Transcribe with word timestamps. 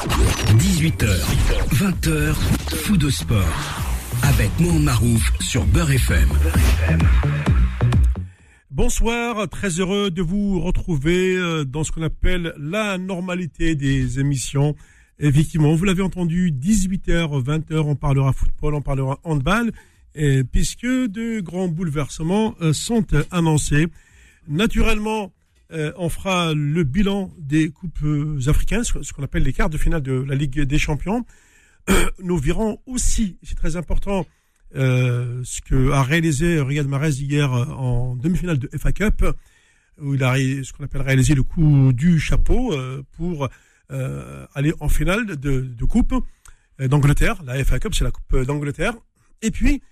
18h, 0.00 1.04
20h, 1.74 2.34
fou 2.74 2.96
de 2.96 3.10
sport. 3.10 3.44
Avec 4.22 4.48
Mohamed 4.58 4.82
Marouf 4.84 5.32
sur 5.40 5.66
Beurre 5.66 5.90
FM. 5.90 6.28
Bonsoir, 8.70 9.46
très 9.50 9.68
heureux 9.78 10.10
de 10.10 10.22
vous 10.22 10.58
retrouver 10.58 11.36
euh, 11.36 11.64
dans 11.64 11.84
ce 11.84 11.92
qu'on 11.92 12.00
appelle 12.00 12.54
la 12.58 12.96
normalité 12.96 13.74
des 13.74 14.18
émissions. 14.18 14.74
Effectivement, 15.18 15.74
vous 15.74 15.84
l'avez 15.84 16.02
entendu, 16.02 16.50
18h, 16.50 17.44
20h, 17.44 17.80
on 17.80 17.94
parlera 17.94 18.32
football, 18.32 18.76
on 18.76 18.80
parlera 18.80 19.18
handball, 19.22 19.70
puisque 20.50 20.86
de 20.86 21.40
grands 21.40 21.68
bouleversements 21.68 22.54
euh, 22.62 22.72
sont 22.72 23.04
annoncés. 23.30 23.86
Naturellement, 24.48 25.30
euh, 25.72 25.92
on 25.96 26.08
fera 26.08 26.52
le 26.54 26.84
bilan 26.84 27.32
des 27.38 27.70
coupes 27.70 28.04
africaines, 28.46 28.84
ce 28.84 29.12
qu'on 29.12 29.22
appelle 29.22 29.42
les 29.42 29.52
quarts 29.52 29.70
de 29.70 29.78
finale 29.78 30.02
de 30.02 30.12
la 30.12 30.34
Ligue 30.34 30.60
des 30.60 30.78
Champions. 30.78 31.24
Nous 32.22 32.38
verrons 32.38 32.80
aussi, 32.86 33.38
c'est 33.42 33.56
très 33.56 33.76
important, 33.76 34.26
euh, 34.76 35.42
ce 35.44 35.60
que 35.60 35.90
a 35.90 36.02
réalisé 36.04 36.60
Riyad 36.60 36.86
Mahrez 36.86 37.10
hier 37.10 37.52
euh, 37.52 37.64
en 37.66 38.14
demi-finale 38.14 38.58
de 38.58 38.70
FA 38.78 38.92
Cup, 38.92 39.24
où 40.00 40.14
il 40.14 40.22
a 40.22 40.36
ce 40.36 40.72
qu'on 40.72 40.84
appelle 40.84 41.02
réalisé 41.02 41.34
le 41.34 41.42
coup 41.42 41.92
du 41.92 42.20
chapeau 42.20 42.72
euh, 42.72 43.02
pour 43.16 43.48
aller 44.54 44.72
en 44.78 44.88
finale 44.88 45.26
de, 45.26 45.62
de 45.62 45.84
coupe 45.84 46.14
d'Angleterre. 46.78 47.42
La 47.44 47.62
FA 47.64 47.80
Cup, 47.80 47.92
c'est 47.92 48.04
la 48.04 48.12
coupe 48.12 48.36
d'Angleterre. 48.42 48.94
Et 49.42 49.50
puis, 49.50 49.82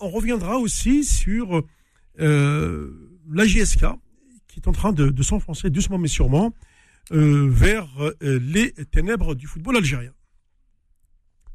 on 0.00 0.10
reviendra 0.10 0.58
aussi 0.58 1.02
sur 1.02 1.62
la 2.18 3.46
JSK, 3.46 3.86
est 4.58 4.68
en 4.68 4.72
train 4.72 4.92
de, 4.92 5.22
s'enfoncer 5.22 5.70
doucement 5.70 5.98
mais 5.98 6.08
sûrement 6.08 6.52
vers 7.10 7.88
les 8.20 8.72
ténèbres 8.90 9.34
du 9.34 9.46
football 9.46 9.76
algérien. 9.76 10.12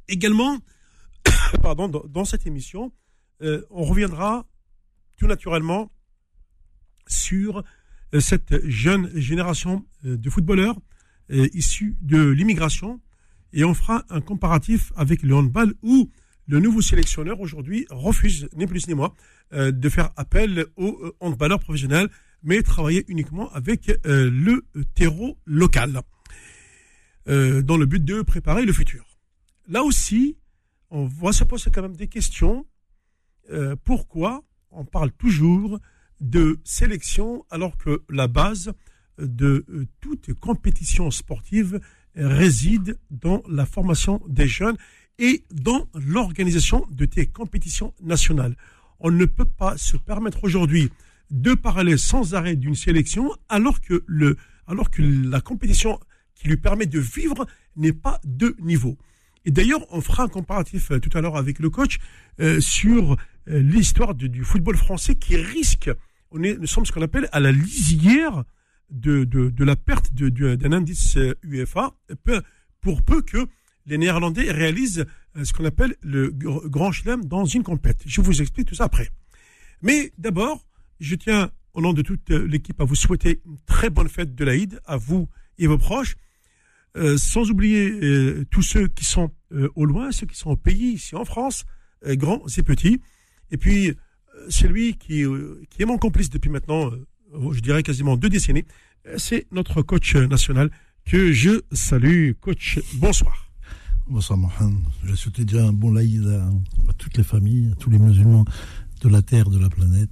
Également, 0.08 0.60
pardon, 1.62 1.88
dans, 1.88 2.26
cette 2.26 2.46
émission, 2.46 2.92
euh, 3.42 3.64
on 3.70 3.84
reviendra 3.84 4.46
tout 5.18 5.28
naturellement 5.28 5.92
sur 7.08 7.64
euh, 8.14 8.20
cette 8.20 8.68
jeune 8.68 9.12
génération 9.16 9.86
euh, 10.06 10.18
de 10.18 10.30
footballeurs 10.30 10.80
issus 11.30 11.98
de 12.02 12.30
l'immigration 12.30 13.00
et 13.54 13.64
on 13.64 13.74
fera 13.74 14.04
un 14.10 14.20
comparatif 14.20 14.92
avec 14.98 15.24
le 15.24 15.34
handball 15.34 15.74
où 15.82 16.12
le 16.48 16.60
nouveau 16.60 16.82
sélectionneur 16.82 17.40
aujourd'hui 17.40 17.88
refuse, 17.90 18.50
ni 18.56 18.68
plus 18.68 18.88
ni 18.90 18.94
moins, 18.94 19.14
de 19.52 19.90
faire 19.90 20.12
appel 20.18 20.66
aux 20.76 21.16
handballeurs 21.22 21.62
professionnels, 21.62 22.10
mais 22.44 22.62
travailler 22.62 23.06
uniquement 23.08 23.52
avec 23.54 23.92
le 24.04 24.64
terreau 24.96 25.38
local, 25.46 26.02
dans 27.26 27.78
le 27.78 27.86
but 27.86 28.04
de 28.04 28.22
préparer 28.22 28.66
le 28.66 28.74
futur. 28.74 29.06
Là 29.68 29.84
aussi, 29.84 30.38
on 30.90 31.06
va 31.06 31.32
se 31.32 31.44
poser 31.44 31.72
quand 31.72 31.82
même 31.82 31.96
des 31.96 32.08
questions. 32.08 32.66
Euh, 33.52 33.76
pourquoi 33.84 34.44
on 34.72 34.86
parle 34.86 35.12
toujours 35.12 35.80
de 36.22 36.60
sélection 36.64 37.46
alors 37.50 37.78
que 37.78 38.04
la 38.10 38.28
base 38.28 38.74
de 39.18 39.66
euh, 39.70 39.88
toute 40.02 40.34
compétition 40.36 41.10
sportive 41.12 41.80
réside 42.16 43.00
dans 43.10 43.42
la 43.50 43.66
formation 43.66 44.22
des 44.28 44.48
jeunes 44.48 44.78
et 45.18 45.44
dans 45.52 45.88
l'organisation 45.96 46.86
de 46.92 47.06
tes 47.06 47.26
compétitions 47.26 47.94
nationales. 48.02 48.56
On 49.00 49.12
ne 49.12 49.26
peut 49.26 49.46
pas 49.46 49.78
se 49.78 49.98
permettre 49.98 50.44
aujourd'hui 50.44 50.92
de 51.34 51.56
parler 51.56 51.98
sans 51.98 52.36
arrêt 52.36 52.56
d'une 52.56 52.76
sélection 52.76 53.32
alors 53.50 53.82
que, 53.82 54.04
le, 54.06 54.38
alors 54.68 54.92
que 54.92 55.02
la 55.02 55.42
compétition 55.42 56.00
qui 56.36 56.48
lui 56.48 56.58
permet 56.58 56.86
de 56.86 57.00
vivre 57.00 57.48
n'est 57.76 57.92
pas 57.92 58.22
de 58.24 58.56
niveau. 58.60 58.98
Et 59.44 59.52
d'ailleurs, 59.52 59.82
on 59.90 60.00
fera 60.00 60.24
un 60.24 60.28
comparatif 60.28 60.92
euh, 60.92 61.00
tout 61.00 61.10
à 61.18 61.22
l'heure 61.22 61.36
avec 61.36 61.60
le 61.60 61.72
coach 61.72 61.98
euh, 62.40 62.62
sur 62.62 63.18
euh, 63.50 63.60
l'histoire 63.60 64.14
du 64.14 64.44
football 64.44 64.78
français 64.78 65.16
qui 65.16 65.36
risque, 65.36 65.90
on 66.30 66.44
est, 66.44 66.56
nous 66.56 66.68
sommes 66.68 66.86
ce 66.86 66.92
qu'on 66.92 67.02
appelle 67.02 67.28
à 67.32 67.40
la 67.40 67.52
lisière 67.52 68.44
de, 68.92 69.24
de, 69.24 69.50
de 69.50 69.64
la 69.64 69.76
perte 69.76 70.14
d'un 70.14 70.72
indice 70.72 71.18
UEFA, 71.44 71.96
pour 72.80 73.02
peu 73.02 73.24
que 73.24 73.48
les 73.88 73.98
Néerlandais 73.98 74.52
réalisent 74.52 75.06
ce 75.42 75.52
qu'on 75.52 75.66
appelle 75.66 75.96
le 76.02 76.30
grand 76.32 76.92
chelem 76.92 77.26
dans 77.26 77.46
une 77.46 77.64
compète. 77.64 78.02
Je 78.06 78.22
vous 78.22 78.42
explique 78.42 78.68
tout 78.68 78.76
ça 78.76 78.86
après. 78.86 79.10
Mais 79.82 80.12
d'abord, 80.18 80.64
je 81.04 81.16
tiens, 81.16 81.52
au 81.74 81.82
nom 81.82 81.94
de 81.94 82.02
toute 82.02 82.30
l'équipe, 82.30 82.80
à 82.80 82.86
vous 82.86 82.96
souhaiter 82.96 83.42
une 83.46 83.58
très 83.66 83.90
bonne 83.90 84.10
fête 84.10 84.36
de 84.36 84.46
l'Aïd, 84.46 84.80
à 84.86 84.98
vous 84.98 85.28
et 85.58 85.68
vos 85.68 85.78
proches. 85.78 86.16
Euh, 86.96 87.18
sans 87.18 87.50
oublier 87.50 87.90
euh, 87.90 88.46
tous 88.52 88.62
ceux 88.62 88.88
qui 88.88 89.04
sont 89.04 89.32
euh, 89.52 89.68
au 89.76 89.86
loin, 89.86 90.12
ceux 90.12 90.28
qui 90.28 90.38
sont 90.38 90.52
au 90.52 90.56
pays, 90.56 90.94
ici 90.94 91.16
en 91.16 91.26
France, 91.26 91.66
grands 92.06 92.44
et 92.58 92.64
petits. 92.64 93.02
Et 93.50 93.58
puis, 93.58 93.96
celui 94.50 94.96
qui, 94.96 95.24
qui 95.70 95.82
est 95.82 95.86
mon 95.86 95.98
complice 95.98 96.30
depuis 96.30 96.50
maintenant, 96.50 96.92
je 97.52 97.60
dirais 97.62 97.82
quasiment 97.82 98.18
deux 98.18 98.30
décennies, 98.30 98.66
c'est 99.18 99.48
notre 99.52 99.82
coach 99.82 100.16
national 100.16 100.70
que 101.06 101.32
je 101.32 101.62
salue. 101.72 102.32
Coach, 102.42 102.80
bonsoir. 102.96 103.50
Bonsoir 104.08 104.38
Mohamed. 104.38 104.80
Je 105.06 105.16
souhaite 105.16 105.40
déjà 105.42 105.66
un 105.66 105.72
bon 105.72 105.92
laïd 105.92 106.28
à, 106.28 106.50
toutes 106.98 107.18
les 107.18 107.24
familles, 107.24 107.72
à 107.72 107.76
tous 107.76 107.90
les 107.90 108.00
musulmans 108.00 108.44
de 109.02 109.10
la 109.10 109.22
terre, 109.22 109.50
de 109.50 109.60
la 109.60 109.70
planète. 109.70 110.10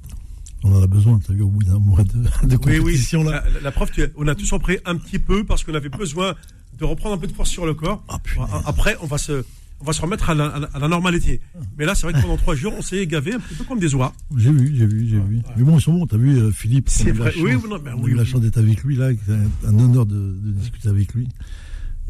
On 0.63 0.75
en 0.75 0.83
a 0.83 0.87
besoin, 0.87 1.19
tu 1.19 1.31
as 1.31 1.35
vu, 1.35 1.41
au 1.41 1.49
bout 1.49 1.63
d'un 1.63 1.79
mois 1.79 2.03
de, 2.03 2.47
de 2.47 2.55
compétition. 2.57 3.21
Oui, 3.21 3.27
oui. 3.27 3.31
La, 3.31 3.43
la, 3.61 3.71
preuve, 3.71 3.89
on 4.15 4.27
a 4.27 4.35
tous 4.35 4.51
en 4.53 4.59
pris 4.59 4.77
un 4.85 4.95
petit 4.95 5.19
peu 5.19 5.43
parce 5.43 5.63
qu'on 5.63 5.73
avait 5.73 5.89
besoin 5.89 6.35
de 6.77 6.85
reprendre 6.85 7.15
un 7.15 7.17
peu 7.17 7.27
de 7.27 7.33
force 7.33 7.49
sur 7.49 7.65
le 7.65 7.73
corps. 7.73 8.03
Ah, 8.09 8.19
Après, 8.65 8.95
on 9.01 9.07
va 9.07 9.17
se, 9.17 9.43
on 9.81 9.83
va 9.85 9.93
se 9.93 10.01
remettre 10.01 10.29
à 10.29 10.35
la, 10.35 10.87
normalité. 10.87 11.41
Mais 11.77 11.85
là, 11.85 11.95
c'est 11.95 12.03
vrai 12.07 12.13
que 12.13 12.21
pendant 12.21 12.37
trois 12.37 12.55
jours, 12.55 12.73
on 12.77 12.81
s'est 12.81 13.05
gavé 13.07 13.33
un 13.33 13.39
peu 13.39 13.63
comme 13.63 13.79
des 13.79 13.95
oies. 13.95 14.13
J'ai 14.37 14.51
vu, 14.51 14.73
j'ai 14.75 14.85
vu, 14.85 15.07
j'ai 15.07 15.19
vu. 15.19 15.41
Mais 15.57 15.63
bon, 15.63 15.77
ils 15.77 15.81
sont 15.81 15.93
bons. 15.93 16.07
T'as 16.07 16.17
vu, 16.17 16.37
euh, 16.37 16.51
Philippe. 16.51 16.89
C'est 16.89 17.11
vrai. 17.11 17.33
Oui, 17.39 17.53
non, 17.67 17.79
ben, 17.79 17.95
on 17.97 18.05
a 18.05 18.07
eu 18.07 18.15
la 18.15 18.25
chance 18.25 18.41
d'être 18.41 18.57
avec 18.57 18.83
lui 18.83 18.95
là. 18.95 19.09
C'est 19.25 19.67
un 19.67 19.79
honneur 19.79 20.05
de, 20.05 20.37
discuter 20.43 20.89
avec 20.89 21.13
lui 21.13 21.27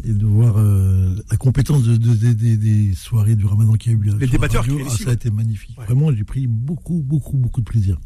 et 0.04 0.14
de 0.14 0.26
voir 0.26 0.58
euh, 0.58 1.16
la 1.30 1.38
compétence 1.38 1.84
de, 1.84 1.96
des 1.96 2.94
soirées 2.96 3.36
du 3.36 3.46
Ramadan 3.46 3.74
qui 3.74 3.90
a 3.90 3.92
eu 3.92 3.98
lieu. 3.98 4.18
Les 4.18 4.28
débatteurs 4.28 4.66
qui 4.66 4.72
ah, 4.86 4.90
ça 4.90 5.10
a 5.10 5.14
été 5.14 5.30
magnifique. 5.30 5.76
Vraiment, 5.76 6.12
j'ai 6.14 6.24
pris 6.24 6.48
beaucoup, 6.48 7.02
beaucoup, 7.02 7.38
beaucoup 7.38 7.62
de 7.62 7.66
plaisir 7.66 8.00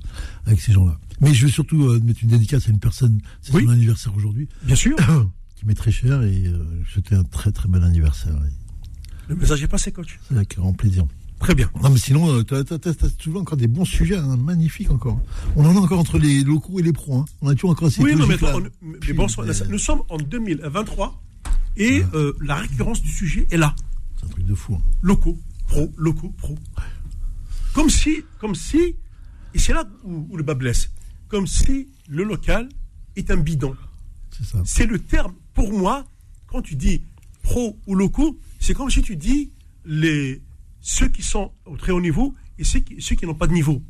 avec 0.45 0.59
ces 0.59 0.73
gens-là. 0.73 0.99
Mais 1.21 1.33
je 1.33 1.45
veux 1.45 1.51
surtout 1.51 1.83
euh, 1.85 1.99
mettre 2.03 2.23
une 2.23 2.29
dédicace 2.29 2.67
à 2.67 2.71
une 2.71 2.79
personne. 2.79 3.19
C'est 3.41 3.51
son 3.51 3.69
anniversaire 3.69 4.15
aujourd'hui. 4.15 4.47
Bien 4.63 4.75
sûr. 4.75 4.97
qui 5.55 5.65
m'est 5.65 5.73
très 5.73 5.91
cher 5.91 6.21
et 6.23 6.47
euh, 6.47 6.63
c'était 6.93 7.15
un 7.15 7.23
très 7.23 7.51
très 7.51 7.69
bel 7.69 7.83
anniversaire. 7.83 8.37
Le 9.27 9.35
message 9.35 9.63
est 9.63 9.67
passé, 9.67 9.91
coach. 9.91 10.19
Avec 10.31 10.57
grand 10.57 10.73
plaisir. 10.73 11.05
Très 11.39 11.55
bien. 11.55 11.69
Non, 11.81 11.89
mais 11.89 11.97
sinon, 11.97 12.31
euh, 12.31 12.43
tu 12.43 12.55
as, 12.55 13.09
toujours 13.17 13.41
encore 13.41 13.57
des 13.57 13.67
bons 13.67 13.85
sujets, 13.85 14.17
hein, 14.17 14.37
magnifiques 14.37 14.91
encore. 14.91 15.19
On 15.55 15.65
en 15.65 15.75
a 15.75 15.79
encore 15.79 15.99
entre 15.99 16.17
les 16.17 16.43
locaux 16.43 16.79
et 16.79 16.81
les 16.81 16.93
pros. 16.93 17.17
Hein. 17.17 17.25
On 17.41 17.49
a 17.49 17.53
toujours 17.55 17.71
encore 17.71 17.91
ces 17.91 18.01
Oui, 18.01 18.15
non, 18.15 18.25
mais, 18.25 18.37
bon, 19.13 19.27
nous 19.69 19.77
sommes 19.77 20.01
en 20.09 20.17
2023 20.17 21.21
et 21.77 22.03
euh, 22.13 22.33
la 22.41 22.55
récurrence 22.55 23.01
du 23.01 23.09
sujet 23.09 23.47
est 23.51 23.57
là. 23.57 23.75
C'est 24.17 24.25
un 24.25 24.29
truc 24.29 24.45
de 24.45 24.55
fou. 24.55 24.75
Hein. 24.75 24.81
Locaux, 25.01 25.37
pro, 25.67 25.91
locaux, 25.97 26.33
pro. 26.37 26.57
Comme 27.73 27.89
si, 27.89 28.23
comme 28.39 28.55
si, 28.55 28.95
et 29.53 29.59
c'est 29.59 29.73
là 29.73 29.87
où, 30.03 30.27
où 30.29 30.37
le 30.37 30.43
bas 30.43 30.53
blesse, 30.53 30.91
comme 31.27 31.47
si 31.47 31.89
le 32.07 32.23
local 32.23 32.69
est 33.15 33.31
un 33.31 33.37
bidon. 33.37 33.75
C'est 34.65 34.85
le 34.85 34.99
terme 34.99 35.33
pour 35.53 35.71
moi, 35.71 36.05
quand 36.47 36.61
tu 36.61 36.75
dis 36.75 37.01
pro 37.41 37.77
ou 37.87 37.95
locaux, 37.95 38.37
c'est 38.59 38.73
comme 38.73 38.89
si 38.89 39.01
tu 39.01 39.15
dis 39.15 39.51
les, 39.85 40.41
ceux 40.81 41.07
qui 41.07 41.23
sont 41.23 41.51
au 41.65 41.77
très 41.77 41.91
haut 41.91 42.01
niveau 42.01 42.33
et 42.57 42.63
ceux 42.63 42.79
qui, 42.79 43.01
ceux 43.01 43.15
qui 43.15 43.25
n'ont 43.25 43.35
pas 43.35 43.47
de 43.47 43.53
niveau. 43.53 43.81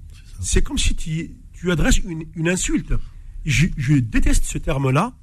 C'est 0.41 0.61
comme 0.61 0.77
si 0.77 0.95
tu, 0.95 1.35
tu 1.53 1.71
adresses 1.71 1.97
une, 1.99 2.25
une 2.35 2.49
insulte. 2.49 2.93
Je, 3.45 3.67
je, 3.77 3.95
déteste 3.95 4.45
ce 4.45 4.57
terme-là. 4.57 5.13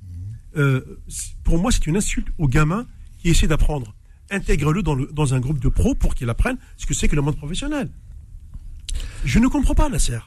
Euh, 0.56 1.00
pour 1.44 1.58
moi, 1.58 1.70
c'est 1.72 1.86
une 1.86 1.96
insulte 1.96 2.28
aux 2.38 2.48
gamins 2.48 2.86
qui 3.18 3.28
essaient 3.28 3.46
d'apprendre. 3.46 3.94
Intègre-le 4.30 4.82
dans, 4.82 5.34
un 5.34 5.40
groupe 5.40 5.58
de 5.58 5.68
pros 5.68 5.94
pour 5.94 6.14
qu'ils 6.14 6.30
apprennent 6.30 6.58
ce 6.76 6.86
que 6.86 6.94
c'est 6.94 7.08
que 7.08 7.16
le 7.16 7.22
monde 7.22 7.36
professionnel. 7.36 7.90
Je 9.24 9.38
ne 9.38 9.48
comprends 9.48 9.74
pas, 9.74 9.88
Nasser. 9.88 10.18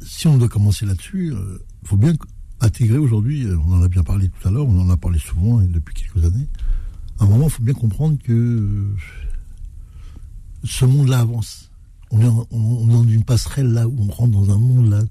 Si 0.00 0.26
on 0.26 0.38
doit 0.38 0.48
commencer 0.48 0.86
là-dessus, 0.86 1.28
il 1.28 1.32
euh, 1.32 1.64
faut 1.84 1.96
bien 1.96 2.14
intégrer 2.60 2.98
aujourd'hui, 2.98 3.44
euh, 3.44 3.56
on 3.66 3.74
en 3.74 3.82
a 3.82 3.88
bien 3.88 4.02
parlé 4.02 4.28
tout 4.28 4.48
à 4.48 4.50
l'heure, 4.50 4.66
on 4.66 4.80
en 4.80 4.90
a 4.90 4.96
parlé 4.96 5.18
souvent 5.18 5.60
et 5.60 5.66
depuis 5.66 5.94
quelques 5.94 6.24
années. 6.24 6.48
À 7.18 7.24
un 7.24 7.28
moment, 7.28 7.44
il 7.44 7.50
faut 7.50 7.62
bien 7.62 7.74
comprendre 7.74 8.18
que 8.22 8.94
ce 10.64 10.84
monde-là 10.84 11.20
avance. 11.20 11.70
On 12.10 12.20
est, 12.20 12.88
dans 12.90 13.04
une 13.04 13.24
passerelle 13.24 13.72
là 13.72 13.88
où 13.88 13.96
on 13.98 14.10
rentre 14.10 14.32
dans 14.32 14.50
un 14.50 14.58
monde 14.58 14.90
là 14.90 15.02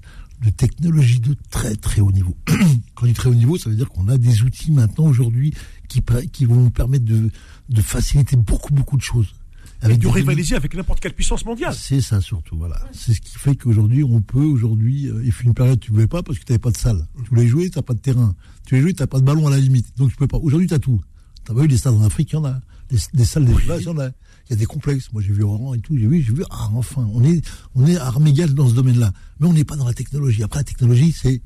de 0.42 0.50
technologie 0.50 1.20
de 1.20 1.36
très 1.50 1.74
très 1.76 2.00
haut 2.00 2.12
niveau. 2.12 2.36
Quand 2.94 3.06
je 3.06 3.06
dis 3.06 3.14
très 3.14 3.28
haut 3.28 3.34
niveau, 3.34 3.58
ça 3.58 3.70
veut 3.70 3.76
dire 3.76 3.88
qu'on 3.88 4.08
a 4.08 4.18
des 4.18 4.42
outils 4.42 4.72
maintenant 4.72 5.06
aujourd'hui 5.06 5.54
qui, 5.88 6.02
qui 6.32 6.44
vont 6.44 6.56
nous 6.56 6.70
permettre 6.70 7.04
de, 7.04 7.30
de 7.68 7.80
faciliter 7.82 8.36
beaucoup 8.36 8.72
beaucoup 8.74 8.96
de 8.96 9.02
choses. 9.02 9.34
Avec 9.82 9.98
de 9.98 10.06
rivaliser 10.06 10.54
avec 10.54 10.74
n'importe 10.74 11.00
quelle 11.00 11.12
puissance 11.12 11.44
mondiale. 11.44 11.74
C'est 11.74 12.00
ça 12.00 12.20
surtout, 12.20 12.56
voilà. 12.56 12.80
C'est 12.92 13.14
ce 13.14 13.20
qui 13.20 13.36
fait 13.36 13.56
qu'aujourd'hui, 13.56 14.04
on 14.04 14.20
peut, 14.20 14.44
aujourd'hui, 14.44 15.08
euh, 15.08 15.22
il 15.24 15.32
fait 15.32 15.42
une 15.42 15.54
période, 15.54 15.80
tu 15.80 15.90
ne 15.90 15.96
voulais 15.96 16.06
pas 16.06 16.22
parce 16.22 16.38
que 16.38 16.44
tu 16.44 16.52
n'avais 16.52 16.60
pas 16.60 16.70
de 16.70 16.76
salle. 16.76 17.08
Tu 17.24 17.30
voulais 17.30 17.48
jouer, 17.48 17.68
tu 17.68 17.78
n'as 17.78 17.82
pas 17.82 17.94
de 17.94 17.98
terrain. 17.98 18.34
Tu 18.64 18.74
voulais 18.74 18.82
jouer, 18.82 18.94
tu 18.94 19.02
n'as 19.02 19.08
pas 19.08 19.18
de 19.18 19.24
ballon 19.24 19.48
à 19.48 19.50
la 19.50 19.58
limite. 19.58 19.86
Donc 19.96 20.10
tu 20.10 20.16
peux 20.16 20.28
pas. 20.28 20.38
Aujourd'hui, 20.38 20.68
tu 20.68 20.74
as 20.74 20.78
tout. 20.78 21.00
T'as 21.44 21.54
pas 21.54 21.62
vu 21.62 21.66
les 21.66 21.76
stades 21.76 21.94
en 21.94 22.02
Afrique, 22.02 22.30
il 22.30 22.36
y 22.36 22.38
en 22.38 22.44
a. 22.44 22.60
Des, 22.88 23.24
salles 23.24 23.46
des 23.46 23.52
il 23.52 23.82
y 23.82 23.88
en 23.88 23.98
a. 23.98 24.10
Des 24.56 24.66
complexes. 24.66 25.10
Moi, 25.12 25.22
j'ai 25.22 25.32
vu 25.32 25.42
Oran 25.42 25.74
et 25.74 25.80
tout. 25.80 25.96
J'ai 25.96 26.06
vu, 26.06 26.20
j'ai 26.22 26.32
vu. 26.32 26.44
Ah, 26.50 26.68
enfin, 26.74 27.08
on 27.12 27.24
est, 27.24 27.42
on 27.74 27.86
est 27.86 27.96
armes 27.96 28.26
égales 28.26 28.54
dans 28.54 28.68
ce 28.68 28.74
domaine-là. 28.74 29.12
Mais 29.40 29.46
on 29.46 29.52
n'est 29.52 29.64
pas 29.64 29.76
dans 29.76 29.86
la 29.86 29.94
technologie. 29.94 30.42
Après, 30.42 30.60
la 30.60 30.64
technologie, 30.64 31.12
c'est 31.12 31.40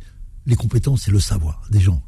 les 0.46 0.56
compétences, 0.56 1.02
c'est 1.02 1.10
le 1.10 1.20
savoir 1.20 1.62
des 1.70 1.80
gens. 1.80 2.02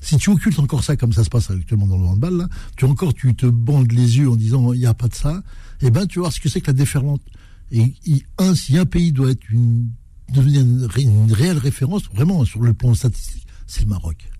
Si 0.00 0.18
tu 0.18 0.28
occultes 0.28 0.58
encore 0.58 0.84
ça, 0.84 0.96
comme 0.96 1.12
ça 1.12 1.24
se 1.24 1.30
passe 1.30 1.50
actuellement 1.50 1.86
dans 1.86 1.96
le 1.96 2.04
handball, 2.04 2.36
là, 2.36 2.48
tu 2.76 2.84
encore, 2.84 3.14
tu 3.14 3.34
te 3.34 3.46
bandes 3.46 3.90
les 3.90 4.18
yeux 4.18 4.28
en 4.28 4.36
disant, 4.36 4.72
il 4.74 4.80
n'y 4.80 4.86
a 4.86 4.92
pas 4.92 5.08
de 5.08 5.14
ça, 5.14 5.42
eh 5.80 5.90
ben, 5.90 6.06
tu 6.06 6.18
vas 6.18 6.24
voir 6.24 6.32
ce 6.32 6.40
que 6.40 6.48
c'est 6.48 6.60
que 6.60 6.66
la 6.66 6.72
déferlante. 6.74 7.22
Et, 7.70 7.94
si 8.54 8.76
un 8.76 8.84
pays 8.84 9.12
doit 9.12 9.30
être 9.30 9.40
devenir 10.32 10.60
une, 10.98 11.32
réelle 11.32 11.58
référence, 11.58 12.02
vraiment, 12.12 12.44
sur 12.44 12.60
le 12.60 12.74
plan 12.74 12.94
statistique, 12.94 13.46
c'est 13.66 13.82
le 13.82 13.88
Maroc. 13.88 14.30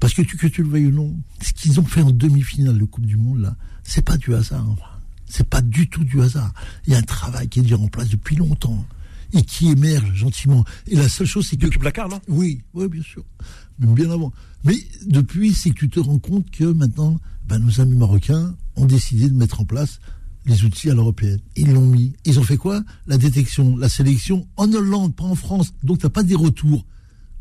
Parce 0.00 0.14
que 0.14 0.22
tu, 0.22 0.36
que 0.36 0.46
tu 0.46 0.62
le 0.62 0.68
veuilles 0.68 0.86
ou 0.86 0.92
non, 0.92 1.16
ce 1.42 1.52
qu'ils 1.52 1.80
ont 1.80 1.84
fait 1.84 2.02
en 2.02 2.12
demi-finale 2.12 2.78
de 2.78 2.84
Coupe 2.84 3.04
du 3.04 3.16
Monde, 3.16 3.40
là, 3.40 3.56
c'est 3.82 4.04
pas 4.04 4.16
du 4.16 4.34
hasard. 4.34 4.64
Hein. 4.64 4.91
C'est 5.32 5.48
pas 5.48 5.62
du 5.62 5.88
tout 5.88 6.04
du 6.04 6.20
hasard. 6.20 6.52
Il 6.86 6.92
y 6.92 6.94
a 6.94 6.98
un 6.98 7.02
travail 7.02 7.48
qui 7.48 7.60
est 7.60 7.62
déjà 7.62 7.78
en 7.78 7.88
place 7.88 8.10
depuis 8.10 8.36
longtemps 8.36 8.84
et 9.32 9.40
qui 9.40 9.70
émerge 9.70 10.12
gentiment. 10.12 10.62
Et 10.86 10.94
la 10.94 11.08
seule 11.08 11.26
chose, 11.26 11.46
c'est 11.48 11.56
que. 11.56 11.64
Depuis 11.64 11.78
Blacard, 11.78 12.10
non? 12.10 12.20
Oui, 12.28 12.60
oui, 12.74 12.86
bien 12.86 13.00
sûr. 13.02 13.24
Même 13.78 13.94
bien 13.94 14.10
avant. 14.10 14.30
Mais 14.64 14.76
depuis, 15.06 15.54
c'est 15.54 15.70
que 15.70 15.76
tu 15.76 15.88
te 15.88 16.00
rends 16.00 16.18
compte 16.18 16.50
que 16.50 16.64
maintenant, 16.64 17.18
ben, 17.48 17.58
nos 17.60 17.80
amis 17.80 17.96
marocains 17.96 18.54
ont 18.76 18.84
décidé 18.84 19.30
de 19.30 19.34
mettre 19.34 19.62
en 19.62 19.64
place 19.64 20.00
les 20.44 20.64
outils 20.64 20.90
à 20.90 20.94
l'européenne. 20.94 21.40
Ils 21.56 21.72
l'ont 21.72 21.86
mis. 21.86 22.12
Ils 22.26 22.38
ont 22.38 22.44
fait 22.44 22.58
quoi? 22.58 22.82
La 23.06 23.16
détection, 23.16 23.74
la 23.78 23.88
sélection 23.88 24.46
en 24.58 24.70
Hollande, 24.70 25.16
pas 25.16 25.24
en 25.24 25.34
France. 25.34 25.72
Donc, 25.82 26.00
tu 26.00 26.04
n'as 26.04 26.10
pas 26.10 26.24
des 26.24 26.34
retours. 26.34 26.84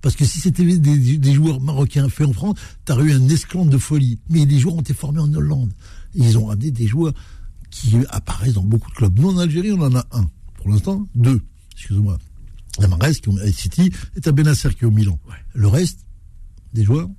Parce 0.02 0.16
que 0.16 0.24
si 0.24 0.40
c'était 0.40 0.64
des, 0.64 1.34
joueurs 1.34 1.60
marocains 1.60 2.08
faits 2.08 2.28
en 2.28 2.34
France, 2.34 2.56
tu 2.86 2.94
aurais 2.94 3.04
eu 3.04 3.12
un 3.12 3.28
esclandre 3.28 3.70
de 3.70 3.78
folie. 3.78 4.18
Mais 4.30 4.46
les 4.46 4.60
joueurs 4.60 4.76
ont 4.76 4.82
été 4.82 4.94
formés 4.94 5.20
en 5.20 5.34
Hollande. 5.34 5.74
ils 6.16 6.38
ont 6.38 6.46
ramené 6.46 6.72
des 6.72 6.88
joueurs 6.88 7.14
qui 7.72 7.96
apparaissent 8.10 8.54
dans 8.54 8.64
beaucoup 8.64 8.90
de 8.92 8.96
clubs. 8.96 9.18
Nous, 9.20 9.30
en 9.30 9.38
Algérie, 9.40 9.72
on 9.72 9.82
en 9.82 9.96
a 9.96 10.06
un. 10.12 10.30
Pour 10.58 10.70
l'instant, 10.70 11.08
deux. 11.16 11.42
Excusez-moi. 11.74 12.18
Il 12.80 12.86
y 12.86 12.88
qui 12.88 13.30
est 13.30 13.42
à 13.42 13.52
City 13.52 13.92
et 14.16 14.28
à 14.28 14.32
Benacer 14.32 14.70
qui 14.70 14.84
est 14.84 14.88
au 14.88 14.92
Milan. 14.92 15.20
Le 15.54 15.68
reste, 15.68 16.06
des 16.74 16.84
joueurs, 16.84 17.10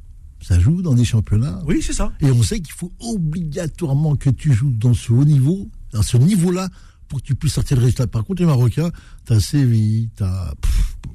ça 0.41 0.59
joue 0.59 0.83
dans 0.83 0.95
des 0.95 1.05
championnats. 1.05 1.63
Oui, 1.67 1.83
c'est 1.83 1.93
ça. 1.93 2.13
Et 2.21 2.31
on 2.31 2.43
sait 2.43 2.61
qu'il 2.61 2.75
faut 2.75 2.93
obligatoirement 3.01 4.17
que 4.17 4.31
tu 4.31 4.53
joues 4.53 4.73
dans 4.73 4.95
ce 4.95 5.13
haut 5.13 5.25
niveau, 5.25 5.71
dans 5.93 6.03
ce 6.03 6.17
niveau-là, 6.17 6.69
pour 7.09 7.21
que 7.21 7.27
tu 7.27 7.35
puisses 7.35 7.55
sortir 7.55 7.77
le 7.77 7.83
résultat. 7.83 8.07
Par 8.07 8.25
contre, 8.25 8.41
les 8.41 8.47
Marocains, 8.47 8.91
t'as 9.25 9.39
Séville, 9.39 10.09
t'as. 10.17 10.55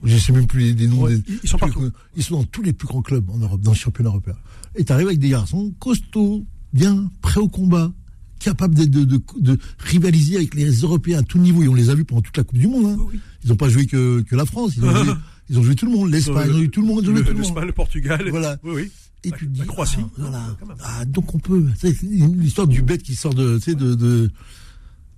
Je 0.03 0.17
sais 0.17 0.31
même 0.31 0.45
plus 0.45 0.73
les, 0.73 0.87
noms. 0.87 1.07
ils 1.09 1.49
sont 1.49 1.57
partout. 1.57 1.89
Ils 2.15 2.23
sont 2.23 2.37
dans 2.37 2.43
tous 2.43 2.61
les 2.61 2.73
plus 2.73 2.87
grands 2.87 3.01
clubs 3.01 3.27
en 3.29 3.37
Europe, 3.37 3.61
dans 3.61 3.71
le 3.71 3.77
championnat 3.77 4.09
européen. 4.09 4.35
Et 4.75 4.85
t'arrives 4.85 5.07
avec 5.07 5.19
des 5.19 5.29
garçons 5.29 5.73
costauds, 5.79 6.45
bien, 6.71 7.09
prêts 7.21 7.41
au 7.41 7.49
combat, 7.49 7.91
capables 8.39 8.75
de, 8.75 8.85
de, 8.85 9.21
de, 9.39 9.57
rivaliser 9.79 10.37
avec 10.37 10.53
les 10.55 10.71
Européens 10.71 11.19
à 11.19 11.23
tout 11.23 11.37
niveau. 11.37 11.63
Et 11.63 11.67
on 11.67 11.73
les 11.73 11.89
a 11.89 11.95
vus 11.95 12.05
pendant 12.05 12.21
toute 12.21 12.37
la 12.37 12.43
Coupe 12.43 12.57
du 12.57 12.67
Monde. 12.67 12.85
Hein. 12.85 13.17
Ils 13.43 13.49
n'ont 13.49 13.55
pas 13.55 13.69
joué 13.69 13.85
que, 13.85 14.21
que 14.21 14.35
la 14.35 14.45
France. 14.45 14.73
Ils 14.77 14.83
ont, 14.83 14.95
joué, 14.95 15.13
ils 15.49 15.59
ont 15.59 15.63
joué 15.63 15.75
tout 15.75 15.85
le 15.85 15.91
monde. 15.91 16.11
L'Espagne, 16.11 16.51
ils 16.53 16.65
ont 16.65 16.69
tout 16.69 16.81
le 16.81 16.87
monde. 16.87 17.05
L'Espagne, 17.07 17.65
le, 17.65 17.71
Portugal. 17.71 18.27
Voilà. 18.29 18.57
Oui, 18.63 18.71
oui. 18.75 18.91
Et 19.23 19.31
tu 19.31 19.47
te 19.47 19.51
dis, 19.51 19.61
Croatie. 19.61 19.97
Ah, 19.99 20.21
voilà. 20.21 20.55
Ah, 20.83 21.05
donc 21.05 21.33
on 21.33 21.39
peut. 21.39 21.65
C'est 21.77 22.01
l'histoire 22.01 22.67
du 22.67 22.81
bête 22.81 23.03
qui 23.03 23.15
sort 23.15 23.33
de, 23.33 23.59
de, 23.65 23.95
de, 23.95 24.29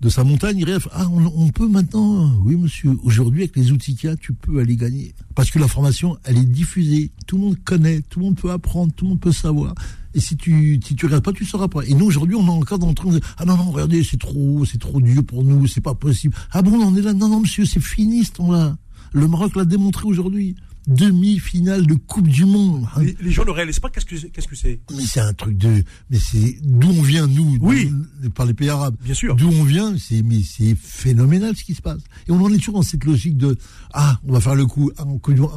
de 0.02 0.10
sa 0.10 0.24
montagne. 0.24 0.58
Il 0.58 0.66
rêve. 0.66 0.88
Ah, 0.92 1.08
on, 1.10 1.50
peut 1.50 1.68
maintenant. 1.68 2.32
Oui, 2.44 2.56
monsieur. 2.56 2.92
Aujourd'hui, 3.04 3.42
avec 3.42 3.56
les 3.56 3.72
outils 3.72 3.96
qu'il 3.96 4.10
y 4.10 4.14
a, 4.14 4.16
tu 4.16 4.34
peux 4.34 4.60
aller 4.60 4.76
gagner. 4.76 5.14
Parce 5.36 5.52
que 5.52 5.60
l'information, 5.60 6.18
elle 6.24 6.38
est 6.38 6.46
diffusée. 6.46 7.12
Tout 7.28 7.38
le 7.38 7.44
monde 7.44 7.58
connaît. 7.64 8.02
Tout 8.10 8.20
le 8.20 8.26
monde 8.26 8.38
peut 8.38 8.52
apprendre. 8.52 8.94
Tout 8.94 9.06
le 9.06 9.10
monde 9.10 9.20
peut 9.20 9.32
savoir. 9.32 9.76
Et 10.20 10.22
si 10.22 10.36
tu 10.36 10.82
si 10.84 10.96
tu 10.96 11.06
regardes 11.06 11.24
pas, 11.24 11.32
tu 11.32 11.46
sauras 11.46 11.70
pas. 11.70 11.80
Et 11.86 11.94
nous 11.94 12.06
aujourd'hui, 12.06 12.36
on 12.36 12.46
est 12.46 12.50
encore 12.50 12.78
dans 12.78 12.90
le 12.90 12.94
train 12.94 13.10
de 13.10 13.22
ah 13.38 13.46
non 13.46 13.56
non, 13.56 13.72
regardez, 13.72 14.04
c'est 14.04 14.20
trop 14.20 14.66
c'est 14.66 14.78
trop 14.78 15.00
dur 15.00 15.24
pour 15.26 15.46
nous, 15.46 15.66
c'est 15.66 15.80
pas 15.80 15.96
possible. 15.96 16.36
Ah 16.52 16.62
bon, 16.62 16.74
on 16.74 16.94
est 16.98 17.02
là. 17.02 17.14
Non 17.14 17.30
non, 17.30 17.40
monsieur, 17.40 17.64
c'est 17.64 17.80
fini 17.80 18.26
ce 18.26 18.34
temps-là. 18.34 18.76
Le 19.14 19.30
Maroc 19.30 19.56
l'a 19.56 19.64
démontré 19.64 20.04
aujourd'hui 20.08 20.58
demi-finale 20.88 21.86
de 21.86 21.94
Coupe 21.94 22.28
du 22.28 22.44
Monde. 22.44 22.86
Les, 23.22 23.32
gens 23.32 23.46
ne 23.46 23.52
réalisent 23.52 23.80
pas 23.80 23.90
qu'est-ce 23.90 24.06
que 24.06 24.28
qu'est-ce 24.28 24.48
que 24.50 24.58
c'est. 24.58 24.82
Mais 24.94 25.04
c'est 25.04 25.22
un 25.22 25.34
truc 25.34 25.58
de, 25.58 25.84
mais 26.10 26.20
c'est 26.20 26.58
d'où 26.64 26.90
on 26.90 27.02
vient 27.02 27.28
nous, 27.28 27.58
oui, 27.62 27.90
par 28.36 28.46
les 28.46 28.54
pays 28.54 28.68
arabes. 28.68 28.98
Bien 29.02 29.14
sûr. 29.14 29.38
D'où 29.38 29.48
on 29.48 29.64
vient, 29.64 29.96
c'est 29.98 30.22
mais 30.22 30.42
c'est 30.44 30.76
phénoménal 30.76 31.56
ce 31.56 31.64
qui 31.64 31.76
se 31.76 31.82
passe. 31.82 32.02
Et 32.28 32.32
on 32.32 32.42
en 32.42 32.52
est 32.52 32.58
toujours 32.58 32.74
dans 32.74 32.82
cette 32.82 33.06
logique 33.06 33.38
de 33.38 33.58
ah, 33.94 34.20
on 34.28 34.34
va 34.34 34.42
faire 34.42 34.56
le 34.56 34.66
coup. 34.66 34.92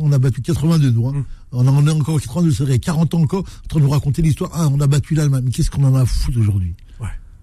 On 0.00 0.12
a 0.12 0.18
battu 0.20 0.40
82 0.40 0.90
nous. 0.92 1.08
Hein. 1.08 1.12
Mm. 1.14 1.24
On 1.52 1.66
en 1.66 1.86
est 1.86 1.90
encore 1.90 2.20
82, 2.20 2.50
c'est 2.50 2.64
vrai, 2.64 2.78
40 2.78 3.14
ans 3.14 3.20
encore, 3.20 3.40
en 3.40 3.68
train 3.68 3.80
de 3.80 3.84
nous 3.84 3.90
raconter 3.90 4.22
l'histoire. 4.22 4.50
Ah, 4.54 4.68
on 4.68 4.80
a 4.80 4.86
battu 4.86 5.14
l'Allemagne. 5.14 5.42
Mais 5.44 5.50
qu'est-ce 5.50 5.70
qu'on 5.70 5.84
en 5.84 5.94
a 5.94 6.00
à 6.00 6.06
foutre 6.06 6.38
aujourd'hui 6.38 6.74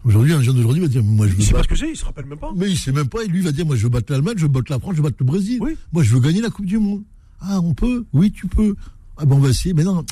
Aujourd'hui, 0.06 0.32
un 0.32 0.42
jeune 0.42 0.56
d'aujourd'hui 0.56 0.82
va 0.82 0.88
dire, 0.88 1.04
moi 1.04 1.28
je 1.28 1.34
veux. 1.34 1.40
Il 1.40 1.46
sait 1.46 1.54
pas 1.54 1.64
ce 1.64 1.68
que 1.68 1.76
c'est, 1.76 1.90
il 1.90 1.98
se 1.98 2.06
rappelle 2.06 2.26
même 2.26 2.40
pas. 2.40 2.52
Mais 2.56 2.70
il 2.70 2.78
sait 2.78 2.94
même 2.94 3.10
pas, 3.10 3.22
et 3.22 3.28
lui 3.28 3.42
va 3.42 3.52
dire, 3.52 3.66
moi 3.66 3.76
je 3.76 3.84
veux 3.84 3.90
battre 3.90 4.12
l'Allemagne, 4.14 4.36
je 4.38 4.44
veux 4.44 4.48
battre 4.48 4.72
la 4.72 4.80
France, 4.80 4.94
je 4.94 4.98
veux 4.98 5.04
battre 5.04 5.18
le 5.20 5.26
Brésil. 5.26 5.58
Oui. 5.62 5.76
Moi 5.92 6.04
je 6.04 6.14
veux 6.14 6.22
gagner 6.22 6.40
la 6.40 6.50
Coupe 6.50 6.66
du 6.66 6.78
Monde. 6.78 7.04
Ah, 7.42 7.60
on 7.62 7.74
peut? 7.74 8.06
Oui, 8.14 8.32
tu 8.32 8.48
peux. 8.48 8.76
Ah 9.18 9.26
bon, 9.26 9.36
on 9.36 9.40
va 9.40 9.50
essayer. 9.50 9.74
Mais 9.74 9.84
non, 9.84 10.06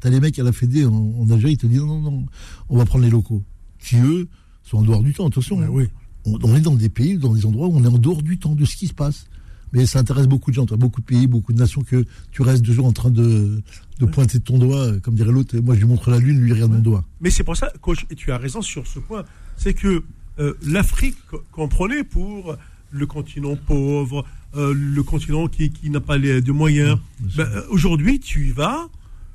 t'as 0.00 0.10
les 0.10 0.20
mecs 0.20 0.38
à 0.38 0.44
la 0.44 0.52
Fédé 0.52 0.84
en, 0.84 1.28
Algérie, 1.28 1.54
ils 1.54 1.58
te 1.58 1.66
disent 1.66 1.80
non, 1.80 2.00
non, 2.00 2.10
non, 2.10 2.26
on 2.68 2.76
va 2.76 2.84
prendre 2.84 3.04
les 3.04 3.10
locaux. 3.10 3.42
Qui, 3.80 3.96
eux, 3.96 4.28
sont 4.62 4.78
en 4.78 4.82
dehors 4.82 5.02
du 5.02 5.12
temps. 5.12 5.26
Attention, 5.26 5.58
oui. 5.70 5.88
on, 6.24 6.54
est 6.54 6.60
dans 6.60 6.76
des 6.76 6.88
pays, 6.88 7.18
dans 7.18 7.34
des 7.34 7.44
endroits 7.44 7.66
où 7.66 7.76
on 7.76 7.82
est 7.82 7.88
en 7.88 7.98
dehors 7.98 8.22
du 8.22 8.38
temps, 8.38 8.54
de 8.54 8.64
ce 8.64 8.76
qui 8.76 8.86
se 8.86 8.94
passe. 8.94 9.26
Mais 9.72 9.86
ça 9.86 9.98
intéresse 9.98 10.26
beaucoup 10.26 10.50
de 10.50 10.56
gens, 10.56 10.64
beaucoup 10.64 11.00
de 11.00 11.06
pays, 11.06 11.26
beaucoup 11.26 11.52
de 11.52 11.58
nations 11.58 11.82
que 11.82 12.04
tu 12.30 12.42
restes 12.42 12.64
toujours 12.64 12.86
en 12.86 12.92
train 12.92 13.10
de, 13.10 13.62
de 13.98 14.06
pointer 14.06 14.40
ton 14.40 14.58
doigt, 14.58 14.98
comme 15.00 15.14
dirait 15.14 15.32
l'autre. 15.32 15.56
Moi, 15.58 15.74
je 15.74 15.80
lui 15.80 15.86
montre 15.86 16.10
la 16.10 16.18
lune, 16.18 16.40
lui, 16.40 16.50
il 16.50 16.52
regarde 16.54 16.72
mon 16.72 16.78
doigt. 16.78 17.04
Mais 17.20 17.30
c'est 17.30 17.44
pour 17.44 17.56
ça, 17.56 17.72
coach, 17.80 18.04
et 18.10 18.14
tu 18.14 18.32
as 18.32 18.38
raison 18.38 18.60
sur 18.62 18.86
ce 18.86 18.98
point, 18.98 19.24
c'est 19.56 19.74
que 19.74 20.02
euh, 20.38 20.54
l'Afrique 20.66 21.16
qu'on 21.52 21.68
prenait 21.68 22.04
pour 22.04 22.56
le 22.90 23.06
continent 23.06 23.56
pauvre, 23.56 24.24
euh, 24.54 24.74
le 24.74 25.02
continent 25.02 25.48
qui, 25.48 25.70
qui 25.70 25.90
n'a 25.90 26.00
pas 26.00 26.18
les, 26.18 26.40
de 26.42 26.52
moyens. 26.52 26.98
Ben, 27.36 27.44
euh, 27.44 27.62
aujourd'hui, 27.70 28.20
tu 28.20 28.48
y 28.48 28.50
vas, 28.50 28.88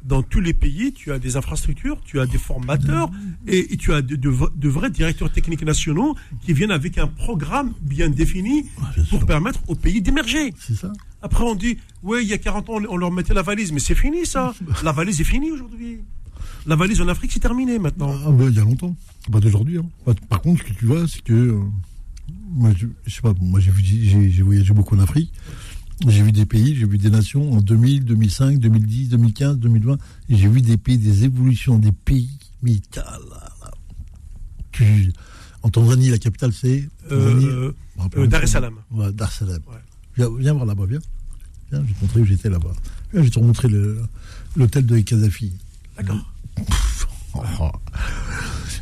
dans 0.04 0.24
tous 0.24 0.40
les 0.40 0.54
pays, 0.54 0.94
tu 0.94 1.12
as 1.12 1.20
des 1.20 1.36
infrastructures, 1.36 2.02
tu 2.06 2.20
as 2.20 2.26
des 2.26 2.38
formateurs 2.38 3.10
et, 3.48 3.76
tu 3.78 3.94
as 3.94 4.02
de, 4.02 4.16
de, 4.16 4.70
vrais 4.70 4.90
directeurs 4.90 5.32
techniques 5.32 5.64
nationaux 5.64 6.16
qui 6.46 6.54
viennent 6.54 6.72
avec 6.72 6.98
un 6.98 7.08
programme 7.08 7.74
bien 7.82 8.10
défini 8.10 8.66
pour 9.10 9.26
permettre 9.26 9.60
aux 9.68 9.76
pays 9.76 10.02
d'émerger. 10.02 10.54
Après, 11.22 11.44
on 11.44 11.56
dit, 11.56 11.78
oui, 12.04 12.20
il 12.22 12.30
y 12.30 12.34
a 12.34 12.38
40 12.38 12.70
ans, 12.70 12.80
on 12.90 12.98
leur 12.98 13.12
mettait 13.12 13.34
la 13.34 13.42
valise, 13.42 13.72
mais 13.72 13.80
c'est 13.80 13.96
fini 13.96 14.26
ça. 14.26 14.54
La 14.84 14.92
valise 14.92 15.20
est 15.20 15.26
finie 15.26 15.52
aujourd'hui. 15.52 16.00
La 16.66 16.76
valise 16.76 17.02
en 17.02 17.08
Afrique, 17.08 17.32
c'est 17.32 17.40
terminé 17.40 17.80
maintenant. 17.80 18.14
Ah, 18.26 18.32
il 18.40 18.56
y 18.56 18.60
a 18.60 18.64
longtemps. 18.64 18.96
Pas 19.32 19.40
d'aujourd'hui. 19.40 19.80
Hein. 19.80 20.14
Par 20.30 20.42
contre, 20.42 20.64
ce 20.64 20.72
que 20.72 20.78
tu 20.78 20.86
vois, 20.86 21.08
c'est 21.08 21.22
que 21.22 21.34
euh, 21.34 21.60
moi, 22.50 22.72
je, 22.76 22.88
sais 23.10 23.22
pas, 23.22 23.34
moi 23.40 23.60
j'ai, 23.60 23.72
voyagé 24.42 24.74
beaucoup 24.74 24.96
en 24.96 25.00
Afrique. 25.00 25.32
J'ai 26.06 26.22
vu 26.22 26.32
des 26.32 26.46
pays, 26.46 26.76
j'ai 26.76 26.86
vu 26.86 26.98
des 26.98 27.10
nations 27.10 27.54
en 27.54 27.62
2000, 27.62 28.06
2005, 28.06 28.60
2010, 28.60 29.10
2015, 29.10 29.58
2020. 29.58 29.98
Et 30.30 30.38
j'ai 30.38 30.48
vu 30.48 30.62
des 30.62 30.78
pays, 30.78 30.98
des 30.98 31.24
évolutions 31.24 31.80
des 31.80 31.92
pays. 31.92 32.30
Mais 32.62 32.74
en 35.64 35.70
Tanzanie, 35.70 36.10
la 36.10 36.20
capitale 36.20 36.54
c'est 36.54 36.88
euh, 37.12 37.72
euh, 38.16 38.28
Dar 38.28 38.44
es 38.44 38.48
Salaam. 38.48 38.76
Ouais, 38.92 39.12
Dar 39.12 39.30
es 39.30 39.40
Salaam. 39.40 39.62
Viens, 40.16 40.54
voir 40.54 40.66
là-bas, 40.66 40.86
viens. 40.88 41.00
Viens, 41.72 41.82
je 41.82 41.88
vais 41.88 41.94
te 41.94 42.02
montrer 42.02 42.22
où 42.22 42.26
j'étais 42.26 42.50
là-bas. 42.50 42.74
Viens, 43.12 43.22
je 43.22 43.28
vais 43.28 43.32
te 43.32 43.40
montrer 43.40 43.68
l'hôtel 44.56 44.86
de 44.86 45.00
Kadhafi. 45.00 45.54
D'accord. 45.98 46.34
Oh. 47.36 47.72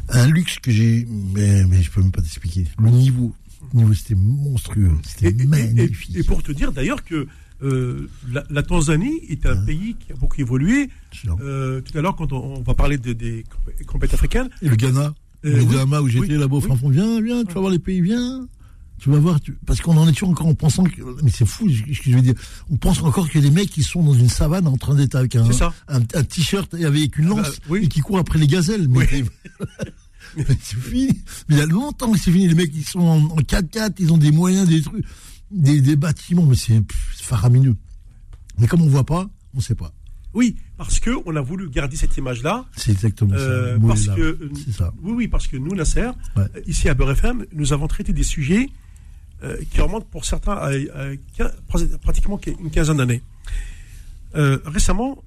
Un 0.10 0.27
luxe 0.27 0.60
que 0.60 0.72
j'ai, 0.72 1.07
mais, 1.34 1.65
mais 1.65 1.81
je 1.81 1.91
peux 1.91 2.01
même 2.01 2.12
pas 2.12 2.22
t'expliquer. 2.22 2.67
Le 2.81 2.89
niveau, 2.89 3.34
niveau 3.75 3.94
c'était 3.94 4.15
monstrueux, 4.15 4.91
c'était 5.03 5.46
magnifique. 5.46 6.15
Et, 6.15 6.24
pour 6.24 6.44
te 6.44 6.51
dire 6.51 6.72
d'ailleurs 6.72 7.03
que 7.03 7.27
euh, 7.63 8.10
la, 8.50 8.63
Tanzanie 8.63 9.22
est 9.29 9.46
un 9.46 9.55
pays 9.55 9.96
qui 9.96 10.12
a 10.12 10.15
beaucoup 10.15 10.39
évolué. 10.39 10.89
Euh, 11.41 11.82
tout 11.82 11.98
à 11.98 12.01
l'heure, 12.01 12.15
quand 12.15 12.34
on, 12.34 12.62
va 12.62 12.74
parler 12.74 12.98
des 12.98 13.44
compétitions 13.88 14.17
africaines. 14.17 14.50
Et 14.62 14.70
le 14.70 14.75
Ghana 14.75 15.13
euh, 15.46 15.58
Le 15.58 15.63
Ghana 15.63 16.01
où 16.01 16.08
j'étais 16.08 16.38
là-bas, 16.38 16.58
oui. 16.58 16.91
viens, 16.91 17.22
viens, 17.22 17.44
tu 17.46 17.53
vas 17.53 17.62
voir 17.62 17.72
les 17.72 17.79
pays, 17.79 18.01
viens. 18.01 18.48
Tu 18.98 19.10
vas 19.10 19.20
voir, 19.20 19.39
parce 19.65 19.82
qu'on 19.82 19.98
en 19.98 20.08
est 20.08 20.13
toujours 20.13 20.29
encore 20.29 20.48
en 20.48 20.55
pensant 20.55 20.86
que, 20.86 21.01
mais 21.22 21.29
c'est 21.29 21.46
fou, 21.46 21.70
ce 21.70 21.82
que 21.82 22.10
je 22.10 22.15
veux 22.15 22.22
dire. 22.22 22.34
On 22.70 22.77
pense 22.77 23.01
encore 23.01 23.29
que 23.29 23.39
les 23.39 23.51
mecs 23.51 23.70
qui 23.70 23.84
sont 23.84 24.01
dans 24.01 24.13
une 24.13 24.29
savane 24.29 24.67
en 24.67 24.77
train 24.77 24.96
d'être 24.96 25.15
avec 25.15 25.36
un, 25.36 25.50
un, 25.89 26.24
t-shirt 26.24 26.74
et 26.75 26.86
avec 26.86 27.17
une 27.17 27.27
lance 27.27 27.60
ah 27.65 27.65
bah, 27.70 27.77
et 27.77 27.89
qui 27.89 28.00
courent 28.00 28.20
après 28.20 28.39
les 28.39 28.48
gazelles. 28.48 28.88
Mais, 28.88 29.05
c'est 30.61 30.77
fini. 30.77 31.07
Mais 31.47 31.55
il 31.55 31.57
y 31.57 31.61
a 31.61 31.65
longtemps 31.65 32.11
que 32.11 32.17
c'est 32.17 32.31
fini. 32.31 32.47
Les 32.47 32.55
mecs, 32.55 32.71
ils 32.75 32.85
sont 32.85 32.99
en, 32.99 33.37
4x4, 33.37 33.93
ils 33.99 34.13
ont 34.13 34.17
des 34.17 34.31
moyens, 34.31 34.67
des 34.67 34.81
trucs, 34.81 35.05
des, 35.51 35.81
des 35.81 35.95
bâtiments, 35.95 36.45
mais 36.45 36.55
c'est 36.55 36.81
faramineux. 37.21 37.75
Mais 38.57 38.67
comme 38.67 38.81
on 38.81 38.87
voit 38.87 39.05
pas, 39.05 39.29
on 39.53 39.59
sait 39.59 39.75
pas. 39.75 39.93
Oui, 40.35 40.57
parce 40.77 40.99
que 40.99 41.11
on 41.25 41.35
a 41.37 41.41
voulu 41.41 41.69
garder 41.69 41.95
cette 41.95 42.15
image-là. 42.17 42.65
C'est 42.75 42.91
exactement 42.91 43.35
ça. 43.35 43.41
Euh, 43.41 43.79
parce 43.79 44.07
que, 44.07 44.37
ça. 44.77 44.93
Oui, 45.01 45.13
oui, 45.13 45.27
parce 45.29 45.47
que 45.47 45.55
nous, 45.55 45.73
Nasser, 45.73 46.09
ouais. 46.35 46.43
ici 46.67 46.89
à 46.89 46.93
Beurre 46.93 47.11
FM, 47.11 47.45
nous 47.53 47.71
avons 47.71 47.87
traité 47.87 48.11
des 48.11 48.23
sujets 48.23 48.69
euh, 49.43 49.57
qui 49.71 49.79
remonte 49.79 50.09
pour 50.09 50.25
certains 50.25 50.57
à, 50.57 50.71
pratiquement 52.01 52.39
une 52.59 52.69
quinzaine 52.69 52.97
d'années. 52.97 53.21
Euh, 54.35 54.59
récemment, 54.65 55.23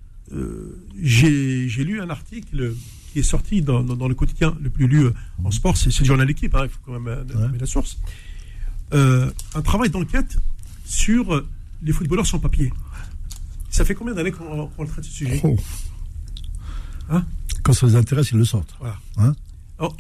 j'ai 1.01 1.85
lu 1.85 2.03
un 2.03 2.11
article 2.11 2.75
qui 3.19 3.27
est 3.27 3.31
sorti 3.31 3.63
dans, 3.63 3.83
le 3.83 4.15
quotidien 4.15 4.57
le 4.61 4.71
plus 4.71 4.87
lu 4.87 5.09
en 5.43 5.51
sport, 5.51 5.77
c'est 5.77 5.97
le 5.99 6.05
journal 6.05 6.31
Équipe, 6.31 6.55
hein, 6.55 6.65
il 6.65 6.69
faut 6.69 6.79
quand 6.85 6.99
même 7.01 7.27
ouais. 7.29 7.59
la 7.59 7.67
source. 7.67 7.99
un 8.93 9.63
travail 9.65 9.91
d'enquête 9.91 10.39
sur 10.85 11.45
les 11.83 11.93
footballeurs 11.93 12.27
sans 12.27 12.39
papier. 12.39 12.73
Ça 13.71 13.85
fait 13.85 13.95
combien 13.95 14.15
d'années 14.15 14.31
qu'on 14.33 14.87
traite 14.87 15.05
ce 15.05 15.11
sujet? 15.11 15.41
Oh. 15.45 15.57
hein? 17.11 17.25
Quand 17.63 17.73
ça 17.73 17.87
les 17.87 17.97
intéresse, 17.97 18.31
ils 18.31 18.39
le 18.39 18.45
sortent. 18.45 18.75
Voilà. 18.79 18.97
Hein? 19.19 19.35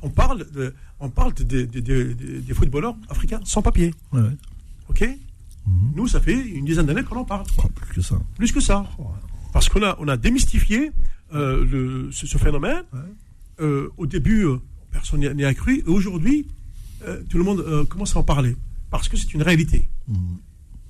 On 0.02 0.10
parle, 0.10 0.46
de, 0.50 0.74
on 0.98 1.10
parle 1.10 1.34
des 1.34 2.54
footballeurs 2.54 2.96
africains 3.08 3.40
sans 3.44 3.62
papier. 3.62 3.94
Ouais. 4.12 4.20
OK? 4.88 5.02
Mhm. 5.02 5.92
Nous, 5.94 6.08
ça 6.08 6.20
fait 6.20 6.34
une 6.34 6.64
dizaine 6.64 6.86
d'années 6.86 7.02
qu'on 7.02 7.16
en 7.16 7.24
parle. 7.24 7.44
Oh, 7.58 7.68
plus 7.74 7.94
que 7.94 8.00
ça. 8.00 8.16
Plus 8.36 8.52
que 8.52 8.60
ça. 8.60 8.86
Parce 9.52 9.68
qu'on 9.68 9.82
a, 9.82 9.96
on 10.00 10.08
a 10.08 10.16
démystifié 10.16 10.92
euh, 11.34 11.64
le, 11.64 12.12
ce, 12.12 12.38
phénomène. 12.38 12.84
Euh, 13.60 13.88
au 13.96 14.06
début, 14.06 14.46
euh, 14.46 14.58
personne 14.90 15.20
n'y 15.20 15.44
a 15.44 15.54
cru. 15.54 15.80
Et 15.80 15.88
aujourd'hui, 15.88 16.46
tout 17.28 17.38
le 17.38 17.44
monde 17.44 17.86
commence 17.88 18.16
à 18.16 18.20
en 18.20 18.22
parler. 18.22 18.56
Parce 18.90 19.08
que 19.08 19.16
c'est 19.16 19.34
une 19.34 19.42
réalité. 19.42 19.88
Mhm. 20.08 20.38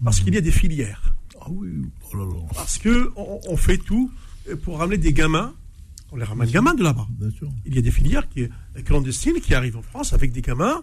Parce 0.05 0.21
qu'il 0.21 0.35
y 0.35 0.39
a 0.39 0.41
des 0.41 0.53
filières. 0.53 1.15
Ah 1.41 1.47
oui, 1.51 1.69
oh 2.15 2.47
Parce 2.55 2.79
qu'on 2.79 3.41
on 3.49 3.57
fait 3.57 3.79
tout 3.79 4.11
pour 4.63 4.79
ramener 4.79 4.99
des 4.99 5.13
gamins. 5.13 5.53
On 6.11 6.17
les 6.17 6.25
ramène 6.25 6.49
gamins 6.49 6.75
de 6.75 6.83
là-bas. 6.83 7.07
Il 7.67 7.75
y 7.75 7.79
a 7.79 7.83
des 7.83 7.91
filières 7.91 8.29
qui, 8.29 8.49
clandestines 8.85 9.41
qui 9.41 9.55
arrivent 9.55 9.77
en 9.77 9.83
France 9.83 10.13
avec 10.13 10.33
des 10.33 10.41
gamins. 10.41 10.83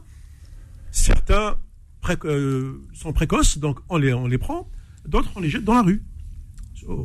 Certains 0.91 1.55
sont 2.93 3.13
précoces, 3.13 3.57
donc 3.57 3.79
on 3.89 3.97
les, 3.97 4.13
on 4.13 4.27
les 4.27 4.37
prend. 4.37 4.69
D'autres, 5.07 5.31
on 5.35 5.39
les 5.39 5.49
jette 5.49 5.63
dans 5.63 5.73
la 5.73 5.81
rue, 5.81 6.03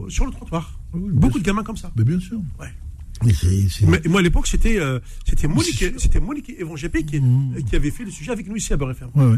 sur, 0.08 0.26
le 0.26 0.32
trottoir. 0.32 0.80
Ah 0.92 0.99
Beaucoup 1.00 1.38
de 1.38 1.44
gamins 1.44 1.62
comme 1.62 1.76
ça. 1.76 1.92
Mais 1.96 2.04
bien 2.04 2.20
sûr. 2.20 2.40
Mais, 3.87 4.00
moi, 4.06 4.20
à 4.20 4.22
l'époque, 4.22 4.46
c'était 4.46 4.78
euh, 4.78 4.99
c'était 5.28 5.46
Monique, 5.46 5.84
c'était 5.99 6.20
Monique 6.20 6.46
qui, 6.46 6.64
mmh. 6.64 7.64
qui, 7.68 7.76
avait 7.76 7.90
fait 7.90 8.04
le 8.04 8.10
sujet 8.10 8.32
avec 8.32 8.49
nous 8.49 8.56
ici 8.56 8.72
à 8.72 8.76
Beurre 8.76 8.94
Ouais, 9.14 9.37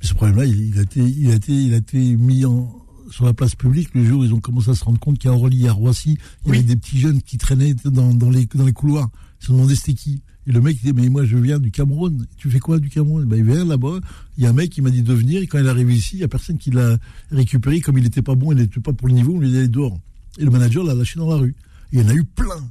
ce 0.00 0.14
problème-là, 0.14 0.44
il, 0.46 0.78
a 0.78 0.82
été, 0.82 1.00
il, 1.00 1.30
a 1.30 1.34
été, 1.34 1.52
il 1.52 1.74
a 1.74 1.78
été 1.78 1.98
mis 1.98 2.44
en, 2.44 2.72
sur 3.10 3.24
la 3.24 3.34
place 3.34 3.54
publique 3.54 3.90
le 3.94 4.04
jour 4.04 4.20
où 4.20 4.24
ils 4.24 4.32
ont 4.32 4.40
commencé 4.40 4.70
à 4.70 4.74
se 4.74 4.84
rendre 4.84 4.98
compte 4.98 5.18
qu'à 5.18 5.32
Orly, 5.32 5.68
à 5.68 5.72
Roissy, 5.72 6.18
il 6.46 6.54
y 6.54 6.58
avait 6.58 6.62
des 6.62 6.76
petits 6.76 7.00
jeunes 7.00 7.20
qui 7.20 7.36
traînaient 7.36 7.74
dans, 7.84 8.14
dans, 8.14 8.30
les, 8.30 8.46
dans 8.46 8.64
les 8.64 8.72
couloirs. 8.72 9.10
Ils 9.40 9.46
se 9.46 9.52
demandaient 9.52 9.74
c'était 9.74 9.94
qui. 9.94 10.22
Et 10.46 10.52
le 10.52 10.60
mec 10.60 10.82
dit 10.82 10.92
mais 10.92 11.08
moi 11.08 11.24
je 11.24 11.36
viens 11.36 11.58
du 11.58 11.70
Cameroun. 11.70 12.26
Tu 12.36 12.50
fais 12.50 12.58
quoi 12.58 12.78
du 12.78 12.88
Cameroun? 12.88 13.24
Ben, 13.26 13.36
Il 13.36 13.44
vient 13.44 13.64
là-bas. 13.64 14.00
Il 14.38 14.44
y 14.44 14.46
a 14.46 14.50
un 14.50 14.52
mec 14.54 14.70
qui 14.70 14.80
m'a 14.82 14.90
dit 14.90 15.02
de 15.02 15.12
venir. 15.12 15.42
Et 15.42 15.46
quand 15.46 15.58
il 15.58 15.66
est 15.66 15.68
arrivé 15.68 15.94
ici, 15.94 16.16
il 16.16 16.20
y 16.20 16.24
a 16.24 16.28
personne 16.28 16.58
qui 16.58 16.70
l'a 16.70 16.96
récupéré. 17.30 17.80
Comme 17.80 17.98
il 17.98 18.04
n'était 18.04 18.22
pas 18.22 18.34
bon, 18.34 18.52
il 18.52 18.58
n'était 18.58 18.80
pas 18.80 18.92
pour 18.92 19.08
le 19.08 19.14
niveau, 19.14 19.34
on 19.36 19.40
lui 19.40 19.50
dit 19.50 19.68
dehors. 19.68 19.98
Et 20.38 20.44
le 20.44 20.50
manager 20.50 20.84
l'a 20.84 20.94
lâché 20.94 21.18
dans 21.18 21.28
la 21.28 21.36
rue. 21.36 21.54
Et 21.92 21.98
il 21.98 22.02
y 22.02 22.04
en 22.04 22.08
a 22.08 22.14
eu 22.14 22.24
plein. 22.24 22.70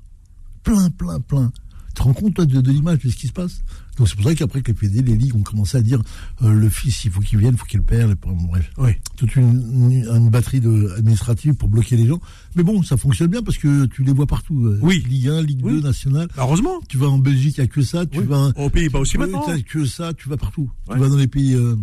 Plein, 0.64 0.90
plein, 0.90 1.20
plein. 1.20 1.52
Tu 1.90 1.94
te 1.96 2.02
rends 2.04 2.14
compte 2.14 2.34
toi, 2.36 2.46
de, 2.46 2.62
de 2.62 2.72
l'image 2.72 3.00
de 3.00 3.10
ce 3.10 3.16
qui 3.16 3.28
se 3.28 3.34
passe? 3.34 3.62
Donc 4.00 4.08
c'est 4.08 4.16
pour 4.16 4.24
ça 4.24 4.34
qu'après 4.34 4.62
que 4.62 4.68
les 4.70 4.74
PD, 4.74 5.02
les 5.02 5.18
ligues 5.18 5.36
ont 5.36 5.44
commencé 5.44 5.78
à 5.78 5.82
dire 5.82 6.02
euh, 6.42 6.54
le 6.54 6.70
fils, 6.70 7.04
il 7.04 7.12
faut 7.12 7.20
qu'il 7.20 7.38
vienne, 7.38 7.52
il 7.54 7.58
faut 7.58 7.66
qu'il 7.66 7.82
perde. 7.82 8.16
Bref, 8.26 8.72
oui. 8.78 8.92
toute 9.18 9.36
une, 9.36 10.06
une, 10.10 10.30
batterie 10.30 10.62
de, 10.62 10.94
administrative 10.98 11.54
pour 11.56 11.68
bloquer 11.68 11.98
les 11.98 12.08
gens. 12.08 12.22
Mais 12.56 12.64
bon, 12.64 12.82
ça 12.82 12.96
fonctionne 12.96 13.28
bien 13.28 13.44
parce 13.44 13.58
que 13.58 13.86
tu 13.88 14.04
les 14.04 14.14
vois 14.14 14.26
partout. 14.26 14.66
Euh, 14.66 14.80
oui. 14.82 15.04
Ligue 15.10 15.28
1, 15.28 15.42
Ligue 15.42 15.62
2, 15.62 15.82
Nationale. 15.82 16.30
Heureusement. 16.38 16.80
Tu 16.88 16.98
vas 16.98 17.08
en 17.08 17.18
Belgique, 17.18 17.58
il 17.58 17.62
n'y 17.62 17.66
a 17.66 17.68
que 17.68 17.82
ça. 17.82 18.06
Tu 18.06 18.22
vas 18.22 18.54
au 18.56 18.70
Pays-Bas 18.70 19.00
aussi 19.00 19.18
maintenant. 19.18 19.46
Tu 19.54 19.64
que 19.64 19.86
ça, 19.86 20.14
tu 20.14 20.30
vas 20.30 20.38
partout. 20.38 20.72
Tu 20.90 20.98
vas 20.98 21.10
dans 21.10 21.18
les 21.18 21.28
pays. 21.28 21.54
Euh, 21.54 21.76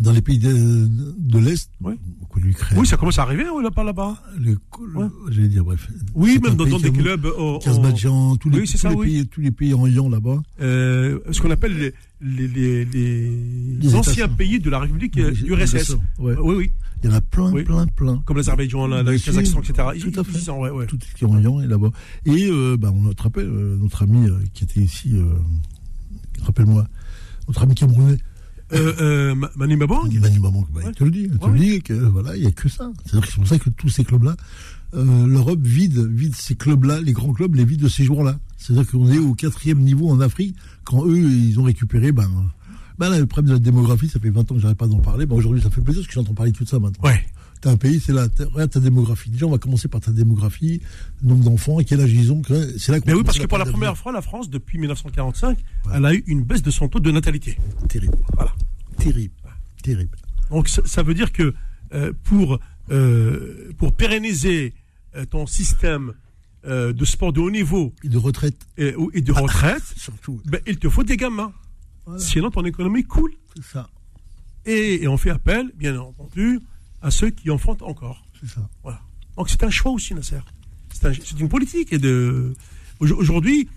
dans 0.00 0.12
les 0.12 0.22
pays 0.22 0.38
de, 0.38 0.86
de 1.18 1.38
l'Est, 1.38 1.70
oui. 1.80 1.94
oui, 2.76 2.86
ça 2.86 2.96
commence 2.96 3.18
à 3.18 3.22
arriver 3.22 3.44
là 3.44 3.70
pas 3.70 3.84
là-bas. 3.84 4.22
J'allais 5.28 5.48
dire, 5.48 5.64
bref. 5.64 5.88
Oui, 6.14 6.40
même 6.42 6.54
dans, 6.54 6.78
des 6.78 6.90
clubs. 6.90 7.26
Au, 7.26 7.58
Kazbadjan, 7.58 8.36
tous, 8.36 8.50
les, 8.50 8.64
tous, 8.64 8.88
les 8.88 8.96
pays, 8.96 9.26
tous 9.26 9.40
les 9.40 9.50
pays 9.50 9.74
en 9.74 9.86
Yon 9.86 10.08
là-bas. 10.08 10.40
Euh, 10.60 11.18
ce 11.30 11.40
qu'on 11.40 11.50
appelle 11.50 11.92
les, 12.20 12.48
les, 12.48 12.84
les, 12.84 13.94
anciens 13.94 14.28
pays 14.28 14.58
de 14.58 14.70
la 14.70 14.80
République 14.80 15.14
du 15.14 15.52
RSS. 15.52 15.96
Oui, 16.18 16.34
oui. 16.38 16.70
Il 17.02 17.10
y 17.10 17.12
en 17.12 17.16
a 17.16 17.20
plein, 17.20 17.50
plein, 17.64 17.86
plein. 17.86 18.22
Comme 18.26 18.36
l'Azerbaïdjan, 18.36 18.86
le 18.86 19.18
Kazakhstan, 19.18 19.60
etc. 19.60 19.88
Tout 20.00 20.20
à 20.20 20.24
fait. 20.24 20.38
Ils, 20.38 20.50
ouais, 20.50 20.70
ouais. 20.70 20.86
Tout 20.86 20.98
ce 21.00 21.14
qui 21.14 21.24
est 21.24 21.26
en 21.26 21.38
Yon 21.38 21.60
est 21.62 21.66
là-bas. 21.66 21.90
Et 22.26 22.50
euh, 22.50 22.76
bah, 22.76 22.92
on 22.94 23.10
rappelle, 23.22 23.46
euh, 23.46 23.76
notre 23.78 24.02
ami 24.02 24.28
euh, 24.28 24.38
qui 24.52 24.64
était 24.64 24.80
ici, 24.80 25.12
euh, 25.14 25.24
rappelle-moi, 26.42 26.86
notre 27.48 27.62
ami 27.62 27.74
camerounais. 27.74 28.18
Euh, 28.72 28.94
euh, 29.00 29.34
Manu 29.56 29.76
Mabang 29.76 30.04
Manu 30.04 30.38
Mabang, 30.38 30.66
bah, 30.72 30.80
il 30.86 30.92
te 30.92 31.04
le 31.04 31.10
dit. 31.10 31.28
Il 31.32 31.38
te 31.38 31.46
le 31.46 31.58
dit 31.58 31.82
que 31.82 31.92
voilà, 31.94 32.36
il 32.36 32.42
n'y 32.42 32.46
a 32.46 32.52
que 32.52 32.68
ça. 32.68 32.90
C'est 33.06 33.20
pour 33.34 33.46
ça 33.46 33.58
que 33.58 33.70
tous 33.70 33.88
ces 33.88 34.04
clubs-là, 34.04 34.36
euh, 34.94 35.26
l'Europe 35.26 35.60
vide, 35.62 35.98
vide 35.98 36.34
ces 36.34 36.54
clubs-là, 36.54 37.00
les 37.00 37.12
grands 37.12 37.32
clubs 37.32 37.54
les 37.54 37.64
vide 37.64 37.80
de 37.80 37.88
ces 37.88 38.04
joueurs-là. 38.04 38.38
C'est-à-dire 38.58 38.90
qu'on 38.90 39.10
est 39.10 39.18
au 39.18 39.34
quatrième 39.34 39.80
niveau 39.80 40.08
en 40.08 40.20
Afrique, 40.20 40.56
quand 40.84 41.06
eux, 41.06 41.18
ils 41.18 41.58
ont 41.58 41.64
récupéré, 41.64 42.12
ben, 42.12 42.28
ben 42.98 43.16
le 43.16 43.26
problème 43.26 43.50
de 43.50 43.54
la 43.54 43.64
démographie, 43.64 44.08
ça 44.08 44.20
fait 44.20 44.30
20 44.30 44.52
ans 44.52 44.54
que 44.54 44.60
j'arrête 44.60 44.78
pas 44.78 44.86
d'en 44.86 44.98
parler. 44.98 45.26
Ben, 45.26 45.36
aujourd'hui, 45.36 45.62
ça 45.62 45.70
fait 45.70 45.80
plaisir 45.80 46.02
parce 46.02 46.08
que 46.08 46.14
j'entends 46.14 46.34
parler 46.34 46.52
de 46.52 46.56
tout 46.56 46.66
ça 46.66 46.78
maintenant. 46.78 47.08
Ouais. 47.08 47.24
T'as 47.60 47.70
un 47.70 47.76
pays, 47.76 48.00
c'est 48.00 48.12
regarde 48.12 48.70
ta 48.70 48.80
démographie. 48.80 49.30
Déjà, 49.30 49.46
on 49.46 49.50
va 49.50 49.58
commencer 49.58 49.88
par 49.88 50.00
ta 50.00 50.12
démographie, 50.12 50.80
nombre 51.22 51.44
d'enfants, 51.44 51.78
et 51.78 51.84
quel 51.84 52.00
âge 52.00 52.12
ils 52.12 52.32
ont. 52.32 52.40
C'est 52.78 52.92
là 52.92 52.98
Mais 53.06 53.12
oui, 53.12 53.22
parce 53.22 53.38
que 53.38 53.46
pour 53.46 53.58
la 53.58 53.66
première 53.66 53.96
fois, 53.96 54.12
la 54.12 54.22
France, 54.22 54.48
depuis 54.48 54.78
1945, 54.78 55.58
elle 55.94 56.06
a 56.06 56.14
eu 56.14 56.24
une 56.26 56.42
baisse 56.42 56.62
de 56.62 56.70
son 56.70 56.88
taux 56.88 57.00
de 57.00 57.10
natalité. 57.10 57.58
Terrible. 57.88 58.16
Voilà. 58.34 58.52
Terrible. 58.96 59.34
Terrible. 59.82 60.16
Donc 60.50 60.68
ça, 60.68 61.02
veut 61.02 61.14
dire 61.14 61.32
que 61.32 61.54
euh, 61.94 62.12
pour, 62.24 62.58
euh, 62.90 63.72
pour 63.78 63.92
pérenniser 63.92 64.74
euh, 65.16 65.24
ton 65.24 65.46
système 65.46 66.14
de 66.62 67.04
sport 67.06 67.32
de 67.32 67.40
haut 67.40 67.50
niveau 67.50 67.94
et 68.04 68.10
de 68.10 68.18
retraite 68.18 68.66
et, 68.76 68.92
de 68.92 69.32
retraite, 69.32 69.82
surtout, 69.96 70.42
ben, 70.44 70.60
il 70.66 70.78
te 70.78 70.90
faut 70.90 71.02
des 71.02 71.16
gamins. 71.16 71.54
Sinon 72.18 72.50
ton 72.50 72.66
économie 72.66 73.04
coule. 73.04 73.32
C'est 73.56 73.64
ça. 73.64 73.88
Et, 74.66 75.08
on 75.08 75.16
fait 75.16 75.30
appel, 75.30 75.72
bien 75.78 75.98
entendu, 75.98 76.60
à 77.02 77.10
ceux 77.10 77.30
qui 77.30 77.50
en 77.50 77.58
font 77.58 77.76
encore. 77.82 78.24
C'est 78.40 78.48
ça. 78.48 78.68
Voilà. 78.82 79.00
Donc 79.36 79.48
c'est 79.48 79.62
un 79.62 79.70
choix 79.70 79.92
aussi, 79.92 80.14
Nasser. 80.14 80.40
C'est 80.92 81.38
une 81.40 81.48
politique. 81.48 81.92
Et 81.92 81.98
de 81.98 82.54
aujourd'hui, 83.00 83.68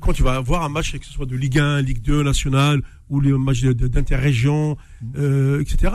quand 0.00 0.12
tu 0.12 0.22
vas 0.22 0.40
voir 0.40 0.62
un 0.62 0.68
match, 0.68 0.98
que 0.98 1.06
ce 1.06 1.12
soit 1.12 1.26
de 1.26 1.36
Ligue 1.36 1.58
1, 1.58 1.82
Ligue 1.82 2.02
2, 2.02 2.22
nationale 2.22 2.82
ou 3.08 3.20
les 3.20 3.32
matchs 3.32 3.62
d'interrégion, 3.62 4.76
euh, 5.16 5.60
etc. 5.60 5.94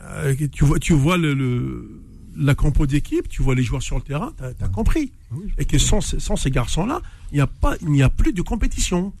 Euh, 0.00 0.34
tu 0.50 0.64
vois, 0.64 0.78
tu 0.78 0.94
vois 0.94 1.16
le, 1.16 2.02
la 2.36 2.54
compo 2.54 2.86
d'équipe, 2.86 3.28
tu 3.28 3.42
vois 3.42 3.54
les 3.54 3.62
joueurs 3.62 3.82
sur 3.82 3.96
le 3.96 4.02
terrain, 4.02 4.32
tu 4.38 4.64
as, 4.64 4.68
compris. 4.68 5.12
Ah 5.30 5.36
et 5.58 5.64
que 5.64 5.78
sans, 5.78 6.00
sans 6.00 6.36
ces 6.36 6.50
garçons-là, 6.50 7.00
il 7.30 7.36
n'y 7.36 7.40
a, 7.40 7.46
pas, 7.46 7.76
il 7.82 7.88
n'y 7.88 8.02
a 8.02 8.08
plus 8.08 8.32
de 8.32 8.42
compétition. 8.42 9.12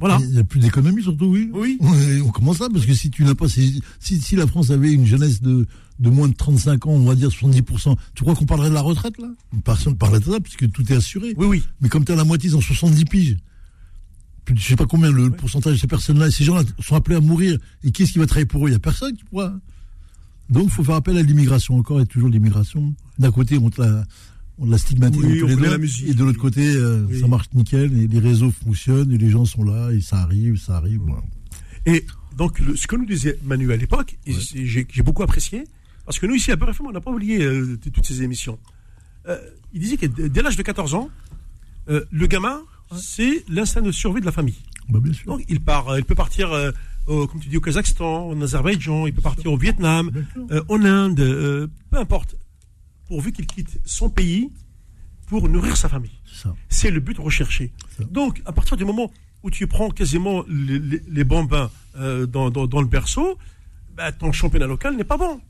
Voilà. 0.00 0.18
Il 0.22 0.30
n'y 0.30 0.38
a 0.38 0.44
plus 0.44 0.58
d'économie 0.58 1.02
surtout, 1.02 1.26
oui. 1.26 1.50
Oui. 1.54 1.78
On 2.24 2.30
commence 2.30 2.58
là, 2.58 2.68
parce 2.72 2.86
que 2.86 2.94
si 2.94 3.10
tu 3.10 3.22
n'as 3.22 3.34
pas, 3.34 3.48
si, 3.48 3.82
si, 4.00 4.34
la 4.34 4.46
France 4.46 4.70
avait 4.70 4.92
une 4.92 5.04
jeunesse 5.04 5.42
de, 5.42 5.66
de 5.98 6.10
moins 6.10 6.28
de 6.28 6.34
35 6.34 6.86
ans, 6.86 6.90
on 6.92 7.04
va 7.04 7.14
dire 7.14 7.28
70%, 7.28 7.96
tu 8.14 8.22
crois 8.22 8.34
qu'on 8.34 8.46
parlerait 8.46 8.70
de 8.70 8.74
la 8.74 8.80
retraite 8.80 9.18
là? 9.18 9.28
Personne 9.62 9.92
ne 9.92 9.98
parlerait 9.98 10.20
de 10.20 10.32
ça, 10.32 10.40
puisque 10.40 10.70
tout 10.72 10.90
est 10.90 10.96
assuré. 10.96 11.34
Oui, 11.36 11.46
oui. 11.46 11.62
Mais 11.82 11.90
comme 11.90 12.04
tu 12.04 12.12
as 12.12 12.16
la 12.16 12.24
moitié 12.24 12.50
dans 12.50 12.62
70 12.62 13.04
piges, 13.04 13.36
je 14.52 14.60
sais 14.60 14.76
pas 14.76 14.86
combien 14.86 15.12
le 15.12 15.30
pourcentage 15.30 15.74
de 15.74 15.78
ces 15.78 15.86
personnes-là, 15.86 16.30
ces 16.30 16.44
gens-là 16.44 16.62
sont 16.80 16.96
appelés 16.96 17.16
à 17.16 17.20
mourir. 17.20 17.58
Et 17.84 17.92
qui 17.92 18.02
est-ce 18.02 18.12
qui 18.12 18.18
va 18.18 18.26
travailler 18.26 18.46
pour 18.46 18.64
eux? 18.64 18.68
Il 18.68 18.72
n'y 18.72 18.76
a 18.76 18.80
personne 18.80 19.14
qui 19.14 19.24
pourra. 19.24 19.52
Donc, 20.48 20.64
il 20.64 20.70
faut 20.70 20.82
faire 20.82 20.96
appel 20.96 21.16
à 21.16 21.22
l'immigration 21.22 21.76
encore 21.76 22.00
et 22.00 22.06
toujours 22.06 22.28
l'immigration. 22.28 22.92
D'un 23.18 23.30
côté, 23.30 23.58
on 23.58 23.70
te 23.70 23.80
la, 23.80 24.04
on 24.60 24.66
la 24.66 24.76
oui, 25.08 25.42
les 25.46 25.78
musique, 25.78 26.08
et 26.08 26.14
de 26.14 26.22
l'autre 26.22 26.38
côté, 26.38 26.60
euh, 26.60 27.06
ça 27.18 27.26
marche 27.26 27.46
nickel, 27.54 27.92
et 27.98 28.06
les 28.06 28.18
réseaux 28.18 28.50
fonctionnent, 28.50 29.10
et 29.10 29.18
les 29.18 29.30
gens 29.30 29.44
sont 29.44 29.64
là, 29.64 29.90
et 29.90 30.00
ça 30.00 30.18
arrive, 30.18 30.56
ça 30.58 30.76
arrive. 30.76 31.00
Et 31.86 32.04
donc, 32.36 32.62
ce 32.76 32.86
que 32.86 32.96
nous 32.96 33.06
disait 33.06 33.38
Manu 33.42 33.72
à 33.72 33.76
l'époque, 33.76 34.18
j'ai 34.26 35.02
beaucoup 35.02 35.22
apprécié, 35.22 35.64
parce 36.04 36.18
que 36.18 36.26
nous, 36.26 36.34
ici, 36.34 36.52
à 36.52 36.56
BRFM, 36.56 36.86
on 36.86 36.92
n'a 36.92 37.00
pas 37.00 37.10
oublié 37.10 37.42
euh, 37.42 37.78
toutes 37.92 38.06
ces 38.06 38.22
émissions. 38.22 38.58
Euh, 39.28 39.38
il 39.72 39.80
disait 39.80 39.96
que 39.96 40.06
dès 40.06 40.42
l'âge 40.42 40.56
de 40.56 40.62
14 40.62 40.94
ans, 40.94 41.10
le 41.88 42.26
gamin, 42.26 42.60
c'est 42.96 43.44
l'instinct 43.48 43.82
de 43.82 43.90
survie 43.90 44.20
de 44.20 44.26
la 44.26 44.32
famille. 44.32 44.58
Bah, 44.88 45.00
bien 45.02 45.12
sûr. 45.12 45.26
Donc 45.26 45.44
il 45.48 45.60
part, 45.60 45.98
il 45.98 46.04
peut 46.04 46.14
partir, 46.14 46.52
au, 47.06 47.26
comme 47.26 47.40
tu 47.40 47.48
dis, 47.48 47.56
au 47.56 47.60
Kazakhstan, 47.60 48.28
en 48.28 48.40
Azerbaïdjan, 48.40 49.06
il 49.06 49.12
peut 49.12 49.22
partir 49.22 49.52
au 49.52 49.56
Vietnam, 49.56 50.10
euh, 50.50 50.62
en 50.68 50.84
Inde, 50.84 51.20
euh, 51.20 51.66
peu 51.90 51.98
importe, 51.98 52.36
pourvu 53.10 53.32
qu'il 53.32 53.46
quitte 53.46 53.80
son 53.84 54.08
pays 54.08 54.52
pour 55.26 55.48
nourrir 55.48 55.76
sa 55.76 55.88
famille. 55.88 56.18
C'est 56.68 56.92
le 56.92 57.00
but 57.00 57.18
recherché. 57.18 57.72
Donc 58.08 58.40
à 58.46 58.52
partir 58.52 58.76
du 58.76 58.84
moment 58.84 59.10
où 59.42 59.50
tu 59.50 59.66
prends 59.66 59.90
quasiment 59.90 60.44
les, 60.48 60.78
les, 60.78 61.02
les 61.08 61.24
bambins 61.24 61.70
dans, 61.96 62.50
dans, 62.50 62.80
le 62.80 62.86
berceau, 62.86 63.36
bah, 63.96 64.12
ton 64.12 64.30
championnat 64.30 64.68
local 64.68 64.96
n'est 64.96 65.10
pas 65.12 65.16
bon. 65.16 65.40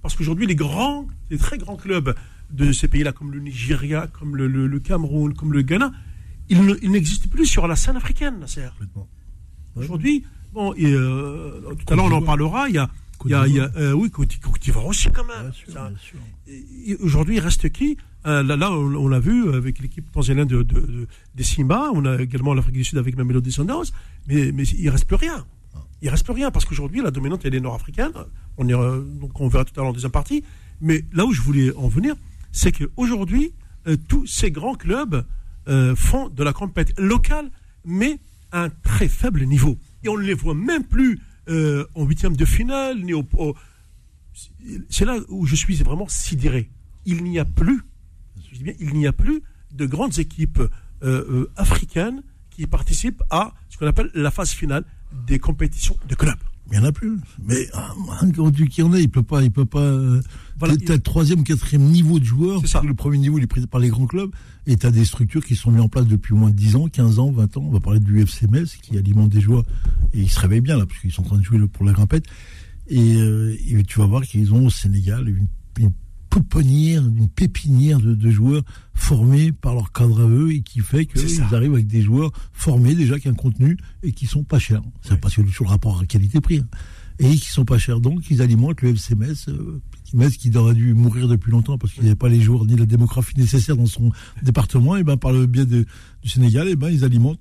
Parce 0.00 0.14
qu'aujourd'hui, 0.14 0.46
les 0.46 0.54
grands, 0.54 1.08
les 1.30 1.38
très 1.38 1.58
grands 1.58 1.76
clubs 1.76 2.14
de 2.50 2.70
ces 2.70 2.86
pays-là, 2.86 3.12
comme 3.12 3.32
le 3.32 3.40
Nigeria, 3.40 4.06
comme 4.06 4.36
le, 4.36 4.46
le 4.46 4.80
Cameroun, 4.80 5.34
comme 5.34 5.52
le 5.52 5.62
Ghana, 5.62 5.92
il 6.48 6.90
n'existe 6.90 7.28
plus 7.28 7.46
sur 7.46 7.66
la 7.66 7.74
scène 7.74 7.96
africaine, 7.96 8.38
Nasser. 8.38 8.68
Aujourd'hui, 9.74 10.24
bon, 10.52 10.72
et, 10.74 10.92
euh, 10.92 11.74
tout 11.78 11.92
à 11.92 11.96
l'heure 11.96 12.04
on 12.04 12.12
en 12.12 12.22
parlera, 12.22 12.68
il 12.68 12.76
y 12.76 12.78
a 12.78 12.88
Il 13.24 13.30
y 13.30 13.34
a, 13.34 13.46
il 13.46 13.54
y 13.54 13.60
a 13.60 13.70
euh, 13.76 13.92
oui, 13.92 14.10
Côte 14.10 14.28
d'Ivoire 14.60 14.86
aussi 14.86 15.08
quand 15.10 15.24
même. 15.24 15.52
Aujourd'hui, 17.00 17.36
il 17.36 17.40
reste 17.40 17.70
qui? 17.70 17.96
Euh, 18.26 18.42
Là, 18.42 18.56
là, 18.56 18.70
on, 18.72 19.08
l'a 19.08 19.18
vu 19.20 19.52
avec 19.52 19.80
l'équipe 19.80 20.10
tanzanienne 20.12 20.46
de, 20.46 20.62
de- 20.62 20.80
de- 20.80 21.06
des 21.34 21.42
Simba. 21.44 21.90
On 21.94 22.04
a 22.04 22.20
également 22.22 22.54
l'Afrique 22.54 22.74
du 22.74 22.84
Sud 22.84 22.98
avec 22.98 23.16
Mamelody 23.16 23.50
Sundowns. 23.52 23.86
Mais, 24.28 24.52
mais 24.52 24.62
il 24.64 24.88
reste 24.90 25.06
plus 25.06 25.16
rien. 25.16 25.44
Il 26.02 26.08
reste 26.08 26.24
plus 26.24 26.32
rien 26.34 26.50
parce 26.50 26.64
qu'aujourd'hui, 26.64 27.00
la 27.02 27.10
dominante, 27.10 27.42
elle 27.44 27.54
est 27.54 27.60
nord-africaine. 27.60 28.12
On, 28.58 28.68
est, 28.68 28.74
euh, 28.74 29.00
donc 29.20 29.40
on 29.40 29.48
verra 29.48 29.64
tout 29.64 29.72
à 29.76 29.80
l'heure 29.80 29.90
en 29.90 29.92
deuxième 29.92 30.10
partie. 30.12 30.42
Mais 30.80 31.04
là 31.12 31.24
où 31.26 31.32
je 31.32 31.40
voulais 31.42 31.72
en 31.76 31.88
venir, 31.88 32.14
c'est 32.52 32.72
qu'aujourd'hui, 32.72 33.52
euh, 33.86 33.96
tous 34.08 34.26
ces 34.26 34.50
grands 34.50 34.74
clubs 34.74 35.24
euh, 35.68 35.94
font 35.96 36.28
de 36.28 36.42
la 36.42 36.52
compétition 36.52 37.02
locale, 37.04 37.50
mais 37.84 38.18
à 38.50 38.64
un 38.64 38.68
très 38.68 39.08
faible 39.08 39.44
niveau. 39.44 39.78
Et 40.04 40.08
on 40.08 40.16
ne 40.18 40.22
les 40.24 40.34
voit 40.34 40.54
même 40.54 40.84
plus 40.84 41.20
euh, 41.48 41.86
en 41.94 42.04
huitième 42.04 42.36
de 42.36 42.44
finale, 42.44 43.02
ni 43.02 43.12
c'est 44.88 45.04
là 45.04 45.18
où 45.28 45.46
je 45.46 45.54
suis 45.54 45.76
vraiment 45.76 46.08
sidéré. 46.08 46.70
Il 47.04 47.24
n'y 47.24 47.38
a 47.38 47.44
plus, 47.44 47.82
je 48.52 48.58
dis 48.58 48.76
il 48.78 48.94
n'y 48.94 49.06
a 49.06 49.12
plus 49.12 49.42
de 49.72 49.86
grandes 49.86 50.18
équipes 50.18 50.60
euh, 50.60 50.68
euh, 51.02 51.50
africaines 51.56 52.22
qui 52.50 52.66
participent 52.66 53.22
à 53.30 53.54
ce 53.68 53.78
qu'on 53.78 53.86
appelle 53.86 54.10
la 54.14 54.30
phase 54.30 54.50
finale 54.50 54.84
des 55.26 55.38
compétitions 55.38 55.96
de 56.08 56.14
clubs. 56.14 56.38
Il 56.72 56.78
n'y 56.78 56.84
en 56.84 56.88
a 56.88 56.92
plus. 56.92 57.18
Mais 57.44 57.68
ah, 57.74 57.94
quand 58.34 58.50
tu 58.50 58.66
qui 58.66 58.82
en 58.82 58.94
est, 58.94 59.02
il 59.02 59.10
peut 59.10 59.22
pas, 59.22 59.42
il 59.42 59.50
peut 59.50 59.66
pas. 59.66 59.80
euh, 59.80 60.22
Voilà. 60.58 60.74
t'as- 60.76 60.84
t'as 60.86 60.92
le 60.94 61.00
troisième 61.00 61.44
quatrième 61.44 61.82
niveau 61.82 62.18
de 62.18 62.24
joueurs. 62.24 62.60
C'est 62.62 62.66
ça. 62.68 62.82
Le 62.82 62.94
premier 62.94 63.18
niveau, 63.18 63.36
il 63.38 63.44
est 63.44 63.46
pris 63.46 63.66
par 63.66 63.78
les 63.80 63.88
grands 63.90 64.06
clubs. 64.06 64.30
Et 64.66 64.76
tu 64.78 64.86
as 64.86 64.90
des 64.90 65.04
structures 65.04 65.44
qui 65.44 65.54
sont 65.54 65.70
mises 65.70 65.82
en 65.82 65.88
place 65.88 66.06
depuis 66.06 66.32
au 66.32 66.36
moins 66.38 66.50
10 66.50 66.76
ans, 66.76 66.88
15 66.88 67.18
ans, 67.18 67.30
20 67.30 67.56
ans. 67.58 67.64
On 67.66 67.70
va 67.72 67.80
parler 67.80 68.00
du 68.00 68.20
FC 68.22 68.46
Metz 68.48 68.76
qui 68.80 68.96
alimente 68.96 69.28
des 69.28 69.40
joueurs. 69.42 69.64
Et 70.14 70.20
ils 70.22 70.30
se 70.30 70.40
réveillent 70.40 70.60
bien 70.62 70.78
là, 70.78 70.86
parce 70.86 70.98
qu'ils 70.98 71.12
sont 71.12 71.22
en 71.22 71.26
train 71.26 71.38
de 71.38 71.42
jouer 71.44 71.58
pour 71.68 71.84
la 71.84 71.92
grimpette. 71.92 72.24
Et, 72.88 73.16
euh, 73.16 73.54
et 73.68 73.82
tu 73.84 73.98
vas 73.98 74.06
voir 74.06 74.22
qu'ils 74.22 74.54
ont 74.54 74.66
au 74.66 74.70
Sénégal 74.70 75.28
une, 75.28 75.48
une 75.78 75.92
pouponnière, 76.32 77.02
une 77.06 77.28
pépinière 77.28 78.00
de, 78.00 78.14
de 78.14 78.30
joueurs 78.30 78.62
formés 78.94 79.52
par 79.52 79.74
leur 79.74 79.92
cadre 79.92 80.22
à 80.22 80.26
eux 80.26 80.50
et 80.52 80.62
qui 80.62 80.80
fait 80.80 81.06
ça. 81.14 81.22
qu'ils 81.44 81.54
arrivent 81.54 81.74
avec 81.74 81.86
des 81.86 82.00
joueurs 82.00 82.32
formés 82.54 82.94
déjà 82.94 83.18
qui 83.20 83.28
ont 83.28 83.32
un 83.32 83.34
contenu 83.34 83.76
et 84.02 84.12
qui 84.12 84.24
sont 84.26 84.42
pas 84.42 84.58
chers. 84.58 84.80
C'est 85.02 85.20
parce 85.20 85.34
que 85.36 85.42
toujours 85.42 85.66
le 85.66 85.72
rapport 85.72 86.06
qualité-prix. 86.06 86.60
hein. 86.60 86.66
Et 87.18 87.28
qui 87.36 87.48
sont 87.50 87.66
pas 87.66 87.76
chers. 87.76 88.00
Donc 88.00 88.30
ils 88.30 88.40
alimentent 88.40 88.80
le 88.80 88.88
FC 88.90 89.14
Metz, 89.14 89.46
euh, 89.48 89.82
Metz 90.14 90.38
qui 90.38 90.56
aurait 90.56 90.72
dû 90.74 90.94
mourir 90.94 91.28
depuis 91.28 91.50
longtemps 91.52 91.76
parce 91.76 91.92
qu'il 91.92 92.02
n'y 92.02 92.08
avait 92.08 92.16
pas 92.16 92.30
les 92.30 92.40
joueurs 92.40 92.64
ni 92.64 92.76
la 92.76 92.86
démographie 92.86 93.38
nécessaire 93.38 93.76
dans 93.76 93.84
son 93.86 94.10
département. 94.42 94.96
Et 94.96 95.04
ben 95.04 95.18
par 95.18 95.32
le 95.32 95.44
biais 95.44 95.66
de- 95.66 95.84
du 96.22 96.28
Sénégal, 96.30 96.66
et 96.68 96.76
ben 96.76 96.88
ils 96.88 97.04
alimentent 97.04 97.40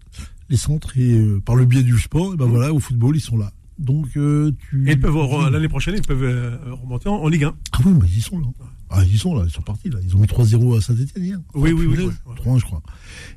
les 0.49 0.57
centres 0.57 0.97
et 0.97 1.13
euh, 1.13 1.39
par 1.39 1.55
le 1.55 1.63
biais 1.65 1.83
du 1.83 1.97
sport, 1.97 2.33
et 2.33 2.37
ben 2.37 2.45
voilà, 2.45 2.73
au 2.73 2.79
football 2.79 3.15
ils 3.15 3.21
sont 3.21 3.37
là. 3.37 3.53
Donc 3.79 4.09
euh, 4.17 4.51
tu. 4.69 4.87
Et 4.89 4.91
ils 4.93 4.99
peuvent, 4.99 5.15
l'année 5.49 5.69
prochaine, 5.69 5.95
ils 5.97 6.05
peuvent 6.05 6.21
euh, 6.21 6.57
remonter 6.83 7.07
en, 7.07 7.13
en 7.15 7.29
Ligue 7.29 7.45
1. 7.45 7.55
Ah 7.71 7.77
oui, 7.85 7.93
mais 7.99 8.07
ils 8.13 8.21
sont 8.21 8.37
là. 8.37 8.47
Ah, 8.93 9.03
ils 9.05 9.17
sont 9.17 9.33
là, 9.35 9.43
ils 9.47 9.51
sont 9.51 9.61
partis 9.61 9.89
là. 9.89 9.99
Ils 10.03 10.13
ont 10.15 10.19
mis 10.19 10.27
3-0 10.27 10.77
à 10.77 10.81
Saint-Etienne 10.81 11.23
hier. 11.23 11.39
Oui, 11.53 11.71
oui, 11.71 11.85
oui, 11.85 12.05
ouais. 12.05 12.35
3 12.35 12.57
je 12.59 12.65
crois. 12.65 12.81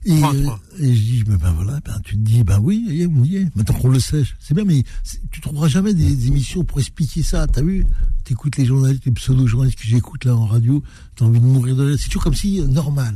Et, 0.05 0.19
3, 0.19 0.35
3. 0.35 0.61
et 0.81 0.95
je 0.95 1.01
dis, 1.01 1.25
mais 1.29 1.37
ben 1.37 1.53
voilà, 1.53 1.79
ben 1.85 2.01
tu 2.05 2.17
te 2.17 2.21
dis, 2.21 2.43
ben 2.43 2.59
oui, 2.61 2.85
y 2.89 3.03
est, 3.03 3.07
on 3.07 3.23
y 3.23 3.37
est. 3.37 3.57
Maintenant 3.57 3.79
qu'on 3.79 3.89
le 3.91 4.01
sèche. 4.01 4.35
C'est 4.41 4.53
bien, 4.55 4.65
mais 4.65 4.83
tu 5.31 5.41
trouveras 5.41 5.69
jamais 5.69 5.95
des, 5.95 6.17
des 6.17 6.27
émissions 6.27 6.65
pour 6.65 6.81
expliquer 6.81 7.23
ça. 7.23 7.47
T'as 7.47 7.63
vu? 7.63 7.87
T'écoutes 8.25 8.57
les 8.57 8.65
journalistes, 8.65 9.05
les 9.05 9.13
pseudo-journalistes 9.13 9.79
que 9.79 9.87
j'écoute 9.87 10.25
là 10.25 10.35
en 10.35 10.47
radio, 10.47 10.83
t'as 11.15 11.25
envie 11.27 11.39
de 11.41 11.45
mourir 11.47 11.77
de 11.77 11.85
rire. 11.87 11.97
C'est 12.01 12.09
toujours 12.09 12.25
comme 12.25 12.35
si, 12.35 12.61
euh, 12.61 12.67
normal. 12.67 13.15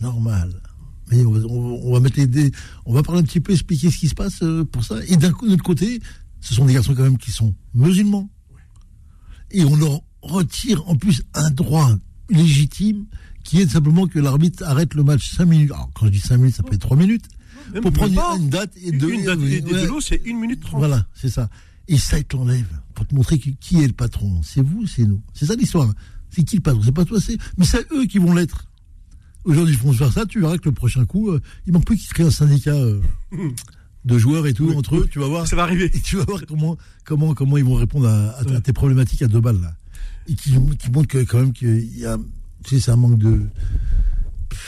Normal. 0.00 0.60
Mais 1.10 1.24
on 1.24 1.30
va, 1.32 1.38
on, 1.46 1.80
on 1.84 1.92
va 1.92 2.00
mettre 2.00 2.18
les 2.18 2.26
dés- 2.26 2.50
on 2.86 2.94
va 2.94 3.02
parler 3.02 3.20
un 3.20 3.24
petit 3.24 3.40
peu, 3.40 3.52
expliquer 3.52 3.90
ce 3.90 3.98
qui 3.98 4.08
se 4.08 4.14
passe 4.14 4.42
euh, 4.42 4.64
pour 4.64 4.82
ça. 4.82 4.96
Et 5.08 5.16
d'un 5.16 5.30
coup, 5.30 5.44
de 5.46 5.50
l'autre 5.52 5.62
côté, 5.62 6.00
ce 6.40 6.52
sont 6.54 6.64
des 6.64 6.72
garçons 6.74 6.94
quand 6.94 7.02
même 7.04 7.18
qui 7.18 7.30
sont 7.30 7.54
musulmans. 7.74 8.28
Et 9.50 9.64
on 9.64 9.76
leur 9.76 10.00
retire 10.24 10.88
en 10.88 10.96
plus 10.96 11.22
un 11.34 11.50
droit 11.50 11.90
légitime 12.30 13.06
qui 13.42 13.60
est 13.60 13.68
simplement 13.70 14.06
que 14.06 14.18
l'arbitre 14.18 14.62
arrête 14.64 14.94
le 14.94 15.02
match 15.02 15.30
5 15.36 15.44
minutes. 15.44 15.70
Alors, 15.72 15.90
quand 15.94 16.06
je 16.06 16.10
dis 16.12 16.20
5 16.20 16.38
minutes, 16.38 16.54
ça 16.56 16.62
peut 16.62 16.74
être 16.74 16.80
3 16.80 16.96
minutes. 16.96 17.26
Même- 17.72 17.82
pour 17.82 17.92
prendre 17.92 18.14
pas. 18.14 18.36
une 18.38 18.48
date 18.50 18.72
et 18.82 18.92
deux. 18.92 19.10
une 19.10 19.24
date 19.24 19.38
et- 19.40 19.56
et 19.58 19.62
ouais. 19.62 19.98
c'est 20.00 20.20
1 20.26 20.38
minute 20.40 20.60
30. 20.60 20.78
Voilà, 20.80 21.06
c'est 21.14 21.28
ça. 21.30 21.48
Et 21.88 21.98
ça, 21.98 22.18
il 22.18 22.24
te 22.24 22.36
l'enlève 22.36 22.66
pour 22.94 23.06
te 23.06 23.14
montrer 23.14 23.38
qui 23.38 23.82
est 23.82 23.86
le 23.86 23.92
patron. 23.92 24.40
C'est 24.42 24.62
vous, 24.62 24.86
c'est 24.86 25.04
nous. 25.04 25.20
C'est 25.34 25.46
ça 25.46 25.54
l'histoire. 25.54 25.90
C'est 26.30 26.42
qui 26.44 26.56
le 26.56 26.62
patron? 26.62 26.82
C'est 26.82 26.92
pas 26.92 27.04
toi, 27.04 27.20
c'est. 27.20 27.36
Mais 27.58 27.64
c'est 27.66 27.86
eux 27.92 28.06
qui 28.06 28.18
vont 28.18 28.34
l'être. 28.34 28.66
Aujourd'hui, 29.44 29.74
ils 29.74 29.78
font 29.78 29.92
faire 29.92 30.10
ça. 30.12 30.24
Tu 30.26 30.40
verras 30.40 30.56
que 30.56 30.68
le 30.70 30.74
prochain 30.74 31.04
coup, 31.04 31.30
euh, 31.30 31.40
il 31.66 31.72
manque 31.74 31.84
plus 31.84 31.96
qu'ils 31.96 32.08
créent 32.08 32.24
un 32.24 32.30
syndicat 32.30 32.72
euh, 32.74 33.00
de 34.04 34.18
joueurs 34.18 34.46
et 34.46 34.54
tout 34.54 34.68
Oui, 34.68 34.74
entre 34.76 34.96
eux. 34.96 35.08
Tu 35.10 35.18
vas 35.18 35.26
voir. 35.28 35.46
Ça 35.46 35.56
va 35.56 35.64
arriver. 35.64 35.90
Et 35.94 36.00
tu 36.02 36.16
vas 36.16 36.24
voir 36.24 36.40
comment, 36.48 36.76
comment, 37.04 37.34
comment 37.34 37.56
ils 37.58 37.64
vont 37.64 37.74
répondre 37.74 38.08
à, 38.08 38.30
à- 38.38 38.60
tes 38.62 38.72
problématiques 38.72 39.22
à 39.22 39.26
deux 39.28 39.40
balles, 39.40 39.60
là. 39.60 39.74
Et 40.26 40.34
qui, 40.34 40.52
qui 40.78 40.90
montrent 40.90 41.08
que, 41.08 41.18
quand 41.24 41.38
même 41.40 41.52
qu'il 41.52 41.98
y 41.98 42.06
a, 42.06 42.16
tu 42.64 42.76
sais, 42.76 42.80
c'est 42.80 42.90
un 42.90 42.96
manque 42.96 43.18
de, 43.18 43.42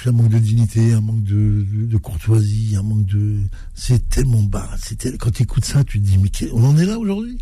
un 0.04 0.12
manque 0.12 0.28
de 0.28 0.38
dignité, 0.38 0.92
un 0.92 1.00
manque 1.00 1.22
de, 1.24 1.64
de, 1.72 1.86
de 1.86 1.96
courtoisie, 1.96 2.76
un 2.78 2.82
manque 2.82 3.06
de, 3.06 3.40
c'est 3.74 4.08
tellement 4.08 4.42
bas. 4.42 4.68
C'est 4.78 4.96
tel- 4.98 5.16
quand 5.18 5.30
tu 5.30 5.42
écoutes 5.44 5.64
ça, 5.64 5.82
tu 5.84 5.98
te 6.00 6.06
dis, 6.06 6.18
mais 6.18 6.30
on 6.52 6.62
en 6.64 6.76
est 6.76 6.84
là 6.86 6.98
aujourd'hui? 6.98 7.38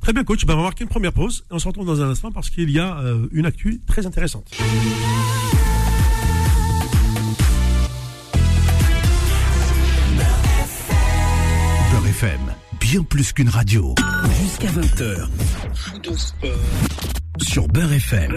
Très 0.00 0.12
bien, 0.12 0.22
coach. 0.22 0.46
Ben, 0.46 0.54
on 0.54 0.58
va 0.58 0.62
marquer 0.64 0.84
une 0.84 0.90
première 0.90 1.12
pause. 1.12 1.44
Et 1.50 1.54
on 1.54 1.58
se 1.58 1.66
retrouve 1.66 1.86
dans 1.86 2.00
un 2.00 2.08
instant 2.10 2.30
parce 2.30 2.50
qu'il 2.50 2.70
y 2.70 2.78
a 2.78 2.98
euh, 3.00 3.26
une 3.32 3.46
actu 3.46 3.80
très 3.86 4.06
intéressante. 4.06 4.48
Beurre 11.90 12.06
FM, 12.08 12.40
bien 12.80 13.02
plus 13.02 13.32
qu'une 13.32 13.48
radio. 13.48 13.94
Jusqu'à 14.42 14.68
20h. 14.68 15.28
Sur 17.40 17.68
Beurre 17.68 17.92
FM. 17.92 18.36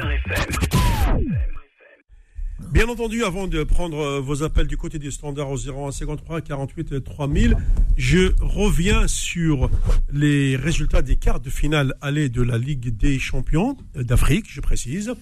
Bien 2.72 2.88
entendu, 2.88 3.24
avant 3.24 3.48
de 3.48 3.64
prendre 3.64 3.98
euh, 3.98 4.20
vos 4.20 4.44
appels 4.44 4.68
du 4.68 4.78
côté 4.78 5.00
du 5.00 5.12
standard 5.12 5.50
au 5.50 5.58
01 5.58 5.92
53 5.92 6.42
48 6.42 7.04
3000, 7.04 7.58
je 7.98 8.32
reviens 8.40 9.08
sur 9.08 9.70
les 10.12 10.56
résultats 10.56 11.02
des 11.02 11.16
quarts 11.16 11.40
de 11.40 11.50
finale 11.50 11.96
aller 12.02 12.30
de 12.30 12.42
la 12.42 12.58
Ligue 12.58 12.96
des 12.96 13.20
champions 13.20 13.78
euh, 13.98 14.04
d'Afrique, 14.04 14.46
je 14.50 14.62
précise, 14.62 15.14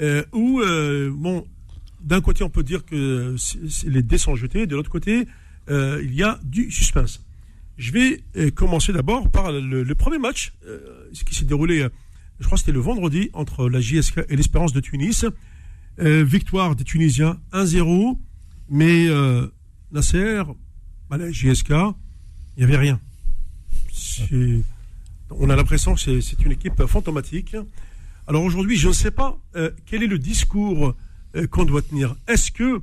euh, 0.00 0.24
où, 0.32 0.60
bon, 1.12 1.46
d'un 2.00 2.20
côté, 2.20 2.42
on 2.44 2.50
peut 2.50 2.64
dire 2.64 2.84
que 2.84 3.36
les 3.86 4.02
dés 4.02 4.18
sont 4.18 4.34
jetés, 4.34 4.66
de 4.66 4.74
l'autre 4.74 4.90
côté, 4.90 5.26
il 5.68 6.14
y 6.14 6.22
a 6.22 6.40
du 6.42 6.70
suspense. 6.70 7.24
Je 7.78 7.92
vais 7.92 8.50
commencer 8.50 8.92
d'abord 8.92 9.30
par 9.30 9.52
le, 9.52 9.82
le 9.82 9.94
premier 9.94 10.18
match, 10.18 10.52
ce 11.12 11.24
qui 11.24 11.34
s'est 11.34 11.44
déroulé, 11.44 11.86
je 12.40 12.46
crois 12.46 12.56
que 12.56 12.60
c'était 12.60 12.72
le 12.72 12.80
vendredi, 12.80 13.30
entre 13.32 13.68
la 13.68 13.80
JSK 13.80 14.22
et 14.28 14.36
l'Espérance 14.36 14.72
de 14.72 14.80
Tunis. 14.80 15.24
Euh, 16.00 16.24
victoire 16.24 16.74
des 16.74 16.84
Tunisiens 16.84 17.38
1-0, 17.52 18.18
mais 18.70 19.06
euh, 19.08 19.46
Nasser, 19.92 20.42
bah, 21.10 21.18
la 21.18 21.30
JSK, 21.30 21.70
il 21.70 22.58
n'y 22.58 22.64
avait 22.64 22.78
rien. 22.78 22.98
On 25.30 25.50
a 25.50 25.56
l'impression 25.56 25.94
que 25.94 26.00
c'est- 26.20 26.42
une 26.44 26.52
équipe 26.52 26.84
fantomatique. 26.86 27.56
Alors 28.26 28.42
aujourd'hui, 28.44 28.76
je 28.76 28.88
ne 28.88 28.92
sais 28.92 29.10
pas 29.10 29.38
euh, 29.56 29.70
quel 29.86 30.02
est 30.02 30.06
le 30.06 30.18
discours 30.18 30.94
euh, 31.36 31.46
qu'on 31.46 31.64
doit 31.64 31.82
tenir. 31.82 32.14
Est-ce 32.28 32.50
que, 32.52 32.80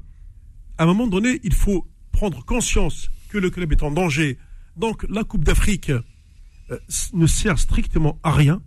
à 0.77 0.83
un 0.83 0.85
moment 0.85 1.07
donné, 1.07 1.39
il 1.43 1.53
faut 1.53 1.87
prendre 2.11 2.43
conscience 2.43 3.09
que 3.29 3.37
le 3.37 3.49
club 3.49 3.71
est 3.71 3.83
en 3.83 3.91
danger? 3.91 4.37
Donc 4.77 5.05
la 5.09 5.23
Coupe 5.23 5.43
d'Afrique 5.43 5.91
ne 7.13 7.27
sert 7.27 7.57
strictement 7.59 8.19
à 8.23 8.31
rien. 8.31 8.61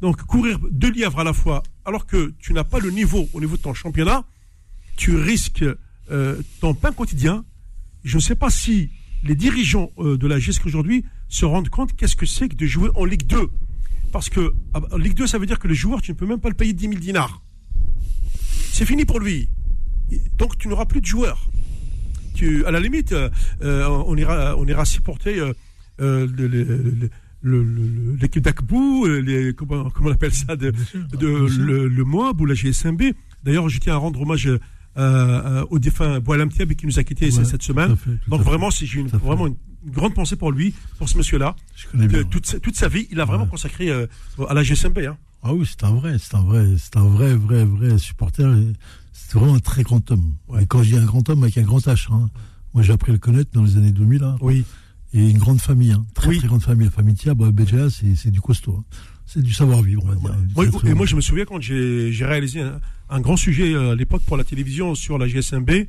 Donc 0.00 0.22
courir 0.22 0.58
deux 0.70 0.90
lièvres 0.90 1.20
à 1.20 1.24
la 1.24 1.32
fois, 1.32 1.62
alors 1.84 2.06
que 2.06 2.32
tu 2.38 2.52
n'as 2.52 2.64
pas 2.64 2.78
le 2.78 2.90
niveau 2.90 3.28
au 3.32 3.40
niveau 3.40 3.56
de 3.56 3.62
ton 3.62 3.74
championnat, 3.74 4.24
tu 4.96 5.14
risques 5.16 5.64
euh, 6.10 6.40
ton 6.60 6.74
pain 6.74 6.92
quotidien. 6.92 7.44
Je 8.04 8.16
ne 8.16 8.20
sais 8.22 8.34
pas 8.34 8.50
si 8.50 8.90
les 9.24 9.34
dirigeants 9.34 9.90
euh, 9.98 10.16
de 10.16 10.26
la 10.26 10.38
GESC 10.38 10.64
aujourd'hui 10.66 11.04
se 11.28 11.44
rendent 11.44 11.68
compte 11.68 11.94
qu'est-ce 11.94 12.16
que 12.16 12.26
c'est 12.26 12.48
que 12.48 12.54
de 12.56 12.66
jouer 12.66 12.90
en 12.94 13.04
Ligue 13.04 13.26
2. 13.26 13.48
Parce 14.12 14.28
que 14.30 14.54
ah 14.74 14.80
bah, 14.80 14.88
en 14.92 14.96
Ligue 14.96 15.14
2, 15.14 15.26
ça 15.26 15.38
veut 15.38 15.46
dire 15.46 15.58
que 15.58 15.68
le 15.68 15.74
joueur, 15.74 16.00
tu 16.02 16.10
ne 16.12 16.16
peux 16.16 16.26
même 16.26 16.40
pas 16.40 16.48
le 16.48 16.54
payer 16.54 16.72
10 16.72 16.88
000 16.88 16.94
dinars. 16.94 17.42
C'est 18.72 18.86
fini 18.86 19.04
pour 19.04 19.20
lui. 19.20 19.48
Donc 20.38 20.56
tu 20.58 20.68
n'auras 20.68 20.86
plus 20.86 21.00
de 21.00 21.06
joueurs. 21.06 21.46
Tu, 22.34 22.64
à 22.64 22.70
la 22.70 22.80
limite, 22.80 23.12
euh, 23.12 23.28
euh, 23.62 23.86
on 24.06 24.16
ira, 24.16 24.56
on 24.56 24.66
ira 24.66 24.84
supporter 24.86 25.38
euh, 25.38 25.52
euh, 26.00 26.26
le- 26.26 26.48
le- 26.48 26.64
le- 26.64 27.10
l'équipe 27.42 28.42
d'Akbou, 28.42 29.06
euh, 29.06 29.20
les- 29.20 29.54
comment, 29.54 29.90
comment 29.90 30.10
on 30.10 30.12
appelle 30.12 30.34
ça, 30.34 30.56
de, 30.56 30.72
de 31.18 31.26
le, 31.58 31.88
le 31.88 32.04
MOAB 32.04 32.40
ou 32.40 32.46
la 32.46 32.54
GSMB. 32.54 33.02
D'ailleurs, 33.44 33.68
je 33.68 33.78
tiens 33.78 33.94
à 33.94 33.96
rendre 33.96 34.20
hommage 34.20 34.46
euh, 34.46 34.58
euh, 34.96 35.64
au 35.70 35.78
défunt 35.78 36.20
Boalam 36.20 36.50
Tiab 36.50 36.72
qui 36.74 36.86
nous 36.86 36.98
a 36.98 37.04
quittés 37.04 37.30
Ouais, 37.32 37.44
cette 37.44 37.62
semaine. 37.62 37.96
fait, 37.96 38.10
Donc 38.28 38.42
vraiment, 38.42 38.70
j'ai 38.70 39.02
vraiment 39.04 39.46
une 39.46 39.56
grande 39.86 40.14
pensée 40.14 40.36
pour 40.36 40.52
lui, 40.52 40.74
pour 40.98 41.08
ce 41.08 41.16
monsieur-là. 41.16 41.56
Je 41.76 41.86
connais 41.88 42.06
Que 42.06 42.12
bien. 42.12 42.24
toute, 42.24 42.46
sa, 42.46 42.60
toute 42.60 42.76
sa 42.76 42.88
vie, 42.88 43.06
il 43.10 43.20
a 43.20 43.24
vraiment 43.24 43.44
Ouais. 43.44 43.50
consacré 43.50 43.88
euh, 43.90 44.06
à 44.48 44.52
la 44.54 44.62
GSMB. 44.62 44.98
Hein. 44.98 45.16
Ah 45.42 45.54
oui, 45.54 45.64
c'est 45.66 45.84
un 45.84 45.92
vrai, 45.94 46.16
c'est 46.18 46.34
un 46.34 46.42
vrai, 46.42 46.66
c'est 46.76 46.96
un 46.98 47.08
vrai, 47.08 47.34
vrai, 47.34 47.64
vrai 47.64 47.96
supporter. 47.96 48.44
C'est 49.12 49.38
vraiment 49.38 49.54
un 49.54 49.60
très 49.60 49.82
grand 49.84 50.10
homme. 50.10 50.34
Et 50.60 50.66
quand 50.66 50.82
je 50.82 50.90
dis 50.90 50.96
un 50.98 51.04
grand 51.06 51.26
homme, 51.30 51.42
avec 51.44 51.56
un 51.56 51.62
grand 51.62 51.78
H, 51.78 52.12
hein. 52.12 52.28
Moi, 52.74 52.82
j'ai 52.84 52.92
appris 52.92 53.10
à 53.10 53.14
le 53.14 53.18
connaître 53.18 53.50
dans 53.52 53.64
les 53.64 53.76
années 53.78 53.90
2000, 53.90 54.22
hein. 54.22 54.36
Oui. 54.42 54.64
Et 55.12 55.28
une 55.28 55.38
grande 55.38 55.60
famille, 55.60 55.92
hein, 55.92 56.06
très 56.14 56.36
très 56.36 56.46
grande 56.46 56.62
famille. 56.62 56.86
La 56.86 56.92
famille 56.92 57.14
Tia, 57.14 57.34
bah, 57.34 57.50
c'est 57.90 58.30
du 58.30 58.40
costaud. 58.40 58.76
Hein. 58.78 58.96
C'est 59.26 59.42
du 59.42 59.52
savoir-vivre, 59.52 60.02
on 60.04 60.08
va 60.08 60.14
dire. 60.14 60.84
et 60.84 60.94
moi, 60.94 61.06
je 61.06 61.16
me 61.16 61.20
souviens 61.20 61.44
quand 61.44 61.60
j'ai 61.60 62.24
réalisé 62.24 62.62
un, 63.08 63.20
grand 63.20 63.36
sujet 63.36 63.72
euh, 63.72 63.92
à 63.92 63.94
l'époque 63.94 64.22
pour 64.22 64.36
la 64.36 64.44
télévision 64.44 64.94
sur 64.94 65.18
la 65.18 65.26
GSMB, 65.26 65.70
et 65.70 65.88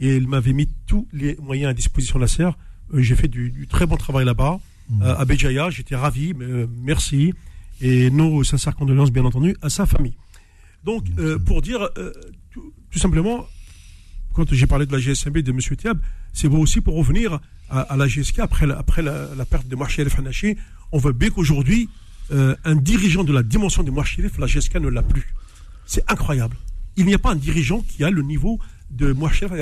il 0.00 0.28
m'avait 0.28 0.52
mis 0.52 0.68
tous 0.86 1.06
les 1.12 1.36
moyens 1.36 1.70
à 1.70 1.74
disposition 1.74 2.18
de 2.18 2.22
la 2.24 2.28
serre. 2.28 2.56
Euh, 2.94 3.02
j'ai 3.02 3.14
fait 3.14 3.28
du, 3.28 3.66
très 3.68 3.86
bon 3.86 3.96
travail 3.96 4.24
là-bas, 4.24 4.60
mmh. 4.90 5.02
à 5.02 5.24
Béjaïa. 5.24 5.70
J'étais 5.70 5.96
ravi, 5.96 6.34
merci. 6.82 7.32
Et 7.80 8.10
nos 8.10 8.44
sincères 8.44 8.74
condoléances, 8.74 9.12
bien 9.12 9.24
entendu, 9.24 9.56
à 9.62 9.70
sa 9.70 9.86
famille. 9.86 10.14
Donc, 10.84 11.04
pour 11.44 11.62
dire 11.62 11.88
tout 12.90 12.98
simplement, 12.98 13.46
quand 14.32 14.52
j'ai 14.52 14.66
parlé 14.66 14.86
de 14.86 14.92
la 14.92 14.98
GSMB 14.98 15.38
de 15.38 15.50
M. 15.50 15.58
Thiab, 15.60 15.98
c'est 16.32 16.48
aussi 16.48 16.80
pour 16.80 16.94
revenir 16.94 17.40
à, 17.70 17.96
la 17.96 18.06
GSK 18.06 18.40
après 18.40 18.66
la, 18.66 18.78
après 18.78 19.02
la, 19.02 19.44
perte 19.44 19.66
de 19.68 19.76
El 19.98 20.08
Hanachi. 20.16 20.56
On 20.92 20.98
veut 20.98 21.12
bien 21.12 21.30
qu'aujourd'hui, 21.30 21.88
euh, 22.30 22.54
un 22.64 22.76
dirigeant 22.76 23.24
de 23.24 23.32
la 23.32 23.42
dimension 23.42 23.82
de 23.82 23.90
Mouachelef, 23.90 24.38
la 24.38 24.46
GSK 24.46 24.76
ne 24.76 24.88
l'a 24.88 25.02
plus. 25.02 25.34
C'est 25.86 26.04
incroyable. 26.10 26.56
Il 26.96 27.06
n'y 27.06 27.14
a 27.14 27.18
pas 27.18 27.30
un 27.30 27.36
dirigeant 27.36 27.80
qui 27.80 28.04
a 28.04 28.10
le 28.10 28.22
niveau 28.22 28.58
de 28.90 29.12
Mouachelef 29.12 29.52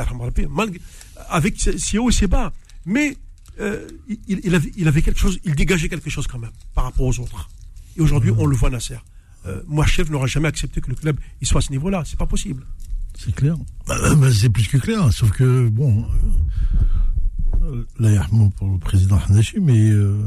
avec 1.28 1.60
ses 1.60 1.98
hauts 1.98 2.08
et 2.08 2.12
ses 2.12 2.26
bas. 2.26 2.52
Mais 2.84 3.16
euh, 3.60 3.86
il, 4.28 4.54
avait, 4.54 4.72
il, 4.76 4.86
avait, 4.88 5.02
quelque 5.02 5.18
chose, 5.18 5.38
il 5.44 5.54
dégageait 5.54 5.88
quelque 5.88 6.10
chose 6.10 6.26
quand 6.26 6.38
même 6.38 6.50
par 6.74 6.84
rapport 6.84 7.06
aux 7.06 7.18
autres. 7.20 7.48
Et 7.96 8.00
aujourd'hui, 8.00 8.30
on 8.36 8.46
le 8.46 8.56
voit 8.56 8.70
Nasser. 8.70 8.98
Euh, 9.46 9.62
Mouachelef 9.66 10.10
n'aura 10.10 10.26
jamais 10.26 10.48
accepté 10.48 10.80
que 10.80 10.90
le 10.90 10.96
club 10.96 11.18
il 11.40 11.46
soit 11.46 11.58
à 11.58 11.62
ce 11.62 11.70
niveau-là. 11.70 12.02
C'est 12.04 12.18
pas 12.18 12.26
possible. 12.26 12.66
C'est 13.18 13.34
clair. 13.34 13.56
Bah, 13.86 13.96
bah, 14.14 14.28
c'est 14.32 14.50
plus 14.50 14.68
que 14.68 14.76
clair. 14.76 15.12
Sauf 15.12 15.30
que, 15.30 15.68
bon, 15.68 16.06
euh, 17.62 17.84
là, 17.98 18.26
pour 18.56 18.70
le 18.70 18.78
président 18.78 19.18
Hanashi, 19.28 19.60
mais 19.60 19.90
euh, 19.90 20.18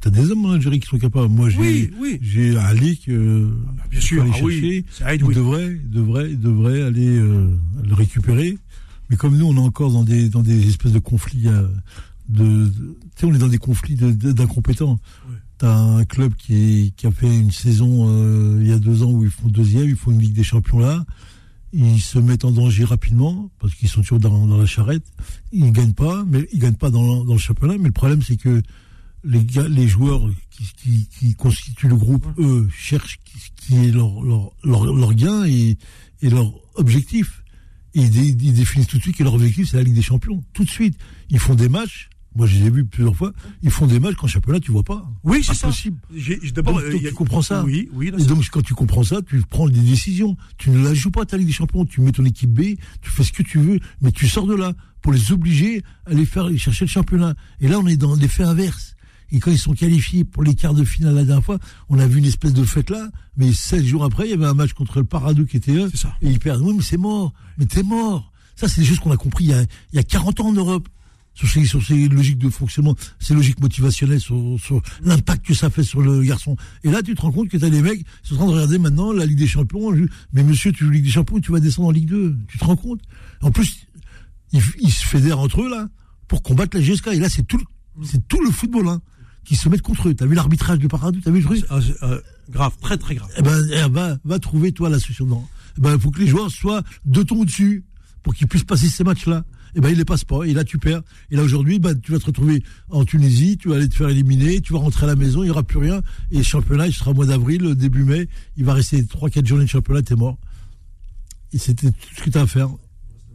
tu 0.00 0.08
as 0.08 0.10
des 0.10 0.30
hommes 0.30 0.46
en 0.46 0.52
Algérie 0.52 0.80
qui 0.80 0.86
sont 0.86 0.98
capables. 0.98 1.28
Moi, 1.28 1.48
j'ai 1.50 1.90
j'ai 2.20 2.56
Ali 2.56 2.98
que 2.98 3.50
ah, 3.78 3.84
bien 3.90 4.00
sûr, 4.00 4.22
aller 4.22 4.30
ah 4.34 4.38
chercher. 4.38 4.84
il 5.14 5.34
devrait, 5.34 5.80
devrait, 5.84 6.28
devrait 6.34 6.82
aller 6.82 7.18
euh, 7.18 7.50
le 7.82 7.94
récupérer. 7.94 8.58
Mais 9.10 9.16
comme 9.16 9.36
nous, 9.36 9.46
on 9.46 9.56
est 9.56 9.66
encore 9.66 9.92
dans 9.92 10.04
des 10.04 10.28
dans 10.28 10.42
des 10.42 10.68
espèces 10.68 10.92
de 10.92 10.98
conflits. 10.98 11.48
de, 12.28 12.68
tu 12.68 12.74
sais, 13.16 13.26
on 13.26 13.34
est 13.34 13.38
dans 13.38 13.48
des 13.48 13.58
conflits 13.58 13.96
d'incompétents. 13.96 15.00
T'as 15.56 15.74
un 15.74 16.04
club 16.04 16.34
qui, 16.34 16.92
qui 16.96 17.06
a 17.08 17.10
fait 17.10 17.26
une 17.26 17.50
saison 17.50 18.60
il 18.60 18.68
y 18.68 18.72
a 18.72 18.78
deux 18.78 19.02
ans 19.02 19.10
où 19.10 19.24
ils 19.24 19.30
font 19.30 19.48
deuxième, 19.48 19.88
ils 19.88 19.96
font 19.96 20.12
une 20.12 20.20
Ligue 20.20 20.34
des 20.34 20.44
Champions 20.44 20.78
là 20.78 21.04
ils 21.72 22.00
se 22.00 22.18
mettent 22.18 22.44
en 22.44 22.50
danger 22.50 22.84
rapidement 22.84 23.50
parce 23.58 23.74
qu'ils 23.74 23.88
sont 23.88 24.00
toujours 24.00 24.20
dans, 24.20 24.56
la 24.56 24.66
charrette. 24.66 25.04
Ils 25.52 25.72
gagnent 25.72 25.92
pas, 25.92 26.24
mais 26.26 26.46
ils 26.52 26.58
gagnent 26.58 26.74
pas 26.74 26.90
dans, 26.90 27.24
le 27.24 27.38
championnat. 27.38 27.76
Mais 27.78 27.88
le 27.88 27.92
problème, 27.92 28.22
c'est 28.22 28.36
que 28.36 28.62
les, 29.24 29.44
les 29.68 29.88
joueurs 29.88 30.22
qui, 30.50 31.34
constituent 31.36 31.88
le 31.88 31.96
groupe, 31.96 32.26
eux, 32.38 32.68
cherchent 32.74 33.20
qui, 33.56 33.76
est 33.76 33.90
leur, 33.90 34.22
leur, 34.22 34.52
leur, 34.64 35.14
gain 35.14 35.44
et, 35.44 35.76
et 36.22 36.30
leur 36.30 36.52
objectif. 36.74 37.42
Et 37.94 38.02
ils, 38.02 38.44
ils 38.44 38.54
définissent 38.54 38.86
tout 38.86 38.98
de 38.98 39.02
suite 39.02 39.16
que 39.16 39.24
leur 39.24 39.34
objectif, 39.34 39.70
c'est 39.70 39.76
la 39.76 39.82
Ligue 39.82 39.94
des 39.94 40.02
Champions. 40.02 40.42
Tout 40.52 40.64
de 40.64 40.70
suite. 40.70 40.96
Ils 41.30 41.38
font 41.38 41.54
des 41.54 41.68
matchs 41.68 42.08
moi, 42.38 42.46
je 42.46 42.56
les 42.56 42.66
ai 42.66 42.70
vus 42.70 42.84
plusieurs 42.84 43.16
fois. 43.16 43.32
Ils 43.62 43.70
font 43.70 43.88
des 43.88 43.98
matchs 43.98 44.14
qu'en 44.14 44.28
championnat, 44.28 44.60
tu 44.60 44.70
vois 44.70 44.84
pas. 44.84 45.10
Oui, 45.24 45.42
c'est 45.42 45.54
ça. 45.54 45.70
D'abord, 46.54 46.78
euh, 46.78 46.96
tu 46.96 47.12
comprends 47.12 47.42
ça. 47.42 47.64
Oui, 47.64 47.88
oui. 47.92 48.12
et 48.16 48.24
donc, 48.24 48.48
quand 48.50 48.62
tu 48.62 48.74
comprends 48.74 49.02
ça, 49.02 49.20
tu 49.22 49.42
prends 49.42 49.68
des 49.68 49.80
décisions. 49.80 50.36
Tu 50.56 50.70
ne 50.70 50.84
la 50.84 50.94
joues 50.94 51.10
pas, 51.10 51.26
ta 51.26 51.36
Ligue 51.36 51.48
des 51.48 51.52
Champions. 51.52 51.84
Tu 51.84 52.00
mets 52.00 52.12
ton 52.12 52.24
équipe 52.24 52.52
B, 52.52 52.76
tu 53.02 53.10
fais 53.10 53.24
ce 53.24 53.32
que 53.32 53.42
tu 53.42 53.58
veux, 53.58 53.80
mais 54.00 54.12
tu 54.12 54.28
sors 54.28 54.46
de 54.46 54.54
là 54.54 54.72
pour 55.02 55.12
les 55.12 55.32
obliger 55.32 55.82
à 56.06 56.10
aller 56.10 56.26
faire, 56.26 56.48
chercher 56.56 56.84
le 56.84 56.90
championnat. 56.90 57.34
Et 57.60 57.66
là, 57.66 57.80
on 57.80 57.86
est 57.88 57.96
dans 57.96 58.14
l'effet 58.14 58.44
inverse. 58.44 58.94
Et 59.32 59.40
quand 59.40 59.50
ils 59.50 59.58
sont 59.58 59.74
qualifiés 59.74 60.22
pour 60.22 60.44
les 60.44 60.54
quarts 60.54 60.74
de 60.74 60.84
finale 60.84 61.16
la 61.16 61.24
dernière 61.24 61.44
fois, 61.44 61.58
on 61.88 61.98
a 61.98 62.06
vu 62.06 62.18
une 62.18 62.24
espèce 62.24 62.54
de 62.54 62.62
fête 62.62 62.90
là, 62.90 63.08
mais 63.36 63.52
16 63.52 63.84
jours 63.84 64.04
après, 64.04 64.28
il 64.28 64.30
y 64.30 64.34
avait 64.34 64.46
un 64.46 64.54
match 64.54 64.74
contre 64.74 64.98
le 64.98 65.04
Paradou 65.04 65.44
qui 65.44 65.56
était 65.56 65.74
là, 65.74 65.86
et 66.22 66.30
ils 66.30 66.38
perdent. 66.38 66.62
Oui, 66.62 66.74
mais 66.76 66.84
c'est 66.84 66.98
mort. 66.98 67.32
Mais 67.58 67.66
t'es 67.66 67.82
mort. 67.82 68.32
Ça, 68.54 68.68
c'est 68.68 68.80
des 68.80 68.86
choses 68.86 69.00
qu'on 69.00 69.10
a 69.10 69.16
compris 69.16 69.44
il 69.44 69.50
y 69.50 69.54
a, 69.54 69.62
il 69.92 69.96
y 69.96 69.98
a 69.98 70.04
40 70.04 70.38
ans 70.38 70.46
en 70.46 70.52
Europe 70.52 70.88
sur 71.38 71.48
ces, 71.48 71.64
sur 71.64 71.80
ces 71.84 72.08
logiques 72.08 72.38
de 72.38 72.50
fonctionnement, 72.50 72.96
ces 73.20 73.32
logiques 73.32 73.60
motivationnelles, 73.60 74.20
sur, 74.20 74.58
sur 74.60 74.82
l'impact 75.04 75.46
que 75.46 75.54
ça 75.54 75.70
fait 75.70 75.84
sur 75.84 76.02
le 76.02 76.22
garçon. 76.22 76.56
Et 76.82 76.90
là, 76.90 77.00
tu 77.00 77.14
te 77.14 77.20
rends 77.20 77.30
compte 77.30 77.48
que 77.48 77.56
tu 77.56 77.64
as 77.64 77.70
des 77.70 77.80
mecs 77.80 78.04
qui 78.22 78.28
sont 78.28 78.34
en 78.34 78.38
train 78.38 78.46
de 78.46 78.52
regarder 78.54 78.78
maintenant 78.78 79.12
la 79.12 79.24
Ligue 79.24 79.38
des 79.38 79.46
Champions. 79.46 79.92
Mais 80.32 80.42
monsieur, 80.42 80.72
tu 80.72 80.84
joues 80.84 80.90
Ligue 80.90 81.04
des 81.04 81.10
Champions, 81.10 81.38
tu 81.38 81.52
vas 81.52 81.60
descendre 81.60 81.88
en 81.88 81.90
Ligue 81.92 82.08
2. 82.08 82.36
Tu 82.48 82.58
te 82.58 82.64
rends 82.64 82.74
compte? 82.74 83.00
En 83.40 83.52
plus, 83.52 83.86
ils, 84.52 84.60
se 84.60 85.06
fédèrent 85.06 85.38
entre 85.38 85.62
eux, 85.62 85.70
là, 85.70 85.88
pour 86.26 86.42
combattre 86.42 86.76
la 86.76 86.82
GSK. 86.82 87.06
Et 87.08 87.20
là, 87.20 87.28
c'est 87.28 87.46
tout, 87.46 87.62
c'est 88.02 88.26
tout 88.26 88.42
le 88.42 88.50
football, 88.50 88.88
hein, 88.88 89.00
qui 89.44 89.54
se 89.54 89.68
mettent 89.68 89.82
contre 89.82 90.08
eux. 90.08 90.14
T'as 90.14 90.26
vu 90.26 90.34
l'arbitrage 90.34 90.80
du 90.80 90.88
Paradou 90.88 91.20
T'as 91.20 91.30
vu 91.30 91.38
le 91.38 91.44
truc? 91.44 91.64
Ah, 91.70 91.78
euh, 92.02 92.20
Grave, 92.50 92.72
très 92.80 92.96
très 92.96 93.14
grave. 93.14 93.30
Eh 93.38 93.42
ben, 93.42 93.62
eh, 93.72 93.88
va, 93.88 94.16
va 94.24 94.38
trouver, 94.40 94.72
toi, 94.72 94.88
la 94.88 94.98
solution. 94.98 95.26
Non. 95.26 95.44
Eh 95.76 95.82
ben, 95.82 95.94
il 95.94 96.00
faut 96.00 96.10
que 96.10 96.18
les 96.18 96.26
joueurs 96.26 96.50
soient 96.50 96.82
deux 97.04 97.24
tons 97.24 97.42
au-dessus 97.42 97.84
pour 98.24 98.34
qu'ils 98.34 98.48
puissent 98.48 98.64
passer 98.64 98.88
ces 98.88 99.04
matchs-là 99.04 99.44
eh 99.74 99.80
ben 99.80 99.90
il 99.90 99.96
les 99.96 100.04
passe 100.04 100.24
pas, 100.24 100.44
et 100.44 100.52
là 100.52 100.64
tu 100.64 100.78
perds. 100.78 101.02
Et 101.30 101.36
là 101.36 101.42
aujourd'hui, 101.42 101.78
bah, 101.78 101.94
tu 101.94 102.12
vas 102.12 102.18
te 102.18 102.26
retrouver 102.26 102.62
en 102.88 103.04
Tunisie, 103.04 103.56
tu 103.56 103.68
vas 103.68 103.76
aller 103.76 103.88
te 103.88 103.94
faire 103.94 104.08
éliminer, 104.08 104.60
tu 104.60 104.72
vas 104.72 104.78
rentrer 104.78 105.04
à 105.04 105.08
la 105.08 105.16
maison, 105.16 105.42
il 105.42 105.46
n'y 105.46 105.50
aura 105.50 105.62
plus 105.62 105.78
rien. 105.78 106.02
Et 106.30 106.38
le 106.38 106.42
championnat, 106.42 106.86
il 106.86 106.92
sera 106.92 107.10
au 107.10 107.14
mois 107.14 107.26
d'avril, 107.26 107.74
début 107.74 108.04
mai, 108.04 108.28
il 108.56 108.64
va 108.64 108.74
rester 108.74 109.02
3-4 109.02 109.46
journées 109.46 109.64
de 109.64 109.70
championnat, 109.70 110.02
t'es 110.02 110.16
mort. 110.16 110.38
Et 111.52 111.58
c'était 111.58 111.90
tout 111.90 112.14
ce 112.16 112.22
que 112.22 112.30
tu 112.30 112.38
as 112.38 112.42
à 112.42 112.46
faire. 112.46 112.68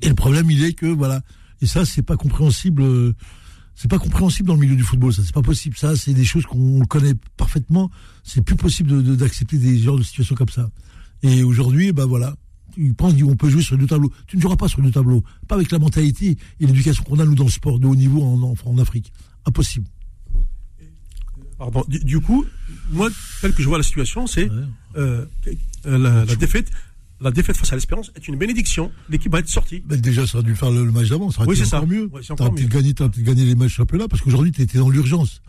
Et 0.02 0.10
le 0.10 0.15
problème, 0.15 0.50
il 0.52 0.63
est 0.63 0.74
que, 0.74 0.86
voilà. 0.86 1.22
Et 1.62 1.65
ça, 1.65 1.86
c'est 1.86 2.04
pas 2.04 2.17
compréhensible. 2.17 2.84
C'est 3.76 3.89
pas 3.89 3.98
compréhensible 3.98 4.48
dans 4.48 4.54
le 4.54 4.60
milieu 4.60 4.76
du 4.76 4.84
football, 4.84 5.13
ça. 5.13 5.24
C'est 5.26 5.34
pas 5.34 5.41
possible. 5.41 5.76
Ça, 5.78 5.96
c'est 5.96 6.13
des 6.13 6.26
choses 6.26 6.46
qu'on 6.46 6.86
connaît 6.86 7.15
parfaitement. 7.38 7.89
C'est 8.24 8.43
plus 8.43 8.56
possible 8.56 9.15
d'accepter 9.15 9.58
des 9.58 9.80
genres 9.80 9.98
de 9.98 10.04
situations 10.04 10.36
comme 10.36 10.50
ça. 10.50 10.69
Et 11.24 11.41
aujourd'hui, 11.41 11.91
ben 11.91 12.06
voilà 12.06 12.36
ils 12.78 12.94
pensent 12.94 13.14
qu'on 13.22 13.36
peut 13.36 13.50
jouer 13.50 13.62
sur 13.62 13.78
deux 13.78 13.88
tableaux. 13.88 14.12
Tu 14.28 14.38
ne 14.38 14.42
joueras 14.42 14.56
pas 14.56 14.68
sur 14.68 14.82
deux 14.82 14.92
tableaux. 14.92 15.24
Pas 15.48 15.56
avec 15.56 15.72
la 15.72 15.80
mentalité 15.80 16.38
et 16.60 16.66
l'éducation 16.66 17.04
qu'on 17.04 17.20
a, 17.20 17.26
nous, 17.26 17.36
dans 17.36 17.46
le 17.46 17.50
sport 17.50 17.80
de 17.80 17.88
haut 17.88 17.96
niveau 17.96 18.22
en, 18.22 18.56
en, 18.66 18.78
Afrique. 18.78 19.12
Impossible. 19.46 19.88
Pardon. 21.58 21.84
Du, 21.88 22.20
coup, 22.20 22.46
moi, 22.92 23.10
tel 23.42 23.54
que 23.54 23.62
je 23.62 23.68
vois 23.68 23.78
la 23.78 23.84
situation, 23.84 24.28
c'est 24.28 24.50
euh, 24.96 25.26
la, 25.86 26.26
défaite. 26.36 26.70
La 27.22 27.32
défaite 27.32 27.56
face 27.56 27.72
à 27.72 27.76
l'Espérance 27.76 28.12
est 28.16 28.28
une 28.28 28.36
bénédiction. 28.36 28.92
L'équipe 29.10 29.32
va 29.32 29.40
être 29.40 29.48
sortie. 29.48 29.82
Mais 29.90 29.98
déjà, 29.98 30.28
ça 30.28 30.40
aurait 30.40 30.46
dû 30.46 30.56
faire 30.56 30.72
le, 30.72 30.92
match 30.92 31.10
d'avant. 31.10 31.32
Ça 31.32 31.44
aurait 31.44 31.56
été 31.56 31.66
encore 31.66 31.88
mieux. 31.88 32.10
tu 32.22 32.34
aurais 32.34 32.52
peut-être 32.52 32.70
gagné, 32.70 32.94
gagné, 32.94 33.46
les 33.46 33.56
matchs 33.56 33.76
championnat 33.76 34.08
parce 34.08 34.22
qu'aujourd'hui, 34.22 34.52
tu 34.52 34.62
étais 34.62 34.78
dans 34.78 34.90
l'urgence. 34.90 35.42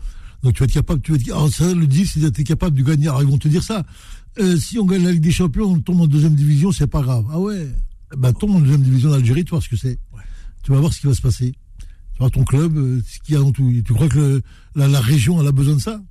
Donc 0.44 0.52
tu 0.52 0.61
vas 0.61 0.64
être 0.66 0.72
capable, 0.72 1.00
tu 1.00 1.12
vas 1.12 1.16
être, 1.16 1.33
alors 1.33 1.48
ça, 1.48 1.72
le 1.72 1.87
deal, 1.87 2.07
c'est 2.07 2.22
es 2.22 2.44
capable 2.44 2.76
de 2.76 2.83
gagner. 2.83 3.09
Alors 3.09 3.22
ils 3.22 3.28
vont 3.28 3.38
te 3.38 3.48
dire 3.48 3.62
ça. 3.62 3.83
Euh, 4.38 4.59
si 4.59 4.78
on 4.78 4.85
gagne 4.85 5.02
la 5.02 5.12
Ligue 5.12 5.22
des 5.22 5.30
Champions, 5.30 5.72
on 5.72 5.80
tombe 5.80 6.02
en 6.02 6.07
deuxième 6.07 6.35
division, 6.35 6.70
c'est 6.70 6.87
pas 6.87 7.00
grave. 7.00 7.24
Ah 7.30 7.40
ouais, 7.40 7.66
bah 8.14 8.30
tombe 8.35 8.50
en 8.50 8.61
deuxième 8.61 8.83
division 8.83 9.11
d'Algérie, 9.11 9.44
tu 9.44 9.50
vois 9.50 9.62
ce 9.62 9.70
que 9.70 9.76
c'est. 9.76 9.98
Tu 10.62 10.70
vas 10.70 10.80
voir 10.80 10.92
ce 10.92 11.00
qui 11.00 11.07
va 11.07 11.14
se 11.14 11.22
passer. 11.22 11.52
Tu 12.12 12.18
vois 12.18 12.28
ton 12.28 12.44
club, 12.44 12.76
euh, 12.76 13.02
ce 13.07 13.20
qu'il 13.20 13.35
y 13.35 13.38
a 13.38 13.40
dans 13.40 13.52
tout. 13.52 13.72
Tu 13.85 13.94
crois 13.94 14.09
que 14.09 14.42
la, 14.74 15.00
région, 15.00 15.40
elle 15.40 15.46
a 15.46 15.52
besoin 15.52 15.76
de 15.76 15.80
ça? 15.80 16.02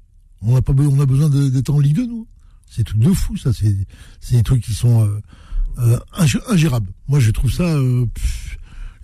On 0.41 0.55
a 0.55 0.63
pas, 0.63 0.73
on 0.73 0.99
a 0.99 1.05
besoin 1.05 1.29
d'être 1.29 1.69
en 1.69 1.79
Ligue 1.79 1.97
2, 1.97 2.07
nous. 2.07 2.27
C'est 2.67 2.83
tout 2.83 2.97
de 2.97 3.13
fou, 3.13 3.37
ça. 3.37 3.51
C'est, 3.53 3.75
des 4.31 4.43
trucs 4.43 4.63
qui 4.63 4.73
sont 4.73 5.07
euh, 5.77 5.99
ingérables. 6.49 6.91
Moi, 7.07 7.19
je 7.19 7.29
trouve 7.29 7.51
ça. 7.51 7.77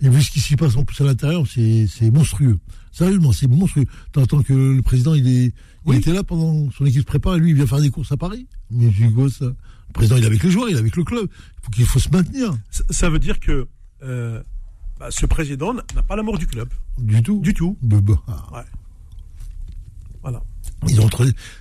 Et 0.02 0.08
vu 0.08 0.22
ce 0.22 0.30
qui 0.30 0.40
s'y 0.40 0.56
passe 0.56 0.76
en 0.76 0.84
plus 0.84 1.00
à 1.00 1.04
l'intérieur, 1.04 1.44
c'est 1.46 2.10
monstrueux. 2.10 2.58
Sérieusement, 2.92 3.32
c'est 3.32 3.46
monstrueux. 3.46 3.86
T'entends 4.12 4.42
que 4.42 4.52
le 4.52 4.82
président, 4.82 5.14
il 5.14 5.28
est 5.28 5.52
il 5.86 5.94
était 5.96 6.12
là 6.12 6.22
pendant 6.22 6.70
son 6.70 6.84
équipe 6.84 7.00
se 7.00 7.06
prépare 7.06 7.36
et 7.36 7.38
lui, 7.38 7.50
il 7.50 7.56
vient 7.56 7.66
faire 7.66 7.80
des 7.80 7.90
courses 7.90 8.12
à 8.12 8.16
Paris. 8.16 8.46
Mais 8.70 8.90
ça? 9.30 9.46
Le 9.46 9.92
président, 9.92 10.16
il 10.16 10.22
est 10.22 10.26
avec 10.26 10.42
les 10.42 10.50
joueurs, 10.50 10.68
il 10.68 10.76
est 10.76 10.78
avec 10.78 10.96
le 10.96 11.04
club. 11.04 11.28
Il 11.30 11.64
faut 11.64 11.70
qu'il 11.70 11.86
faut 11.86 11.98
se 11.98 12.10
maintenir. 12.10 12.52
Ça, 12.90 13.08
veut 13.08 13.18
dire 13.18 13.40
que 13.40 13.66
euh, 14.02 14.42
bah, 14.98 15.08
ce 15.10 15.26
président 15.26 15.72
n'a 15.72 16.02
pas 16.06 16.16
l'amour 16.16 16.38
du 16.38 16.46
club. 16.46 16.68
Du 16.98 17.22
tout. 17.22 17.40
Du 17.40 17.54
tout. 17.54 17.76
Bah, 17.82 18.00
bah. 18.00 18.22
Ouais. 18.52 18.62
Voilà. 20.22 20.42
Ils 20.88 21.00
ont, 21.00 21.08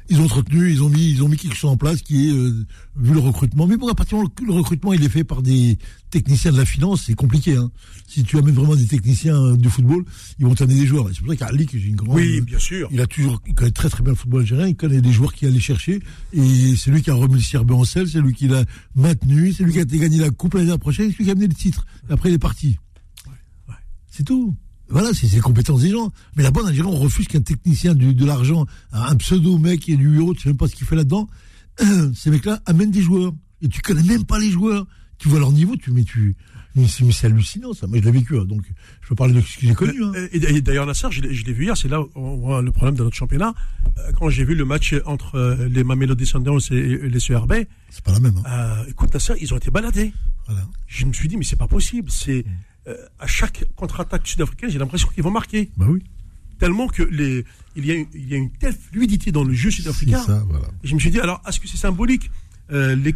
ils 0.10 0.22
ont 0.22 0.26
entretenu, 0.26 0.72
ils 0.72 0.82
ont 0.82 0.90
mis, 0.90 1.10
ils 1.10 1.24
ont 1.24 1.28
mis 1.28 1.36
quelque 1.36 1.56
chose 1.56 1.70
en 1.70 1.78
place 1.78 2.02
qui 2.02 2.30
est, 2.30 2.32
euh, 2.32 2.66
vu 2.96 3.14
le 3.14 3.20
recrutement. 3.20 3.68
Mais 3.68 3.76
bon, 3.76 3.90
à 3.90 3.96
partir 3.96 4.18
du 4.18 4.24
moment 4.24 4.34
où 4.42 4.46
le 4.46 4.54
recrutement 4.54 4.94
il 4.94 5.04
est 5.04 5.10
fait 5.10 5.26
par 5.26 5.42
des 5.42 5.78
techniciens 6.10 6.52
de 6.52 6.58
la 6.58 6.66
finance, 6.66 7.04
c'est 7.08 7.16
compliqué. 7.16 7.56
Hein. 7.56 7.70
Si 8.08 8.24
tu 8.24 8.38
amènes 8.38 8.56
vraiment 8.56 8.76
des 8.76 8.88
techniciens 8.88 9.36
euh, 9.36 9.58
du 9.58 9.70
football, 9.70 10.06
ils 10.40 10.46
vont 10.46 10.56
t'amener 10.56 10.80
des 10.80 10.86
joueurs. 10.86 11.10
C'est 11.14 11.20
pour 11.20 11.34
ça 11.34 11.36
qu'Ali, 11.36 11.68
j'ai 11.72 11.80
une 11.80 11.96
grande. 11.96 12.16
Oui, 12.16 12.40
bien 12.42 12.60
sûr. 12.60 12.88
Il 12.92 13.02
a 13.02 13.08
toujours, 13.08 13.42
il 13.46 13.56
connaît 13.56 13.72
très 13.72 13.90
très 13.90 14.04
bien 14.04 14.14
le 14.14 14.18
football 14.18 14.42
algérien. 14.42 14.68
Il 14.68 14.76
connaît 14.76 15.02
des 15.02 15.12
joueurs 15.12 15.34
qui 15.34 15.46
allaient 15.46 15.60
chercher. 15.60 16.00
Et 16.32 16.76
c'est 16.78 16.90
lui 16.92 17.02
qui 17.02 17.12
a 17.12 17.16
remis 17.16 17.36
le 17.36 17.60
CRB 17.60 17.72
en 17.72 17.84
selle, 17.84 18.08
c'est 18.08 18.22
lui 18.22 18.34
qui 18.34 18.48
l'a 18.48 18.64
maintenu, 18.96 19.52
c'est 19.52 19.64
lui 19.64 19.74
qui 19.74 19.80
a 19.80 19.86
gagné 19.86 20.20
la 20.20 20.30
coupe 20.30 20.54
l'année 20.54 20.78
prochaine, 20.78 21.12
c'est 21.12 21.18
lui 21.18 21.26
qui 21.26 21.30
a 21.30 21.34
amené 21.34 21.48
le 21.48 21.54
titre. 21.54 21.86
Et 22.10 22.14
après, 22.14 22.30
il 22.30 22.36
est 22.36 22.40
parti. 22.40 22.78
Ouais, 23.28 23.34
ouais. 23.68 23.76
C'est 24.10 24.24
tout. 24.24 24.56
Voilà, 24.90 25.14
c'est 25.14 25.28
les 25.32 25.40
compétences 25.40 25.82
des 25.82 25.92
gens. 25.92 26.12
Mais 26.36 26.44
la 26.44 26.52
bonne 26.52 26.68
Algérie, 26.68 26.88
on 26.88 26.98
refuse 26.98 27.28
qu'un 27.28 27.42
technicien 27.42 27.94
du, 27.94 28.14
de 28.14 28.26
l'argent, 28.26 28.66
un 28.92 29.16
pseudo 29.18 29.58
mec 29.58 29.82
qui 29.82 29.94
est 29.94 29.98
du 29.98 30.18
euro, 30.18 30.34
tu 30.34 30.42
sais 30.44 30.50
même 30.50 30.58
pas 30.58 30.68
ce 30.68 30.76
qu'il 30.76 30.88
fait 30.88 30.96
là-dedans. 30.96 31.28
Ces 32.16 32.32
mecs-là 32.32 32.60
amènent 32.66 32.92
des 32.92 33.02
joueurs. 33.02 33.32
Et 33.62 33.68
tu 33.68 33.82
connais 33.82 34.04
même 34.04 34.26
pas 34.26 34.40
les 34.40 34.50
joueurs. 34.50 34.86
Tu 35.18 35.28
vois 35.28 35.40
leur 35.40 35.52
niveau, 35.52 35.76
tu, 35.76 35.92
mais 35.92 36.06
tu, 36.06 36.38
Mais 36.76 36.88
c'est 36.88 37.26
hallucinant, 37.28 37.74
ça. 37.74 37.88
Moi, 37.88 38.00
je 38.00 38.06
l'ai 38.06 38.12
vécu, 38.12 38.38
hein, 38.38 38.46
donc 38.46 38.62
je 39.02 39.10
peux 39.10 39.16
parler 39.16 39.34
de 39.34 39.42
ce 39.42 39.58
que 39.58 39.68
j'ai 39.68 39.74
connu. 39.74 40.02
Hein. 40.02 40.14
Et, 40.32 40.38
et 40.38 40.62
d'ailleurs, 40.62 40.86
Nasser, 40.86 41.08
je 41.12 41.22
l'ai 41.22 41.34
je 41.34 41.44
l'ai 41.46 41.52
vu 41.52 41.66
hier, 41.66 41.76
c'est 41.76 41.90
là 41.90 42.00
où 42.02 42.10
on 42.16 42.38
voit 42.38 42.62
le 42.62 42.72
problème 42.72 42.96
de 42.96 43.04
notre 43.04 43.18
championnat. 43.18 43.54
Euh, 43.98 44.12
Quand 44.18 44.30
j'ai 44.30 44.46
vu 44.46 44.56
le 44.56 44.64
match 44.64 44.96
entre 45.06 45.36
euh, 45.36 45.68
les 45.68 45.84
Mamelody 45.84 46.26
Sundowns 46.26 46.62
et, 46.72 46.76
et 46.78 47.10
les 47.10 47.20
CRB, 47.20 47.54
C'est 47.90 48.02
pas 48.02 48.14
la 48.14 48.22
même. 48.22 48.38
Hein. 48.46 48.50
euh, 48.50 48.90
écoute, 48.90 49.14
Nasser, 49.14 49.34
ils 49.42 49.54
ont 49.54 49.58
été 49.58 49.70
baladés. 49.72 50.14
Voilà. 50.48 50.66
Je 50.88 51.06
me 51.06 51.12
suis 51.12 51.28
dit, 51.28 51.36
mais 51.36 51.44
c'est 51.44 51.58
pas 51.60 51.68
possible. 51.68 52.10
C'est 52.10 52.46
euh, 52.90 52.96
à 53.20 53.28
chaque 53.28 53.64
contre-attaque 53.76 54.28
sud-africaine, 54.28 54.70
j'ai 54.70 54.80
l'impression 54.80 55.08
qu'ils 55.10 55.24
vont 55.24 55.32
marquer. 55.32 55.70
Bah 55.78 55.86
oui, 55.90 56.04
Tellement 56.60 56.88
que 56.88 57.04
les, 57.04 57.46
il 57.78 57.86
y 57.86 57.92
a, 57.92 57.94
une- 57.96 58.08
il 58.14 58.28
y 58.28 58.34
a 58.34 58.38
une 58.38 58.52
telle 58.52 58.74
fluidité 58.76 59.32
dans 59.32 59.44
le 59.46 59.54
jeu 59.54 59.72
sud-africain. 59.72 60.22
ça, 60.22 60.44
voilà. 60.50 60.66
Et 60.84 60.88
Je 60.88 60.94
me 60.96 61.00
suis 61.00 61.10
dit, 61.12 61.20
alors, 61.22 61.42
est-ce 61.48 61.60
que 61.60 61.68
c'est 61.70 61.78
symbolique 61.78 62.30
euh, 62.72 62.96
les, 62.96 63.16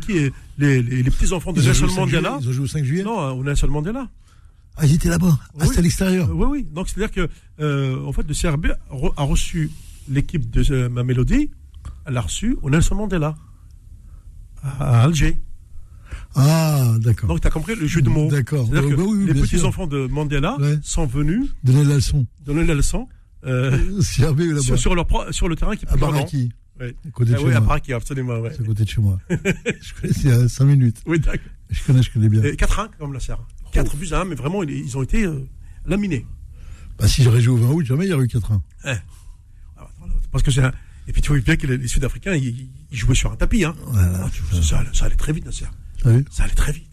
les, 0.57 0.81
les, 0.81 1.03
les 1.03 1.11
petits-enfants 1.11 1.51
de 1.53 1.61
Nelson 1.61 1.85
au 1.85 1.89
5 1.89 2.05
juillet, 2.07 2.21
Mandela 2.21 2.37
ils 2.41 2.49
ont 2.49 2.51
joué 2.53 2.63
au 2.63 2.67
5 2.67 2.83
juillet 2.85 3.03
Non, 3.03 3.19
euh, 3.19 3.31
au 3.31 3.43
Nelson 3.43 3.67
Mandela. 3.67 4.07
Ah, 4.77 4.85
ils 4.85 4.95
étaient 4.95 5.09
là-bas. 5.09 5.37
Ah, 5.41 5.47
Oui. 5.55 5.67
c'était 5.67 5.79
à 5.79 5.81
l'extérieur. 5.81 6.29
Euh, 6.29 6.33
oui, 6.33 6.45
oui. 6.49 6.67
Donc, 6.71 6.87
c'est-à-dire 6.89 7.11
que, 7.11 7.29
euh, 7.61 8.03
en 8.05 8.13
fait, 8.13 8.23
le 8.27 8.33
CRB 8.33 8.67
a 8.67 8.95
re- 8.95 9.13
a 9.17 9.23
reçu 9.23 9.69
l'équipe 10.09 10.49
de 10.49 10.63
euh, 10.73 10.89
ma 10.89 11.03
mélodie, 11.03 11.51
elle 12.05 12.13
l'a 12.13 12.21
reçu 12.21 12.57
au 12.61 12.69
Nelson 12.69 12.95
Mandela, 12.95 13.35
à, 14.63 14.69
à 15.01 15.03
Alger. 15.03 15.37
Ah, 16.35 16.95
d'accord. 16.99 17.29
Donc, 17.29 17.41
tu 17.41 17.47
as 17.47 17.51
compris 17.51 17.75
le 17.75 17.85
jeu 17.87 18.01
de 18.01 18.09
mots. 18.09 18.29
D'accord. 18.29 18.69
Ouais, 18.69 18.81
que 18.81 18.95
bah 18.95 19.03
oui, 19.05 19.17
oui, 19.25 19.33
les 19.33 19.41
petits-enfants 19.41 19.87
de 19.87 20.07
Mandela 20.07 20.57
Ouais. 20.59 20.79
sont 20.83 21.05
venus 21.05 21.49
Donnez 21.63 21.83
la 21.83 21.95
leçon. 21.95 22.25
donner 22.45 22.65
la 22.65 22.73
leçon 22.75 23.07
euh, 23.45 23.71
là-bas. 24.19 24.61
sur, 24.61 24.79
sur, 24.79 24.95
leur 24.95 25.05
pro- 25.05 25.31
sur 25.31 25.47
le 25.49 25.55
terrain 25.55 25.75
qui 25.75 25.85
est 25.85 25.89
À 25.89 25.91
plus 25.91 25.99
grand. 26.01 26.25
Ouais. 26.79 26.95
À 27.07 27.11
côté 27.11 27.31
de 27.31 27.35
Ah 27.35 27.39
chez 27.39 27.45
oui, 27.45 27.51
à 27.51 27.59
moi. 27.59 27.67
Baraki, 27.67 27.93
absolument. 27.93 28.39
Ouais. 28.39 28.51
C'est 28.55 28.63
à 28.63 28.65
côté 28.65 28.83
de 28.83 28.89
chez 28.89 29.01
moi. 29.01 29.19
je 29.29 30.01
connais, 30.01 30.13
c'est 30.13 30.31
à 30.31 30.47
5 30.49 30.65
minutes. 30.65 31.01
Oui, 31.05 31.19
d'accord. 31.19 31.39
Je 31.69 31.83
connais, 31.83 32.01
je 32.01 32.11
connais 32.11 32.29
bien. 32.29 32.41
Et 32.43 32.53
4-1 32.55 32.87
comme 32.97 33.13
la 33.13 33.19
serre. 33.19 33.45
4 33.73 33.95
buts 33.95 34.07
à 34.11 34.21
1, 34.21 34.25
mais 34.25 34.35
vraiment, 34.35 34.63
ils, 34.63 34.97
ont 34.97 35.03
été 35.03 35.23
euh, 35.25 35.39
laminés. 35.85 36.25
Bah, 36.97 37.07
si 37.07 37.21
j'aurais 37.23 37.41
joué 37.41 37.53
au 37.59 37.63
20 37.63 37.73
août, 37.73 37.85
jamais 37.85 38.05
il 38.05 38.09
y 38.09 38.13
aurait 38.13 38.25
eu 38.25 38.27
4-1. 38.27 38.59
Ah, 38.85 38.95
Parce 40.31 40.43
que 40.43 40.51
c'est 40.51 40.63
un- 40.63 40.73
Et 41.07 41.11
puis 41.13 41.21
tu 41.21 41.29
vois 41.31 41.39
bien 41.41 41.55
que 41.57 41.67
les 41.67 41.87
Sud-Africains, 41.87 42.33
ils, 42.35 42.69
ils 42.91 42.97
jouaient 42.97 43.15
sur 43.15 43.31
un 43.31 43.35
tapis. 43.35 43.65
Hein. 43.65 43.75
Voilà, 43.87 44.21
Ah, 44.25 44.29
vois, 44.51 44.61
ça, 44.61 44.83
ça 44.93 45.05
allait 45.05 45.15
très 45.15 45.33
vite, 45.33 45.45
Nasser. 45.45 45.65
Ça 46.31 46.43
allait 46.43 46.53
très 46.53 46.71
vite. 46.71 46.89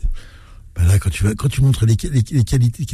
Ben 0.76 0.84
là, 0.86 0.98
quand 1.00 1.10
tu, 1.10 1.24
vas, 1.24 1.34
quand 1.34 1.48
tu 1.48 1.62
montres 1.62 1.84
les, 1.84 1.96
les, 2.10 2.22
les 2.30 2.44
qualités, 2.44 2.86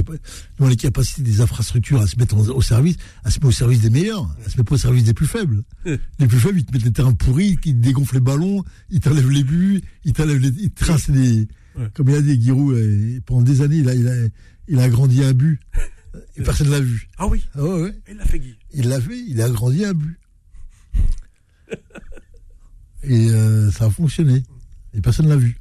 les 0.60 0.76
capacités 0.76 1.22
des 1.22 1.40
infrastructures 1.42 2.00
à 2.00 2.06
se 2.06 2.16
mettre 2.16 2.34
en- 2.34 2.40
au 2.48 2.62
service, 2.62 2.96
à 3.22 3.30
se 3.30 3.36
mettre 3.38 3.48
au 3.48 3.52
service 3.52 3.80
des 3.82 3.90
meilleurs, 3.90 4.24
à 4.44 4.48
se 4.50 4.56
mettre 4.56 4.64
pas 4.70 4.74
au 4.76 4.78
service 4.78 5.04
des 5.04 5.12
plus 5.12 5.26
faibles. 5.26 5.62
Les 6.18 6.26
plus 6.26 6.38
faibles, 6.40 6.58
ils 6.58 6.64
te 6.64 6.72
mettent 6.72 6.84
les 6.84 6.92
terrains 6.92 7.12
pourris, 7.12 7.58
ils 7.64 7.74
te 7.74 7.78
dégonflent 7.78 8.14
les 8.14 8.20
ballons, 8.20 8.64
ils 8.90 9.00
t'enlèvent 9.00 9.30
les 9.30 9.44
buts, 9.44 9.82
ils 10.04 10.14
t'enlèvent 10.14 10.40
les, 10.40 10.48
ils 10.58 10.70
tracent 10.70 11.10
des, 11.10 11.46
Ouais. 11.76 11.90
comme 11.92 12.08
il 12.08 12.14
a 12.14 12.22
dit 12.22 12.40
Giroud, 12.42 12.74
euh, 12.74 13.20
pendant 13.26 13.42
des 13.42 13.60
années, 13.60 13.76
il 13.76 13.88
a, 13.90 13.94
il 13.94 14.08
a, 14.08 14.14
il 14.68 14.78
a 14.78 14.84
agrandi 14.84 15.22
un 15.22 15.34
but. 15.34 15.60
Et 16.38 16.42
personne 16.44 16.70
l'a 16.70 16.80
vu. 16.80 17.10
Ah 17.18 17.26
oui, 17.26 17.44
Ah 17.54 17.62
ouais, 17.62 17.82
ouais. 17.82 17.94
il 18.10 18.16
l'a 18.16 18.24
fait, 18.24 18.38
Guy. 18.38 18.56
Il 18.72 18.88
l'a 18.88 18.98
fait, 18.98 19.18
il 19.28 19.38
a 19.42 19.44
agrandi 19.44 19.84
un 19.84 19.92
but. 19.92 20.18
Et 23.02 23.28
euh, 23.30 23.70
ça 23.70 23.84
a 23.84 23.90
fonctionné. 23.90 24.42
Et 24.94 25.00
personne 25.02 25.28
l'a 25.28 25.36
vu. 25.36 25.58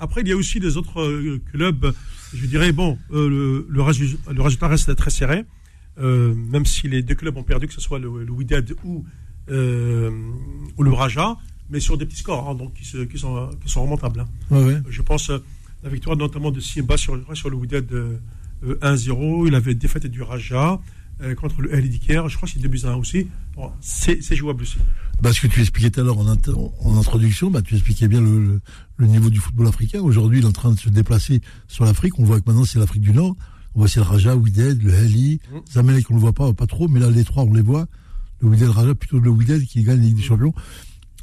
Après, 0.00 0.22
il 0.22 0.28
y 0.28 0.32
a 0.32 0.36
aussi 0.36 0.58
des 0.60 0.76
autres 0.76 1.00
euh, 1.02 1.40
clubs. 1.52 1.92
Je 2.34 2.46
dirais, 2.46 2.72
bon, 2.72 2.98
euh, 3.12 3.28
le, 3.28 3.66
le, 3.68 3.80
résu- 3.82 4.16
le 4.32 4.42
résultat 4.42 4.66
reste 4.68 4.94
très 4.96 5.10
serré. 5.10 5.44
Euh, 5.98 6.34
même 6.34 6.64
si 6.64 6.88
les 6.88 7.02
deux 7.02 7.14
clubs 7.14 7.36
ont 7.36 7.42
perdu, 7.42 7.66
que 7.66 7.74
ce 7.74 7.80
soit 7.80 7.98
le, 7.98 8.24
le 8.24 8.30
Wydad 8.32 8.74
ou, 8.84 9.04
ou 10.76 10.82
le 10.82 10.92
Raja, 10.92 11.36
mais 11.68 11.80
sur 11.80 11.96
des 11.98 12.06
petits 12.06 12.18
scores, 12.18 12.48
hein, 12.48 12.54
donc 12.54 12.74
qui, 12.74 12.84
se- 12.84 13.04
qui 13.04 13.18
sont, 13.18 13.50
qui 13.62 13.70
sont 13.70 13.82
remontables. 13.82 14.20
hein. 14.20 14.28
Ouais, 14.50 14.64
ouais. 14.64 14.78
Je 14.88 15.02
pense 15.02 15.30
la 15.82 15.88
victoire 15.90 16.16
notamment 16.16 16.50
de 16.50 16.60
Simba 16.60 16.96
sur, 16.96 17.18
sur 17.36 17.50
le 17.50 17.56
Wydad 17.56 17.90
euh, 17.92 18.16
euh, 18.64 18.78
1-0. 18.82 19.46
Il 19.48 19.54
avait 19.54 19.74
défaite 19.74 20.06
du 20.06 20.22
Raja 20.22 20.80
euh, 21.22 21.34
contre 21.34 21.60
le 21.62 21.74
El. 21.74 21.90
Je 21.92 22.36
crois 22.36 22.46
que 22.48 22.54
c'est 22.54 22.60
2 22.60 22.68
buts 22.68 22.80
à 22.84 22.88
1 22.92 22.94
aussi. 22.96 23.28
Bon, 23.56 23.70
c'est 23.80 24.22
jouable 24.36 24.62
aussi. 24.62 24.78
Bah, 25.22 25.32
ce 25.34 25.40
que 25.40 25.46
tu 25.48 25.60
expliquais 25.60 25.90
tout 25.90 26.00
à 26.00 26.02
l'heure 26.02 26.18
en, 26.18 26.34
int- 26.34 26.70
en 26.82 26.96
introduction, 26.98 27.50
bah, 27.50 27.60
tu 27.62 27.74
expliquais 27.74 28.08
bien 28.08 28.20
le, 28.22 28.38
le, 28.42 28.60
le 28.96 29.06
niveau 29.06 29.28
du 29.28 29.38
football 29.38 29.66
africain. 29.66 30.00
Aujourd'hui, 30.00 30.38
il 30.38 30.44
est 30.44 30.48
en 30.48 30.52
train 30.52 30.72
de 30.72 30.78
se 30.78 30.88
déplacer 30.88 31.40
sur 31.68 31.84
l'Afrique. 31.84 32.18
On 32.18 32.24
voit 32.24 32.40
que 32.40 32.44
maintenant, 32.46 32.64
c'est 32.64 32.78
l'Afrique 32.78 33.02
du 33.02 33.12
Nord. 33.12 33.36
On 33.74 33.80
voit 33.80 33.88
c'est 33.88 34.00
le 34.00 34.06
Raja, 34.06 34.34
Wydad, 34.34 34.82
le 34.82 34.92
Heli, 34.92 35.40
Mm. 35.52 35.56
Zamalek, 35.72 36.10
on 36.10 36.14
le 36.14 36.20
voit 36.20 36.32
pas, 36.32 36.52
pas 36.54 36.66
trop, 36.66 36.88
mais 36.88 37.00
là, 37.00 37.10
les 37.10 37.24
trois, 37.24 37.44
on 37.44 37.52
les 37.52 37.60
voit. 37.62 37.86
Le 38.40 38.48
Wydad, 38.48 38.68
le 38.68 38.72
Raja, 38.72 38.94
plutôt 38.94 39.20
le 39.20 39.30
Wydad 39.30 39.62
qui 39.64 39.82
gagne 39.82 39.98
la 39.98 40.04
Ligue 40.06 40.16
des 40.16 40.22
Champions. 40.22 40.54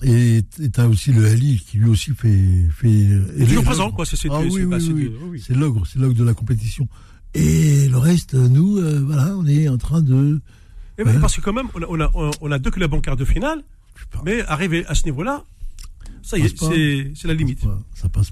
Et 0.04 0.44
tu 0.54 0.80
as 0.80 0.88
aussi 0.88 1.12
le 1.12 1.26
Heli 1.26 1.58
qui 1.60 1.78
lui 1.80 1.90
aussi 1.90 2.12
fait. 2.14 2.68
fait 2.72 3.08
toujours 3.46 3.64
présent, 3.64 3.90
quoi. 3.92 4.06
C'est 4.06 4.30
Ah 4.30 4.40
oui, 4.42 4.64
oui, 4.64 5.12
oui. 5.32 5.44
C'est 5.46 5.56
l'ogre, 5.56 5.88
c'est 5.92 5.98
l'ogre 5.98 6.14
de 6.14 6.24
la 6.24 6.36
compétition. 6.36 6.88
Et 7.34 7.90
le 7.90 7.98
reste, 7.98 8.36
nous, 8.36 8.78
euh, 8.78 9.02
voilà, 9.04 9.36
on 9.36 9.46
est 9.48 9.68
en 9.68 9.78
train 9.78 10.02
de. 10.04 10.40
Eh 11.00 11.04
ben, 11.04 11.16
Ouais. 11.16 11.20
Parce 11.20 11.36
que 11.36 11.42
quand 11.42 11.54
même, 11.54 11.68
on 11.74 12.00
a, 12.00 12.10
on 12.14 12.30
a, 12.30 12.32
on 12.42 12.58
deux 12.60 12.72
clubs 12.72 12.94
en 12.94 13.02
quart 13.02 13.16
de 13.16 13.26
finale. 13.26 13.64
Mais 14.26 14.42
arrivé 14.46 14.86
à 14.88 14.96
ce 14.96 15.04
niveau-là, 15.06 15.44
ça 16.24 16.38
y 16.38 16.42
est, 16.44 17.16
c'est 17.16 17.28
la 17.28 17.34
limite. 17.34 17.62
Ça 17.96 18.10
passe. 18.10 18.32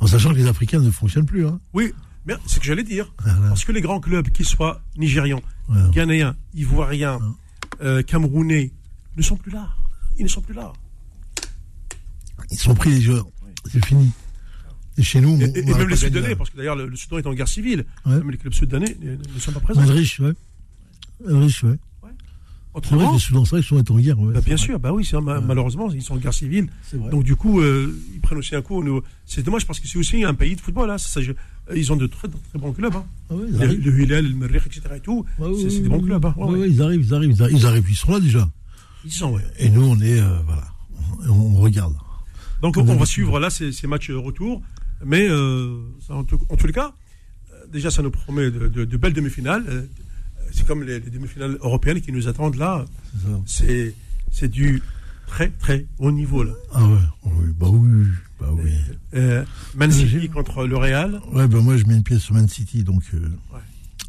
En 0.00 0.06
sachant 0.06 0.30
que 0.30 0.36
les 0.36 0.46
Africains 0.46 0.80
ne 0.80 0.90
fonctionnent 0.90 1.26
plus. 1.26 1.46
Hein. 1.46 1.60
Oui, 1.72 1.92
mais 2.26 2.34
c'est 2.46 2.54
ce 2.56 2.60
que 2.60 2.66
j'allais 2.66 2.82
dire. 2.84 3.12
Voilà. 3.22 3.48
Parce 3.48 3.64
que 3.64 3.72
les 3.72 3.80
grands 3.80 4.00
clubs, 4.00 4.28
qu'ils 4.30 4.46
soient 4.46 4.80
nigérians, 4.96 5.42
Voilà. 5.68 5.88
ghanéens, 5.90 6.36
ivoiriens, 6.54 7.18
Hein. 7.22 7.36
euh, 7.82 8.02
camerounais, 8.02 8.72
ne 9.16 9.22
sont 9.22 9.36
plus 9.36 9.52
là. 9.52 9.68
Ils 10.18 10.24
ne 10.24 10.28
sont 10.28 10.42
plus 10.42 10.54
là. 10.54 10.72
Ils 12.50 12.58
sont 12.58 12.74
pris 12.74 12.90
les 12.90 13.00
joueurs. 13.00 13.26
C'est 13.70 13.84
fini. 13.84 14.10
Et 14.96 15.02
chez 15.02 15.20
nous, 15.20 15.40
Et, 15.40 15.62
même 15.62 15.88
les 15.88 15.96
Soudanais, 15.96 16.36
parce 16.36 16.50
que 16.50 16.56
d'ailleurs 16.56 16.76
le, 16.76 16.86
le 16.86 16.96
Soudan 16.96 17.18
est 17.18 17.26
en 17.26 17.34
guerre 17.34 17.48
civile. 17.48 17.84
Ouais. 18.06 18.16
Même 18.16 18.30
les 18.30 18.36
clubs 18.38 18.52
soudanais 18.52 18.96
ne, 19.00 19.16
ne 19.16 19.38
sont 19.40 19.50
pas 19.52 19.58
présents. 19.60 19.80
Madrid, 19.80 20.06
ouais. 20.20 20.32
Madrid, 21.26 21.52
ouais. 21.64 21.76
C'est 22.82 22.88
vrai 22.94 22.96
Autrement, 23.04 23.10
que 23.12 23.14
les 23.14 23.20
sont 23.62 23.76
en 23.92 23.98
guerre. 24.00 24.18
Ouais, 24.18 24.34
bah, 24.34 24.40
bien 24.40 24.56
vrai. 24.56 24.64
sûr, 24.64 24.78
bah 24.80 24.92
oui, 24.92 25.04
ma- 25.20 25.40
malheureusement, 25.40 25.90
ils 25.92 26.02
sont 26.02 26.14
en 26.14 26.16
guerre 26.18 26.34
civile. 26.34 26.68
Donc 27.10 27.22
du 27.22 27.36
coup, 27.36 27.60
euh, 27.60 27.94
ils 28.14 28.20
prennent 28.20 28.38
aussi 28.38 28.56
un 28.56 28.62
coup. 28.62 28.82
C'est 29.26 29.44
dommage 29.44 29.64
parce 29.66 29.78
que 29.78 29.86
c'est 29.86 29.96
aussi 29.98 30.24
un 30.24 30.34
pays 30.34 30.56
de 30.56 30.60
football. 30.60 30.90
Hein. 30.90 30.98
Ça, 30.98 31.22
je- 31.22 31.32
ils 31.74 31.92
ont 31.92 31.96
de 31.96 32.06
très, 32.08 32.26
très 32.28 32.58
bons 32.58 32.72
clubs. 32.72 32.94
Hein. 32.96 33.04
Ah 33.30 33.34
ouais, 33.36 33.46
Le, 33.48 33.74
le 33.74 34.02
Hilal, 34.02 34.26
le 34.28 34.34
Merrikh, 34.34 34.66
etc. 34.66 34.82
Et 34.96 35.00
tout. 35.00 35.24
C'est 35.38 35.80
des 35.82 35.88
bons 35.88 36.00
clubs. 36.02 36.24
Hein. 36.24 36.34
Ils 36.66 36.82
arrivent, 36.82 37.00
ils 37.06 37.14
arrivent, 37.14 37.36
ils 37.52 37.64
arrivent, 37.66 37.86
ils 37.88 37.96
sont 37.96 38.10
là 38.12 38.18
déjà. 38.20 38.48
Ils 39.04 39.12
sont. 39.12 39.38
Et 39.58 39.70
nous, 39.70 39.82
on 39.84 40.00
est, 40.00 40.20
euh, 40.20 40.36
voilà, 40.46 40.64
on, 41.28 41.32
on 41.32 41.54
regarde. 41.60 41.94
Donc 42.60 42.74
Comme 42.74 42.88
on 42.90 42.96
va 42.96 43.06
suivre 43.06 43.38
là 43.38 43.50
ces, 43.50 43.70
ces 43.72 43.86
matchs 43.86 44.10
retour. 44.10 44.62
Mais 45.04 45.28
euh, 45.28 45.76
ça, 46.06 46.14
en, 46.14 46.24
tout, 46.24 46.38
en 46.48 46.56
tous 46.56 46.66
les 46.66 46.72
cas, 46.72 46.92
euh, 47.52 47.56
déjà 47.70 47.90
ça 47.90 48.02
nous 48.02 48.10
promet 48.10 48.50
de, 48.50 48.68
de- 48.68 48.84
de 48.84 48.96
belles 48.96 49.12
demi-finales. 49.12 49.86
C'est 50.54 50.66
comme 50.66 50.82
les, 50.84 51.00
les 51.00 51.10
demi-finales 51.10 51.58
européennes 51.60 52.00
qui 52.00 52.12
nous 52.12 52.28
attendent 52.28 52.56
là. 52.56 52.84
C'est. 53.46 53.94
C'est 54.30 54.48
du 54.48 54.82
très 55.26 55.48
très 55.50 55.86
haut 55.98 56.10
niveau 56.12 56.42
là. 56.42 56.52
Ah 56.72 56.86
ouais, 56.86 56.98
oui, 57.24 57.46
bah 57.58 57.66
oui, 57.70 58.04
bah 58.40 58.48
oui. 58.52 58.70
Euh, 59.14 59.44
Man 59.76 59.90
Euh, 59.90 59.92
City 59.92 60.28
contre 60.28 60.66
le 60.66 60.76
Real. 60.76 61.20
Ouais, 61.32 61.46
bah 61.46 61.60
moi, 61.60 61.76
je 61.76 61.84
mets 61.86 61.94
une 61.96 62.02
pièce 62.02 62.20
sur 62.22 62.34
Man 62.34 62.48
City, 62.48 62.82
donc 62.82 63.02
euh, 63.14 63.18
Ouais. 63.52 63.60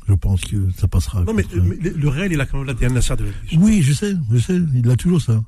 je 0.08 0.14
pense 0.16 0.42
que 0.42 0.72
ça 0.78 0.88
passera. 0.88 1.24
Non 1.24 1.34
mais, 1.34 1.44
contre- 1.44 1.58
mais 1.64 1.90
le 1.90 2.10
Real 2.10 2.32
il 2.32 2.42
a 2.42 2.46
quand 2.48 2.58
même 2.58 2.66
l'ADN 2.68 2.94
Nasser 2.94 3.16
de 3.18 3.24
la. 3.26 3.32
Oui, 3.60 3.82
je 3.84 3.94
sais, 3.94 4.16
je 4.32 4.38
sais, 4.40 4.60
il 4.74 4.90
a 4.90 4.96
toujours 4.96 5.22
ça. 5.22 5.34
Ouais, 5.36 5.44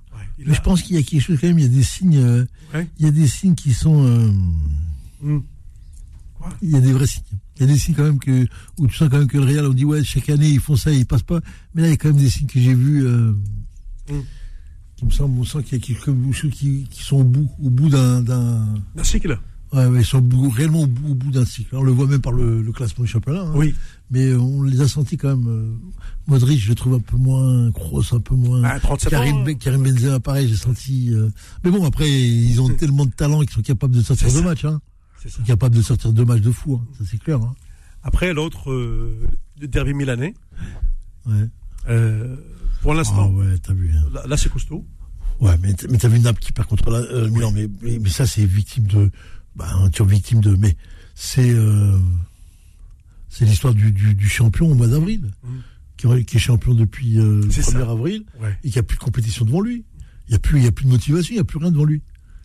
Mais 0.45 0.51
a- 0.51 0.53
je 0.55 0.61
pense 0.61 0.81
qu'il 0.83 0.95
y 0.95 0.99
a 0.99 1.03
quelque 1.03 1.21
chose 1.21 1.37
quand 1.41 1.47
même, 1.47 1.57
il 1.59 1.63
y 1.65 1.67
a 1.67 1.75
des 1.75 1.83
signes, 1.83 2.17
euh, 2.17 2.45
Ouais. 2.73 2.87
il 2.99 3.05
y 3.05 3.09
a 3.09 3.11
des 3.11 3.27
signes 3.27 3.55
qui 3.55 3.73
sont, 3.73 4.31
Hmm. 5.21 5.39
Quoi? 6.35 6.49
il 6.61 6.69
y 6.71 6.75
a 6.75 6.81
des 6.81 6.93
vrais 6.93 7.07
signes. 7.07 7.23
Il 7.59 7.61
y 7.61 7.69
a 7.69 7.73
des 7.73 7.77
signes 7.79 7.95
quand 7.95 8.03
même 8.03 8.19
que, 8.19 8.45
où 8.77 8.87
tu 8.87 8.95
sens 8.95 9.09
quand 9.09 9.17
même 9.19 9.27
que 9.27 9.37
le 9.37 9.43
Real, 9.45 9.65
on 9.65 9.73
dit 9.73 9.85
ouais, 9.85 10.03
chaque 10.03 10.29
année 10.29 10.49
ils 10.49 10.59
font 10.59 10.75
ça, 10.75 10.91
ils 10.91 11.05
passent 11.05 11.23
pas. 11.23 11.39
Mais 11.73 11.81
là, 11.81 11.87
il 11.87 11.91
y 11.91 11.93
a 11.93 11.97
quand 11.97 12.09
même 12.09 12.17
des 12.17 12.29
signes 12.29 12.47
que 12.47 12.59
j'ai 12.59 12.73
vus, 12.73 13.05
euh, 13.05 13.33
Mm. 14.09 14.19
qui 14.95 15.05
me 15.05 15.11
semblent, 15.11 15.39
on 15.39 15.43
sent 15.43 15.63
qu'il 15.63 15.77
y 15.77 15.81
a 15.81 15.85
quelque 15.85 16.31
chose 16.33 16.51
qui, 16.51 16.85
qui 16.89 17.03
sont 17.03 17.17
au 17.17 17.23
bout, 17.23 17.49
au 17.61 17.69
bout 17.69 17.89
d'un, 17.89 18.21
d'un, 18.21 18.65
Un 18.97 19.03
cycle. 19.03 19.37
ouais, 19.73 19.85
ouais, 19.85 19.99
ils 19.99 20.05
sont 20.05 20.19
au 20.19 20.21
bout- 20.21 20.49
réellement 20.49 20.81
au 20.83 20.87
bout, 20.87 21.29
d'un 21.31 21.43
cycle. 21.45 21.75
On 21.75 21.83
le 21.83 21.91
voit 21.91 22.07
même 22.07 22.21
par 22.21 22.31
le, 22.31 22.61
le 22.61 22.71
classement 22.71 23.03
du 23.03 23.09
championnat. 23.11 23.41
hein. 23.41 23.51
Oui. 23.55 23.75
Mais 24.09 24.33
on 24.33 24.63
les 24.63 24.79
a 24.79 24.87
sentis 24.87 25.17
quand 25.17 25.35
même. 25.35 25.47
Euh, 25.47 25.75
Modric, 26.27 26.59
je 26.61 26.69
le 26.69 26.75
trouve 26.75 26.93
un 26.93 26.99
peu 26.99 27.17
moins 27.17 27.69
grosse, 27.71 28.13
un 28.13 28.19
peu 28.21 28.35
moins. 28.35 28.63
Ah, 28.63 28.79
37 28.79 29.07
ans. 29.07 29.17
Karim. 29.17 29.57
Karim 29.57 29.83
Benzema, 29.83 30.19
pareil, 30.21 30.47
j'ai 30.47 30.55
senti. 30.55 31.13
euh, 31.13 31.29
Mais 31.65 31.71
bon, 31.71 31.85
après, 31.85 32.09
ils 32.09 32.61
ont 32.61 32.69
tellement 32.69 33.05
de 33.05 33.11
talent 33.11 33.41
qu'ils 33.41 33.49
sont 33.51 33.61
capables 33.61 33.93
de 33.95 34.01
sortir 34.01 34.29
ça. 34.29 34.41
matchs. 34.41 34.63
Hein. 34.65 34.79
Ça. 35.29 35.43
Capables 35.43 35.75
de 35.75 35.81
sortir 35.81 36.13
deux 36.13 36.25
matchs 36.25 36.41
de 36.41 36.51
fou. 36.51 36.75
Hein. 36.81 36.87
Ça, 36.97 37.03
c'est 37.09 37.17
clair. 37.19 37.39
Hein. 37.41 37.53
Après 38.03 38.33
l'autre 38.33 38.71
euh, 38.71 39.27
derby 39.61 39.93
milanais. 39.93 40.33
Ouais. 41.25 41.47
euh, 41.89 42.35
pour 42.81 42.91
Ah 42.93 42.95
l'instant, 42.95 43.31
ouais, 43.31 43.57
t'as 43.59 43.73
vu. 43.73 43.91
hein. 43.95 44.07
là, 44.13 44.23
là, 44.27 44.37
c'est 44.37 44.49
costaud. 44.49 44.85
Ouais, 45.39 45.55
mais, 45.61 45.73
t'as 45.73 46.07
vu 46.07 46.19
Naples 46.19 46.39
qui 46.41 46.51
perd 46.51 46.67
contre 46.67 46.89
la, 46.89 46.99
euh, 46.99 47.29
Milan. 47.29 47.51
Mais, 47.51 47.67
mais, 47.81 47.99
mais 47.99 48.09
ça, 48.09 48.25
c'est 48.25 48.45
victime 48.45 48.85
de. 48.87 49.11
Bah, 49.55 49.67
tu 49.93 50.01
es 50.01 50.05
victime 50.05 50.39
de. 50.41 50.55
Mais 50.55 50.75
c'est. 51.15 51.49
Euh, 51.51 51.97
c'est 53.29 53.45
l'histoire 53.45 53.73
du, 53.73 53.91
du, 53.91 54.15
du 54.15 54.29
champion 54.29 54.71
au 54.71 54.75
mois 54.75 54.87
d'avril. 54.87 55.31
Mhm. 55.43 55.61
Qui, 55.97 56.07
est- 56.07 56.23
qui 56.25 56.37
est 56.37 56.39
champion 56.39 56.73
depuis 56.75 57.19
euh, 57.19 57.41
le 57.43 57.51
C'est 57.51 57.61
1er 57.61 57.71
ça. 57.71 57.89
avril. 57.91 58.23
Ouais. 58.39 58.55
et 58.63 58.69
qu'il 58.69 58.73
n'y 58.73 58.79
a 58.79 58.83
plus 58.83 58.97
de 58.97 59.03
compétition 59.03 59.45
devant 59.45 59.61
lui. 59.61 59.83
Il 60.27 60.31
n'y 60.31 60.35
a, 60.35 60.39
plus- 60.39 60.59
il 60.59 60.63
y 60.63 60.67
a 60.67 60.71
plus 60.71 60.85
de 60.85 60.91
motivation, 60.91 61.31
il 61.31 61.35
n'y 61.37 61.41
a 61.41 61.43
plus 61.43 61.57
rien 61.59 61.71
devant 61.71 61.85
lui. 61.85 62.01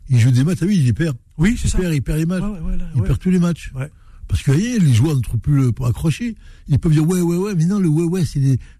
Il 0.08 0.18
joue 0.18 0.30
des 0.30 0.42
matchs, 0.44 0.58
t'as 0.60 0.66
vu, 0.66 0.74
il 0.74 0.84
les 0.84 0.92
perd. 0.92 1.16
Oui, 1.38 1.58
c'est 1.60 1.68
ça. 1.68 1.78
perd, 1.78 1.94
il 1.94 2.02
perd 2.02 2.18
les 2.18 2.26
matchs. 2.26 2.42
Ouais, 2.42 2.48
ouais, 2.48 2.60
ouais, 2.60 2.76
là, 2.76 2.84
il 2.94 3.00
ouais. 3.00 3.06
perd 3.06 3.18
tous 3.18 3.30
les 3.30 3.38
matchs. 3.38 3.72
Ouais. 3.74 3.90
Parce 4.28 4.42
que 4.42 4.52
les 4.52 4.94
joueurs 4.94 5.16
ne 5.16 5.20
trouvent 5.20 5.40
plus 5.40 5.56
le, 5.56 5.72
pour 5.72 5.86
accrocher. 5.86 6.36
Ils 6.68 6.78
peuvent 6.78 6.92
dire 6.92 7.06
ouais, 7.06 7.20
ouais, 7.20 7.36
ouais, 7.36 7.54
mais 7.54 7.66
non, 7.66 7.78
le 7.78 7.88
ouais, 7.88 8.04
ouais, 8.04 8.24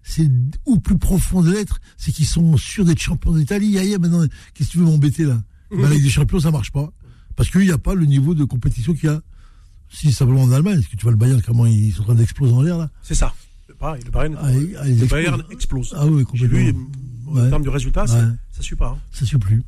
c'est 0.03 0.31
au 0.65 0.79
plus 0.79 0.97
profond 0.97 1.43
de 1.43 1.51
l'être, 1.51 1.79
c'est 1.97 2.11
qu'ils 2.11 2.25
sont 2.25 2.57
sûrs 2.57 2.85
d'être 2.85 3.01
champions 3.01 3.33
d'Italie. 3.33 3.77
Aïe, 3.77 3.95
maintenant, 3.99 4.25
qu'est-ce 4.53 4.69
que 4.69 4.73
tu 4.73 4.77
veux 4.79 4.85
m'embêter 4.85 5.25
là? 5.25 5.41
Bah, 5.73 5.87
Avec 5.87 6.03
des 6.03 6.09
champions, 6.09 6.39
ça 6.39 6.51
marche 6.51 6.71
pas. 6.71 6.91
Parce 7.35 7.49
qu'il 7.49 7.61
n'y 7.61 7.71
a 7.71 7.79
pas 7.79 7.95
le 7.95 8.05
niveau 8.05 8.35
de 8.35 8.43
compétition 8.43 8.93
qu'il 8.93 9.09
y 9.09 9.11
a. 9.11 9.21
Si 9.89 10.11
simplement 10.11 10.43
en 10.43 10.51
Allemagne, 10.51 10.79
est-ce 10.79 10.87
que 10.87 10.95
tu 10.95 11.03
vois 11.03 11.11
le 11.11 11.17
Bayern, 11.17 11.41
comment 11.41 11.65
ils 11.65 11.91
sont 11.93 12.01
en 12.01 12.05
train 12.05 12.15
d'exploser 12.15 12.53
en 12.53 12.61
l'air 12.61 12.77
là 12.77 12.89
C'est 13.01 13.15
ça. 13.15 13.33
le 13.67 13.75
Bayern, 14.11 14.37
ah, 14.39 14.51
le 14.51 15.05
Bayern 15.05 15.43
explose. 15.51 15.93
Ah 15.95 16.07
oui, 16.07 16.23
complètement. 16.23 16.57
Vu, 16.57 16.75
en 17.27 17.49
termes 17.49 17.63
de 17.63 17.69
résultats, 17.69 18.07
ça 18.07 18.25
ne 18.25 18.63
suit 18.63 18.75
pas. 18.75 18.89
Hein. 18.89 19.01
Ça 19.11 19.25
suit 19.25 19.37
plus. 19.37 19.63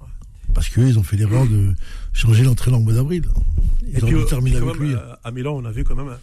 Parce 0.54 0.70
qu'ils 0.70 0.98
ont 0.98 1.04
fait 1.04 1.18
l'erreur 1.18 1.48
de 1.48 1.76
changer 2.16 2.44
l'entraîneur 2.44 2.80
en 2.80 2.84
mois 2.84 2.94
d'avril. 2.94 3.24
Ont 3.36 4.08
puis, 4.08 4.26
terminé 4.28 4.58
avec 4.58 4.76
lui. 4.78 4.94
Euh, 4.94 5.16
à 5.24 5.32
Milan, 5.32 5.56
on 5.56 5.66
a 5.66 5.72
vu 5.72 5.84
quand 5.84 5.96
même 5.96 6.18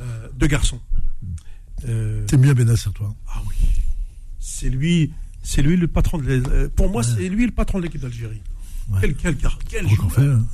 euh, 0.00 0.28
deux 0.34 0.46
garçons. 0.46 0.80
Euh, 1.88 2.24
T'aimes 2.26 2.42
bien 2.42 2.54
Benasser, 2.54 2.90
toi 2.94 3.12
Ah 3.28 3.42
oui. 3.48 3.56
C'est 4.38 4.68
lui, 4.68 5.12
c'est 5.42 5.62
lui 5.62 5.76
le 5.76 5.88
patron 5.88 6.18
de 6.18 6.68
Pour 6.76 6.90
moi, 6.90 7.02
c'est 7.02 7.28
lui 7.28 7.46
le 7.46 7.52
patron 7.52 7.78
de 7.78 7.84
l'équipe 7.84 8.00
d'Algérie. 8.00 8.42
Quel, 9.00 9.14
quel, 9.14 9.36
quel 9.68 9.88
joueur. 9.88 10.12
Fait, 10.12 10.22
hein, 10.22 10.44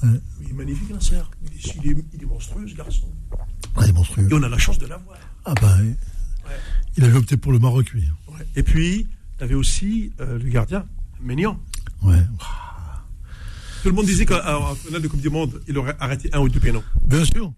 Il 0.42 0.50
est 0.50 0.52
magnifique, 0.52 0.90
Nasser. 0.90 1.16
Il 1.42 1.90
est, 1.90 1.96
il 2.14 2.22
est, 2.22 2.26
monstrueux, 2.26 2.68
ce 2.68 2.74
garçon. 2.74 3.08
Ah, 3.74 3.80
il 3.82 3.88
est 3.88 3.92
monstrueux. 3.92 4.28
Et 4.30 4.34
on 4.34 4.42
a 4.42 4.48
la 4.48 4.58
chance 4.58 4.78
de 4.78 4.86
l'avoir. 4.86 5.16
Ah 5.44 5.54
ben, 5.60 5.76
oui. 5.80 5.94
Il 6.96 7.04
avait 7.04 7.16
opté 7.16 7.36
pour 7.36 7.52
le 7.52 7.58
Maroc, 7.58 7.90
lui. 7.90 8.04
Et 8.54 8.62
puis, 8.62 9.06
il 9.38 9.44
avait 9.44 9.54
aussi 9.54 10.12
le 10.18 10.38
gardien, 10.48 10.84
Ménian. 11.20 11.58
Ouais. 12.02 12.22
Tout 13.82 13.88
le 13.88 13.94
monde 13.94 14.06
disait 14.06 14.26
qu'en 14.26 14.74
finale 14.74 15.02
de 15.02 15.08
Coupe 15.08 15.20
du 15.20 15.30
Monde, 15.30 15.60
il 15.68 15.78
aurait 15.78 15.96
arrêté 16.00 16.28
un 16.32 16.40
ou 16.40 16.48
deux 16.48 16.60
pénaux. 16.60 16.82
Bien 17.06 17.24
sûr, 17.24 17.52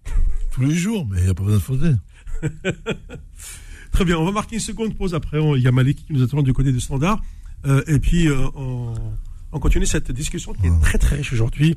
tous 0.53 0.63
les 0.63 0.75
jours, 0.75 1.07
mais 1.11 1.19
il 1.19 1.25
n'y 1.25 1.31
a 1.31 1.35
pas 1.35 1.43
besoin 1.43 1.59
de 1.59 1.63
fausser. 1.63 1.95
Très 3.93 4.05
bien, 4.05 4.19
on 4.19 4.25
va 4.25 4.31
marquer 4.31 4.57
une 4.57 4.61
seconde 4.61 4.97
pause 4.97 5.15
après. 5.15 5.39
Il 5.57 5.63
y 5.63 5.69
a 5.69 5.73
Malik 5.73 6.07
qui 6.07 6.13
nous 6.13 6.23
attend 6.23 6.43
du 6.43 6.53
côté 6.53 6.73
du 6.73 6.81
standard. 6.81 7.21
Euh, 7.67 7.83
et 7.87 7.99
puis, 7.99 8.29
euh, 8.29 8.37
on, 8.55 9.59
continue 9.59 9.87
cette 9.87 10.13
discussion 10.13 10.53
qui 10.53 10.67
est 10.67 10.81
très 10.81 10.99
très 10.99 11.17
riche 11.17 11.33
aujourd'hui. 11.33 11.77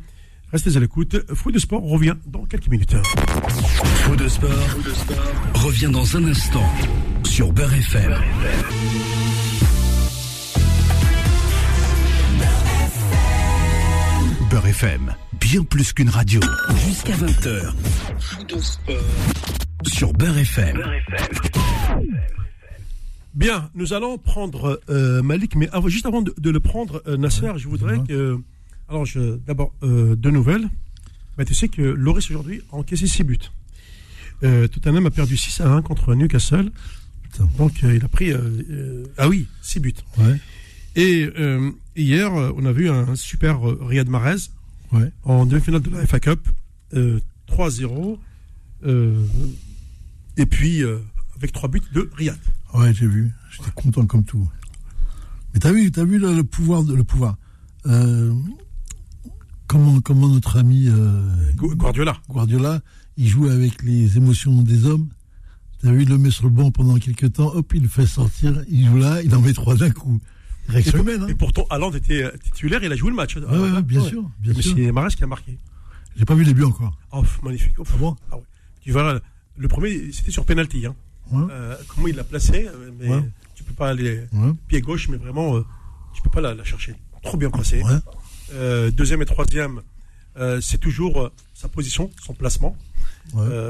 Restez 0.51 0.77
à 0.77 0.79
l'écoute. 0.79 1.17
Fou 1.33 1.51
de 1.51 1.59
sport 1.59 1.81
revient 1.81 2.15
dans 2.27 2.45
quelques 2.45 2.67
minutes. 2.67 2.95
Fou 4.03 4.15
de 4.15 4.27
sport, 4.27 4.49
de 4.85 4.91
sport 4.91 5.63
revient 5.63 5.89
dans 5.91 6.15
un 6.15 6.25
instant 6.25 6.69
sur 7.23 7.51
Beurre 7.51 7.73
FM. 7.73 8.11
FM, 8.11 9.22
bien 15.39 15.63
plus 15.63 15.93
qu'une 15.93 16.09
radio. 16.09 16.39
Jusqu'à 16.85 17.13
20h. 17.13 17.73
Sur 19.87 20.13
Beurre 20.13 20.37
FM. 20.37 20.79
Bien, 23.33 23.71
nous 23.73 23.93
allons 23.93 24.19
prendre 24.19 24.79
euh, 24.89 25.23
Malik, 25.23 25.55
mais 25.55 25.69
juste 25.87 26.05
avant 26.05 26.21
de, 26.21 26.49
le 26.49 26.59
prendre, 26.59 27.01
euh, 27.07 27.17
Nasser, 27.17 27.51
je 27.57 27.67
voudrais 27.67 27.97
que. 28.07 28.39
Alors, 28.89 29.07
d'abord, 29.47 29.73
euh, 29.81 30.15
deux 30.15 30.29
nouvelles. 30.29 30.69
Bah, 31.35 31.45
tu 31.45 31.55
sais 31.55 31.67
que 31.67 31.81
Loris 31.81 32.29
aujourd'hui 32.29 32.61
a 32.71 32.75
encaissé 32.75 33.07
6 33.07 33.23
buts. 33.23 33.39
Tottenham 34.41 35.07
a 35.07 35.09
perdu 35.09 35.35
6 35.35 35.61
à 35.61 35.69
1 35.69 35.81
contre 35.81 36.13
Newcastle. 36.13 36.69
Donc, 37.57 37.81
il 37.81 38.05
a 38.05 38.07
pris. 38.07 38.31
ah 39.17 39.27
oui, 39.27 39.47
6 39.63 39.79
buts. 39.79 39.93
Ouais. 40.19 40.37
Et 40.95 41.29
euh, 41.37 41.71
hier, 41.95 42.33
euh, 42.33 42.51
on 42.55 42.65
a 42.65 42.71
vu 42.71 42.89
un 42.89 43.15
super 43.15 43.67
euh, 43.67 43.79
Riyad 43.81 44.09
Mahrez 44.09 44.49
en 45.23 45.45
demi-finale 45.47 45.81
de 45.81 45.89
la 45.89 46.05
FA 46.05 46.19
Cup, 46.19 46.47
3-0. 46.93 48.19
et 50.37 50.45
puis, 50.45 50.83
avec 51.35 51.51
trois 51.51 51.67
buts 51.67 51.81
de 51.93 52.11
Riyad. 52.15 52.37
Ouais, 52.75 52.93
j'ai 52.93 53.07
vu. 53.07 53.33
J'étais 53.49 53.71
content 53.73 54.05
comme 54.05 54.23
tout. 54.23 54.47
Mais 55.53 55.59
t'as 55.59 55.71
vu, 55.71 55.91
as 55.95 56.03
vu 56.03 56.19
le, 56.19 56.43
pouvoir, 56.43 56.83
le 56.83 57.03
pouvoir. 57.03 57.37
comment, 59.65 59.99
comment 60.01 60.29
notre 60.29 60.57
ami 60.59 60.89
Guardiola. 61.55 62.21
Guardiola, 62.29 62.79
il 63.17 63.27
joue 63.27 63.47
avec 63.47 63.81
les 63.81 64.17
émotions 64.17 64.61
des 64.61 64.85
hommes. 64.85 65.09
T'as 65.81 65.91
vu, 65.91 66.03
il 66.03 66.09
le 66.09 66.19
met 66.19 66.29
sur 66.29 66.43
le 66.43 66.51
banc 66.51 66.69
pendant 66.69 66.95
quelques 66.97 67.33
temps, 67.33 67.51
hop, 67.53 67.73
il 67.73 67.81
le 67.81 67.87
fait 67.89 68.05
sortir, 68.05 68.63
il 68.69 68.85
joue 68.85 68.97
là, 68.97 69.23
il 69.23 69.35
en 69.35 69.41
met 69.41 69.53
trois 69.53 69.75
d'un 69.75 69.89
coup. 69.89 70.21
Hein. 70.69 71.27
Et, 71.27 71.35
pourtant, 71.35 71.65
Allende 71.69 71.95
était 71.95 72.23
euh, 72.23 72.31
titulaire, 72.43 72.83
il 72.83 72.91
a 72.91 72.95
joué 72.95 73.09
le 73.09 73.15
match. 73.15 73.35
Ouais, 73.35 73.81
bien 73.81 74.01
sûr. 74.01 74.23
Bien 74.39 74.53
Mais 74.55 74.61
c'est 74.61 74.91
Marais 74.91 75.09
qui 75.09 75.23
a 75.23 75.27
marqué. 75.27 75.57
J'ai 76.15 76.25
pas 76.25 76.35
vu 76.35 76.43
les 76.43 76.53
buts 76.53 76.63
encore. 76.63 76.95
Oh, 77.11 77.23
magnifique. 77.41 77.73
Oh, 77.79 77.83
ah 78.01 78.13
ah 78.31 78.35
Tu 78.81 78.91
vois, 78.91 79.19
le 79.57 79.67
premier, 79.67 80.11
c'était 80.11 80.31
sur 80.31 80.45
penalty. 80.45 80.85
Hein. 80.85 80.95
Euh, 81.33 81.75
comment 81.87 82.07
il 82.07 82.15
l'a 82.15 82.23
placé, 82.23 82.67
euh, 82.67 82.91
mais 82.99 83.09
tu 83.55 83.63
peux 83.63 83.73
pas 83.73 83.89
aller 83.89 84.23
pied 84.67 84.81
gauche, 84.81 85.09
mais 85.09 85.17
vraiment, 85.17 85.61
tu 86.13 86.21
peux 86.21 86.29
pas 86.29 86.41
la, 86.41 86.63
chercher. 86.63 86.95
Trop 87.21 87.37
bien 87.37 87.49
placé. 87.49 87.81
deuxième 88.91 89.21
et 89.21 89.25
troisième, 89.25 89.81
c'est 90.61 90.79
toujours 90.79 91.31
sa 91.53 91.67
position, 91.67 92.11
son 92.21 92.33
placement. 92.33 92.77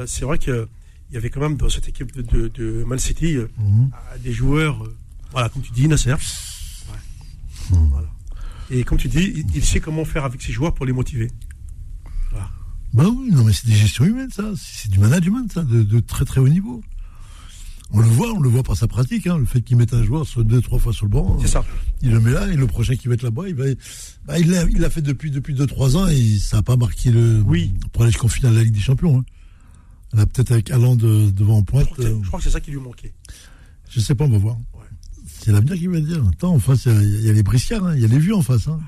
c'est 0.05 0.25
vrai 0.25 0.37
qu'il 0.37 0.67
y 1.11 1.17
avait 1.17 1.29
quand 1.29 1.41
même 1.41 1.57
dans 1.57 1.69
cette 1.69 1.87
équipe 1.87 2.13
de, 2.15 2.49
de, 2.49 2.83
Man 2.83 2.99
City 2.99 3.37
mhm. 3.57 3.89
des 4.21 4.33
joueurs, 4.33 4.83
voilà, 5.31 5.49
comme 5.49 5.61
tu 5.61 5.71
dis, 5.71 5.87
Nasser. 5.87 6.15
Et 8.69 8.83
comme 8.83 8.97
tu 8.97 9.07
dis, 9.07 9.45
il, 9.53 9.63
sait 9.63 9.79
comment 9.79 10.05
faire 10.05 10.25
avec 10.25 10.41
ses 10.41 10.51
joueurs 10.51 10.73
pour 10.73 10.85
les 10.85 10.93
motiver. 10.93 11.29
Bah 12.93 13.05
oui, 13.07 13.29
non, 13.31 13.43
mais 13.43 13.53
c'est 13.53 13.65
des 13.65 13.73
gestions 13.73 14.05
humaines, 14.05 14.29
ça. 14.29 14.51
C'est 14.55 14.89
du 14.89 14.99
management, 14.99 15.51
ça, 15.51 15.63
de, 15.63 15.99
très 15.99 16.25
très 16.25 16.39
haut 16.39 16.47
niveau. 16.47 16.81
On 17.91 17.99
le 17.99 18.07
voit, 18.07 18.31
on 18.33 18.39
le 18.39 18.49
voit 18.49 18.63
par 18.63 18.75
sa 18.75 18.87
pratique, 18.87 19.27
hein, 19.27 19.37
le 19.37 19.45
fait 19.45 19.61
qu'il 19.61 19.77
mette 19.77 19.93
un 19.93 20.03
joueur 20.03 20.25
sur 20.25 20.43
deux, 20.43 20.61
trois 20.61 20.79
fois 20.79 20.93
sur 20.93 21.05
le 21.05 21.11
banc. 21.11 21.37
C'est 21.41 21.47
ça. 21.47 21.63
Il 22.01 22.11
le 22.11 22.19
met 22.19 22.31
là, 22.31 22.47
et 22.47 22.55
le 22.55 22.65
prochain 22.65 22.95
qui 22.95 23.07
va 23.07 23.15
être 23.15 23.23
là-bas, 23.23 23.47
il 23.47 23.55
va. 23.55 23.65
Bah, 24.25 24.39
il 24.39 24.49
l'a 24.49 24.89
fait 24.89 25.01
depuis, 25.01 25.31
depuis 25.31 25.53
deux, 25.53 25.67
trois 25.67 25.97
ans, 25.97 26.07
et 26.07 26.37
ça 26.37 26.57
n'a 26.57 26.63
pas 26.63 26.75
marqué 26.75 27.11
le. 27.11 27.41
Oui. 27.41 27.73
Pour 27.91 28.03
aller 28.03 28.11
jusqu'en 28.11 28.27
finale 28.27 28.53
de 28.53 28.57
la 28.57 28.63
Ligue 28.63 28.73
des 28.73 28.79
Champions. 28.79 29.19
Hein. 29.19 29.25
Là, 30.13 30.25
peut-être 30.27 30.51
avec 30.51 30.69
Alain 30.69 30.95
devant 30.95 31.57
en 31.57 31.63
pointe. 31.63 31.89
Je 31.97 32.27
crois 32.27 32.39
que, 32.39 32.43
c'est 32.43 32.51
ça 32.51 32.59
qui 32.59 32.71
lui 32.71 32.79
manquait. 32.79 33.13
Je 33.89 33.99
sais 33.99 34.15
pas, 34.15 34.25
on 34.25 34.29
va 34.29 34.37
voir. 34.37 34.57
C'est 35.43 35.51
l'avenir 35.51 35.75
qui 35.75 35.87
va 35.87 35.99
dire. 35.99 36.23
Attends, 36.25 36.53
en 36.53 36.59
face, 36.59 36.85
il 36.85 37.25
y, 37.25 37.29
a 37.29 37.33
les 37.33 37.43
briscards, 37.43 37.85
hein. 37.85 37.95
il 37.95 38.01
y 38.01 38.05
a 38.05 38.07
les 38.07 38.19
vieux 38.19 38.33
en 38.35 38.41
face. 38.41 38.69
Hein. 38.69 38.79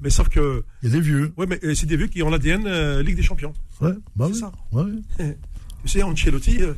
Mais 0.00 0.08
sauf 0.08 0.30
que. 0.30 0.64
Il 0.82 0.88
y 0.88 0.92
a 0.92 0.94
des 0.94 1.00
vieux. 1.00 1.32
Oui, 1.36 1.44
mais 1.46 1.58
euh, 1.62 1.74
c'est 1.74 1.84
des 1.84 1.98
vieux 1.98 2.06
qui 2.06 2.22
ont 2.22 2.30
l'ADN 2.30 2.66
euh, 2.66 3.02
Ligue 3.02 3.16
des 3.16 3.22
Champions. 3.22 3.52
Ouais, 3.82 3.92
bah 4.16 4.28
c'est 4.32 4.40
ça. 4.40 4.52
Ouais. 4.72 4.84
tu 5.82 5.88
sais, 5.88 6.02
Ancelotti, 6.02 6.62
euh, 6.62 6.72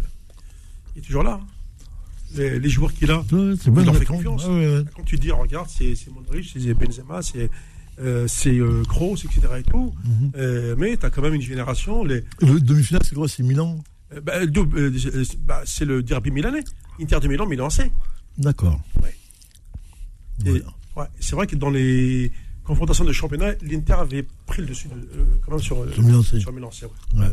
il 0.94 0.98
est 0.98 1.02
toujours 1.02 1.22
là. 1.22 1.40
Hein. 1.40 1.46
Les, 2.36 2.68
joueurs 2.68 2.92
qu'il 2.92 3.10
a, 3.12 3.18
ouais, 3.18 3.54
il 3.64 3.84
leur 3.84 3.96
fait 3.96 4.04
confiance. 4.04 4.44
Quand 4.94 5.04
tu 5.04 5.16
dis, 5.16 5.30
regarde, 5.30 5.68
c'est 5.68 5.94
Modric, 6.12 6.50
c'est 6.52 6.74
Benzema, 6.74 7.22
c'est 7.22 7.48
c'est 8.26 8.58
Kroos, 8.88 9.14
etc. 9.14 9.40
Et 9.58 9.62
tout. 9.62 9.94
Mhm. 10.04 10.74
mais 10.76 10.96
tu 10.96 11.06
as 11.06 11.10
quand 11.10 11.22
même 11.22 11.34
une 11.34 11.40
génération. 11.40 12.04
Les... 12.04 12.24
Le 12.42 12.60
demi-finale, 12.60 13.02
c'est 13.04 13.14
quoi 13.14 13.28
C'est 13.28 13.44
Milan? 13.44 13.78
Bah, 14.22 14.34
bah, 15.46 15.62
C'est 15.64 15.84
le 15.84 16.02
derby 16.02 16.32
milanais. 16.32 16.64
Inter 17.00 17.20
de 17.20 17.28
Milan, 17.28 17.46
Milan 17.46 17.70
C. 17.70 17.90
D'accord. 18.38 18.80
Ouais. 19.02 20.62
c'est 21.20 21.34
vrai 21.34 21.46
que 21.46 21.56
dans 21.56 21.70
les 21.70 22.30
confrontations 22.64 23.04
de 23.04 23.12
championnat, 23.12 23.52
l'Inter 23.62 23.94
avait 23.94 24.26
pris 24.46 24.62
le 24.62 24.68
dessus 24.68 24.88
de, 24.88 24.94
euh, 24.94 25.24
quand 25.44 25.52
même 25.52 25.60
sur, 25.60 25.82
euh, 25.82 25.90
sur 25.90 26.52
Milan 26.52 26.70
C. 26.70 26.86
Ouais. 27.14 27.26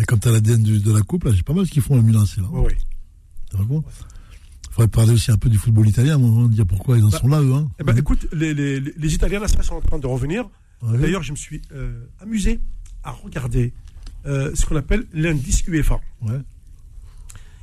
Et 0.00 0.04
comme 0.04 0.18
tu 0.18 0.28
as 0.28 0.32
l'ADN 0.32 0.62
de 0.62 0.92
la 0.92 1.02
coupe, 1.02 1.24
là, 1.24 1.32
j'ai 1.32 1.42
pas 1.42 1.52
mal 1.52 1.66
ce 1.66 1.70
qu'ils 1.70 1.82
font 1.82 1.98
à 1.98 2.02
Milan 2.02 2.26
C. 2.26 2.40
Oui. 2.50 2.72
Il 3.54 3.58
faudrait 4.70 4.88
parler 4.88 5.12
aussi 5.12 5.30
un 5.30 5.38
peu 5.38 5.48
du 5.48 5.56
football 5.56 5.88
italien, 5.88 6.18
moment, 6.18 6.48
dire 6.48 6.66
pourquoi 6.66 6.98
ils 6.98 7.04
en 7.04 7.08
bah, 7.08 7.18
sont 7.18 7.28
là, 7.28 7.40
eux. 7.40 7.54
Hein. 7.54 7.70
Eh 7.78 7.84
ben, 7.84 7.96
écoute, 7.96 8.26
les, 8.32 8.52
les, 8.52 8.80
les, 8.80 9.14
Italiens 9.14 9.40
là, 9.40 9.48
sont 9.48 9.74
en 9.74 9.80
train 9.80 9.98
de 9.98 10.06
revenir. 10.06 10.48
D'ailleurs, 10.82 11.22
je 11.22 11.32
me 11.32 11.36
suis 11.36 11.62
euh, 11.72 12.04
amusé 12.20 12.60
à 13.02 13.12
regarder 13.12 13.72
ce 14.24 14.66
qu'on 14.66 14.76
appelle 14.76 15.06
l'indice 15.14 15.66
UEFA. 15.66 16.00
Ouais. 16.22 16.40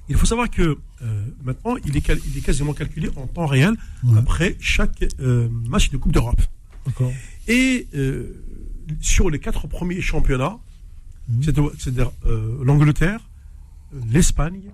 Il 0.09 0.15
faut 0.15 0.25
savoir 0.25 0.49
que 0.49 0.77
euh, 1.01 1.25
maintenant, 1.43 1.75
il 1.85 1.95
est, 1.95 2.07
il 2.27 2.37
est, 2.37 2.41
quasiment 2.41 2.73
calculé 2.73 3.09
en 3.15 3.25
temps 3.27 3.45
réel 3.45 3.75
après 4.17 4.57
chaque 4.59 5.05
euh, 5.19 5.47
match 5.49 5.91
de 5.91 5.97
Coupe 5.97 6.11
d'Europe. 6.11 6.41
Et 7.47 7.87
euh, 7.95 8.43
sur 8.99 9.29
les 9.29 9.39
quatre 9.39 9.67
premiers 9.67 10.01
championnats, 10.01 10.57
mhm. 11.29 11.43
c'est-à-dire 11.43 12.11
l'Angleterre, 12.61 13.21
l'Espagne, 14.09 14.71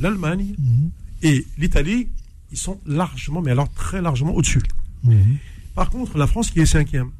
l'Allemagne 0.00 0.54
mhm. 0.58 0.90
et 1.22 1.46
l'Italie, 1.56 2.08
ils 2.52 2.58
sont 2.58 2.80
largement, 2.84 3.40
mais 3.40 3.52
alors 3.52 3.72
très 3.72 4.02
largement 4.02 4.34
au-dessus. 4.34 4.62
Mhm. 5.04 5.38
Par 5.74 5.90
contre, 5.90 6.18
la 6.18 6.26
France 6.26 6.50
qui 6.50 6.60
est 6.60 6.66
cinquième 6.66 7.10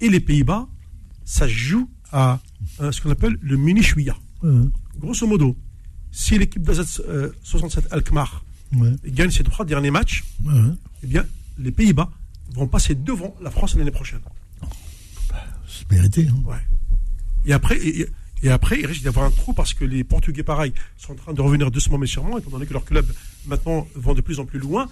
et 0.00 0.08
les 0.08 0.20
Pays-Bas, 0.20 0.68
ça 1.24 1.48
joue 1.48 1.88
à 2.12 2.40
ce 2.78 3.00
qu'on 3.00 3.10
appelle 3.10 3.36
le 3.40 3.56
mini-chouïa. 3.56 4.16
Grosso 4.98 5.26
modo, 5.26 5.56
si 6.12 6.38
l'équipe 6.38 6.62
de 6.62 7.32
67 7.42 7.88
Alkmaar 7.90 8.44
gagne 9.04 9.30
ses 9.30 9.42
trois 9.42 9.64
derniers 9.64 9.90
matchs, 9.90 10.24
eh 11.02 11.06
bien, 11.06 11.26
les 11.58 11.72
Pays-Bas 11.72 12.10
vont 12.54 12.68
passer 12.68 12.94
devant 12.94 13.34
la 13.40 13.50
France 13.50 13.74
l'année 13.74 13.90
prochaine. 13.90 14.20
C'est 15.66 15.90
mérité. 15.90 16.28
Hein. 16.28 16.58
Et 17.44 17.52
après, 17.52 17.78
et, 17.78 18.06
Et 18.42 18.50
après, 18.50 18.80
il 18.80 18.86
risque 18.86 19.02
d'y 19.02 19.08
avoir 19.08 19.24
un 19.24 19.30
trou 19.30 19.52
parce 19.52 19.72
que 19.72 19.84
les 19.84 20.02
Portugais, 20.02 20.42
pareil, 20.42 20.72
sont 20.98 21.12
en 21.12 21.16
train 21.16 21.32
de 21.32 21.40
revenir 21.40 21.70
doucement 21.70 21.96
mais 21.96 22.08
sûrement, 22.08 22.38
étant 22.38 22.50
donné 22.50 22.66
que 22.66 22.72
leurs 22.72 22.84
clubs 22.84 23.10
maintenant 23.46 23.86
vont 23.94 24.14
de 24.14 24.20
plus 24.20 24.40
en 24.40 24.44
plus 24.44 24.58
loin. 24.58 24.88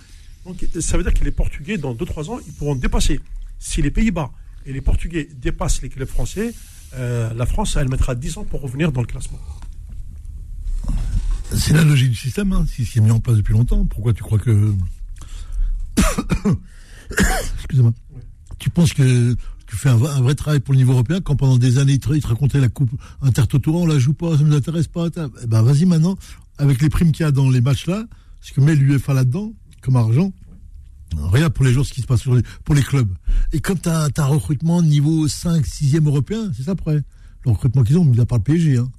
Donc 0.46 0.64
ça 0.80 0.96
veut 0.96 1.02
dire 1.02 1.12
que 1.12 1.24
les 1.24 1.32
Portugais, 1.32 1.76
dans 1.76 1.94
2-3 1.94 2.30
ans, 2.30 2.38
ils 2.46 2.52
pourront 2.52 2.76
dépasser. 2.76 3.20
Si 3.58 3.82
les 3.82 3.90
Pays-Bas 3.90 4.30
et 4.66 4.72
les 4.72 4.80
Portugais 4.80 5.28
dépassent 5.34 5.82
les 5.82 5.88
clubs 5.88 6.08
français, 6.08 6.54
euh, 6.94 7.34
la 7.34 7.46
France, 7.46 7.76
elle 7.76 7.88
mettra 7.88 8.14
10 8.14 8.38
ans 8.38 8.44
pour 8.44 8.60
revenir 8.60 8.92
dans 8.92 9.00
le 9.00 9.06
classement. 9.06 9.38
C'est 11.56 11.72
la 11.72 11.84
logique 11.84 12.10
du 12.10 12.16
système, 12.16 12.52
hein, 12.52 12.64
qui 12.74 12.84
s'est 12.84 13.00
mis 13.00 13.10
en 13.10 13.20
place 13.20 13.36
depuis 13.36 13.52
longtemps. 13.52 13.84
Pourquoi 13.86 14.12
tu 14.12 14.22
crois 14.22 14.38
que. 14.38 14.72
Excusez-moi. 17.56 17.92
Tu 18.58 18.70
penses 18.70 18.92
que 18.92 19.34
tu 19.66 19.76
fais 19.76 19.88
un, 19.88 19.96
vrai 19.96 20.34
travail 20.34 20.60
pour 20.60 20.74
le 20.74 20.78
niveau 20.78 20.92
européen 20.92 21.20
quand 21.20 21.36
pendant 21.36 21.56
des 21.56 21.78
années 21.78 21.94
ils 21.94 22.00
te, 22.00 22.26
racontaient 22.26 22.60
la 22.60 22.68
coupe 22.68 22.90
Intertoto, 23.22 23.74
on 23.74 23.86
la 23.86 23.98
joue 23.98 24.12
pas, 24.12 24.36
ça 24.36 24.42
ne 24.42 24.48
nous 24.48 24.56
intéresse 24.56 24.88
pas. 24.88 25.06
Eh 25.16 25.46
ben 25.46 25.62
vas-y 25.62 25.86
maintenant, 25.86 26.16
avec 26.58 26.82
les 26.82 26.88
primes 26.88 27.12
qu'il 27.12 27.24
y 27.24 27.26
a 27.26 27.32
dans 27.32 27.48
les 27.48 27.60
matchs 27.60 27.86
là, 27.86 28.04
ce 28.40 28.52
que 28.52 28.60
met 28.60 28.74
l'UEFA 28.74 29.14
là-dedans, 29.14 29.52
comme 29.80 29.96
argent, 29.96 30.32
Regarde 31.16 31.52
pour 31.52 31.64
les 31.64 31.72
jours 31.72 31.86
ce 31.86 31.92
qui 31.92 32.02
se 32.02 32.06
passe 32.06 32.22
pour 32.64 32.74
les 32.74 32.82
clubs. 32.82 33.12
Et 33.52 33.60
comme 33.60 33.78
tu 33.78 33.88
as, 33.88 34.08
un 34.16 34.24
recrutement 34.24 34.82
niveau 34.82 35.26
5, 35.26 35.64
6e 35.64 36.06
européen, 36.06 36.50
c'est 36.56 36.64
ça 36.64 36.72
après. 36.72 37.02
Le 37.44 37.50
recrutement 37.50 37.82
qu'ils 37.82 37.98
ont, 37.98 38.04
mis 38.04 38.20
à 38.20 38.26
part 38.26 38.38
le 38.38 38.44
PSG. 38.44 38.78
Hein. 38.78 38.90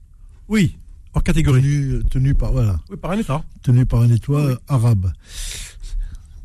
Oui, 0.49 0.77
en 1.13 1.19
catégorie. 1.19 2.01
Tenu, 2.09 2.33
par, 2.33 2.51
voilà. 2.51 2.79
Oui, 2.89 2.97
par 2.97 3.11
un 3.11 3.17
État. 3.17 3.43
Tenu 3.61 3.85
par 3.85 4.01
un 4.01 4.09
État 4.09 4.33
arabe. 4.67 5.11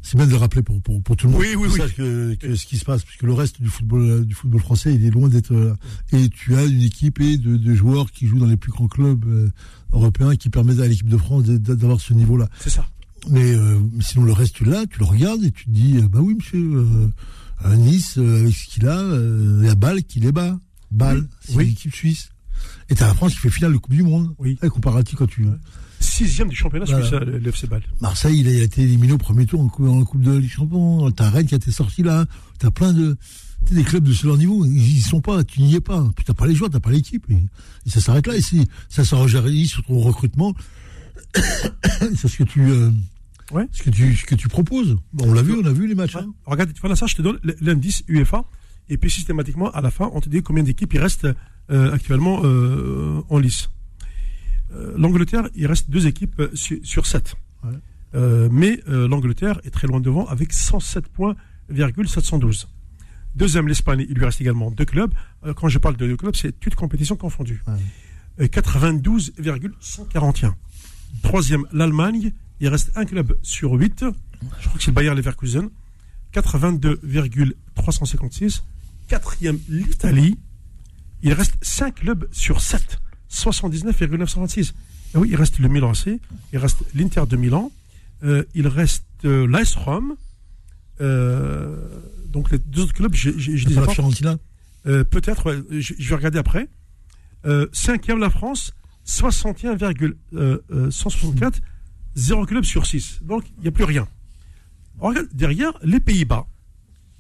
C'est 0.03 0.17
bien 0.17 0.27
de 0.27 0.31
le 0.31 0.37
rappeler 0.37 0.63
pour, 0.63 0.81
pour, 0.81 1.17
tout 1.17 1.27
le 1.27 1.33
monde. 1.33 1.43
Oui, 1.43 1.57
oui, 1.57 1.69
oui. 1.69 2.37
Que, 2.39 2.55
ce 2.55 2.65
qui 2.67 2.79
se 2.79 2.85
passe, 2.85 3.03
puisque 3.03 3.25
le 3.25 3.33
reste 3.33 3.61
du 3.61 3.69
football, 3.69 4.25
du 4.25 4.35
football 4.37 4.61
français, 4.61 4.95
il 4.95 5.05
est 5.05 5.11
loin 5.11 5.29
d'être 5.29 5.53
là. 5.53 5.75
Et 6.13 6.29
tu 6.29 6.55
as 6.55 6.65
une 6.65 6.83
équipe 6.83 7.21
et 7.21 7.37
de, 7.39 7.75
joueurs 7.75 8.13
qui 8.13 8.29
jouent 8.29 8.39
dans 8.39 8.47
les 8.47 8.57
plus 8.57 8.71
grands 8.71 8.87
clubs 8.87 9.25
euh, 9.27 9.51
européens 9.93 10.37
qui 10.37 10.49
permettent 10.49 10.79
à 10.79 10.87
l'équipe 10.87 11.09
de 11.09 11.17
France 11.17 11.45
d'avoir 11.45 12.01
ce 12.01 12.15
niveau-là. 12.15 12.49
C'est 12.61 12.71
ça. 12.71 12.87
Mais 13.29 13.55
euh, 13.55 13.81
sinon, 14.01 14.25
le 14.25 14.33
reste, 14.33 14.55
tu 14.55 14.65
l'as, 14.65 14.87
tu 14.87 14.99
le 15.01 15.05
regardes 15.05 15.43
et 15.43 15.51
tu 15.51 15.65
te 15.65 15.71
dis, 15.71 15.97
euh, 15.97 16.09
bah 16.09 16.21
oui, 16.23 16.35
monsieur, 16.35 16.87
euh, 17.65 17.77
Nice, 17.77 18.19
avec 18.19 18.55
ce 18.55 18.67
qu'il 18.67 18.87
a, 18.87 19.03
il 19.03 19.65
y 19.65 19.69
a 19.69 19.75
Bâle 19.75 20.03
qui 20.05 20.21
les 20.21 20.31
bat. 20.31 20.59
Bâle, 20.91 21.27
c'est 21.41 21.59
l'équipe 21.59 21.95
suisse. 21.95 22.31
Et 22.89 22.95
t'as 22.95 23.09
la 23.09 23.15
France 23.15 23.35
qui 23.35 23.39
fait 23.39 23.51
finale 23.51 23.73
de 23.73 23.79
Coupe 23.79 23.95
du 23.95 24.03
Monde. 24.03 24.35
Oui. 24.39 24.57
comparatif 24.71 25.17
quand 25.17 25.27
tu. 25.27 25.47
Sixième 25.99 26.49
du 26.49 26.57
championnat 26.57 26.85
voilà. 26.87 27.07
suisse, 27.07 27.21
l'FC 27.21 27.67
Bâle. 27.67 27.83
Marseille, 28.01 28.41
il 28.41 28.49
a, 28.49 28.63
été 28.63 28.83
éliminé 28.83 29.13
au 29.13 29.19
premier 29.19 29.47
tour 29.47 29.61
en 29.61 29.69
coupe, 29.69 29.89
en 29.89 30.05
coupe 30.05 30.21
de 30.21 30.37
Ligue 30.37 30.51
Champion. 30.51 31.11
T'as 31.11 31.31
Rennes 31.31 31.47
qui 31.47 31.55
a 31.55 31.57
été 31.57 31.71
sorti 31.73 32.03
là. 32.03 32.27
T'as 32.59 32.71
plein 32.71 32.93
de. 32.93 33.17
des 33.71 33.83
clubs 33.83 34.05
de 34.05 34.13
ce 34.13 34.27
niveau, 34.29 34.65
ils 34.67 34.99
y 34.99 35.01
sont 35.01 35.21
pas, 35.21 35.43
tu 35.43 35.63
n'y 35.63 35.75
es 35.75 35.81
pas. 35.81 36.05
Puis 36.15 36.25
t'as 36.25 36.35
pas 36.35 36.47
les 36.47 36.55
joueurs, 36.55 36.71
t'as 36.71 36.81
pas 36.81 36.91
l'équipe. 36.91 37.27
Et, 37.31 37.91
ça 37.91 38.01
s'arrête 38.01 38.27
là. 38.27 38.37
Et 38.37 38.43
ça 38.89 39.05
s'enregistre 39.05 39.75
sur 39.75 39.85
ton 39.85 39.99
recrutement. 39.99 40.55
c'est 41.35 42.29
ce 42.29 42.37
que 42.37 42.45
tu. 42.45 42.63
Ouais. 43.53 43.69
Ce 43.73 43.83
que 43.83 43.91
tu, 43.91 44.17
ce 44.17 44.25
que 44.25 44.35
tu 44.35 44.49
proposes. 44.49 44.97
on 45.21 45.33
l'a 45.33 45.43
vu, 45.43 45.55
on 45.55 45.65
a 45.65 45.73
vu 45.73 45.87
les 45.87 45.95
matchs. 45.95 46.17
Hein. 46.17 46.33
Regarde, 46.45 46.73
voilà 46.81 46.97
ça, 46.97 47.07
je 47.07 47.15
te 47.15 47.23
donne 47.23 47.39
l'indice 47.61 48.03
UEFA. 48.09 48.45
Et 48.89 48.99
puis 48.99 49.11
systématiquement, 49.11 49.71
à 49.71 49.81
la 49.81 49.91
fin, 49.91 50.11
on 50.13 50.21
te 50.21 50.29
dit 50.29 50.43
combien 50.43 50.63
d'équipes 50.63 50.95
il 50.95 51.01
reste 51.01 51.25
euh, 51.25 51.35
actuellement 51.69 52.41
euh, 52.45 53.23
en 53.29 53.39
lice. 53.39 53.69
Euh, 54.73 54.95
L'Angleterre, 54.97 55.49
il 55.55 55.67
reste 55.67 55.91
deux 55.91 56.07
équipes 56.07 56.43
sur, 56.55 57.07
sept. 57.07 57.37
mais 58.13 58.81
l'Angleterre 58.87 59.61
est 59.65 59.71
très 59.71 59.87
loin 59.87 60.01
devant 60.01 60.27
avec 60.27 60.53
107 60.53 61.07
points, 61.09 61.37
712. 61.69 62.69
Deuxième, 63.35 63.69
l'Espagne, 63.69 64.07
il 64.09 64.17
lui 64.17 64.25
reste 64.25 64.41
également 64.41 64.71
deux 64.71 64.87
clubs. 64.87 65.13
quand 65.57 65.69
je 65.69 65.79
parle 65.79 65.97
de 65.97 66.07
deux 66.07 66.17
clubs, 66.17 66.35
c'est 66.35 66.59
toutes 66.59 66.75
compétitions 66.75 67.17
confondues. 67.17 67.63
Ouais. 68.39 68.49
92,141. 68.49 70.57
Troisième, 71.23 71.65
l'Allemagne, 71.73 72.33
il 72.61 72.69
reste 72.69 72.93
un 72.97 73.05
club 73.05 73.37
sur 73.43 73.73
8. 73.73 74.07
Je 74.61 74.67
crois 74.67 74.79
que 74.79 74.85
c'est 74.85 74.91
le 74.91 74.95
Bayer 74.95 75.15
Leverkusen. 75.15 75.69
82,356. 76.33 78.65
Quatrième, 79.09 79.59
l'Italie. 79.69 80.39
Il 81.23 81.33
reste 81.33 81.55
5 81.63 81.95
clubs 81.95 82.29
sur 82.33 82.61
7. 82.61 82.99
79,926. 83.29 84.75
Ah 85.15 85.19
oui, 85.19 85.29
il 85.31 85.37
reste 85.37 85.59
le 85.59 85.69
Milan 85.69 85.91
AC. 85.91 86.21
Il 86.53 86.59
reste 86.59 86.85
l'Inter 86.95 87.25
de 87.29 87.37
Milan. 87.37 87.73
Euh, 88.23 88.45
il 88.55 88.69
reste 88.69 89.05
euh, 89.25 89.47
l'AS 89.47 89.75
Rome. 89.75 90.17
Euh, 91.01 91.77
donc 92.29 92.51
les 92.51 92.59
deux 92.59 92.83
autres 92.83 92.93
clubs, 92.95 93.15
je, 93.15 93.31
je, 93.37 93.57
je 93.57 93.69
la 93.69 93.87
Fiorentina 93.87 94.39
euh, 94.87 95.05
Peut-être, 95.05 95.65
je, 95.71 95.95
je, 95.99 96.09
vais 96.09 96.17
regarder 96.17 96.39
après. 96.39 96.69
Cinquième, 97.73 98.19
la 98.19 98.31
France. 98.31 98.73
61,164 99.05 101.61
0 102.17 102.47
club 102.47 102.65
sur 102.65 102.87
6. 102.87 103.21
Donc, 103.23 103.45
il 103.59 103.63
n'y 103.63 103.69
a 103.69 103.71
plus 103.71 103.85
rien. 103.85 104.09
regarde, 104.99 105.29
derrière, 105.33 105.79
les 105.83 106.01
Pays-Bas. 106.01 106.49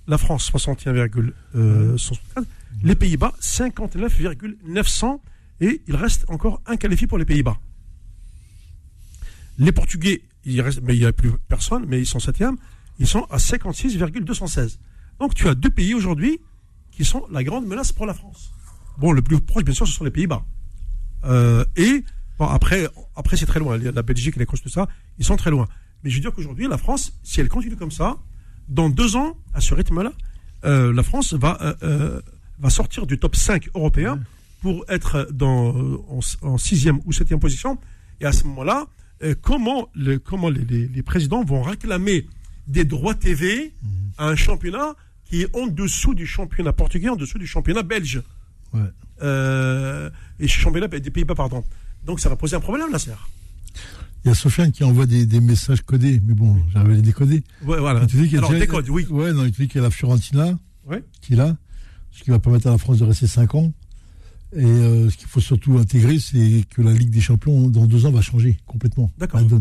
La 0.09 0.19
France, 0.19 0.47
61,164. 0.47 2.45
Les 2.83 2.95
Pays-Bas, 2.95 3.35
59,900. 3.41 5.23
Et 5.61 5.83
il 5.87 5.97
reste 5.97 6.25
encore 6.29 6.61
un 6.67 6.77
qualifié 6.77 7.07
pour 7.07 7.19
les 7.19 7.25
Pays-Bas. 7.25 7.59
Les 9.59 9.73
Portugais, 9.73 10.23
il 10.45 10.63
mais 10.83 10.95
il 10.95 11.01
n'y 11.01 11.07
a 11.07 11.13
plus 11.13 11.33
personne, 11.49 11.87
mais 11.87 11.99
ils 11.99 12.07
sont 12.07 12.19
7e. 12.19 12.57
Ils 12.99 13.07
sont 13.07 13.25
à 13.31 13.39
56,216. 13.39 14.79
Donc, 15.19 15.35
tu 15.35 15.49
as 15.49 15.55
deux 15.55 15.71
pays 15.71 15.95
aujourd'hui 15.95 16.41
qui 16.91 17.05
sont 17.05 17.27
la 17.31 17.43
grande 17.43 17.67
menace 17.67 17.93
pour 17.93 18.07
la 18.07 18.15
France. 18.15 18.53
Bon, 18.99 19.13
le 19.13 19.23
plus 19.23 19.41
proche, 19.41 19.65
bien 19.65 19.75
sûr, 19.75 19.87
ce 19.87 19.93
sont 19.93 20.05
les 20.05 20.11
Pays-Bas. 20.11 20.45
Euh, 21.25 21.65
et 21.77 22.05
Bon, 22.39 22.47
après, 22.47 22.89
c'est 23.35 23.47
très 23.47 23.61
loin. 23.61 23.79
La 23.79 24.03
Belgique, 24.03 24.37
les 24.37 24.47
tout 24.47 24.69
ça, 24.69 24.89
ils 25.19 25.25
sont 25.25 25.37
très 25.37 25.51
loin. 25.51 25.67
Mais 26.03 26.11
je 26.11 26.17
veux 26.17 26.21
dire 26.21 26.33
qu'aujourd'hui, 26.33 26.69
la 26.69 26.79
France, 26.79 27.19
si 27.23 27.41
elle 27.41 27.49
continue 27.49 27.77
comme 27.77 27.91
ça, 27.91 28.17
dans 28.69 28.91
deux 28.91 29.17
ans, 29.17 29.37
à 29.55 29.61
ce 29.61 29.75
rythme-là, 29.75 30.13
euh, 30.65 30.93
la 30.93 31.03
France 31.03 31.33
va, 31.35 31.77
euh, 31.83 32.21
va 32.59 32.71
sortir 32.71 33.07
du 33.07 33.19
top 33.19 33.37
5 33.37 33.69
européen 33.75 34.21
pour 34.61 34.85
être 34.89 35.29
dans, 35.33 35.75
en, 36.43 36.59
sixième 36.59 37.01
ou 37.05 37.13
septième 37.13 37.41
position. 37.41 37.79
Et 38.21 38.25
à 38.25 38.33
ce 38.33 38.45
moment-là, 38.45 38.87
comment, 39.43 39.89
le, 39.95 40.19
comment 40.19 40.49
les, 40.49 40.89
les, 40.89 41.03
présidents 41.03 41.45
vont 41.45 41.63
réclamer 41.63 42.27
des 42.67 42.85
droits 42.85 43.15
TV 43.15 43.73
à 44.19 44.29
un 44.29 44.37
championnat 44.37 44.95
qui 45.25 45.43
est 45.43 45.57
en 45.57 45.67
dessous 45.67 46.15
du 46.15 46.27
championnat 46.27 46.73
portugais, 46.73 47.09
en 47.09 47.17
dessous 47.17 47.39
du 47.39 47.47
championnat 47.47 47.83
belge 47.83 48.23
ouais. 48.73 50.11
et 50.41 50.49
championnat 50.49 50.89
des 50.89 51.11
Pays-Bas, 51.11 51.35
pardon. 51.35 51.65
Donc 52.05 52.21
ça 52.21 52.29
va 52.29 52.37
poser 52.37 52.57
un 52.57 52.61
problème, 52.61 52.91
là, 52.91 52.99
serre. 52.99 53.29
Il 54.25 54.29
y 54.29 54.31
a 54.31 54.35
Sofiane 54.35 54.73
qui 54.73 54.83
envoie 54.83 55.07
des, 55.07 55.41
messages 55.41 55.83
codés, 55.83 56.21
mais 56.25 56.35
bon, 56.35 56.57
j'arrive 56.73 56.91
à 56.91 56.95
les 56.95 57.03
décoder. 57.03 57.45
Ouais, 57.63 57.79
voilà. 57.79 58.07
Tu 58.07 58.17
dis 58.17 58.29
qu'il 58.29 58.39
Alors, 58.39 58.51
décode, 58.51 58.89
oui. 58.89 59.07
Ouais, 59.09 59.33
non, 59.33 59.45
il 59.45 59.53
dit 59.53 59.69
qu'il 59.69 59.77
y 59.77 59.79
a 59.79 59.83
la 59.83 59.91
Fiorentina, 59.91 60.59
ouais. 60.87 61.05
qui 61.21 61.35
est 61.35 61.37
là, 61.37 61.57
ce 62.17 62.25
qui 62.25 62.31
va 62.31 62.39
permettre 62.39 62.67
à 62.67 62.71
la 62.71 62.79
France 62.79 62.99
de 62.99 63.05
rester 63.05 63.27
5 63.27 63.55
ans. 63.55 63.73
Et 64.55 64.65
euh, 64.65 65.11
ce 65.11 65.17
qu'il 65.17 65.29
faut 65.29 65.41
surtout 65.41 65.77
intégrer, 65.77 66.19
c'est 66.19 66.65
que 66.71 66.81
la 66.81 66.93
Ligue 66.93 67.11
des 67.11 67.21
Champions, 67.21 67.69
dans 67.69 67.87
deux 67.87 68.07
ans, 68.07 68.11
va 68.11 68.23
changer 68.23 68.57
complètement. 68.67 69.11
D'accord. 69.19 69.41
Elle 69.41 69.61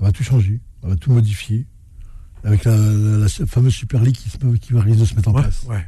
va 0.00 0.12
tout 0.12 0.22
changer, 0.22 0.60
elle 0.82 0.90
va 0.90 0.96
tout 0.96 1.10
modifier. 1.12 1.66
Avec 2.44 2.64
la, 2.64 2.76
fameuse 3.46 3.72
Super 3.72 4.02
League 4.02 4.14
qui, 4.14 4.30
qui 4.60 4.72
va 4.72 4.82
risquer 4.82 5.00
de 5.00 5.04
se 5.06 5.14
mettre 5.14 5.28
en 5.28 5.32
place. 5.32 5.64
Ouais. 5.64 5.84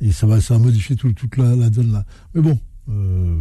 Et 0.00 0.12
ça 0.12 0.26
va, 0.26 0.40
ça 0.40 0.54
va 0.54 0.60
modifier 0.60 0.96
toute 0.96 1.36
la, 1.36 1.70
donne 1.70 1.92
là. 1.92 2.04
Mais 2.34 2.42
bon, 2.42 2.58
euh, 2.88 3.40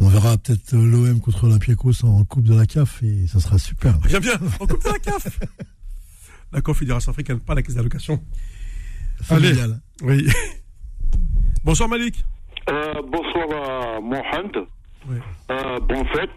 on 0.00 0.08
verra 0.08 0.38
peut-être 0.38 0.72
l'OM 0.72 1.20
contre 1.20 1.46
l'Olympiakos 1.46 2.04
en 2.04 2.24
Coupe 2.24 2.44
de 2.44 2.54
la 2.54 2.66
CAF 2.66 3.02
et 3.02 3.26
ça 3.26 3.38
sera 3.40 3.58
super. 3.58 3.98
Bien, 4.00 4.20
bien, 4.20 4.40
en 4.58 4.66
Coupe 4.66 4.82
de 4.82 4.88
la 4.88 4.98
CAF 4.98 5.38
La 6.52 6.62
Confédération 6.62 7.12
africaine, 7.12 7.38
pas 7.40 7.54
la 7.54 7.62
caisse 7.62 7.74
d'allocation. 7.74 8.20
Allez, 9.30 9.52
oui. 10.02 10.26
bonsoir 11.64 11.88
Malik. 11.88 12.24
Euh, 12.70 12.94
bonsoir 13.06 13.46
à 13.96 14.00
Mohamed. 14.00 14.56
Oui. 15.08 15.16
Euh, 15.50 15.78
bonne 15.80 16.06
fête. 16.08 16.30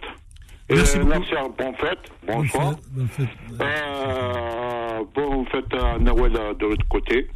Merci 0.69 0.97
euh, 0.97 1.03
beaucoup. 1.03 1.53
Bonne 1.57 1.75
fête. 1.75 1.99
Bonsoir. 2.27 2.75
Bonne 2.91 3.07
fête. 3.07 3.27
Euh, 3.59 4.99
bonne 5.13 5.45
fête 5.47 5.73
à 5.73 5.97
Nawel 5.99 6.33
de 6.33 6.65
l'autre 6.65 6.87
côté. 6.89 7.27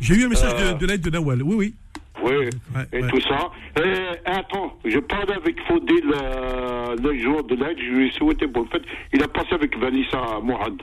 J'ai 0.00 0.14
eu 0.14 0.24
un 0.24 0.28
message 0.28 0.54
de, 0.74 0.78
de 0.78 0.86
l'aide 0.86 1.00
de 1.02 1.10
Nawel, 1.10 1.42
oui, 1.42 1.54
oui. 1.56 1.74
Oui, 2.22 2.32
Ouais, 2.74 2.86
et 2.92 3.02
ouais. 3.02 3.08
tout 3.10 3.20
ça. 3.22 3.50
Et 3.82 4.28
attends, 4.28 4.78
je 4.84 4.98
parlais 4.98 5.34
avec 5.34 5.56
Faudil 5.66 6.02
le, 6.04 7.02
le 7.02 7.22
jour 7.22 7.42
de 7.44 7.54
l'aide, 7.54 7.78
je 7.78 7.90
lui 7.94 8.08
ai 8.08 8.12
souhaité 8.12 8.46
bonne 8.46 8.68
fête. 8.68 8.82
Il 9.12 9.22
a 9.22 9.28
passé 9.28 9.48
avec 9.54 9.76
Vanessa 9.78 10.38
Mourad. 10.42 10.74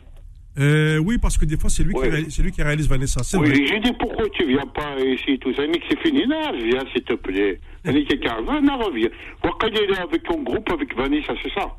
Euh, 0.59 0.97
oui, 0.97 1.17
parce 1.19 1.37
que 1.37 1.45
des 1.45 1.57
fois, 1.57 1.69
c'est 1.69 1.83
lui, 1.83 1.93
qui 1.93 2.41
lui 2.41 2.51
qui 2.51 2.63
réalise 2.63 2.89
Vanessa. 2.89 3.21
Oui, 3.39 3.65
j'ai 3.67 3.79
dit 3.79 3.91
pourquoi 3.99 4.27
tu 4.29 4.45
viens 4.47 4.65
pas 4.67 4.95
ici, 4.99 5.37
tout 5.39 5.53
ça? 5.53 5.63
Il 5.63 5.67
m'a 5.69 5.73
dit 5.73 5.79
que 5.81 5.85
c'est 5.89 5.99
fini. 6.01 6.25
Non, 6.27 6.51
viens 6.57 6.83
s'il 6.91 7.03
te 7.03 7.13
plaît. 7.13 7.59
Il 7.85 7.91
m'a 7.91 7.99
dit 7.99 8.05
quelqu'un, 8.05 8.41
va, 8.41 8.59
non, 8.59 8.77
reviens. 8.79 9.09
Wakil 9.43 9.77
est 9.77 9.87
là 9.87 10.01
avec 10.03 10.23
ton 10.23 10.41
groupe, 10.41 10.67
avec 10.71 10.95
Vanessa, 10.95 11.33
c'est 11.43 11.53
ça? 11.53 11.75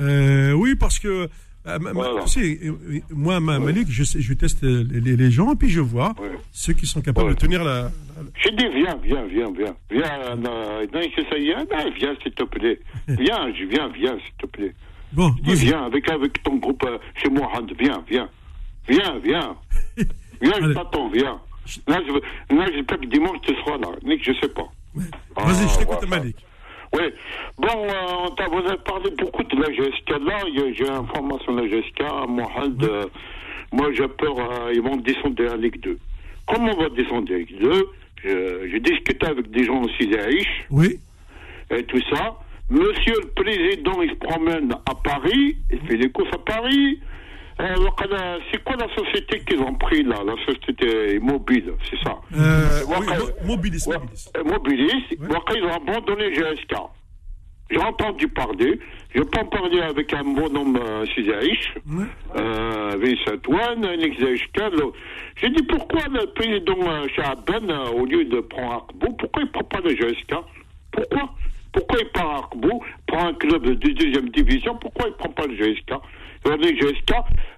Euh, 0.00 0.52
oui, 0.52 0.76
parce 0.76 0.98
que 1.00 1.28
ma- 1.66 1.78
ma- 1.78 1.92
Voilà. 1.92 2.22
tu 2.22 2.28
sais, 2.28 2.58
euh, 2.66 3.00
moi, 3.10 3.40
ma- 3.40 3.58
Malik, 3.58 3.88
je, 3.90 4.04
je 4.04 4.32
teste 4.34 4.62
les, 4.62 5.16
les- 5.16 5.30
gens 5.30 5.52
et 5.52 5.56
puis 5.56 5.68
je 5.68 5.80
vois 5.80 6.14
Ouais. 6.20 6.30
ceux 6.52 6.72
qui 6.74 6.86
sont 6.86 7.00
capables 7.00 7.28
Ouais. 7.28 7.34
de 7.34 7.38
tenir 7.40 7.64
la. 7.64 7.82
la- 7.82 7.90
J'ai 8.44 8.52
dit, 8.52 8.64
viens, 8.76 8.96
viens, 9.02 9.24
viens, 9.26 9.50
viens. 9.58 9.74
Viens, 9.90 10.36
non, 10.36 10.86
ça 10.92 11.36
y 11.38 11.48
est, 11.50 11.56
non, 11.56 11.92
viens, 11.98 12.14
s'il 12.22 12.32
te 12.32 12.44
plaît. 12.44 12.78
Viens, 13.08 13.52
je 13.58 13.64
viens, 13.64 13.88
viens, 13.88 14.16
s'il 14.24 14.34
te 14.40 14.46
plaît. 14.46 14.72
Bon, 15.12 15.30
Dis, 15.42 15.54
viens, 15.54 15.84
avec, 15.86 16.08
avec 16.10 16.42
ton 16.42 16.56
groupe 16.56 16.84
euh, 16.84 16.98
chez 17.16 17.28
Mohamed, 17.30 17.72
viens, 17.78 18.04
viens. 18.08 18.28
Viens, 18.88 19.18
viens. 19.22 19.56
Viens, 20.40 20.52
je 20.60 20.72
t'attends, 20.72 21.08
viens. 21.08 21.40
Là, 21.88 22.00
je, 22.06 22.54
là, 22.54 22.66
j'espère 22.72 23.00
que 23.00 23.06
dimanche, 23.06 23.38
tu 23.42 23.52
seras 23.56 23.76
là. 23.78 23.88
Nick, 24.04 24.22
je 24.24 24.32
sais 24.40 24.48
pas. 24.48 24.68
Vas-y, 24.94 25.68
je 25.68 25.74
Ah, 25.74 25.78
t'écoute, 25.78 25.98
voilà. 26.06 26.22
Malik. 26.22 26.36
Oui. 26.94 27.02
Bon, 27.58 27.66
euh, 27.68 28.26
on 28.26 28.30
t'a- 28.30 28.46
vous 28.46 28.58
avez 28.58 28.78
parlé 28.78 29.10
beaucoup 29.18 29.42
de 29.42 29.56
la 29.60 29.70
GSK. 29.72 30.10
Là, 30.24 30.36
a- 30.36 30.72
j'ai 30.72 30.88
information 30.88 31.54
de 31.54 31.60
la 31.62 31.68
GSK. 31.68 32.02
Mohamed, 32.28 32.82
euh, 32.84 33.04
moi, 33.72 33.88
j'ai 33.92 34.06
peur, 34.08 34.38
euh, 34.38 34.72
ils 34.72 34.80
vont 34.80 34.96
descendre 34.96 35.52
en 35.52 35.56
Ligue 35.56 35.80
2. 35.80 35.98
Comment 36.46 36.72
on 36.78 36.82
va 36.82 36.88
descendre 36.90 37.30
en 37.30 37.36
Ligue 37.36 37.58
2 37.60 37.88
Je- 38.24 38.68
J'ai 38.70 38.80
discuté 38.80 39.26
avec 39.26 39.50
des 39.50 39.64
gens 39.64 39.82
aussi 39.82 40.06
d'Aïch 40.06 40.46
Oui. 40.70 40.98
et 41.70 41.82
tout 41.84 42.00
ça. 42.10 42.38
Monsieur 42.70 43.14
le 43.22 43.28
Président, 43.30 44.02
il 44.02 44.10
se 44.10 44.14
promène 44.16 44.72
à 44.72 44.94
Paris, 44.94 45.56
il 45.70 45.80
fait 45.88 45.96
des 45.96 46.10
courses 46.10 46.32
à 46.34 46.38
Paris. 46.38 47.00
Euh, 47.60 47.74
c'est 48.52 48.62
quoi 48.62 48.76
la 48.76 48.88
société 48.94 49.40
qu'ils 49.40 49.60
ont 49.60 49.74
pris 49.74 50.02
là 50.04 50.16
La 50.24 50.34
société 50.44 51.18
mobile, 51.18 51.72
c'est 51.90 51.98
ça 52.04 52.16
Euh, 52.36 52.82
oui, 52.86 53.06
Mobilis, 53.46 53.88
Mobilis. 53.88 54.30
euh, 54.36 54.44
Mobilis, 54.44 55.04
Ouais. 55.18 55.28
ils 55.56 55.64
ont 55.64 55.72
abandonné 55.74 56.32
GSK. 56.34 56.74
J'ai 57.70 57.78
entendu 57.80 58.28
parler, 58.28 58.78
je 59.14 59.20
peux 59.22 59.40
en 59.40 59.44
parler 59.46 59.80
avec 59.80 60.12
un 60.14 60.22
bonhomme 60.24 60.76
euh, 60.80 61.04
Sizaïch, 61.14 61.74
Ouais. 61.90 62.04
euh, 62.36 62.96
Vincent 62.98 63.32
le- 64.70 64.92
J'ai 65.40 65.50
dit 65.50 65.62
pourquoi 65.64 66.02
le 66.10 66.26
président 66.32 66.78
euh, 66.88 67.06
Chaban, 67.16 67.68
euh, 67.68 67.90
au 67.90 68.06
lieu 68.06 68.24
de 68.24 68.40
prendre 68.40 68.86
Akbou, 68.88 69.12
pourquoi 69.14 69.42
il 69.42 69.46
ne 69.46 69.50
prend 69.52 69.64
pas 69.64 69.80
le 69.80 69.90
GSK 69.96 70.34
Pourquoi? 70.92 71.34
Pourquoi 71.72 71.98
il 72.00 72.08
prend 72.10 72.42
Akbou, 72.42 72.82
prend 73.06 73.28
un 73.28 73.34
club 73.34 73.62
de 73.64 73.74
deuxième 73.74 74.28
division, 74.30 74.76
pourquoi 74.80 75.06
il 75.08 75.10
ne 75.12 75.16
prend 75.16 75.30
pas 75.30 75.46
le 75.46 75.54
GSK 75.56 75.92
Euh, 76.46 76.56
Les 76.56 76.76
GSK, 76.76 77.10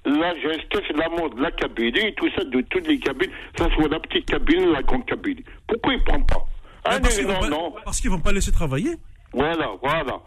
la 0.06 0.34
GSK, 0.34 0.82
c'est 0.86 0.96
l'amour 0.96 1.30
de 1.34 1.42
la 1.42 1.50
et 1.50 2.14
tout 2.14 2.28
ça, 2.36 2.44
de 2.44 2.61
toutes 2.62 2.88
les 2.88 2.98
cabines, 2.98 3.30
ça 3.56 3.68
soit 3.74 3.88
la 3.88 4.00
petite 4.00 4.26
cabine 4.26 4.68
ou 4.68 4.72
la 4.72 4.82
grande 4.82 5.04
Kabylie. 5.06 5.44
Pourquoi 5.66 5.92
il 5.94 5.98
ne 6.00 6.04
prend 6.04 6.20
pas? 6.22 6.42
Ah 6.84 6.98
parce 7.00 7.18
qu'ils 7.18 7.26
non, 7.26 7.34
vont, 7.34 7.40
pas- 7.40 7.48
non. 7.48 7.74
parce 7.84 8.00
qu'ils 8.00 8.11
vont 8.11 8.20
pas 8.20 8.32
laisser 8.32 8.52
travailler. 8.52 8.92
Voilà, 9.32 9.70
voilà. 9.82 10.18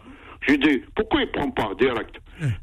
J'ai 0.46 0.56
dit, 0.58 0.82
pourquoi 0.94 1.22
il 1.22 1.26
ne 1.26 1.32
prend 1.32 1.50
pas 1.50 1.74
direct? 1.78 2.16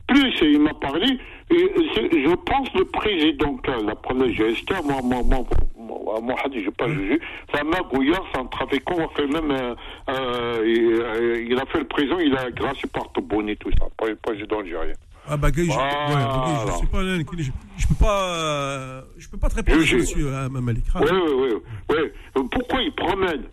Plus 0.07 0.33
il 0.41 0.59
m'a 0.59 0.73
parlé, 0.75 1.07
et 1.49 1.71
c'est- 1.93 2.09
je 2.11 2.35
pense 2.45 2.73
le 2.73 2.85
président, 2.85 3.57
la 3.85 3.95
première 3.95 4.29
GSK, 4.29 4.71
moi, 4.85 5.01
moi, 5.03 5.21
moi, 5.23 5.43
moi, 5.81 6.19
moi, 6.21 6.35
je 6.53 6.59
n'ai 6.59 6.71
pas 6.71 6.87
jugé, 6.87 7.19
ça 7.53 7.63
m'a 7.63 7.79
Gouillard, 7.91 8.23
c'est 8.33 8.39
un 8.39 8.45
trafiquant, 8.45 8.95
il 8.97 9.03
a 9.03 9.07
fait 9.09 9.27
même, 9.27 9.51
euh, 9.51 9.75
euh, 10.09 10.63
il, 10.65 11.01
euh, 11.01 11.45
il 11.49 11.57
a 11.59 11.65
fait 11.65 11.79
le 11.79 11.87
président, 11.87 12.19
il 12.19 12.35
a 12.37 12.49
gracié 12.51 12.87
par 12.89 13.11
Toboni, 13.11 13.57
tout 13.57 13.69
ça, 13.79 13.85
pas 13.97 14.07
le 14.07 14.15
président 14.15 14.59
algérien. 14.59 14.93
Ah 15.27 15.37
bah, 15.37 15.49
je, 15.55 15.61
Voilà. 15.63 15.83
ouais, 15.83 16.71
je 16.71 16.77
sais 16.79 16.85
pas, 16.87 17.03
je, 17.77 17.87
peux 17.87 17.95
pas, 17.99 18.23
euh, 18.35 19.01
je 19.17 19.29
peux 19.29 19.37
pas 19.37 19.49
te 19.49 19.55
répondre 19.55 19.81
Je- 19.81 19.97
là-dessus, 19.97 20.25
euh, 20.25 20.49
Malik. 20.49 20.85
Ah, 20.95 21.01
Oui, 21.03 21.09
oui, 21.11 21.53
oui. 21.89 21.95
oui. 22.35 22.43
Pourquoi 22.51 22.81
il 22.81 22.91
promène 22.93 23.43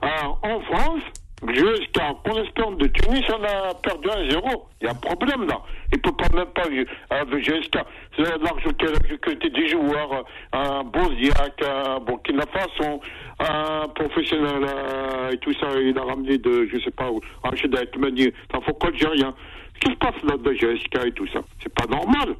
Ah, 0.00 0.28
En 0.42 0.60
France, 0.62 1.02
jusqu'à 1.46 2.14
Conestance 2.24 2.76
de 2.78 2.86
Tunis, 2.88 3.24
on 3.28 3.44
a 3.44 3.74
perdu 3.74 4.08
un 4.10 4.30
zéro. 4.30 4.66
Il 4.80 4.84
y 4.84 4.88
a 4.88 4.92
un 4.92 4.94
problème 4.94 5.46
là. 5.46 5.60
Il 5.92 6.00
peut 6.00 6.12
pas 6.12 6.28
même 6.34 6.46
pas 6.46 6.62
avec 7.10 7.44
GSK. 7.44 7.76
L'argent 8.18 8.70
qu'il 8.78 8.88
a 8.88 8.92
recruté 9.10 9.50
des 9.50 9.68
joueurs, 9.68 10.24
un 10.52 10.84
Bosiak, 10.84 11.62
un 11.62 12.00
Burkina 12.00 12.44
Faso, 12.46 13.00
un 13.40 13.88
professionnel 13.88 14.64
euh, 14.64 15.30
et 15.30 15.38
tout 15.38 15.52
ça. 15.54 15.68
Il 15.80 15.96
a 15.98 16.02
ramené 16.02 16.38
de, 16.38 16.68
je 16.72 16.80
sais 16.80 16.90
pas 16.90 17.10
où, 17.10 17.20
Rachid 17.42 17.74
Aitmani. 17.74 18.32
Ça 18.52 18.60
faut 18.60 18.74
qu'Algérien. 18.74 19.34
Qu'est-ce 19.80 19.94
qui 19.94 19.94
se 19.94 19.98
passe 19.98 20.22
là 20.24 20.36
de 20.36 20.52
GSK 20.52 21.06
et 21.06 21.12
tout 21.12 21.28
ça? 21.28 21.40
C'est 21.62 21.72
pas 21.72 21.86
normal. 21.86 22.34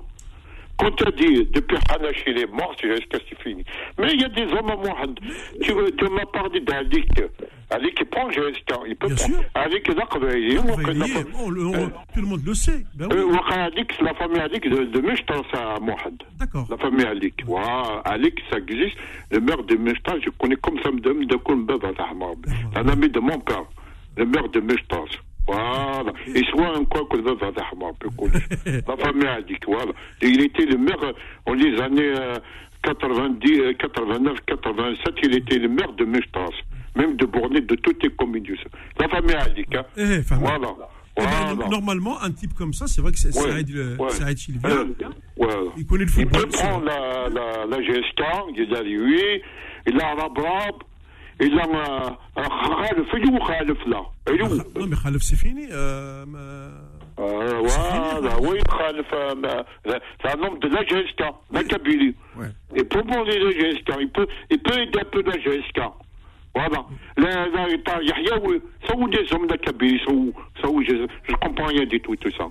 Quand 0.78 0.90
tu 0.92 1.04
as 1.06 1.10
dit, 1.10 1.44
depuis 1.52 1.76
Hanash, 1.90 2.22
il 2.26 2.38
est 2.38 2.46
mort, 2.52 2.72
c'est 2.80 2.88
jusqu'à 2.94 3.18
c'est 3.28 3.40
fini. 3.42 3.64
Mais 3.98 4.12
il 4.14 4.20
y 4.20 4.24
a 4.24 4.28
des 4.28 4.44
hommes 4.52 4.70
à 4.70 4.76
Mohamed. 4.76 5.18
Tu, 5.62 5.72
veux- 5.72 5.90
tu 5.90 6.04
m'as 6.08 6.24
parlé 6.26 6.60
d'Alik. 6.60 7.20
Alik, 7.70 8.02
prend 8.10 8.30
GSK. 8.30 8.70
Il 8.86 8.96
peut 8.96 9.08
prendre. 9.14 9.44
Alik, 9.54 9.86
il 9.88 10.00
a 10.00 10.06
il 10.38 11.02
est 11.02 11.50
le- 11.50 11.66
on- 11.66 11.74
Euh, 11.74 11.86
tout 12.14 12.20
le 12.22 12.26
monde 12.28 12.42
le 12.46 12.54
sait. 12.54 12.84
Ben 12.94 13.08
oui. 13.10 13.16
euh, 13.18 13.52
Alik, 13.64 13.92
c'est 13.98 14.04
la 14.04 14.14
famille 14.14 14.38
Alik 14.40 14.68
de, 14.70 14.84
de 14.84 15.00
Mishtas 15.00 15.42
à 15.52 15.78
Mohamed. 15.80 16.22
D'accord. 16.38 16.66
La 16.70 16.76
famille 16.78 17.04
Alik. 17.06 17.44
Voilà, 17.44 18.00
Alik, 18.04 18.40
ça 18.50 18.58
existe. 18.58 18.96
Le 19.30 19.40
maire 19.40 19.62
de 19.64 19.74
Mishtas, 19.76 20.14
je 20.24 20.30
connais 20.30 20.56
comme 20.56 20.78
ça, 20.82 20.90
de 20.90 21.24
de 21.24 21.36
Koulmbeb 21.36 21.84
à 21.84 21.92
Tahmar. 21.92 22.30
C'est 22.72 22.78
un 22.78 22.88
ami 22.88 23.08
de 23.10 23.18
mon 23.20 23.38
père. 23.40 23.64
Le 24.16 24.24
maire 24.24 24.48
de 24.48 24.60
Mishtas. 24.60 25.04
Voilà. 25.48 26.12
Et 26.34 26.44
soit 26.50 26.76
un 26.76 26.84
quoi 26.84 27.08
Alik, 29.28 29.64
voilà. 29.66 29.92
Il 30.22 30.42
était 30.42 30.66
le 30.66 30.76
maire, 30.76 31.02
euh, 31.02 31.12
en 31.46 31.54
les 31.54 31.80
années 31.80 32.12
euh, 32.18 32.34
90, 32.82 33.60
euh, 33.60 33.72
89, 33.78 34.36
87, 34.46 35.14
il 35.24 35.36
était 35.36 35.58
le 35.58 35.68
maire 35.68 35.92
de 35.94 36.04
Mishtas. 36.04 36.50
Même 36.96 37.16
de 37.16 37.26
Bournet, 37.26 37.60
de 37.60 37.74
toutes 37.76 38.02
les 38.02 38.10
communes. 38.10 38.44
La 39.00 39.08
famille 39.08 39.34
Alik, 39.34 39.74
hein. 39.74 39.84
Eh, 39.96 40.20
Voilà. 40.30 40.68
eh 41.16 41.20
ben, 41.22 41.26
Voilà. 41.54 41.68
normalement, 41.70 42.20
un 42.22 42.30
type 42.32 42.54
comme 42.54 42.72
ça, 42.72 42.86
c'est 42.86 43.00
vrai 43.00 43.12
que 43.12 43.18
c'est 43.18 43.28
Ouais, 43.36 43.50
Saïd, 43.52 43.70
le- 43.70 43.96
ouais. 43.98 44.10
Saïd 44.10 44.38
Sylvia. 44.38 44.68
Euh, 44.70 44.84
ouais. 45.36 45.48
Il 45.76 45.86
connaît 45.86 46.04
le 46.04 46.10
Il 46.10 46.14
football. 46.14 46.42
peut 46.42 46.48
c'est 46.50 46.62
prendre 46.68 46.84
la, 46.84 47.28
la, 47.28 47.66
la 47.66 47.82
GSK, 47.82 48.22
il 48.56 48.74
a 48.74 48.82
lui, 48.82 49.22
il 49.86 50.00
a 50.00 50.14
Rabrab, 50.14 50.74
il 51.40 51.46
il 51.46 51.54
Il 54.34 54.40
est 54.40 54.42
où 54.42 54.56
Non, 54.80 54.86
mais 54.88 54.96
Khalif, 55.02 55.22
c'est 55.22 55.36
fini. 55.36 55.66
Euh, 55.70 56.24
ma- 56.26 56.38
Euh, 57.20 57.60
Voilà, 57.64 58.38
oui, 58.40 58.58
c'est 60.22 60.30
un 60.30 60.42
homme 60.42 60.58
de 60.60 60.68
la 60.68 60.84
Kabylie. 61.64 62.14
Ouais. 62.36 62.46
Et 62.76 62.84
pour 62.84 63.02
prendre 63.04 63.26
la 63.26 63.32
GSK, 63.34 63.90
il 64.00 64.08
peut, 64.10 64.26
il 64.50 64.58
peut 64.60 64.78
aider 64.80 65.00
un 65.00 65.04
peu 65.10 65.22
la 65.26 65.36
GSK. 65.38 65.80
Voilà. 66.54 66.84
Là, 67.16 67.46
là, 67.48 67.66
t'as 67.84 68.00
Yahya, 68.02 68.38
oui. 68.44 68.60
Ça 68.86 68.94
où 68.96 69.08
des 69.08 69.26
hommes 69.32 69.46
de 69.46 69.52
la 69.52 69.58
Kabylie, 69.58 70.00
ça 70.06 70.12
où, 70.12 70.32
ça 70.62 70.68
où, 70.68 70.80
je, 70.84 71.06
je 71.28 71.34
comprends 71.34 71.66
rien 71.66 71.84
du 71.86 72.00
tout, 72.00 72.14
tout 72.16 72.30
ça. 72.38 72.44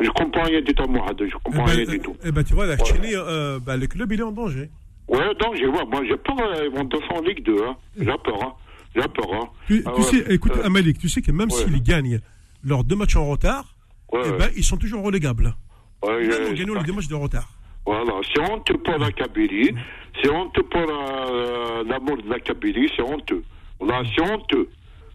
Je 0.00 0.08
comprends 0.10 0.42
rien 0.42 0.60
du 0.60 0.72
tout, 0.74 0.86
Mohamed, 0.88 1.18
je 1.20 1.24
Eh 1.26 1.30
comprends 1.42 1.64
ben, 1.64 1.72
rien 1.72 1.84
du 1.84 1.98
tout. 2.00 2.16
eh 2.24 2.30
ben, 2.32 2.42
tu 2.44 2.54
vois, 2.54 2.66
la 2.66 2.76
Chili, 2.78 3.14
euh, 3.14 3.58
bah, 3.60 3.76
le 3.76 3.86
club, 3.88 4.12
il 4.12 4.20
est 4.20 4.24
en 4.24 4.32
danger. 4.32 4.68
Ouais, 5.08 5.34
donc 5.40 5.54
j'ai 5.56 5.66
ouais, 5.66 5.84
moi 5.90 6.02
j'ai 6.08 6.16
peur, 6.16 6.36
euh, 6.40 6.64
ils 6.66 6.70
vont 6.70 6.88
en 7.10 7.20
Ligue 7.20 7.42
2, 7.44 7.56
hein. 7.64 7.76
J'ai 7.98 8.04
peur, 8.06 8.42
hein. 8.42 8.52
J'ai 8.96 9.02
peur, 9.08 9.34
hein. 9.34 9.48
Tu, 9.66 9.82
Ah 9.84 9.92
tu 9.94 10.00
ouais. 10.00 10.06
sais, 10.24 10.34
écoute, 10.34 10.52
Euh, 10.56 10.64
Amalik, 10.66 10.98
tu 10.98 11.08
sais 11.08 11.20
que 11.20 11.30
même 11.32 11.50
ouais. 11.50 11.56
s'ils 11.56 11.82
gagnent 11.82 12.20
leurs 12.64 12.84
deux 12.84 12.96
matchs 12.96 13.16
en 13.16 13.26
retard, 13.26 13.74
ouais, 14.12 14.20
eh 14.26 14.32
ben, 14.38 14.48
ils 14.56 14.64
sont 14.64 14.76
toujours 14.78 15.02
relégables. 15.02 15.54
Ouais, 16.02 16.24
je- 16.24 16.50
en 16.50 16.54
gagnant 16.54 16.74
les 16.74 16.84
deux 16.84 16.92
matchs 16.94 17.08
de 17.08 17.14
retard. 17.14 17.48
Voilà, 17.86 18.12
c'est 18.34 18.40
honteux 18.50 18.78
pour 18.78 18.96
la 18.96 19.12
Kabylie, 19.12 19.74
c'est 20.22 20.30
honteux 20.30 20.62
pour 20.62 20.80
euh, 20.80 21.84
l'amour 21.86 22.16
de 22.22 22.30
la 22.30 22.40
Kabylie, 22.40 22.90
c'est 22.96 23.02
honteux. 23.02 23.42
Voilà, 23.78 24.02
c'est 24.16 24.22
honteux. 24.22 24.68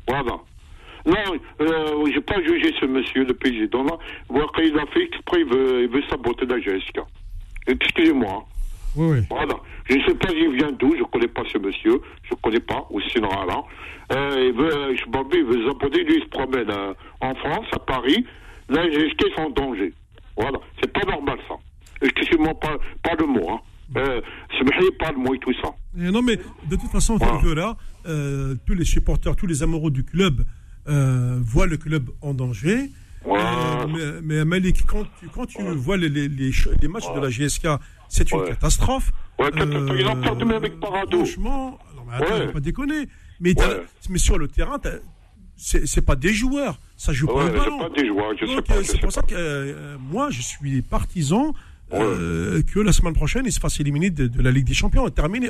Voilà. 0.07 0.37
Non, 1.05 1.15
euh, 1.61 2.11
j'ai 2.13 2.21
pas 2.21 2.39
jugé 2.43 2.71
ce 2.79 2.85
monsieur, 2.85 3.23
le 3.23 3.33
président 3.33 3.83
là. 3.83 3.97
Voir 4.27 4.51
qu'il 4.51 4.77
a 4.77 4.85
fait 4.87 5.03
exprès, 5.05 5.39
il 5.41 5.45
veut, 5.51 5.83
il 5.83 5.89
veut 5.89 6.03
saboter 6.09 6.45
la 6.45 6.59
GSK. 6.59 6.99
Excusez-moi. 7.67 8.45
Hein. 8.89 8.95
Oui, 8.95 9.17
oui. 9.19 9.25
Voilà. 9.29 9.55
Je 9.85 9.95
ne 9.95 10.03
sais 10.05 10.15
pas 10.15 10.29
il 10.31 10.55
vient 10.55 10.71
d'où, 10.71 10.93
je 10.95 10.99
ne 10.99 11.05
connais 11.05 11.27
pas 11.27 11.43
ce 11.51 11.57
monsieur, 11.57 11.99
je 12.23 12.33
ne 12.33 12.39
connais 12.41 12.59
pas, 12.59 12.85
ou 12.91 12.99
sinon 13.01 13.29
là. 13.29 13.63
Euh, 14.11 14.49
il 14.51 14.53
veut, 14.57 14.95
je 14.95 15.05
m'en 15.11 15.23
vais, 15.23 15.39
il 15.39 15.45
veut 15.45 15.55
lui 15.55 16.15
il 16.17 16.23
se 16.23 16.29
promène 16.29 16.69
euh, 16.69 16.93
en 17.21 17.35
France, 17.35 17.65
à 17.73 17.79
Paris. 17.79 18.25
Là, 18.69 18.85
les 18.85 18.91
GSK 19.09 19.21
sont 19.35 19.43
en 19.43 19.49
danger. 19.49 19.93
Voilà. 20.37 20.59
C'est 20.79 20.91
pas 20.91 21.05
normal 21.09 21.37
ça. 21.47 21.55
Excusez-moi, 22.01 22.53
pas, 22.59 22.77
pas 23.03 23.15
le 23.19 23.25
mot. 23.27 23.49
Hein. 23.51 23.59
Euh, 23.97 24.21
pas 24.99 25.11
le 25.11 25.17
mot 25.17 25.33
et 25.33 25.39
tout 25.39 25.53
ça. 25.61 25.69
Non, 25.95 26.21
mais 26.21 26.37
de 26.37 26.75
toute 26.75 26.91
façon, 26.91 27.17
Voilà. 27.17 27.39
que 27.41 27.47
là, 27.47 27.77
euh, 28.07 28.55
tous 28.65 28.73
les 28.73 28.85
supporters, 28.85 29.35
tous 29.35 29.47
les 29.47 29.63
amoureux 29.63 29.91
du 29.91 30.03
club 30.03 30.43
euh, 30.87 31.39
voient 31.41 31.65
le 31.67 31.77
club 31.77 32.09
en 32.21 32.33
danger. 32.33 32.89
Voilà. 33.29 33.81
Euh, 33.83 34.21
mais, 34.23 34.37
mais 34.37 34.45
Malik, 34.45 34.85
quand 34.85 35.03
tu, 35.19 35.27
quand 35.27 35.45
tu 35.45 35.61
vois 35.61 35.97
les, 35.97 36.09
les, 36.09 36.27
les, 36.27 36.51
ch- 36.51 36.69
les 36.81 36.87
matchs 36.87 37.11
de 37.15 37.19
la 37.19 37.29
GSK, 37.29 37.67
c'est 38.07 38.31
une 38.31 38.39
Ouais. 38.39 38.47
catastrophe. 38.49 39.11
Euh, 39.39 39.43
Ouais, 39.45 39.51
catastrophe. 39.51 39.97
Ils 39.99 40.07
ont 40.07 40.21
perdu 40.21 40.45
même 40.45 40.57
avec 40.57 40.79
Parado. 40.79 41.17
Franchement, 41.25 41.79
non, 41.95 42.01
mais 42.07 42.15
attends, 42.15 42.45
faut 42.47 42.53
pas 42.53 42.59
déconner. 42.59 43.07
Mais, 43.39 43.53
sur 44.17 44.37
le 44.37 44.47
terrain, 44.47 44.77
c'est 45.55 46.05
pas 46.05 46.15
des 46.15 46.33
joueurs, 46.33 46.79
ça 46.97 47.13
joue 47.13 47.27
pas 47.27 47.43
le 47.45 47.51
c'est 47.51 47.57
ballon. 47.57 47.79
pas 47.79 47.89
des 47.89 48.07
joueurs, 48.07 48.31
euh, 48.31 48.83
c'est 48.83 48.99
pour 49.01 49.11
ça 49.11 49.21
que 49.21 49.35
euh, 49.35 49.97
moi, 49.99 50.29
je 50.29 50.41
suis 50.41 50.81
partisan 50.81 51.53
euh, 51.93 52.61
que 52.63 52.79
la 52.79 52.91
semaine 52.91 53.13
prochaine, 53.13 53.43
ils 53.45 53.51
se 53.51 53.59
fassent 53.59 53.79
éliminer 53.79 54.09
de, 54.09 54.27
de 54.27 54.41
la 54.41 54.51
Ligue 54.51 54.65
des 54.65 54.73
Champions. 54.73 55.09
Terminé. 55.09 55.49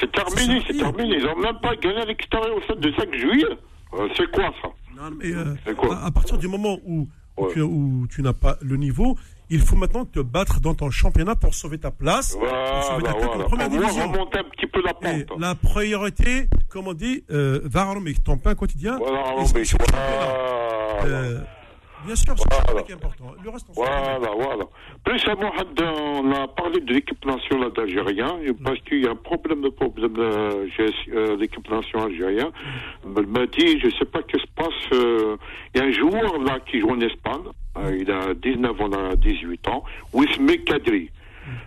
C'est 0.00 0.10
terminé, 0.12 0.62
c'est 0.66 0.76
terminé. 0.76 1.16
Ils 1.18 1.24
n'ont 1.24 1.36
même 1.38 1.58
pas 1.60 1.74
gagné 1.76 1.98
à 2.00 2.04
l'extérieur 2.04 2.56
au 2.56 2.62
stade 2.62 2.80
de 2.80 2.92
5 2.96 3.14
juillet. 3.14 3.46
Euh, 3.94 4.08
c'est 4.16 4.30
quoi 4.30 4.52
ça? 4.62 4.68
Non, 4.96 5.10
mais, 5.18 5.32
euh, 5.32 5.54
quoi 5.76 5.96
à, 5.98 6.06
à 6.06 6.10
partir 6.10 6.38
du 6.38 6.48
moment 6.48 6.78
où, 6.86 7.08
Ouais. 7.38 7.52
tu, 7.52 7.60
où 7.60 8.06
tu 8.08 8.22
n'as 8.22 8.32
pas 8.32 8.56
le 8.62 8.76
niveau, 8.76 9.16
Il 9.48 9.60
faut 9.60 9.76
maintenant 9.76 10.04
te 10.04 10.18
battre 10.18 10.58
dans 10.60 10.74
ton 10.74 10.90
championnat 10.90 11.36
pour 11.36 11.54
sauver 11.54 11.78
ta 11.78 11.92
place. 11.92 12.32
pour 12.32 12.40
Voilà, 12.40 12.82
sauver 12.82 13.02
ta 13.04 13.12
tête 13.12 13.24
voilà. 13.26 13.44
en 13.44 13.48
première 13.48 13.66
Au 13.68 13.70
moins, 13.70 13.80
division. 13.82 14.10
remonter 14.10 14.38
un 14.40 14.44
petit 14.44 14.66
peu 14.66 14.82
la 14.82 14.90
Et 15.12 15.24
pente. 15.24 15.38
la 15.40 15.54
priorité, 15.54 16.48
comme 16.68 16.88
on 16.88 16.94
dit, 16.94 17.22
euh, 17.30 17.60
et 18.08 18.14
ton 18.14 18.38
pain 18.38 18.56
quotidien. 18.56 18.96
Voilà, 18.98 19.34
et 19.40 19.44
euh, 21.04 21.40
bien 22.06 22.14
sûr, 22.16 22.34
c'est 22.38 22.44
Voilà. 22.54 22.78
ça 22.78 22.82
qui 22.84 22.92
est 22.92 22.94
important. 22.94 23.24
Le 23.44 23.50
reste, 23.50 23.66
on. 23.68 23.72
Voilà, 23.72 24.30
voilà. 24.36 24.64
Plus 25.04 25.22
à 25.28 25.34
Mohamed, 25.34 25.82
on 25.82 26.32
a 26.32 26.48
parlé 26.48 26.80
de 26.80 26.92
l'équipe 26.94 27.24
nationale 27.24 27.72
d'Algérien, 27.72 28.38
parce 28.64 28.78
qu'il 28.80 29.04
y 29.04 29.06
a 29.06 29.10
un 29.10 29.16
problème 29.16 29.60
de 29.62 29.68
problème 29.68 30.12
de 30.14 30.66
GS, 30.76 30.92
euh, 31.12 31.36
l'équipe 31.36 31.68
nationale 31.70 32.08
algérienne. 32.08 32.50
Il 33.04 33.26
m'a 33.26 33.46
dit, 33.46 33.78
je 33.80 33.86
ne 33.86 33.92
sais 33.92 34.04
pas 34.06 34.20
ce 34.20 34.36
qui 34.36 34.42
se 34.42 34.48
passe, 34.54 34.92
euh, 34.92 35.36
il 35.74 35.80
y 35.80 35.84
a 35.84 35.86
un 35.86 35.92
joueur 35.92 36.38
là 36.40 36.58
qui 36.60 36.80
joue 36.80 36.90
en 36.90 37.00
Espagne, 37.00 37.42
euh, 37.78 37.96
il 38.00 38.10
a 38.10 38.34
19 38.34 38.80
ans, 38.80 38.88
on 38.90 39.10
a 39.12 39.16
18 39.16 39.68
ans, 39.68 39.84
Wisme 40.14 40.46
Kadri. 40.64 41.10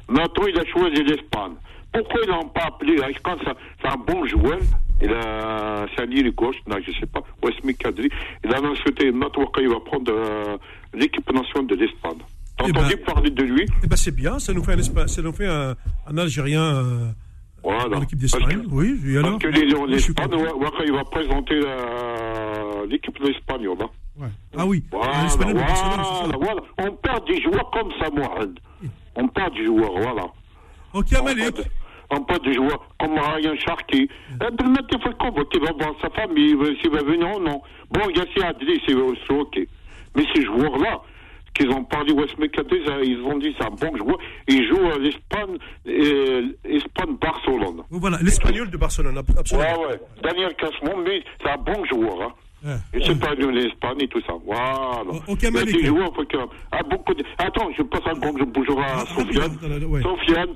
Maintenant, 0.07 0.45
il 0.47 0.59
a 0.59 0.65
choisi 0.65 1.03
l'Espagne. 1.03 1.53
Pourquoi 1.93 2.19
ils 2.23 2.29
l'ont 2.29 2.47
pas 2.49 2.65
appelé 2.65 2.97
Je 2.97 3.19
pense 3.21 3.39
que 3.39 3.45
c'est- 3.81 3.87
un 3.87 3.97
bon 3.97 4.25
joueur. 4.25 4.59
Il 5.01 5.11
a, 5.13 5.85
c'est 5.95 6.01
un 6.03 6.05
ligne 6.05 6.31
gauche, 6.31 6.57
non, 6.67 6.75
je 6.85 6.91
sais 6.91 7.05
pas, 7.05 7.21
Wesmi 7.41 7.73
Kadri. 7.75 8.09
Il 8.43 8.53
a 8.53 8.57
annoncé 8.57 8.83
maintenant 9.13 9.45
qu'il 9.47 9.69
va 9.69 9.79
prendre 9.79 10.11
euh, 10.11 10.57
l'équipe 10.93 11.31
nationale 11.31 11.67
de 11.67 11.75
l'Espagne. 11.75 12.17
T'as 12.57 12.65
Eh 12.67 12.71
entendu 12.71 12.95
ben- 12.97 13.05
parler 13.05 13.29
de 13.31 13.43
lui? 13.43 13.65
Eh 13.83 13.87
ben, 13.87 13.95
c'est 13.95 14.13
bien, 14.13 14.39
ça 14.39 14.51
nous 14.53 14.61
fait 14.63 14.73
un, 14.73 15.07
ça 15.07 15.21
nous 15.21 15.31
fait 15.31 15.47
un, 15.47 15.73
un 16.05 16.17
Algérien 16.17 16.61
euh, 16.61 17.07
Voilà. 17.63 17.87
dans 17.87 17.99
l'équipe 18.01 18.19
d'Espagne. 18.19 18.61
que- 18.63 18.67
Oui, 18.69 18.99
et 19.07 19.17
alors 19.17 19.39
Parce 19.39 19.53
qu'il 19.55 19.71
est 19.71 19.75
en 19.75 19.83
Oui, 19.85 19.93
je 19.93 19.97
suis 19.99 20.09
Espagne, 20.11 20.29
content. 20.31 20.43
ouais, 20.43 20.65
ouais, 20.65 20.85
il 20.85 20.91
va 20.91 21.03
présenter 21.05 21.61
l'équipe 22.89 23.17
espagnole. 23.25 23.77
Hein. 23.81 23.89
Ouais. 24.17 24.27
Ah 24.57 24.65
oui, 24.65 24.83
Voilà, 24.91 25.13
de 25.23 26.37
voilà. 26.37 26.61
On 26.79 26.91
perd 26.91 27.25
des 27.25 27.41
joueurs 27.41 27.69
comme 27.71 27.89
ça, 27.99 28.09
Mohamed. 28.13 28.59
On 29.15 29.27
perd 29.29 29.53
des 29.53 29.65
joueurs, 29.65 29.93
voilà. 29.97 30.25
Ok, 30.93 31.05
On 31.13 31.23
Perd 32.27 32.43
des 32.43 32.53
joueurs 32.53 32.87
comme 32.99 33.13
Ryan 33.17 33.55
Sharkey. 33.55 34.07
Eh 34.33 34.37
ben, 34.37 34.69
maintenant, 34.69 34.99
il 35.01 35.43
il 35.53 35.59
va 35.61 35.71
voir 35.73 35.93
sa 36.01 36.09
famille, 36.09 36.49
il 36.51 36.57
va- 36.57 36.65
s'il 36.81 36.89
va 36.91 37.03
venir 37.03 37.27
ou 37.35 37.39
non. 37.39 37.61
Bon, 37.91 38.09
Yassi 38.09 38.41
Adli, 38.43 38.81
c'est 38.87 38.93
c'est 39.27 39.33
ok. 39.33 39.59
Mais 40.15 40.23
ces 40.33 40.43
joueurs-là, 40.43 41.01
qu'ils 41.53 41.69
ont 41.71 41.83
parlé 41.83 42.11
West 42.13 42.35
ils 42.39 43.21
ont 43.25 43.37
dit 43.37 43.53
c'est 43.57 43.65
un 43.65 43.69
bon 43.71 43.95
joueur. 43.97 44.17
Il 44.47 44.67
joue 44.67 44.85
à 44.93 44.97
l'Espagne, 44.97 45.57
euh, 45.87 46.47
Espagne-Barcelone. 46.65 47.83
Voilà, 47.89 48.17
l'espagnol 48.21 48.69
de 48.69 48.77
Barcelone, 48.77 49.17
ab- 49.17 49.25
absolument. 49.37 49.81
Ouais, 49.81 49.87
ouais. 49.87 49.99
Daniel 50.23 50.53
Casmon, 50.55 50.97
mais 51.05 51.23
c'est 51.43 51.49
un 51.49 51.57
bon 51.57 51.85
joueur. 51.85 52.21
Hein. 52.21 52.33
Ouais. 52.65 52.99
Et 52.99 53.03
c'est 53.05 53.19
pas 53.19 53.35
de 53.35 53.47
l'Espagne 53.47 53.97
et 54.01 54.07
tout 54.07 54.21
ça. 54.27 54.33
Voilà. 54.45 55.01
Il 55.27 55.43
y 55.43 55.47
a 55.57 55.63
des 55.65 55.85
joueurs, 55.85 56.13
faut 56.13 56.25
que... 56.25 56.37
ah, 56.71 56.79
beaucoup 56.89 57.13
de... 57.13 57.23
Attends, 57.37 57.69
je 57.77 57.83
passe 57.83 58.01
un 58.05 58.19
bon 58.19 58.33
bonjour 58.53 58.79
à 58.81 58.85
Ah, 59.01 59.05
Sofiane. 59.05 59.57
ah, 59.63 59.85
ouais. 59.87 60.01
Sofiane, 60.01 60.49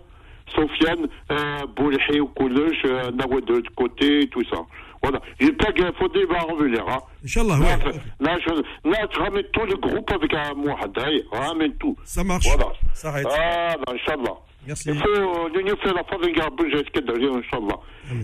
Sofiane, 0.55 1.07
euh, 1.31 1.65
Boulhi 1.75 2.19
ou 2.19 2.27
Koulouch, 2.27 2.77
euh, 2.85 3.11
de 3.11 3.53
l'autre 3.53 3.71
côté, 3.75 4.27
tout 4.29 4.43
ça. 4.49 4.57
Voilà. 5.01 5.19
J'espère 5.39 5.73
que 5.73 5.91
Fodé 5.97 6.23
va 6.25 6.39
revenir. 6.39 6.81
Hein. 6.87 6.97
Inch'Allah, 7.25 7.59
ouais. 7.59 7.77
là, 8.21 8.37
je, 8.39 8.89
là, 8.89 8.97
je 9.13 9.19
ramène 9.19 9.43
tout 9.51 9.65
le 9.65 9.75
groupe 9.75 10.09
avec 10.11 10.33
un 10.33 10.53
Mouhadaï. 10.53 11.23
Ramène 11.31 11.73
tout. 11.75 11.95
Ça 12.05 12.23
marche. 12.23 12.45
Voilà. 12.47 12.71
Ça 12.93 13.09
arrête. 13.09 13.27
Ah, 13.29 13.75
ben, 13.85 13.93
Inch'Allah. 13.95 14.35
Merci. 14.65 14.89
Il 14.91 14.97
faut 14.97 15.09
euh, 15.09 15.49
l'Union 15.53 15.75
fait 15.83 15.91
la 15.93 16.03
fin 16.05 16.17
de 16.19 16.27
garder 16.29 16.69
jusqu'à 16.71 17.01
derrière, 17.01 17.33
Inch'Allah. 17.33 17.77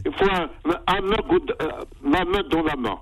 Il 0.05 0.13
faut 0.13 0.31
un, 0.31 0.49
un 0.87 1.01
main, 1.01 1.17
good- 1.27 1.53
euh, 1.61 1.67
ma 2.01 2.23
main 2.23 2.43
dans 2.49 2.63
la 2.63 2.75
main. 2.77 2.97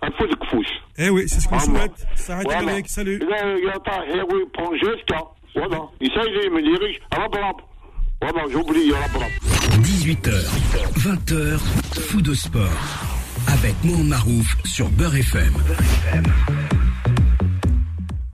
Un 0.00 0.12
fou 0.12 0.24
de 0.28 0.36
kfous. 0.36 0.62
Eh 0.96 1.10
oui, 1.10 1.24
c'est 1.28 1.40
ce 1.40 1.48
qu'on 1.48 1.56
Ah, 1.56 1.60
souhaite. 1.60 2.06
Ça 2.14 2.34
arrête, 2.34 2.46
Voilà. 2.46 2.72
Salut. 2.86 3.18
Là, 3.18 3.36
il 3.56 3.64
n'y 3.64 3.68
a 3.70 3.80
pas, 3.80 4.04
eh 4.06 4.20
oui, 4.32 4.42
prend 4.52 4.72
jusqu'à. 4.74 5.24
Voilà. 5.56 5.80
Et 6.00 6.06
ça, 6.10 6.20
il 6.24 6.36
est, 6.36 6.50
mais 6.50 6.62
il 6.62 6.72
est 6.72 6.86
riche. 6.86 7.00
À 7.10 7.26
Voilà, 8.20 8.42
j'oublie, 8.50 8.92
à 8.92 9.00
la 9.00 9.08
brave. 9.08 9.30
18h, 9.82 10.32
20h, 10.98 11.58
fou 12.00 12.20
de 12.20 12.34
sport. 12.34 12.68
Avec 13.46 13.74
Mohamed 13.84 14.08
Marouf 14.08 14.56
sur 14.64 14.88
Beurre 14.90 15.14
FM. 15.14 15.54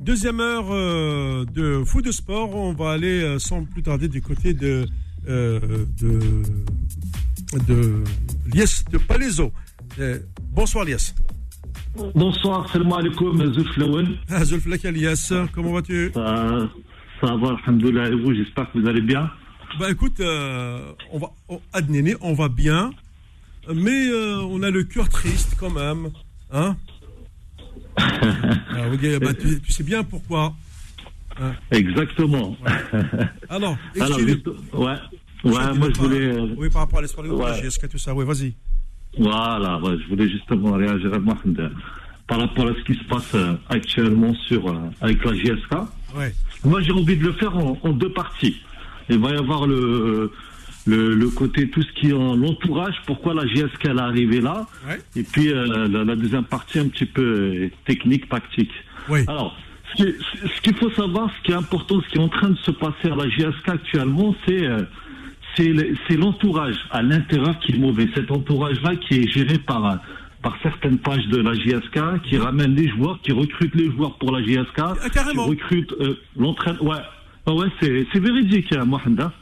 Deuxième 0.00 0.40
heure 0.40 0.66
euh, 0.70 1.44
de 1.44 1.84
foot 1.84 2.04
de 2.04 2.12
sport. 2.12 2.54
On 2.54 2.72
va 2.72 2.92
aller 2.92 3.22
euh, 3.22 3.38
sans 3.38 3.64
plus 3.64 3.82
tarder 3.82 4.08
du 4.08 4.22
côté 4.22 4.54
de 4.54 4.86
euh, 5.28 5.60
de 6.00 6.42
de 7.68 8.02
Lies 8.52 8.84
de 8.90 8.98
Palaiso. 8.98 9.52
Bonsoir 10.50 10.84
Lies. 10.84 11.14
Bonsoir, 12.14 12.68
salam 12.70 12.92
alaikum, 12.92 13.52
Zouf 13.52 13.76
Lawen. 13.76 14.16
Ah, 14.28 14.44
Zulflak 14.44 14.82
Lies, 14.84 15.30
comment 15.52 15.72
vas-tu? 15.72 16.10
Ça, 16.12 16.68
ça 17.20 17.36
va, 17.36 17.56
alhamdoulilah, 17.64 18.08
et 18.08 18.14
vous, 18.14 18.34
j'espère 18.34 18.70
que 18.72 18.78
vous 18.78 18.88
allez 18.88 19.00
bien. 19.02 19.30
Bah 19.78 19.90
écoute, 19.90 20.20
euh, 20.20 20.92
on 21.12 21.18
va 21.18 21.30
on, 21.48 21.60
Adnéné, 21.72 22.14
on 22.20 22.34
va 22.34 22.48
bien, 22.48 22.92
mais 23.72 24.08
euh, 24.08 24.38
on 24.42 24.62
a 24.62 24.70
le 24.70 24.84
cœur 24.84 25.08
triste 25.08 25.56
quand 25.58 25.70
même, 25.70 26.10
hein 26.52 26.76
Ah, 27.98 28.88
ok, 28.92 29.18
bah, 29.20 29.34
tu, 29.34 29.60
tu 29.60 29.72
sais 29.72 29.82
bien 29.84 30.04
pourquoi. 30.04 30.54
Exactement. 31.72 32.56
Alors, 33.48 33.76
Alors, 34.00 34.18
excuse- 34.20 34.28
juste- 34.28 34.46
ouais, 34.72 34.94
ouais, 35.44 35.74
moi 35.74 35.88
je 35.94 35.98
voulais, 36.00 36.20
euh, 36.26 36.54
Oui, 36.56 36.68
par 36.70 36.82
rapport 36.82 37.00
à 37.00 37.02
l'espoir 37.02 37.26
de 37.26 37.32
Ouais. 37.32 37.60
GSK, 37.62 37.88
tout 37.88 37.98
ça, 37.98 38.14
oui, 38.14 38.24
vas-y. 38.24 38.54
voilà, 39.18 39.78
ouais, 39.80 39.96
je 40.02 40.08
voulais 40.08 40.28
justement 40.28 40.72
réagir 40.72 41.12
à 41.14 41.18
Mohamed 41.18 41.72
par 42.28 42.38
rapport 42.40 42.68
à 42.68 42.74
ce 42.74 42.82
qui 42.84 42.94
se 42.98 43.04
passe 43.04 43.34
euh, 43.34 43.54
actuellement 43.68 44.34
sur, 44.46 44.72
avec 45.00 45.24
la 45.24 45.34
JSK. 45.34 45.72
Ouais. 46.16 46.32
Moi, 46.64 46.80
j'ai 46.80 46.92
envie 46.92 47.16
de 47.16 47.24
le 47.24 47.32
faire 47.32 47.56
en, 47.56 47.76
en 47.82 47.90
deux 47.92 48.12
parties. 48.12 48.56
Il 49.10 49.18
va 49.18 49.30
y 49.30 49.36
avoir 49.36 49.66
le, 49.66 50.30
le, 50.86 51.14
le 51.14 51.28
côté, 51.30 51.68
tout 51.70 51.82
ce 51.82 51.92
qui 51.92 52.08
est 52.10 52.12
en 52.12 52.36
l'entourage, 52.36 52.94
pourquoi 53.06 53.34
la 53.34 53.46
JSK 53.46 53.84
elle 53.84 53.98
est 53.98 54.00
arrivée 54.00 54.40
là, 54.40 54.66
Ouais. 54.88 54.98
et 55.16 55.22
puis 55.22 55.48
euh, 55.52 55.88
la, 55.88 56.04
la 56.04 56.16
deuxième 56.16 56.44
partie 56.44 56.78
un 56.78 56.88
petit 56.88 57.06
peu 57.06 57.22
euh, 57.22 57.70
technique, 57.86 58.28
tactique. 58.28 58.72
Alors, 59.26 59.56
ce 59.96 60.02
qui- 60.04 60.14
ce 60.54 60.60
qu'il 60.62 60.74
faut 60.76 60.90
savoir, 60.90 61.30
ce 61.38 61.42
qui 61.46 61.52
est 61.52 61.56
important, 61.56 62.00
ce 62.02 62.08
qui 62.10 62.18
est 62.18 62.22
en 62.22 62.28
train 62.28 62.50
de 62.50 62.58
se 62.58 62.70
passer 62.70 63.08
à 63.10 63.16
la 63.16 63.28
JSK 63.28 63.68
actuellement, 63.68 64.34
c'est 64.46 64.66
euh, 64.66 64.82
c'est 65.56 65.68
le- 65.72 65.94
c'est 66.08 66.16
l'entourage 66.16 66.76
à 66.90 67.00
l'intérieur 67.02 67.58
qui 67.60 67.72
est 67.72 67.78
mauvais. 67.78 68.08
Cet 68.14 68.30
entourage-là 68.30 68.96
qui 68.96 69.20
est 69.20 69.28
géré 69.28 69.58
par 69.58 69.98
par 70.42 70.58
certaines 70.62 70.98
pages 70.98 71.26
de 71.28 71.38
la 71.38 71.54
JSK, 71.54 72.20
qui 72.24 72.36
ramènent 72.36 72.74
les 72.74 72.88
joueurs, 72.88 73.18
qui 73.22 73.32
recrutent 73.32 73.74
les 73.74 73.90
joueurs 73.90 74.16
pour 74.18 74.30
la 74.32 74.42
JSK, 74.42 74.78
Ah, 74.78 74.94
qui 75.10 75.36
recrutent 75.48 75.94
euh, 76.00 76.18
l'entraîne. 76.36 76.76
Ouais. 76.82 76.96
Ah 77.46 77.52
ouais, 77.54 77.66
c'est 77.80 78.06
c'est 78.12 78.20
véridique, 78.20 78.72
hein, 78.74 78.84
Mohamed. 78.86 79.20
hein. 79.20 79.32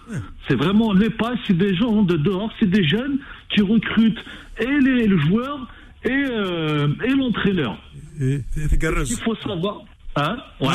C'est 0.49 0.57
vraiment 0.57 0.93
les 0.93 1.11
pages, 1.11 1.39
c'est 1.47 1.57
des 1.57 1.75
gens 1.77 2.03
de 2.03 2.17
dehors, 2.17 2.51
c'est 2.59 2.69
des 2.69 2.83
jeunes 2.87 3.19
qui 3.51 3.61
recrutent 3.63 4.25
et 4.61 4.67
les, 4.67 5.07
les 5.07 5.19
joueurs 5.21 5.67
et, 6.05 6.11
euh, 6.11 6.89
et 7.05 7.11
l'entraîneur. 7.11 7.79
Et. 8.21 8.41
Il 8.57 9.17
faut 9.25 9.37
savoir. 9.37 9.83
Hein? 10.17 10.37
Ouais, 10.61 10.69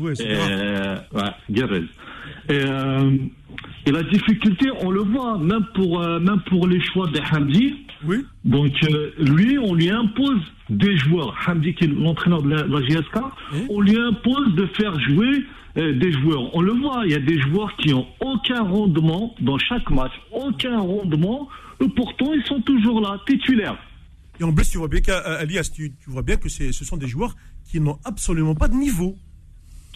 ouais, 0.00 0.14
c'est 0.14 0.24
Euh, 0.30 0.96
ouais, 1.12 1.22
Guerrez. 1.50 1.82
Et, 2.48 2.52
euh, 2.64 3.10
et 3.86 3.90
la 3.92 4.02
difficulté, 4.04 4.70
on 4.80 4.90
le 4.90 5.00
voit, 5.00 5.38
même 5.38 5.66
pour, 5.74 6.00
euh, 6.02 6.18
même 6.20 6.40
pour 6.48 6.66
les 6.66 6.80
choix 6.80 7.06
de 7.08 7.18
Hamdi. 7.32 7.74
Oui. 8.04 8.24
Donc, 8.44 8.72
euh, 8.84 9.10
lui, 9.18 9.58
on 9.58 9.74
lui 9.74 9.90
impose 9.90 10.40
des 10.70 10.96
joueurs. 10.96 11.36
Hamdi, 11.46 11.74
qui 11.74 11.84
est 11.84 11.88
l'entraîneur 11.88 12.42
de 12.42 12.48
la, 12.50 12.66
la 12.66 12.80
GSK, 12.80 13.16
Oui. 13.52 13.58
on 13.68 13.80
lui 13.82 13.98
impose 13.98 14.54
de 14.54 14.64
faire 14.78 14.98
jouer 15.00 15.44
des 15.76 16.12
joueurs. 16.12 16.54
On 16.54 16.60
le 16.60 16.72
voit, 16.72 17.02
il 17.04 17.12
y 17.12 17.14
a 17.14 17.20
des 17.20 17.40
joueurs 17.40 17.74
qui 17.76 17.94
ont 17.94 18.06
aucun 18.20 18.62
rendement 18.62 19.34
dans 19.40 19.58
chaque 19.58 19.88
match, 19.90 20.12
aucun 20.32 20.78
rendement, 20.80 21.48
et 21.80 21.88
pourtant 21.88 22.32
ils 22.34 22.44
sont 22.44 22.60
toujours 22.62 23.00
là, 23.00 23.18
titulaires. 23.26 23.78
Et 24.40 24.44
en 24.44 24.52
plus, 24.52 24.70
tu 24.70 24.78
vois 24.78 24.88
bien 24.88 25.00
qu'Alias, 25.00 25.70
tu, 25.74 25.92
tu 26.02 26.10
vois 26.10 26.22
bien 26.22 26.36
que 26.36 26.48
ce 26.48 26.72
sont 26.84 26.96
des 26.96 27.06
joueurs 27.08 27.34
qui 27.70 27.78
n'ont 27.80 27.98
absolument 28.04 28.54
pas 28.54 28.68
de 28.68 28.74
niveau. 28.74 29.16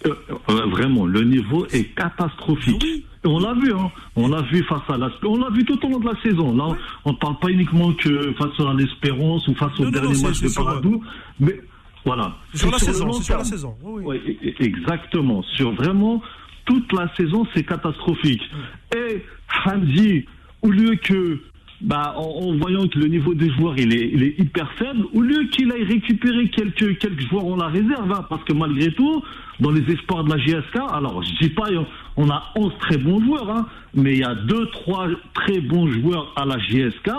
Euh, 0.07 0.12
euh, 0.51 0.66
vraiment, 0.66 1.07
le 1.07 1.22
niveau 1.22 1.66
est 1.66 1.95
catastrophique. 1.95 2.83
Oui. 2.83 3.07
Et 3.25 3.29
on 3.29 3.39
l'a 3.39 3.55
vu, 3.55 3.72
hein. 3.72 3.91
On 4.16 4.29
l'a 4.29 4.43
vu 4.43 4.62
face 4.64 4.83
à 4.89 4.99
l'Asp- 4.99 5.25
On 5.25 5.39
l'a 5.39 5.49
vu 5.49 5.64
tout 5.64 5.79
au 5.87 5.89
long 5.89 5.99
de 5.99 6.07
la 6.07 6.20
saison. 6.22 6.55
Là, 6.55 6.77
on 7.07 7.12
ne 7.12 7.16
parle 7.16 7.39
pas 7.39 7.49
uniquement 7.49 7.91
que 7.95 8.35
face 8.35 8.61
à 8.61 8.75
l'Espérance 8.75 9.49
ou 9.49 9.55
face 9.55 9.72
Non, 9.79 9.83
au 9.83 9.85
non, 9.87 9.91
dernier 9.93 10.22
match 10.22 10.43
de 10.43 10.55
Paradou. 10.55 11.03
Mais 11.41 11.59
voilà. 12.05 12.34
Sur 12.55 12.70
la 12.70 12.78
saison, 12.78 13.12
sur 13.12 13.38
la 13.38 13.44
saison. 13.44 13.76
E- 13.84 14.14
e- 14.14 14.62
exactement. 14.64 15.42
Sur 15.57 15.72
vraiment 15.72 16.22
toute 16.64 16.92
la 16.92 17.12
saison, 17.16 17.46
c'est 17.55 17.64
catastrophique. 17.64 18.42
Et 18.96 19.22
Hamdi, 19.66 20.24
au 20.62 20.70
lieu 20.70 20.96
que, 20.96 21.38
bah, 21.80 22.14
en, 22.16 22.22
en 22.22 22.57
voyant 22.59 22.86
que 22.88 22.98
le 22.98 23.09
niveau 23.09 23.34
des 23.34 23.50
joueurs 23.50 23.74
il 23.78 23.92
est, 23.92 24.11
il 24.12 24.22
est 24.22 24.38
hyper 24.38 24.70
faible, 24.72 25.05
au 25.12 25.20
lieu 25.20 25.44
qu'il 25.50 25.70
aille 25.72 25.84
récupérer 25.84 26.48
quelques, 26.50 26.98
quelques 26.98 27.28
joueurs 27.28 27.46
en 27.46 27.57
la 27.57 27.68
réserve, 27.68 28.11
hein, 28.12 28.24
parce 28.28 28.44
que 28.44 28.52
malgré 28.52 28.92
tout, 28.92 29.22
dans 29.61 29.70
les 29.70 29.82
espoirs 29.92 30.24
de 30.24 30.30
la 30.30 30.38
GSK, 30.38 30.76
alors 30.90 31.22
je 31.22 31.46
dis 31.46 31.50
pas, 31.50 31.68
on 32.16 32.28
a 32.30 32.52
11 32.57 32.72
très 32.80 32.96
bons 32.98 33.22
joueurs, 33.24 33.50
hein, 33.50 33.66
mais 33.94 34.12
il 34.12 34.18
y 34.20 34.24
a 34.24 34.34
deux, 34.34 34.66
trois 34.70 35.07
très 35.34 35.61
bons 35.61 35.90
joueurs 35.92 36.32
à 36.36 36.44
la 36.44 36.59
GSK 36.59 37.11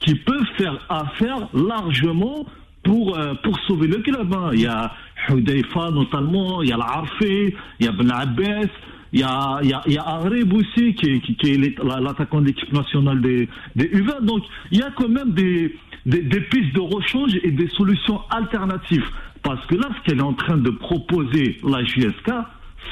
qui 0.00 0.14
peuvent 0.14 0.46
faire 0.56 0.78
affaire 0.88 1.48
largement 1.54 2.46
pour, 2.86 3.18
euh, 3.18 3.34
pour 3.42 3.58
sauver 3.66 3.88
le 3.88 3.98
club. 3.98 4.32
hein. 4.32 4.50
Il 4.54 4.60
y 4.60 4.66
a 4.66 4.92
Hudaifa 5.28 5.90
notamment, 5.90 6.62
il 6.62 6.68
y 6.68 6.72
a 6.72 6.76
l'Arfé, 6.76 7.54
il 7.80 7.86
y 7.86 7.88
a 7.88 7.92
Ben 7.92 8.10
Abbas, 8.10 8.68
il 9.12 9.20
y 9.20 9.22
a, 9.22 9.58
il 9.62 9.68
y 9.70 9.72
a, 9.72 9.82
il 9.86 9.92
y 9.94 9.98
a 9.98 10.02
Areb 10.06 10.52
aussi, 10.52 10.94
qui, 10.94 11.20
qui, 11.20 11.36
qui 11.36 11.50
est 11.52 11.78
l'attaquant 11.82 12.40
de 12.40 12.46
l'équipe 12.46 12.72
nationale 12.72 13.20
des, 13.20 13.48
des 13.74 13.88
U20. 13.88 14.24
Donc, 14.24 14.42
il 14.70 14.78
y 14.78 14.82
a 14.82 14.90
quand 14.96 15.08
même 15.08 15.32
des, 15.32 15.74
des, 16.06 16.22
des 16.22 16.40
pistes 16.42 16.74
de 16.74 16.80
rechange 16.80 17.32
et 17.42 17.50
des 17.50 17.68
solutions 17.70 18.20
alternatives. 18.30 19.04
Parce 19.42 19.64
que 19.66 19.74
là, 19.76 19.88
ce 19.96 20.02
qu'elle 20.10 20.18
est 20.18 20.22
en 20.22 20.34
train 20.34 20.56
de 20.56 20.70
proposer, 20.70 21.58
la 21.64 21.84
JSK, 21.84 22.30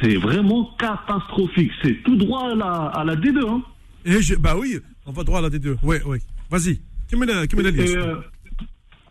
c'est 0.00 0.16
vraiment 0.16 0.70
catastrophique. 0.78 1.72
C'est 1.82 2.02
tout 2.04 2.16
droit 2.16 2.50
à 2.52 2.54
la, 2.54 2.72
à 3.00 3.04
la 3.04 3.16
D2. 3.16 3.48
Hein. 3.48 3.62
Et 4.04 4.20
je, 4.22 4.34
bah 4.36 4.54
oui, 4.58 4.78
on 5.06 5.12
va 5.12 5.24
droit 5.24 5.38
à 5.38 5.42
la 5.42 5.50
D2. 5.50 5.76
Oui, 5.82 5.96
oui. 6.06 6.18
Vas-y. 6.50 6.80
Qui 7.08 7.16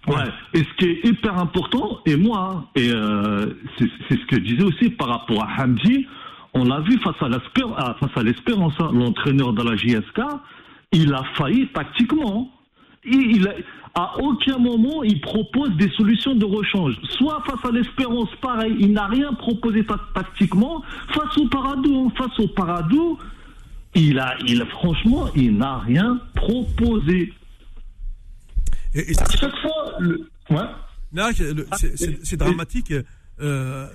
ouais. 0.07 0.23
Et 0.53 0.59
ce 0.59 0.73
qui 0.77 0.85
est 0.85 1.05
hyper 1.05 1.37
important, 1.37 1.99
et 2.05 2.15
moi, 2.15 2.65
et 2.75 2.89
euh, 2.91 3.47
c'est 3.77 3.87
ce 4.19 4.25
que 4.25 4.35
je 4.37 4.41
disais 4.41 4.63
aussi 4.63 4.89
par 4.89 5.07
rapport 5.09 5.43
à 5.43 5.63
Hamdi, 5.63 6.05
on 6.53 6.65
l'a 6.65 6.81
vu 6.81 6.97
face 6.99 7.15
à 7.21 7.29
l'Espérance, 8.23 8.73
hein, 8.79 8.89
l'entraîneur 8.93 9.53
de 9.53 9.63
la 9.63 9.75
JSK, 9.75 10.21
il 10.91 11.13
a 11.13 11.23
failli 11.35 11.67
tactiquement. 11.69 12.51
Il, 13.05 13.47
a- 13.47 13.55
à 13.95 14.17
aucun 14.21 14.57
moment, 14.59 15.03
il 15.03 15.19
propose 15.21 15.71
des 15.77 15.89
solutions 15.91 16.35
de 16.35 16.45
rechange. 16.45 16.95
Soit 17.17 17.43
face 17.45 17.63
à 17.65 17.71
l'Espérance, 17.71 18.29
pareil, 18.41 18.75
il 18.79 18.91
n'a 18.93 19.07
rien 19.07 19.33
proposé 19.33 19.83
ta- 19.85 19.99
tactiquement. 20.15 20.83
Face 21.09 21.37
au 21.37 21.47
Paradou, 21.47 22.07
hein, 22.07 22.13
face 22.17 22.39
au 22.39 22.47
Paradou, 22.47 23.17
il 23.95 24.17
a, 24.19 24.35
il, 24.47 24.63
franchement, 24.65 25.25
il 25.35 25.57
n'a 25.57 25.77
rien 25.79 26.19
proposé. 26.35 27.33
Et, 28.95 29.11
et 29.11 29.13
ça- 29.13 29.25
À 29.25 29.35
chaque 29.37 29.55
fois, 29.61 29.93
le... 29.99 30.29
ouais. 30.49 30.57
Non, 31.11 31.29
le- 31.39 31.67
c'est- 32.23 32.37
dramatique. 32.37 32.93
euh, 33.41 33.87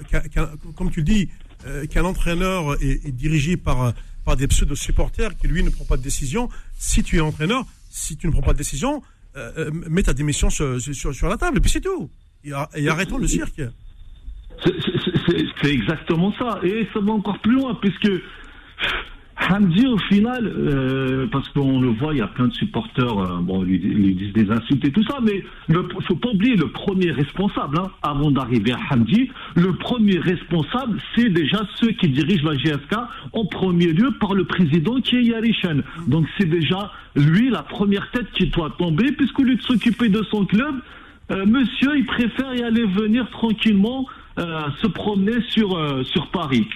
comme 0.76 0.90
tu 0.90 1.00
le 1.00 1.04
dis, 1.04 1.28
euh, 1.66 1.86
qu'un 1.86 2.04
entraîneur 2.04 2.74
est, 2.82 3.06
est 3.06 3.12
dirigé 3.12 3.56
par, 3.56 3.92
par 4.24 4.36
des 4.36 4.46
pseudo-supporters 4.48 5.36
qui, 5.36 5.48
lui, 5.48 5.62
ne 5.62 5.70
prend 5.70 5.84
pas 5.84 5.96
de 5.96 6.02
décision. 6.02 6.48
Si 6.76 7.02
tu 7.02 7.16
es 7.16 7.20
entraîneur, 7.20 7.64
si 7.90 8.16
tu 8.16 8.26
ne 8.26 8.32
prends 8.32 8.42
pas 8.42 8.52
de 8.52 8.58
décision, 8.58 9.02
euh, 9.36 9.52
euh, 9.58 9.70
mets 9.88 10.02
ta 10.02 10.12
démission 10.14 10.50
sur, 10.50 10.80
sur, 10.80 11.14
sur 11.14 11.28
la 11.28 11.36
table, 11.36 11.58
et 11.58 11.60
puis 11.60 11.70
c'est 11.70 11.80
tout. 11.80 12.10
Et, 12.44 12.52
ar- 12.52 12.68
et 12.74 12.88
arrêtons 12.88 13.18
le 13.18 13.26
cirque. 13.26 13.60
C'est 15.62 15.72
exactement 15.72 16.32
ça. 16.38 16.60
Et 16.62 16.86
ça 16.92 17.00
va 17.00 17.12
encore 17.12 17.40
plus 17.40 17.52
loin, 17.52 17.74
puisque 17.80 18.10
Hamdi, 19.40 19.86
au 19.86 19.98
final, 19.98 20.46
euh, 20.46 21.26
parce 21.30 21.48
qu'on 21.50 21.80
le 21.80 21.88
voit, 21.88 22.12
il 22.12 22.18
y 22.18 22.22
a 22.22 22.26
plein 22.26 22.48
de 22.48 22.54
supporters, 22.54 23.18
euh, 23.18 23.38
bon, 23.40 23.62
lui, 23.62 23.78
lui 23.78 24.14
disent 24.14 24.32
des 24.32 24.50
insultes 24.50 24.84
et 24.84 24.90
tout 24.90 25.04
ça, 25.04 25.18
mais 25.22 25.44
il 25.68 25.76
faut 26.06 26.16
pas 26.16 26.30
oublier 26.30 26.56
le 26.56 26.68
premier 26.68 27.12
responsable, 27.12 27.78
hein, 27.78 27.90
avant 28.02 28.30
d'arriver 28.30 28.72
à 28.72 28.94
Hamdi, 28.94 29.30
le 29.54 29.72
premier 29.74 30.18
responsable, 30.18 31.00
c'est 31.14 31.30
déjà 31.30 31.62
ceux 31.76 31.92
qui 31.92 32.08
dirigent 32.08 32.44
la 32.44 32.56
GSK, 32.56 32.96
en 33.32 33.44
premier 33.46 33.92
lieu 33.92 34.10
par 34.20 34.34
le 34.34 34.44
président 34.44 35.00
qui 35.00 35.16
est 35.16 35.24
Yarishan. 35.24 35.82
Donc 36.08 36.26
c'est 36.36 36.48
déjà 36.48 36.92
lui 37.16 37.48
la 37.48 37.62
première 37.62 38.10
tête 38.10 38.30
qui 38.32 38.48
doit 38.48 38.74
tomber, 38.78 39.12
puisqu'au 39.12 39.44
lieu 39.44 39.54
de 39.54 39.62
s'occuper 39.62 40.08
de 40.08 40.22
son 40.30 40.44
club, 40.44 40.74
euh, 41.30 41.44
monsieur, 41.46 41.96
il 41.96 42.06
préfère 42.06 42.54
y 42.54 42.62
aller 42.62 42.86
venir 42.86 43.28
tranquillement 43.30 44.06
euh, 44.38 44.62
se 44.80 44.86
promener 44.86 45.42
sur, 45.48 45.76
euh, 45.76 46.02
sur 46.04 46.28
Paris. 46.28 46.66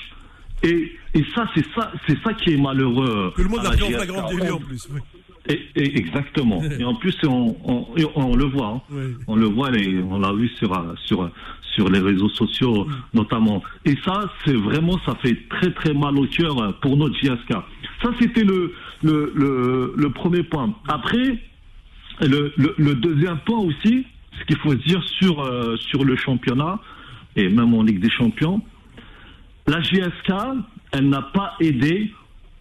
Et, 0.64 0.92
et 1.14 1.24
ça, 1.34 1.48
c'est 1.54 1.64
ça, 1.74 1.92
c'est 2.06 2.18
ça 2.22 2.32
qui 2.34 2.54
est 2.54 2.56
malheureux. 2.56 3.32
Que 3.36 3.42
le 3.42 3.48
monde 3.48 3.66
a 3.66 3.70
pris 3.70 3.82
en 3.82 3.88
flagrant 3.98 4.28
délit 4.30 4.50
en 4.50 4.58
plus. 4.58 4.88
Oui. 4.92 5.00
Et, 5.48 5.60
et- 5.74 5.98
exactement. 5.98 6.62
Et 6.80 6.84
en 6.84 6.94
plus, 6.94 7.16
on, 7.26 7.56
on, 7.64 7.96
et 7.96 8.04
on 8.14 8.36
le 8.36 8.44
voit. 8.44 8.68
hein. 8.68 8.80
Oui. 8.90 9.02
On 9.26 9.34
le 9.36 9.46
voit, 9.46 9.76
et 9.76 9.98
on 10.08 10.20
l'a 10.20 10.32
vu 10.32 10.48
sur, 10.58 10.70
sur, 11.04 11.28
sur 11.74 11.88
les 11.90 11.98
réseaux 11.98 12.28
sociaux 12.28 12.86
notamment. 13.12 13.60
Et 13.84 13.96
ça, 14.04 14.30
c'est 14.44 14.54
vraiment, 14.54 14.98
ça 15.04 15.16
fait 15.20 15.36
très 15.50 15.72
très 15.72 15.92
mal 15.94 16.16
au 16.16 16.26
cœur 16.26 16.56
euh, 16.62 16.70
pour 16.80 16.96
notre 16.96 17.16
JSK. 17.16 17.50
Ça, 18.02 18.10
c'était 18.20 18.44
le, 18.44 18.72
le, 19.02 19.32
le, 19.34 19.94
le 19.96 20.10
premier 20.10 20.44
point. 20.44 20.72
Après, 20.86 21.40
le, 22.20 22.52
le, 22.56 22.74
le 22.78 22.94
deuxième 22.94 23.38
point 23.38 23.58
aussi, 23.58 24.06
ce 24.38 24.44
qu'il 24.46 24.56
faut 24.58 24.74
dire 24.74 25.02
sur, 25.18 25.40
euh, 25.42 25.76
sur 25.76 26.04
le 26.04 26.14
championnat, 26.14 26.78
et 27.34 27.48
même 27.48 27.74
en 27.74 27.82
Ligue 27.82 27.98
des 28.00 28.10
Champions, 28.10 28.60
la 29.66 29.80
JSK, 29.80 30.32
elle 30.92 31.08
n'a 31.08 31.22
pas 31.22 31.54
aidé 31.60 32.10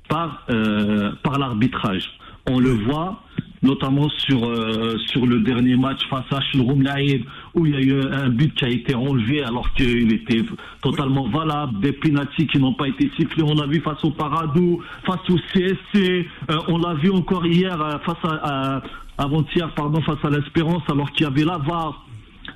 par, 0.08 0.43
euh, 0.49 1.12
par 1.24 1.39
l'arbitrage. 1.39 2.04
On 2.49 2.60
le 2.60 2.72
voit 2.72 3.22
notamment 3.64 4.10
sur, 4.10 4.43
euh, 4.43 4.97
sur 5.06 5.24
le 5.28 5.39
dernier 5.41 5.76
match 5.76 5.99
face 6.10 6.26
à 6.32 6.41
Shulroum 6.41 6.82
Laïd, 6.82 7.24
où 7.54 7.68
il 7.68 7.74
y 7.74 7.76
a 7.76 7.80
eu 7.82 8.02
un 8.12 8.30
but 8.30 8.52
qui 8.56 8.66
a 8.66 8.70
été 8.70 8.95
enlevé 8.95 9.43
alors 9.43 9.72
qu'il 9.76 10.12
était 10.12 10.43
totalement 10.82 11.30
valable, 11.30 11.80
des 11.80 11.91
pénaltys 11.93 12.47
qui 12.47 12.58
n'ont 12.58 12.74
pas 12.74 12.88
été 12.88 13.12
sifflés. 13.16 13.43
On 13.43 13.54
l'a 13.54 13.68
vu 13.68 13.80
face 13.82 14.04
au 14.04 14.10
Paradou, 14.10 14.82
face 15.06 15.30
au 15.30 15.38
CSC, 15.54 16.28
euh, 16.49 16.58
on 16.70 16.80
l'a 16.80 16.95
vu 16.95 17.12
encore 17.12 17.45
hier 17.45 17.80
euh, 17.80 17.99
face 17.99 18.18
à, 18.24 18.78
à- 18.78 18.82
avant-hier, 19.20 19.72
pardon, 19.76 20.02
face 20.02 20.24
à 20.26 20.32
l'Espérance, 20.32 20.82
alors 20.89 21.12
qu'il 21.12 21.26
y 21.26 21.28
avait 21.28 21.45
la 21.45 21.60
VAR. 21.60 22.08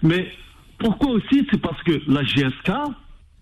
Mais 0.02 0.32
pourquoi 0.80 1.12
aussi? 1.12 1.46
C'est 1.52 1.62
parce 1.62 1.82
que 1.84 2.02
la 2.08 2.24
GSK, 2.24 2.72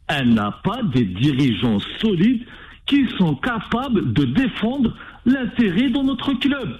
elle 0.07 0.33
n'a 0.33 0.59
pas 0.63 0.81
des 0.83 1.05
dirigeants 1.05 1.79
solides 1.99 2.45
qui 2.85 3.07
sont 3.17 3.35
capables 3.35 4.13
de 4.13 4.25
défendre 4.25 4.95
l'intérêt 5.25 5.89
de 5.89 5.99
notre 5.99 6.33
club. 6.33 6.77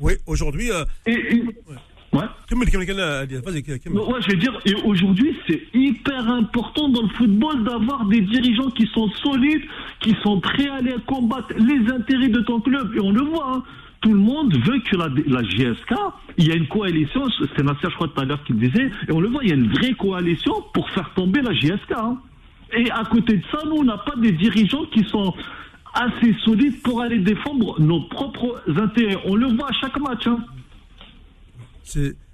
Oui, 0.00 0.14
aujourd'hui, 0.26 0.70
euh, 0.70 0.84
Et, 1.06 1.12
et- 1.12 1.42
ouais. 1.42 1.76
Kamel, 3.78 4.00
euh. 4.00 4.06
Ouais, 4.12 4.20
je 4.22 4.30
veux 4.30 4.36
dire, 4.38 4.58
et 4.64 4.74
aujourd'hui, 4.84 5.36
c'est 5.48 5.62
hyper 5.74 6.28
important 6.28 6.88
dans 6.88 7.02
le 7.02 7.08
football 7.10 7.64
d'avoir 7.64 8.04
des 8.06 8.20
dirigeants 8.22 8.70
qui 8.70 8.86
sont 8.94 9.08
solides, 9.22 9.62
qui 10.00 10.14
sont 10.22 10.40
prêts 10.40 10.68
à 10.68 10.74
aller 10.76 10.94
combattre 11.06 11.48
les 11.58 11.92
intérêts 11.92 12.28
de 12.28 12.40
ton 12.40 12.60
club. 12.60 12.94
Et 12.96 13.00
on 13.00 13.10
le 13.10 13.22
voit, 13.22 13.56
hein. 13.56 13.62
tout 14.00 14.10
le 14.12 14.18
monde 14.20 14.56
veut 14.56 14.78
que 14.80 14.96
la, 14.96 15.08
la 15.26 15.42
GSK, 15.42 15.94
il 16.38 16.46
y 16.48 16.52
a 16.52 16.54
une 16.54 16.68
coalition, 16.68 17.22
c'est 17.56 17.62
Nasser, 17.62 17.88
je 17.90 17.94
crois, 17.94 18.08
tout 18.08 18.20
à 18.20 18.24
l'heure 18.24 18.42
qui 18.44 18.52
le 18.52 18.68
disait, 18.68 18.90
et 19.08 19.12
on 19.12 19.20
le 19.20 19.28
voit, 19.28 19.42
il 19.44 19.50
y 19.50 19.52
a 19.52 19.56
une 19.56 19.68
vraie 19.72 19.92
coalition 19.94 20.54
pour 20.72 20.88
faire 20.90 21.12
tomber 21.14 21.42
la 21.42 21.52
GSK. 21.52 21.92
hein. 21.96 22.18
Et 22.76 22.90
à 22.90 23.04
côté 23.04 23.36
de 23.36 23.42
ça, 23.52 23.58
nous, 23.66 23.76
on 23.76 23.84
n'a 23.84 23.98
pas 23.98 24.16
des 24.16 24.32
dirigeants 24.32 24.84
qui 24.92 25.04
sont 25.04 25.32
assez 25.94 26.34
solides 26.44 26.82
pour 26.82 27.00
aller 27.00 27.18
défendre 27.18 27.80
nos 27.80 28.00
propres 28.02 28.60
intérêts. 28.76 29.18
On 29.24 29.34
le 29.34 29.46
voit 29.46 29.68
à 29.70 29.72
chaque 29.72 29.98
match. 30.00 30.26
Hein. 30.26 30.38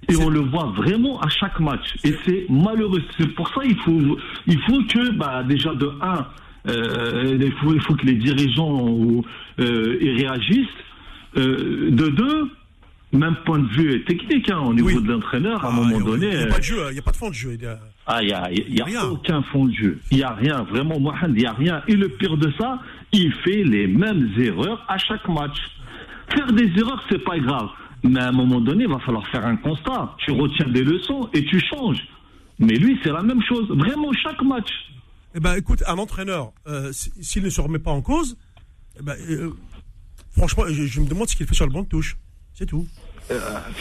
Et 0.09 0.15
on 0.17 0.29
le 0.29 0.39
voit 0.41 0.73
vraiment 0.75 1.19
à 1.21 1.29
chaque 1.29 1.59
match. 1.59 1.95
Et 2.03 2.13
c'est 2.25 2.45
malheureux. 2.49 3.01
C'est 3.17 3.27
pour 3.35 3.47
ça 3.49 3.61
il 3.65 3.75
faut, 3.77 4.17
il 4.47 4.59
faut 4.61 4.81
que, 4.83 5.11
bah, 5.11 5.43
déjà 5.43 5.73
de 5.75 5.89
un, 6.01 6.25
euh, 6.67 7.37
il, 7.39 7.51
faut, 7.53 7.73
il 7.73 7.81
faut 7.81 7.95
que 7.95 8.05
les 8.05 8.15
dirigeants 8.15 9.23
euh, 9.59 9.97
y 10.01 10.09
réagissent. 10.23 10.67
Euh, 11.35 11.89
de 11.89 12.07
deux, 12.09 12.49
même 13.11 13.35
point 13.45 13.59
de 13.59 13.67
vue 13.69 14.03
technique, 14.05 14.49
hein, 14.51 14.59
au 14.59 14.73
niveau 14.73 14.87
Oui. 14.87 15.01
de 15.03 15.11
l'entraîneur, 15.11 15.63
à 15.63 15.67
un 15.67 15.71
Ah, 15.71 15.75
moment 15.75 15.97
y 15.97 16.01
a- 16.01 16.05
donné. 16.05 16.27
Il 16.31 16.37
n'y 16.37 16.43
a 16.43 16.47
pas 16.47 16.57
de 16.59 16.63
jeu, 16.63 16.77
il 16.89 16.93
n'y 16.93 16.99
a 16.99 17.01
pas 17.01 17.11
de 17.11 17.15
fond 17.17 17.29
de 17.29 17.33
jeu. 17.33 17.51
il 17.55 17.63
y 17.63 17.65
a- 17.65 17.79
ah, 18.07 18.21
n'y 18.21 18.31
a, 18.33 18.51
y 18.51 18.81
a 18.81 18.85
Rien. 18.85 19.03
aucun 19.05 19.41
fond 19.43 19.65
de 19.65 19.73
jeu. 19.73 19.99
Il 20.11 20.17
n'y 20.17 20.23
a 20.23 20.31
rien. 20.33 20.63
Vraiment, 20.63 20.99
Mohamed, 20.99 21.31
il 21.35 21.41
n'y 21.41 21.45
a 21.47 21.53
rien. 21.53 21.81
Et 21.87 21.95
le 21.95 22.09
pire 22.09 22.37
de 22.37 22.51
ça, 22.59 22.79
il 23.11 23.31
fait 23.43 23.63
les 23.63 23.87
mêmes 23.87 24.29
erreurs 24.37 24.83
à 24.87 24.97
chaque 24.97 25.27
match. 25.27 25.57
Faire 26.35 26.51
des 26.53 26.71
erreurs, 26.77 27.03
c'est 27.09 27.23
pas 27.23 27.37
grave. 27.39 27.69
Mais 28.03 28.19
à 28.19 28.27
un 28.27 28.31
moment 28.31 28.59
donné, 28.59 28.83
il 28.83 28.89
va 28.89 28.99
falloir 28.99 29.25
faire 29.29 29.45
un 29.45 29.55
constat. 29.55 30.15
Tu 30.25 30.31
retiens 30.31 30.67
des 30.67 30.83
leçons 30.83 31.29
et 31.33 31.43
tu 31.45 31.59
changes. 31.59 32.05
Mais 32.59 32.75
lui, 32.75 32.99
c'est 33.03 33.11
la 33.11 33.23
même 33.23 33.41
chose. 33.43 33.67
Vraiment, 33.69 34.11
chaque 34.13 34.41
match. 34.43 34.69
Eh 35.35 35.39
ben, 35.39 35.55
écoute, 35.55 35.83
un 35.87 35.97
entraîneur, 35.97 36.51
euh, 36.67 36.91
s'il 36.91 37.43
ne 37.43 37.49
se 37.49 37.61
remet 37.61 37.79
pas 37.79 37.91
en 37.91 38.01
cause, 38.01 38.37
eh 38.99 39.03
ben, 39.03 39.15
euh, 39.29 39.51
franchement, 40.31 40.63
je, 40.67 40.83
je 40.83 41.01
me 41.01 41.07
demande 41.07 41.27
ce 41.29 41.35
qu'il 41.35 41.47
fait 41.47 41.55
sur 41.55 41.65
le 41.65 41.71
banc 41.71 41.83
de 41.83 41.87
touche. 41.87 42.17
C'est 42.53 42.65
tout. 42.67 42.85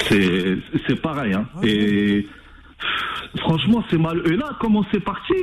C'est 0.08 0.56
c'est 0.86 1.02
pareil. 1.02 1.34
Hein. 1.34 1.46
Et 1.62 2.26
franchement, 3.38 3.84
c'est 3.90 3.98
mal. 3.98 4.22
Et 4.26 4.36
là, 4.36 4.56
comment 4.60 4.84
c'est 4.92 5.00
parti? 5.00 5.34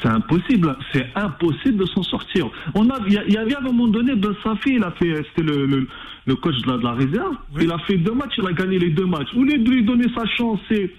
C'est 0.00 0.08
impossible. 0.08 0.76
C'est 0.92 1.06
impossible 1.14 1.76
de 1.76 1.86
s'en 1.86 2.02
sortir. 2.02 2.48
On 2.74 2.88
a, 2.90 2.98
il 3.06 3.12
y, 3.12 3.36
avait 3.36 3.54
à 3.54 3.58
un 3.58 3.62
moment 3.62 3.86
donné, 3.88 4.14
Ben 4.14 4.34
Safi, 4.42 4.74
il 4.76 4.82
a 4.82 4.90
fait, 4.92 5.14
c'était 5.28 5.42
le, 5.42 5.66
le, 5.66 5.86
le 6.26 6.34
coach 6.36 6.56
de 6.62 6.70
la, 6.70 6.78
de 6.78 6.82
la 6.82 6.92
réserve. 6.92 7.34
Oui. 7.54 7.64
Il 7.64 7.72
a 7.72 7.78
fait 7.80 7.96
deux 7.98 8.14
matchs, 8.14 8.34
il 8.38 8.46
a 8.46 8.52
gagné 8.52 8.78
les 8.78 8.90
deux 8.90 9.06
matchs. 9.06 9.28
Au 9.36 9.42
lieu 9.42 9.58
de 9.58 9.70
lui 9.70 9.84
donner 9.84 10.06
sa 10.14 10.24
chance, 10.26 10.58
c'est 10.68 10.90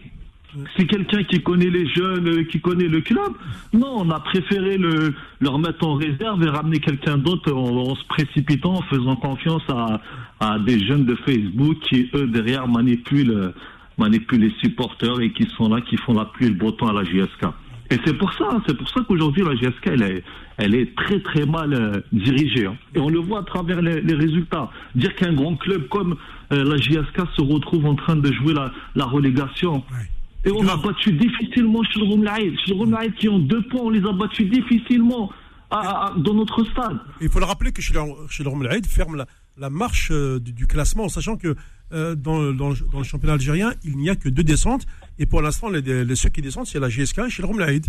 c'est 0.78 0.86
quelqu'un 0.86 1.24
qui 1.24 1.42
connaît 1.42 1.70
les 1.70 1.88
jeunes, 1.88 2.28
euh, 2.28 2.44
qui 2.44 2.60
connaît 2.60 2.88
le 2.88 3.02
club. 3.02 3.34
Non, 3.74 3.98
on 3.98 4.10
a 4.10 4.20
préféré 4.20 4.78
le, 4.78 5.14
le 5.40 5.50
remettre 5.50 5.86
en 5.86 5.96
réserve 5.96 6.44
et 6.44 6.50
ramener 6.50 6.80
quelqu'un 6.80 7.18
d'autre 7.18 7.52
en, 7.52 7.76
en 7.76 7.96
se 7.96 8.06
précipitant, 8.06 8.76
en 8.76 8.82
faisant 8.84 9.16
confiance 9.16 9.64
à, 9.70 10.02
à 10.40 10.60
des 10.60 10.80
jeunes 10.86 11.06
de 11.06 11.16
Facebook 11.16 11.80
qui, 11.82 12.10
eux, 12.14 12.28
derrière, 12.28 12.68
manipulent, 12.68 13.32
euh, 13.32 13.50
manipulent 13.98 14.42
les 14.42 14.54
supporters 14.62 15.20
et 15.20 15.32
qui 15.32 15.48
sont 15.58 15.70
là, 15.70 15.82
qui 15.82 15.98
font 15.98 16.14
la 16.14 16.26
pluie 16.26 16.46
et 16.46 16.50
le 16.50 16.56
beau 16.56 16.72
temps 16.72 16.88
à 16.88 16.94
la 16.94 17.04
GSK. 17.04 17.48
Et 17.92 17.98
c'est 18.06 18.14
pour 18.18 18.34
ça, 18.34 18.50
c'est 18.68 18.76
pour 18.76 18.90
ça 18.90 19.02
qu'aujourd'hui, 19.08 19.44
la 19.44 19.56
GSK, 19.56 19.88
elle 19.88 20.02
est, 20.02 20.24
elle 20.58 20.74
est 20.76 20.96
très 20.96 21.20
très 21.22 21.46
mal 21.46 21.74
euh, 21.74 22.02
dirigée. 22.12 22.66
hein. 22.66 22.76
Et 22.96 23.00
on 23.00 23.10
le 23.10 23.20
voit 23.20 23.40
à 23.42 23.44
travers 23.44 23.82
les, 23.82 24.02
les 24.02 24.16
résultats. 24.16 24.70
Dire 24.96 25.14
qu'un 25.16 25.34
grand 25.34 25.56
club 25.56 25.88
comme 25.90 26.16
euh, 26.52 26.64
la 26.64 26.78
GSK 26.78 27.22
se 27.36 27.42
retrouve 27.42 27.86
en 27.86 27.96
train 27.96 28.16
de 28.16 28.32
jouer 28.34 28.54
la, 28.54 28.72
la 28.96 29.06
relégation, 29.06 29.76
Ouais. 29.92 30.10
Et 30.48 30.52
on 30.52 30.68
a 30.68 30.78
battu 30.78 31.12
difficilement 31.12 31.82
Shilrom 31.84 32.24
Laïd. 32.24 32.54
Shilrom 32.66 32.92
Laïd 32.92 33.16
qui 33.16 33.28
ont 33.28 33.40
deux 33.40 33.64
points, 33.64 33.82
on 33.82 33.90
les 33.90 34.08
a 34.08 34.14
battus 34.14 34.48
difficilement 34.48 35.32
à, 35.72 35.80
à, 35.80 36.14
dans 36.18 36.36
notre 36.36 36.64
stade. 36.66 37.00
Il 37.20 37.30
faut 37.30 37.40
le 37.40 37.46
rappeler 37.46 37.72
que 37.72 37.82
Shilrom 37.82 38.62
Laïd 38.62 38.86
ferme 38.86 39.16
la, 39.16 39.26
la 39.58 39.72
marche 39.72 40.10
euh, 40.12 40.40
du, 40.40 40.54
du, 40.54 40.68
classement, 40.68 41.10
sachant 41.10 41.36
que 41.36 41.56
euh, 41.94 42.14
dans, 42.14 42.54
dans, 42.54 42.74
dans, 42.92 43.00
le 43.00 43.04
championnat 43.04 43.34
algérien, 43.34 43.74
il 43.84 43.98
n'y 43.98 44.08
a 44.10 44.16
que 44.16 44.30
deux 44.30 44.44
descentes. 44.44 44.86
Et 45.20 45.26
pour 45.26 45.42
l'instant, 45.42 45.70
les, 45.70 45.82
les, 45.82 46.16
ceux 46.16 46.30
qui 46.30 46.42
descendent, 46.42 46.66
c'est 46.66 46.80
la 46.80 46.90
GSK 46.90 47.20
et 47.20 47.30
Shilrom 47.30 47.60
Laïd. 47.60 47.86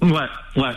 Ouais, 0.00 0.10
ouais. 0.56 0.74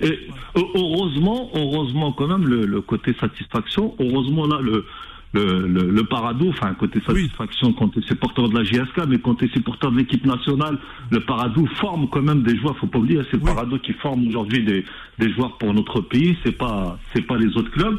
Et 0.00 0.28
heureusement, 0.54 1.50
heureusement 1.54 2.12
quand 2.12 2.26
même 2.26 2.46
le, 2.46 2.66
le, 2.66 2.80
côté 2.80 3.14
satisfaction. 3.20 3.94
Heureusement 4.00 4.46
là 4.46 4.58
le 4.60 4.84
le, 5.32 5.66
le, 5.66 5.90
le 5.90 6.04
Paradou, 6.04 6.50
enfin 6.50 6.74
côté 6.74 7.00
satisfaction 7.04 7.68
oui. 7.68 7.74
quand 7.76 7.88
tu 7.88 7.98
es 7.98 8.02
supporter 8.02 8.48
de 8.48 8.56
la 8.56 8.62
GSK, 8.62 9.06
mais 9.08 9.18
quand 9.18 9.34
tu 9.34 9.46
es 9.46 9.48
supporter 9.48 9.90
de 9.90 9.96
l'équipe 9.96 10.24
nationale, 10.24 10.78
le 11.10 11.20
Paradou 11.20 11.66
forme 11.80 12.08
quand 12.08 12.22
même 12.22 12.42
des 12.42 12.56
joueurs. 12.56 12.76
Faut 12.78 12.86
pas 12.86 12.98
oublier, 12.98 13.20
c'est 13.30 13.38
le 13.38 13.42
oui. 13.42 13.50
Paradou 13.52 13.78
qui 13.78 13.92
forme 13.94 14.28
aujourd'hui 14.28 14.64
des, 14.64 14.84
des 15.18 15.32
joueurs 15.32 15.58
pour 15.58 15.74
notre 15.74 16.00
pays. 16.00 16.36
C'est 16.44 16.56
pas 16.56 16.98
c'est 17.12 17.22
pas 17.22 17.36
les 17.36 17.48
autres 17.56 17.70
clubs. 17.70 17.98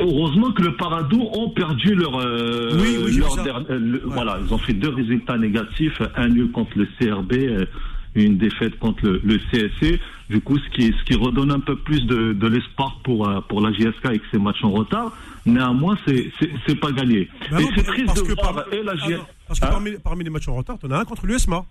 Heureusement 0.00 0.52
que 0.52 0.62
le 0.62 0.76
Paradou 0.76 1.28
ont 1.32 1.50
perdu 1.50 1.94
leur, 1.94 2.20
euh, 2.20 2.70
oui, 2.80 2.98
oui, 3.04 3.16
leur 3.16 3.38
euh, 3.38 3.78
le, 3.78 3.98
ouais. 3.98 4.14
voilà, 4.14 4.38
ils 4.44 4.54
ont 4.54 4.58
fait 4.58 4.72
deux 4.72 4.90
résultats 4.90 5.36
négatifs, 5.36 6.00
un 6.16 6.28
nul 6.28 6.50
contre 6.52 6.78
le 6.78 6.86
CRB. 6.98 7.32
Euh, 7.32 7.64
une 8.14 8.38
défaite 8.38 8.78
contre 8.78 9.04
le, 9.04 9.20
le, 9.24 9.38
CSC. 9.50 10.00
Du 10.28 10.40
coup, 10.40 10.58
ce 10.58 10.68
qui, 10.70 10.92
ce 10.98 11.04
qui 11.04 11.14
redonne 11.14 11.50
un 11.50 11.60
peu 11.60 11.76
plus 11.76 12.04
de, 12.06 12.32
de 12.32 12.46
l'espoir 12.46 12.98
pour, 13.04 13.28
euh, 13.28 13.40
pour 13.42 13.60
la 13.60 13.72
GSK 13.72 14.04
avec 14.04 14.22
ses 14.30 14.38
matchs 14.38 14.62
en 14.64 14.70
retard. 14.70 15.12
Néanmoins, 15.46 15.96
c'est 16.06 16.80
pas 16.80 16.92
gagné. 16.92 17.28
Bah 17.50 17.60
non, 17.60 17.68
et 17.68 17.72
c'est 17.76 17.84
triste 17.84 18.16
de 18.16 18.34
voir 18.34 18.54
par, 18.54 18.72
et 18.72 18.82
la 18.82 18.94
GSK. 18.94 19.22
Parce 19.46 19.60
que 19.60 19.64
hein 19.64 19.68
parmi, 19.70 19.92
parmi, 20.02 20.24
les 20.24 20.30
matchs 20.30 20.48
en 20.48 20.54
retard, 20.54 20.78
tu 20.78 20.86
en 20.86 20.90
as 20.90 20.98
un 20.98 21.04
contre 21.04 21.26
l'USMA. 21.26 21.64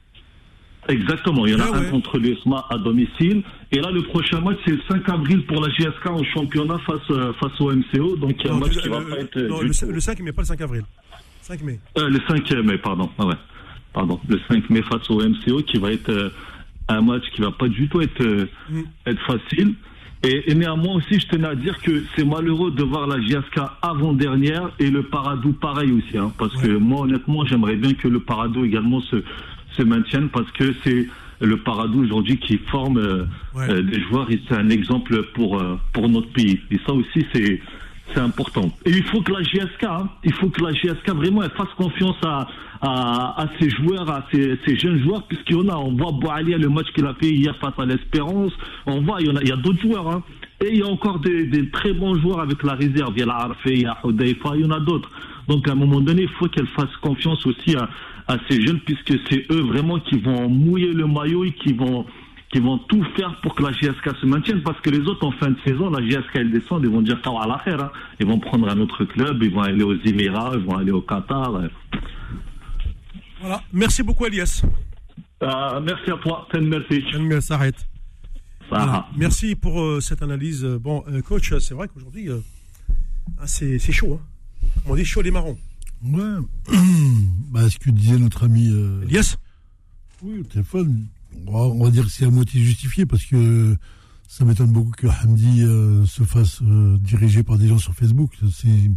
Exactement, 0.87 1.45
il 1.45 1.53
y 1.53 1.55
en 1.55 1.59
a 1.59 1.69
ah, 1.71 1.77
un 1.77 1.81
ouais. 1.81 1.89
contre 1.89 2.17
l'USMA 2.17 2.65
à 2.69 2.77
domicile. 2.77 3.43
Et 3.71 3.79
là, 3.79 3.91
le 3.91 4.03
prochain 4.03 4.39
match, 4.39 4.57
c'est 4.65 4.71
le 4.71 4.81
5 4.89 5.09
avril 5.09 5.45
pour 5.45 5.61
la 5.61 5.69
GSK 5.69 6.07
en 6.09 6.23
championnat 6.23 6.77
face, 6.85 6.99
euh, 7.11 7.33
face 7.33 7.59
au 7.59 7.71
MCO. 7.71 8.15
Donc, 8.15 8.35
il 8.39 8.47
y 8.47 8.49
a 8.49 8.53
un 8.53 8.57
match 8.57 8.75
le, 8.75 8.81
qui 8.81 8.89
va 8.89 9.01
pas 9.01 9.19
être. 9.19 9.37
Non, 9.37 9.61
le, 9.61 9.93
le, 9.93 9.99
5 9.99 10.19
mai, 10.21 10.31
pas 10.31 10.41
le 10.43 10.47
5 10.47 10.61
avril. 10.61 10.83
5 11.41 11.61
mai. 11.63 11.79
Euh, 11.97 12.09
le 12.09 12.19
5 12.27 12.51
mai, 12.63 12.77
pardon. 12.77 13.09
Ah 13.17 13.25
ouais 13.25 13.35
pardon, 13.97 14.19
le 14.27 14.39
5 14.47 14.69
mai 14.69 14.83
face 14.83 15.09
au 15.09 15.19
MCO, 15.27 15.63
qui 15.63 15.79
va 15.79 15.91
être 15.91 16.09
euh, 16.09 16.29
un 16.87 17.01
match 17.01 17.23
qui 17.33 17.41
va 17.41 17.49
pas 17.49 17.67
du 17.67 17.89
tout 17.89 17.99
être, 17.99 18.21
euh, 18.21 18.45
mm. 18.69 18.81
être 19.07 19.21
facile. 19.25 19.73
Et, 20.23 20.51
et, 20.51 20.53
néanmoins 20.53 20.95
aussi, 20.95 21.19
je 21.19 21.27
tenais 21.27 21.47
à 21.47 21.55
dire 21.55 21.79
que 21.81 22.03
c'est 22.15 22.23
malheureux 22.23 22.69
de 22.69 22.83
voir 22.83 23.07
la 23.07 23.19
GSK 23.19 23.59
avant-dernière 23.81 24.69
et 24.77 24.91
le 24.91 25.01
Paradou 25.01 25.51
pareil 25.53 25.91
aussi. 25.91 26.15
Hein, 26.15 26.31
parce 26.37 26.55
ouais. 26.57 26.67
que 26.67 26.77
moi, 26.77 27.01
honnêtement, 27.01 27.43
j'aimerais 27.45 27.75
bien 27.75 27.93
que 27.95 28.07
le 28.07 28.19
Paradou 28.19 28.65
également 28.65 29.01
se, 29.01 29.17
se 29.77 29.83
maintienne 29.83 30.29
parce 30.29 30.49
que 30.51 30.73
c'est 30.83 31.07
le 31.39 31.57
Paradou 31.57 32.03
aujourd'hui 32.03 32.37
qui 32.37 32.57
forme 32.57 32.97
euh, 32.97 33.25
ouais. 33.55 33.69
euh, 33.69 33.81
des 33.81 34.01
joueurs 34.01 34.29
et 34.31 34.41
c'est 34.47 34.55
un 34.55 34.69
exemple 34.69 35.23
pour, 35.33 35.59
euh, 35.59 35.75
pour 35.93 36.09
notre 36.09 36.31
pays. 36.31 36.59
Et 36.71 36.79
ça 36.85 36.93
aussi, 36.93 37.25
c'est 37.33 37.61
c'est 38.13 38.21
important. 38.21 38.71
Et 38.85 38.91
il 38.91 39.03
faut 39.03 39.21
que 39.21 39.33
la 39.33 39.41
GSK, 39.41 39.83
hein, 39.83 40.09
il 40.23 40.31
faut 40.31 40.47
que 40.47 40.63
la 40.63 40.71
GSK 40.71 41.09
vraiment 41.09 41.43
elle 41.43 41.51
fasse 41.51 41.73
confiance 41.75 42.15
à, 42.23 42.47
à, 42.81 43.41
à 43.41 43.49
ces 43.59 43.69
joueurs, 43.69 44.09
à 44.09 44.25
ces, 44.31 44.57
ces 44.65 44.77
jeunes 44.77 45.03
joueurs, 45.03 45.23
puisqu'il 45.27 45.57
y 45.57 45.59
en 45.59 45.67
a, 45.67 45.75
on 45.75 45.91
voit 45.91 46.13
Boalia, 46.13 46.57
le 46.57 46.69
match 46.69 46.87
qu'il 46.95 47.05
a 47.05 47.13
fait 47.15 47.29
hier 47.29 47.53
face 47.57 47.73
à 47.77 47.85
l'Espérance, 47.85 48.53
on 48.85 49.01
voit, 49.01 49.19
il 49.19 49.27
y 49.27 49.29
en 49.29 49.35
a, 49.35 49.41
il 49.41 49.49
y 49.49 49.51
a 49.51 49.57
d'autres 49.57 49.81
joueurs, 49.81 50.09
hein. 50.09 50.23
Et 50.63 50.69
il 50.71 50.79
y 50.79 50.81
a 50.83 50.87
encore 50.87 51.19
des, 51.19 51.45
des, 51.45 51.69
très 51.69 51.93
bons 51.93 52.15
joueurs 52.15 52.39
avec 52.39 52.63
la 52.63 52.73
réserve. 52.73 53.11
Il 53.15 53.19
y 53.19 53.23
a 53.23 53.25
la 53.27 53.35
Arfe, 53.35 53.57
il 53.65 53.81
y 53.81 53.85
a 53.85 53.97
Hodeifa, 54.03 54.53
il 54.55 54.61
y 54.61 54.65
en 54.65 54.71
a 54.71 54.79
d'autres. 54.79 55.11
Donc 55.47 55.67
à 55.67 55.73
un 55.73 55.75
moment 55.75 56.01
donné, 56.01 56.23
il 56.23 56.29
faut 56.29 56.47
qu'elle 56.47 56.67
fasse 56.67 56.95
confiance 57.01 57.45
aussi 57.45 57.75
à, 57.75 57.89
à 58.27 58.37
ces 58.49 58.61
jeunes, 58.61 58.79
puisque 58.81 59.13
c'est 59.29 59.45
eux 59.51 59.61
vraiment 59.61 59.99
qui 59.99 60.19
vont 60.19 60.49
mouiller 60.49 60.93
le 60.93 61.07
maillot 61.07 61.45
et 61.45 61.53
qui 61.53 61.73
vont 61.73 62.05
qui 62.49 62.59
vont 62.59 62.77
tout 62.77 63.03
faire 63.17 63.39
pour 63.41 63.55
que 63.55 63.63
la 63.63 63.71
GSK 63.71 64.15
se 64.21 64.25
maintienne 64.25 64.61
parce 64.63 64.79
que 64.79 64.89
les 64.89 64.99
autres 64.99 65.25
en 65.25 65.31
fin 65.31 65.51
de 65.51 65.57
saison, 65.65 65.89
la 65.89 66.01
GSK 66.01 66.31
elle 66.35 66.51
descend, 66.51 66.81
ils 66.81 66.89
vont 66.89 67.01
dire 67.01 67.19
à 67.25 67.45
la 67.45 67.61
hein. 67.67 67.91
Ils 68.21 68.25
vont 68.25 68.39
prendre 68.39 68.69
un 68.69 68.79
autre 68.79 69.03
club, 69.03 69.43
ils 69.43 69.53
vont 69.53 69.61
aller 69.61 69.83
aux 69.83 69.99
Émirats, 70.05 70.51
ils 70.53 70.63
vont 70.63 70.77
aller 70.77 70.91
au 70.91 71.01
Qatar. 71.01 71.61
Voilà. 73.41 73.61
Merci 73.73 74.01
beaucoup 74.01 74.25
Elias. 74.25 74.63
Euh, 75.43 75.81
merci 75.81 76.09
à 76.09 76.17
toi, 76.17 76.47
merci. 76.61 77.03
Voilà. 78.69 79.07
Merci 79.15 79.55
pour 79.55 79.81
euh, 79.81 79.99
cette 80.01 80.21
analyse. 80.21 80.63
Bon, 80.63 81.03
euh, 81.07 81.21
coach, 81.21 81.53
c'est 81.59 81.73
vrai 81.73 81.87
qu'aujourd'hui, 81.87 82.29
euh, 82.29 82.39
c'est 83.45 83.79
chaud. 83.91 84.19
Hein. 84.21 84.69
On 84.85 84.95
dit 84.95 85.05
chaud 85.05 85.21
les 85.21 85.31
marrons. 85.31 85.57
Ouais. 86.03 86.37
bah, 87.51 87.69
ce 87.69 87.79
que 87.79 87.89
disait 87.89 88.17
notre 88.17 88.45
ami 88.45 88.67
Elias. 89.03 89.37
Oui, 90.23 90.39
au 90.39 90.43
téléphone 90.43 91.07
on 91.45 91.83
va 91.83 91.91
dire 91.91 92.05
que 92.05 92.11
c'est 92.11 92.25
à 92.25 92.29
moitié 92.29 92.61
justifié 92.61 93.05
parce 93.05 93.23
que 93.25 93.77
ça 94.27 94.45
m'étonne 94.45 94.71
beaucoup 94.71 94.91
que 94.91 95.07
Hamdi 95.07 95.63
euh, 95.63 96.05
se 96.05 96.23
fasse 96.23 96.61
euh, 96.61 96.97
diriger 96.99 97.43
par 97.43 97.57
des 97.57 97.67
gens 97.67 97.77
sur 97.77 97.93
Facebook. 97.93 98.37
C'est 98.51 98.91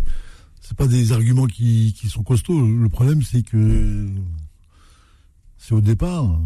c'est 0.61 0.77
pas 0.77 0.87
des 0.87 1.13
arguments 1.13 1.47
qui, 1.47 1.95
qui 1.99 2.09
sont 2.09 2.23
costauds. 2.23 2.65
Le 2.65 2.89
problème, 2.89 3.23
c'est 3.23 3.43
que 3.43 4.09
c'est 5.57 5.75
au 5.75 5.81
départ, 5.81 6.39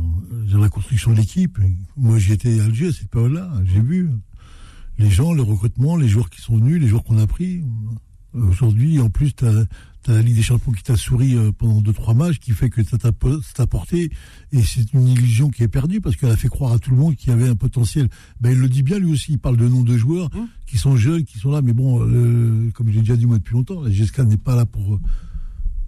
dans 0.51 0.59
la 0.59 0.69
construction 0.69 1.11
de 1.11 1.17
l'équipe. 1.17 1.59
Moi, 1.97 2.19
j'y 2.19 2.33
étais 2.33 2.61
à 2.61 2.65
Alger 2.65 2.89
à 2.89 2.93
cette 2.93 3.11
période-là. 3.11 3.51
J'ai 3.65 3.81
vu 3.81 4.09
les 4.99 5.11
gens, 5.11 5.35
le 5.35 5.43
recrutement, 5.43 5.97
les 5.97 6.09
joueurs 6.09 6.31
qui 6.31 6.41
sont 6.41 6.57
venus, 6.57 6.81
les 6.81 6.89
joueurs 6.89 7.05
qu'on 7.05 7.19
a 7.19 7.27
pris. 7.27 7.65
Aujourd'hui, 8.33 9.01
en 9.01 9.11
plus, 9.11 9.35
tu 9.35 9.45
as, 9.45 9.67
T'as 10.05 10.13
la 10.13 10.21
Ligue 10.21 10.37
des 10.37 10.43
Champions 10.43 10.71
qui 10.73 10.83
t'a 10.83 10.97
souri 10.97 11.35
euh, 11.35 11.51
pendant 11.51 11.81
deux 11.81 11.95
trois 11.95 12.13
matchs, 12.13 12.39
qui 12.39 12.53
fait 12.53 12.69
que 12.69 12.85
ça 12.85 12.99
t'a 12.99 13.67
porté, 13.67 14.11
et 14.53 14.63
c'est 14.63 14.93
une 14.93 15.09
illusion 15.09 15.49
qui 15.49 15.63
est 15.63 15.69
perdue 15.69 16.03
parce 16.03 16.17
qu'elle 16.17 16.31
a 16.31 16.37
fait 16.37 16.49
croire 16.49 16.73
à 16.73 16.79
tout 16.79 16.91
le 16.91 16.97
monde 16.99 17.17
qu'il 17.17 17.31
y 17.31 17.33
avait 17.33 17.49
un 17.49 17.57
potentiel. 17.57 18.11
Ben 18.39 18.51
il 18.51 18.59
le 18.59 18.69
dit 18.69 18.83
bien 18.83 18.99
lui 18.99 19.11
aussi. 19.11 19.33
Il 19.33 19.39
parle 19.39 19.57
de 19.57 19.67
nom 19.67 19.83
de 19.83 19.97
joueurs 19.97 20.29
mmh. 20.35 20.45
qui 20.67 20.77
sont 20.77 20.97
jeunes, 20.97 21.25
qui 21.25 21.39
sont 21.39 21.51
là, 21.51 21.63
mais 21.63 21.73
bon, 21.73 22.07
euh, 22.07 22.71
comme 22.75 22.93
j'ai 22.93 23.01
déjà 23.01 23.17
dit 23.17 23.25
moi 23.25 23.39
depuis 23.39 23.55
longtemps, 23.55 23.81
la 23.83 23.91
GSK 23.91 24.19
n'est 24.21 24.37
pas 24.37 24.55
là 24.55 24.67
pour 24.67 25.01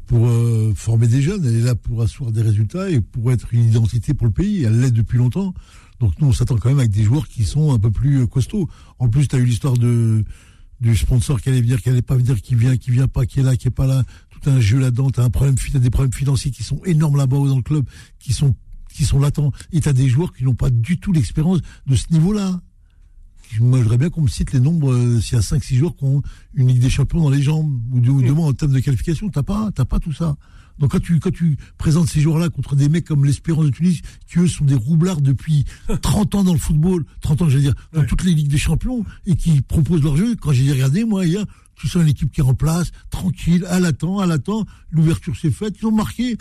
pour 0.07 0.29
euh, 0.29 0.73
former 0.75 1.09
des 1.09 1.21
jeunes, 1.21 1.45
elle 1.45 1.57
est 1.57 1.65
là 1.65 1.75
pour 1.75 2.01
asseoir 2.01 2.31
des 2.33 2.43
résultats 2.43 2.89
et 2.89 3.01
pour 3.01 3.33
être 3.33 3.53
une 3.53 3.65
identité 3.65 4.15
pour 4.15 4.27
le 4.27 4.33
pays. 4.33 4.63
Elle 4.63 4.81
l'est 4.81 4.93
depuis 4.93 5.19
longtemps. 5.19 5.53
Donc 6.01 6.13
nous, 6.21 6.29
on 6.29 6.33
s'attend 6.33 6.57
quand 6.57 6.69
même 6.69 6.79
avec 6.79 6.91
des 6.91 7.03
joueurs 7.03 7.27
qui 7.27 7.45
sont 7.45 7.75
un 7.75 7.79
peu 7.79 7.91
plus 7.91 8.27
costauds. 8.27 8.69
En 8.99 9.09
plus, 9.09 9.29
tu 9.29 9.37
as 9.37 9.39
eu 9.39 9.45
l'histoire 9.45 9.77
de 9.77 10.25
du 10.81 10.97
sponsor 10.97 11.41
qui 11.41 11.49
allait 11.49 11.61
venir, 11.61 11.81
qui 11.81 11.89
allait 11.89 12.03
pas 12.03 12.17
venir, 12.17 12.41
qui 12.41 12.55
vient, 12.55 12.77
qui 12.77 12.91
vient 12.91 13.09
pas, 13.09 13.27
qui 13.27 13.41
est 13.41 13.43
là, 13.43 13.57
qui 13.57 13.69
est 13.69 13.71
pas 13.71 13.87
là, 13.87 14.03
tout 14.31 14.51
un 14.51 14.61
jeu 14.61 14.79
là-dedans, 14.79 15.11
t'as 15.11 15.25
un 15.25 15.31
problème, 15.31 15.57
t'as 15.73 15.79
des 15.79 15.91
problèmes 15.91 16.13
financiers 16.13 16.51
qui 16.51 16.63
sont 16.63 16.81
énormes 16.85 17.17
là-bas 17.17 17.37
dans 17.37 17.57
le 17.57 17.63
club, 17.63 17.87
qui 18.19 18.33
sont, 18.33 18.55
qui 18.93 19.05
sont 19.05 19.19
latents, 19.19 19.53
et 19.73 19.81
t'as 19.81 19.93
des 19.93 20.09
joueurs 20.09 20.33
qui 20.33 20.45
n'ont 20.45 20.55
pas 20.55 20.71
du 20.71 20.99
tout 20.99 21.13
l'expérience 21.13 21.61
de 21.87 21.97
ce 21.97 22.13
niveau-là. 22.13 22.61
Moi, 23.61 23.79
je 23.79 23.85
voudrais 23.85 23.99
bien 23.99 24.11
qu'on 24.11 24.23
me 24.23 24.29
cite 24.29 24.53
les 24.53 24.61
nombres, 24.61 24.93
euh, 24.93 25.21
s'il 25.21 25.37
y 25.37 25.39
a 25.39 25.43
5-6 25.43 25.77
joueurs 25.77 25.97
qui 25.97 26.05
ont 26.05 26.23
une 26.55 26.69
Ligue 26.69 26.81
des 26.81 26.91
Champions 26.91 27.23
dans 27.23 27.31
les 27.31 27.43
jambes, 27.43 27.81
ou, 27.93 28.01
de, 28.01 28.11
ou 28.11 28.23
de 28.23 28.31
en 28.33 28.53
termes 28.53 28.73
de 28.73 28.81
qualification, 28.81 29.29
t'as 29.29 29.45
pas, 29.45 29.71
t'as 29.75 29.85
pas 29.85 30.01
tout 30.01 30.13
ça. 30.13 30.37
Donc 30.79 30.93
quand 30.93 31.01
tu, 31.01 31.19
quand 31.21 31.33
tu 31.33 31.57
présentes 31.79 32.09
ces 32.09 32.21
joueurs-là 32.21 32.49
contre 32.49 32.77
des 32.77 32.89
mecs 32.89 33.07
comme 33.07 33.25
l'Espérance 33.25 33.67
de 33.67 33.71
Tunis, 33.71 34.01
qui 34.27 34.39
eux 34.39 34.49
sont 34.49 34.65
des 34.65 34.75
roublards 34.75 35.21
depuis 35.21 35.65
30 36.03 36.35
ans 36.35 36.45
dans 36.45 36.53
le 36.53 36.59
football, 36.59 37.05
30 37.23 37.43
ans, 37.43 37.49
je 37.49 37.57
veux 37.57 37.63
dire, 37.63 37.75
dans 37.93 38.01
ouais. 38.01 38.07
toutes 38.07 38.25
les 38.25 38.35
ligues 38.35 38.49
des 38.49 38.59
champions, 38.59 39.05
et 39.27 39.37
qui 39.37 39.61
proposent 39.63 40.03
leur 40.03 40.17
jeu, 40.17 40.37
quand 40.37 40.53
j'ai 40.53 40.71
regardé, 40.71 41.05
moi, 41.05 41.27
hier, 41.27 41.45
tu 41.77 41.89
sens 41.89 42.03
une 42.03 42.09
équipe 42.09 42.33
qui 42.33 42.41
est 42.41 42.45
en 42.45 42.55
place, 42.55 42.91
tranquille, 43.11 43.65
à 43.67 43.81
l'attend, 43.81 44.19
à 44.19 44.27
l'attend, 44.27 44.65
l'ouverture 44.91 45.37
s'est 45.37 45.51
faite, 45.51 45.77
ils 45.81 45.87
ont 45.87 45.93
marqué. 45.93 46.37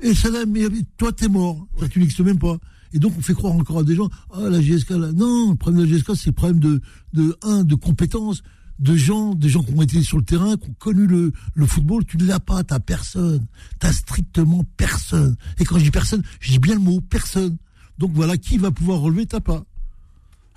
Et 0.00 0.14
ça 0.14 0.30
là, 0.30 0.44
mais 0.46 0.62
toi, 0.96 1.12
t'es 1.12 1.28
mort. 1.28 1.66
Ça, 1.78 1.88
tu 1.88 2.00
n'existes 2.00 2.20
même 2.20 2.38
pas. 2.38 2.56
Et 2.92 2.98
donc, 2.98 3.12
on 3.16 3.22
fait 3.22 3.34
croire 3.34 3.54
encore 3.54 3.78
à 3.78 3.84
des 3.84 3.94
gens, 3.94 4.08
ah, 4.34 4.48
la 4.48 4.60
GSK, 4.60 4.90
là. 4.90 5.12
Non, 5.12 5.50
le 5.50 5.56
problème 5.56 5.86
de 5.86 5.90
la 5.90 5.96
GSK, 5.96 6.16
c'est 6.16 6.26
le 6.26 6.32
problème 6.32 6.60
de, 6.60 6.80
de, 7.12 7.36
un, 7.42 7.64
de 7.64 7.74
compétences, 7.74 8.42
de 8.82 8.96
gens, 8.96 9.34
des 9.34 9.48
gens 9.48 9.62
qui 9.62 9.72
ont 9.72 9.80
été 9.80 10.02
sur 10.02 10.18
le 10.18 10.24
terrain, 10.24 10.56
qui 10.56 10.68
ont 10.68 10.74
connu 10.74 11.06
le, 11.06 11.32
le 11.54 11.66
football, 11.66 12.04
tu 12.04 12.16
ne 12.16 12.24
l'as 12.24 12.40
pas, 12.40 12.64
t'as 12.64 12.80
personne. 12.80 13.46
T'as 13.78 13.92
strictement 13.92 14.64
personne. 14.76 15.36
Et 15.58 15.64
quand 15.64 15.78
je 15.78 15.84
dis 15.84 15.92
personne, 15.92 16.22
je 16.40 16.50
dis 16.50 16.58
bien 16.58 16.74
le 16.74 16.80
mot 16.80 17.00
personne. 17.00 17.56
Donc 17.98 18.10
voilà, 18.12 18.36
qui 18.36 18.58
va 18.58 18.72
pouvoir 18.72 18.98
relever, 18.98 19.24
t'as 19.24 19.40
pas. 19.40 19.64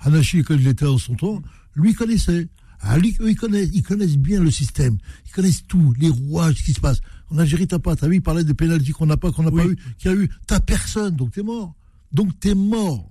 Hanashi, 0.00 0.42
quand 0.42 0.54
il 0.54 0.66
était 0.66 0.86
en 0.86 0.98
son 0.98 1.14
temps, 1.14 1.40
lui 1.76 1.94
connaissait. 1.94 2.48
Ah, 2.80 2.98
lui, 2.98 3.16
eux, 3.20 3.30
ils 3.30 3.36
connaissent, 3.36 3.70
ils 3.72 3.84
connaissent 3.84 4.18
bien 4.18 4.40
le 4.40 4.50
système. 4.50 4.98
Ils 5.26 5.32
connaissent 5.32 5.64
tout, 5.66 5.94
les 5.98 6.08
rouages, 6.08 6.56
ce 6.56 6.62
qui 6.64 6.72
se 6.72 6.80
passe. 6.80 7.00
En 7.30 7.38
Algérie, 7.38 7.68
t'as 7.68 7.78
pas. 7.78 7.94
T'as 7.94 8.08
vu, 8.08 8.16
il 8.16 8.22
parlait 8.22 8.44
des 8.44 8.54
pénalties 8.54 8.90
qu'on 8.90 9.06
n'a 9.06 9.16
pas, 9.16 9.30
qu'on 9.30 9.44
n'a 9.44 9.52
oui. 9.52 9.62
pas 9.62 9.68
eu, 9.70 9.76
qu'il 9.98 10.10
y 10.10 10.14
a 10.14 10.16
eu. 10.16 10.28
T'as 10.48 10.58
personne, 10.58 11.14
donc 11.14 11.30
t'es 11.30 11.44
mort. 11.44 11.76
Donc 12.12 12.38
t'es 12.40 12.56
mort. 12.56 13.08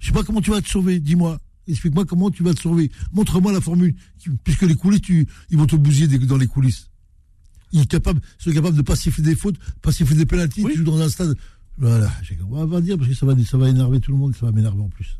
Je 0.00 0.08
sais 0.08 0.12
pas 0.12 0.24
comment 0.24 0.40
tu 0.40 0.50
vas 0.50 0.60
te 0.60 0.68
sauver, 0.68 0.98
dis-moi. 0.98 1.38
Explique-moi 1.70 2.04
comment 2.04 2.30
tu 2.30 2.42
vas 2.42 2.54
te 2.54 2.60
sauver. 2.60 2.90
Montre-moi 3.12 3.52
la 3.52 3.60
formule. 3.60 3.94
Puisque 4.44 4.62
les 4.62 4.74
coulisses, 4.74 5.02
tu, 5.02 5.26
ils 5.50 5.56
vont 5.56 5.66
te 5.66 5.76
bousiller 5.76 6.18
dans 6.18 6.36
les 6.36 6.46
coulisses. 6.46 6.90
Ils 7.72 7.80
sont 7.80 7.86
capables, 7.86 8.20
sont 8.38 8.52
capables 8.52 8.76
de 8.76 8.82
pas 8.82 8.96
siffler 8.96 9.22
des 9.22 9.36
fautes, 9.36 9.56
pas 9.80 9.92
siffler 9.92 10.16
des 10.16 10.26
pénalties, 10.26 10.64
oui. 10.64 10.72
tu 10.72 10.78
joues 10.78 10.84
dans 10.84 11.00
un 11.00 11.08
stade. 11.08 11.36
Voilà, 11.78 12.12
on 12.50 12.66
va 12.66 12.80
dire 12.80 12.98
parce 12.98 13.08
que 13.08 13.14
ça 13.14 13.24
va, 13.24 13.34
ça 13.42 13.56
va 13.56 13.68
énerver 13.68 14.00
tout 14.00 14.10
le 14.10 14.18
monde, 14.18 14.34
ça 14.36 14.44
va 14.46 14.52
m'énerver 14.52 14.82
en 14.82 14.88
plus. 14.88 15.16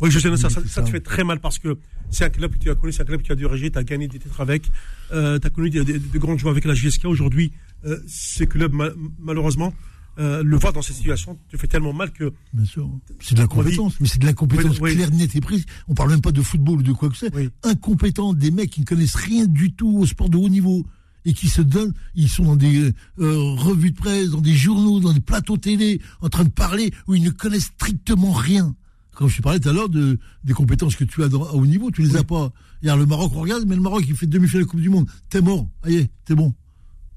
Oui, 0.00 0.10
je 0.10 0.18
sais, 0.18 0.36
ça, 0.36 0.50
ça, 0.50 0.60
ça, 0.66 0.82
te 0.82 0.90
fait 0.90 1.00
très 1.00 1.24
mal 1.24 1.40
parce 1.40 1.58
que 1.58 1.78
c'est 2.10 2.24
un 2.24 2.28
club 2.28 2.52
que 2.52 2.58
tu 2.58 2.70
as 2.70 2.74
connu, 2.74 2.92
c'est 2.92 3.02
un 3.02 3.04
club 3.04 3.20
que 3.20 3.26
tu 3.26 3.32
as 3.32 3.36
dirigé, 3.36 3.70
tu 3.70 3.78
as 3.78 3.84
gagné 3.84 4.08
des 4.08 4.18
titres 4.18 4.40
avec, 4.40 4.70
euh, 5.12 5.38
tu 5.38 5.46
as 5.46 5.50
connu 5.50 5.70
de, 5.70 5.82
de, 5.82 5.98
de, 5.98 6.18
grands 6.18 6.36
joueurs 6.36 6.52
avec 6.52 6.64
la 6.64 6.74
GSK. 6.74 7.04
Aujourd'hui, 7.06 7.52
euh, 7.84 7.98
ces 8.06 8.46
clubs, 8.46 8.72
mal, 8.72 8.94
malheureusement, 9.18 9.72
euh, 10.18 10.42
le 10.42 10.56
voir 10.58 10.72
dans 10.72 10.82
cette 10.82 10.96
situation 10.96 11.38
te 11.50 11.56
fait 11.56 11.66
tellement 11.68 11.92
mal 11.92 12.12
que. 12.12 12.32
Bien 12.52 12.64
sûr. 12.64 12.90
C'est 13.20 13.34
de 13.34 13.40
l'incompétence, 13.40 13.94
mais 14.00 14.06
c'est 14.08 14.18
de 14.18 14.26
l'incompétence 14.26 14.78
Oui, 14.80 14.90
oui. 14.90 14.94
claire, 14.96 15.10
nette 15.10 15.34
et 15.34 15.40
précise. 15.40 15.66
On 15.88 15.94
parle 15.94 16.10
même 16.10 16.20
pas 16.20 16.32
de 16.32 16.42
football 16.42 16.78
ou 16.78 16.82
de 16.82 16.92
quoi 16.92 17.08
que 17.08 17.16
ce 17.16 17.28
soit. 17.28 17.36
Oui. 17.36 17.48
Incompétents, 17.62 18.32
des 18.34 18.50
mecs 18.50 18.70
qui 18.70 18.80
ne 18.80 18.84
connaissent 18.86 19.14
rien 19.14 19.46
du 19.46 19.72
tout 19.72 19.96
au 19.98 20.06
sport 20.06 20.28
de 20.28 20.36
haut 20.36 20.48
niveau 20.48 20.84
et 21.24 21.32
qui 21.34 21.48
se 21.48 21.62
donnent, 21.62 21.94
ils 22.14 22.28
sont 22.28 22.44
dans 22.44 22.56
des 22.56 22.92
euh, 23.20 23.54
revues 23.56 23.92
de 23.92 23.96
presse, 23.96 24.30
dans 24.30 24.40
des 24.40 24.54
journaux, 24.54 24.98
dans 25.00 25.12
des 25.12 25.20
plateaux 25.20 25.56
télé, 25.56 26.00
en 26.20 26.28
train 26.28 26.44
de 26.44 26.48
parler 26.50 26.92
où 27.06 27.14
ils 27.14 27.22
ne 27.22 27.30
connaissent 27.30 27.70
strictement 27.76 28.32
rien. 28.32 28.74
Comme 29.14 29.28
je 29.28 29.40
parlais 29.40 29.60
tout 29.60 29.68
à 29.68 29.72
l'heure 29.72 29.88
de, 29.88 30.18
des 30.42 30.52
compétences 30.52 30.96
que 30.96 31.04
tu 31.04 31.22
as 31.22 31.28
dans- 31.28 31.44
à 31.44 31.52
haut 31.52 31.66
niveau, 31.66 31.90
tu 31.90 32.02
les 32.02 32.16
as 32.16 32.24
pas. 32.24 32.50
Il 32.82 32.86
y 32.86 32.90
a 32.90 32.96
le 32.96 33.06
Maroc, 33.06 33.30
on 33.36 33.40
regarde, 33.40 33.64
mais 33.68 33.76
le 33.76 33.80
Maroc, 33.82 34.04
il 34.08 34.16
fait 34.16 34.26
demi-finale 34.26 34.62
de 34.64 34.66
la 34.66 34.70
Coupe 34.70 34.80
du 34.80 34.88
Monde. 34.88 35.06
T'es 35.28 35.40
mort. 35.40 35.68
Allez, 35.82 36.10
t'es 36.24 36.34
bon. 36.34 36.54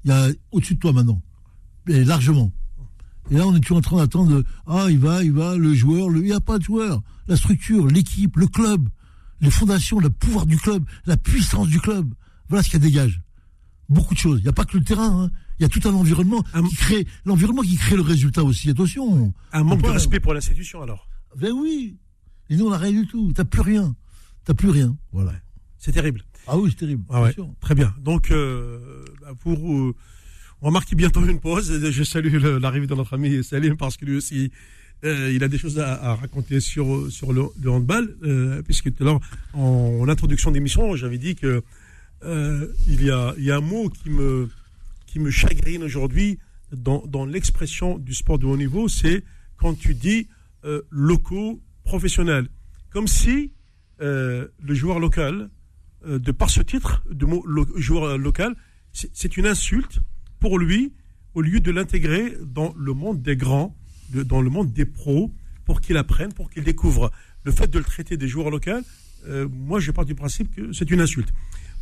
Il 0.04 0.10
y 0.10 0.12
a 0.12 0.28
au-dessus 0.52 0.74
de 0.76 0.78
toi 0.78 0.92
maintenant. 0.92 1.20
Et 1.88 2.04
largement. 2.04 2.52
Et 3.30 3.34
là, 3.36 3.46
on 3.46 3.54
est 3.56 3.60
toujours 3.60 3.78
en 3.78 3.82
train 3.82 3.96
d'attendre, 3.96 4.42
ah, 4.66 4.86
il 4.88 4.98
va, 4.98 5.22
il 5.24 5.32
va, 5.32 5.56
le 5.56 5.74
joueur, 5.74 6.08
le, 6.08 6.20
il 6.20 6.26
n'y 6.26 6.32
a 6.32 6.40
pas 6.40 6.58
de 6.58 6.64
joueur. 6.64 7.02
La 7.26 7.36
structure, 7.36 7.86
l'équipe, 7.88 8.36
le 8.36 8.46
club, 8.46 8.88
les 9.40 9.50
fondations, 9.50 9.98
le 9.98 10.10
pouvoir 10.10 10.46
du 10.46 10.56
club, 10.56 10.84
la 11.06 11.16
puissance 11.16 11.68
du 11.68 11.80
club. 11.80 12.14
Voilà 12.48 12.62
ce 12.62 12.70
qu'elle 12.70 12.80
dégage. 12.80 13.20
Beaucoup 13.88 14.14
de 14.14 14.18
choses. 14.18 14.38
Il 14.40 14.44
n'y 14.44 14.48
a 14.48 14.52
pas 14.52 14.64
que 14.64 14.76
le 14.76 14.84
terrain, 14.84 15.24
hein. 15.24 15.30
Il 15.58 15.62
y 15.62 15.64
a 15.64 15.68
tout 15.68 15.80
un 15.88 15.94
environnement 15.94 16.44
Un- 16.52 16.62
qui 16.64 16.76
crée, 16.76 17.06
l'environnement 17.24 17.62
qui 17.62 17.76
crée 17.76 17.96
le 17.96 18.02
résultat 18.02 18.44
aussi. 18.44 18.68
Attention. 18.68 19.32
Un 19.52 19.62
manque 19.64 19.82
de 19.82 19.88
respect 19.88 20.20
pour 20.20 20.34
l'institution, 20.34 20.82
alors. 20.82 21.08
Ben 21.36 21.50
oui. 21.52 21.96
Et 22.50 22.56
nous, 22.56 22.66
on 22.66 22.70
n'a 22.70 22.78
rien 22.78 22.92
du 22.92 23.06
tout. 23.06 23.32
T'as 23.34 23.44
plus 23.44 23.62
rien. 23.62 23.96
T'as 24.44 24.54
plus 24.54 24.68
rien. 24.68 24.96
Voilà. 25.12 25.32
C'est 25.78 25.92
terrible. 25.92 26.22
Ah 26.46 26.58
oui, 26.58 26.70
c'est 26.70 26.76
terrible. 26.80 27.04
Ah 27.08 27.22
ouais, 27.22 27.34
très 27.60 27.74
bien. 27.74 27.92
Donc, 28.00 28.30
euh, 28.30 29.04
bah, 29.20 29.32
pour, 29.40 29.58
euh, 29.72 29.94
on 30.62 30.66
va 30.66 30.70
marquer 30.72 30.96
bientôt 30.96 31.24
une 31.24 31.40
pause. 31.40 31.90
Je 31.90 32.02
salue 32.02 32.42
l'arrivée 32.60 32.86
de 32.86 32.94
notre 32.94 33.14
ami 33.14 33.44
Salim 33.44 33.76
parce 33.76 33.96
que 33.96 34.04
lui 34.04 34.16
aussi, 34.16 34.50
euh, 35.04 35.30
il 35.32 35.44
a 35.44 35.48
des 35.48 35.58
choses 35.58 35.78
à, 35.78 36.14
raconter 36.14 36.60
sur, 36.60 36.86
le, 36.86 37.70
handball. 37.70 38.16
euh, 38.22 38.62
puisque 38.62 38.92
tout 38.94 39.02
à 39.02 39.06
l'heure, 39.06 39.20
en, 39.52 40.08
introduction 40.08 40.50
d'émission, 40.50 40.96
j'avais 40.96 41.18
dit 41.18 41.34
que 41.34 41.62
euh, 42.24 42.68
il, 42.88 43.02
y 43.02 43.10
a, 43.10 43.56
un 43.56 43.60
mot 43.60 43.90
qui 43.90 44.10
me, 44.10 45.30
chagrine 45.30 45.82
aujourd'hui 45.82 46.38
dans, 46.72 47.26
l'expression 47.26 47.98
du 47.98 48.14
sport 48.14 48.38
de 48.38 48.46
haut 48.46 48.56
niveau, 48.56 48.88
c'est 48.88 49.24
quand 49.56 49.74
tu 49.78 49.94
dis 49.94 50.28
locaux 50.90 51.60
professionnels. 51.84 52.48
Comme 52.90 53.06
si 53.08 53.52
le 54.00 54.50
joueur 54.68 54.98
local, 54.98 55.50
de 56.06 56.32
par 56.32 56.48
ce 56.50 56.62
titre 56.62 57.02
de 57.10 57.26
mot 57.26 57.44
joueur 57.76 58.16
local, 58.16 58.54
c'est 58.92 59.36
une 59.36 59.46
insulte 59.46 60.00
pour 60.40 60.58
lui 60.58 60.92
au 61.34 61.42
lieu 61.42 61.60
de 61.60 61.70
l'intégrer 61.70 62.34
dans 62.40 62.72
le 62.76 62.94
monde 62.94 63.20
des 63.20 63.36
grands, 63.36 63.76
dans 64.10 64.40
le 64.40 64.48
monde 64.48 64.72
des 64.72 64.86
pros, 64.86 65.30
pour 65.66 65.80
qu'il 65.82 65.98
apprenne, 65.98 66.32
pour 66.32 66.48
qu'il 66.50 66.64
découvre. 66.64 67.12
Le 67.44 67.52
fait 67.52 67.70
de 67.70 67.78
le 67.78 67.84
traiter 67.84 68.16
des 68.16 68.26
joueurs 68.26 68.50
locaux, 68.50 68.70
euh, 69.28 69.46
moi 69.50 69.78
je 69.78 69.90
pars 69.90 70.06
du 70.06 70.14
principe 70.14 70.54
que 70.54 70.72
c'est 70.72 70.90
une 70.90 71.00
insulte. 71.00 71.28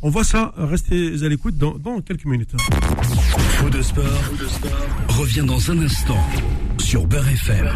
On 0.01 0.09
voit 0.09 0.25
ça, 0.25 0.53
restez 0.57 1.23
à 1.23 1.29
l'écoute 1.29 1.57
dans, 1.57 2.01
quelques 2.01 2.25
minutes. 2.25 2.53
De 3.71 3.81
sport, 3.81 4.03
revient 5.07 5.45
dans 5.47 5.71
un 5.71 5.79
instant 5.79 6.19
sur 6.77 7.07
Beurre 7.07 7.29
FM. 7.29 7.69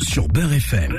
Sur 0.00 0.28
Beurre 0.28 0.52
FM. 0.52 0.96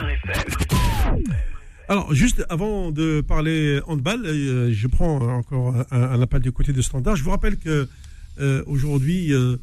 Alors, 1.89 2.13
juste 2.13 2.45
avant 2.49 2.91
de 2.91 3.21
parler 3.21 3.79
handball, 3.87 4.25
euh, 4.25 4.71
je 4.73 4.87
prends 4.87 5.19
encore 5.37 5.75
un, 5.91 6.01
un 6.01 6.21
appel 6.21 6.41
du 6.41 6.51
côté 6.51 6.71
de 6.73 6.81
Standard. 6.81 7.15
Je 7.15 7.23
vous 7.23 7.29
rappelle 7.31 7.57
que 7.57 7.87
euh, 8.39 8.63
aujourd'hui, 8.67 9.33
euh, 9.33 9.57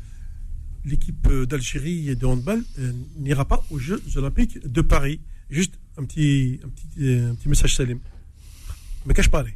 l'équipe 0.84 1.26
d'Algérie 1.48 2.14
de 2.14 2.26
handball 2.26 2.62
euh, 2.78 2.92
n'ira 3.18 3.44
pas 3.46 3.64
aux 3.70 3.78
Jeux 3.78 4.02
Olympiques 4.16 4.58
de 4.66 4.80
Paris. 4.82 5.20
Juste 5.48 5.74
un 5.96 6.04
petit, 6.04 6.60
un 6.64 6.68
petit, 6.68 7.08
un 7.30 7.34
petit 7.34 7.48
message, 7.48 7.74
Salim. 7.74 7.98
Me 9.06 9.12
cache 9.14 9.28
pas, 9.30 9.40
allez. 9.40 9.54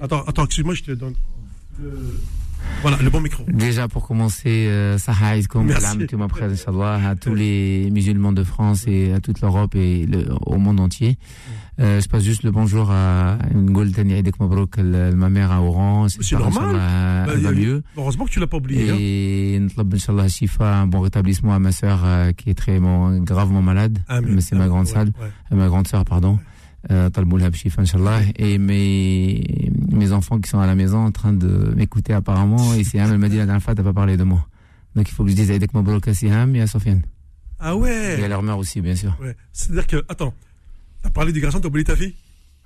Attends, 0.00 0.24
attends, 0.24 0.44
excuse-moi, 0.44 0.74
je 0.74 0.82
te 0.82 0.90
donne. 0.90 1.14
le- 1.80 2.20
voilà, 2.82 2.98
le 3.02 3.08
bon 3.08 3.20
micro. 3.20 3.44
Déjà 3.48 3.88
pour 3.88 4.06
commencer, 4.06 4.66
euh, 4.68 4.98
Sahaïd, 4.98 5.46
comme 5.46 5.70
à 5.70 7.14
tous 7.16 7.34
les 7.34 7.90
musulmans 7.90 8.32
de 8.32 8.44
France 8.44 8.84
et 8.86 9.12
à 9.12 9.20
toute 9.20 9.40
l'Europe 9.40 9.74
et 9.74 10.06
au 10.44 10.58
monde 10.58 10.80
entier. 10.80 11.16
Euh, 11.80 12.00
je 12.00 12.08
passe 12.08 12.22
juste 12.22 12.44
le 12.44 12.52
bonjour 12.52 12.90
à 12.90 13.36
Golden 13.52 14.10
Aidek 14.10 14.38
Mabrouk, 14.38 14.78
ma 14.78 15.28
mère 15.28 15.50
à 15.50 15.60
Oran. 15.60 16.08
C'est 16.08 16.32
normal. 16.32 16.76
À, 16.76 17.26
bah. 17.26 17.50
Heureusement 17.96 18.26
que 18.26 18.30
tu 18.30 18.38
l'as 18.38 18.46
pas 18.46 18.58
oublié. 18.58 18.90
Hein. 18.90 18.96
Et 18.98 19.58
Ntlab, 19.58 19.94
Inch'Allah, 19.94 20.28
Shifa, 20.28 20.76
un 20.82 20.86
bon 20.86 21.00
rétablissement 21.00 21.54
à 21.54 21.58
ma 21.58 21.72
sœur 21.72 22.02
euh, 22.04 22.32
qui 22.32 22.50
est 22.50 22.54
très 22.54 22.78
gravement 22.78 23.62
malade. 23.62 23.98
mais 24.22 24.40
c'est 24.40 24.56
ma 24.56 24.68
grande 24.68 24.86
salle, 24.86 25.10
ma 25.50 25.66
grande 25.66 25.88
sœur, 25.88 26.04
pardon. 26.04 26.38
Euh, 26.90 27.10
Talbou 27.10 27.42
Habchif, 27.42 27.78
Inch'Allah. 27.78 28.20
Et 28.36 28.58
mes, 28.58 29.70
mes 29.90 30.12
enfants 30.12 30.38
qui 30.38 30.50
sont 30.50 30.60
à 30.60 30.66
la 30.66 30.74
maison 30.74 30.98
en 30.98 31.10
train 31.12 31.32
de 31.32 31.72
m'écouter 31.76 32.12
apparemment. 32.12 32.74
Et 32.74 32.84
Siam, 32.84 33.10
elle 33.10 33.18
m'a 33.18 33.28
dit 33.28 33.36
la 33.36 33.46
dernière 33.46 33.62
fois, 33.62 33.74
t'as 33.74 33.82
pas 33.82 33.92
parlé 33.92 34.16
de 34.16 34.24
moi. 34.24 34.46
Donc 34.94 35.08
il 35.08 35.12
faut 35.12 35.24
que 35.24 35.30
je 35.30 35.36
dise 35.36 35.50
avec 35.50 35.74
mon 35.74 35.82
bloc 35.82 36.06
à 36.08 36.14
Siam 36.14 36.54
et 36.54 36.60
à 36.60 36.66
Sofiane. 36.66 37.02
Ah 37.58 37.76
ouais 37.76 38.20
Et 38.20 38.24
à 38.24 38.28
leur 38.28 38.42
mère 38.42 38.58
aussi, 38.58 38.80
bien 38.80 38.94
sûr. 38.94 39.16
Ouais. 39.20 39.34
C'est-à-dire 39.52 39.86
que, 39.86 40.04
attends, 40.08 40.34
t'as 41.02 41.10
parlé 41.10 41.32
du 41.32 41.40
garçon, 41.40 41.60
t'as 41.60 41.68
oublié 41.68 41.84
ta 41.84 41.96
fille? 41.96 42.14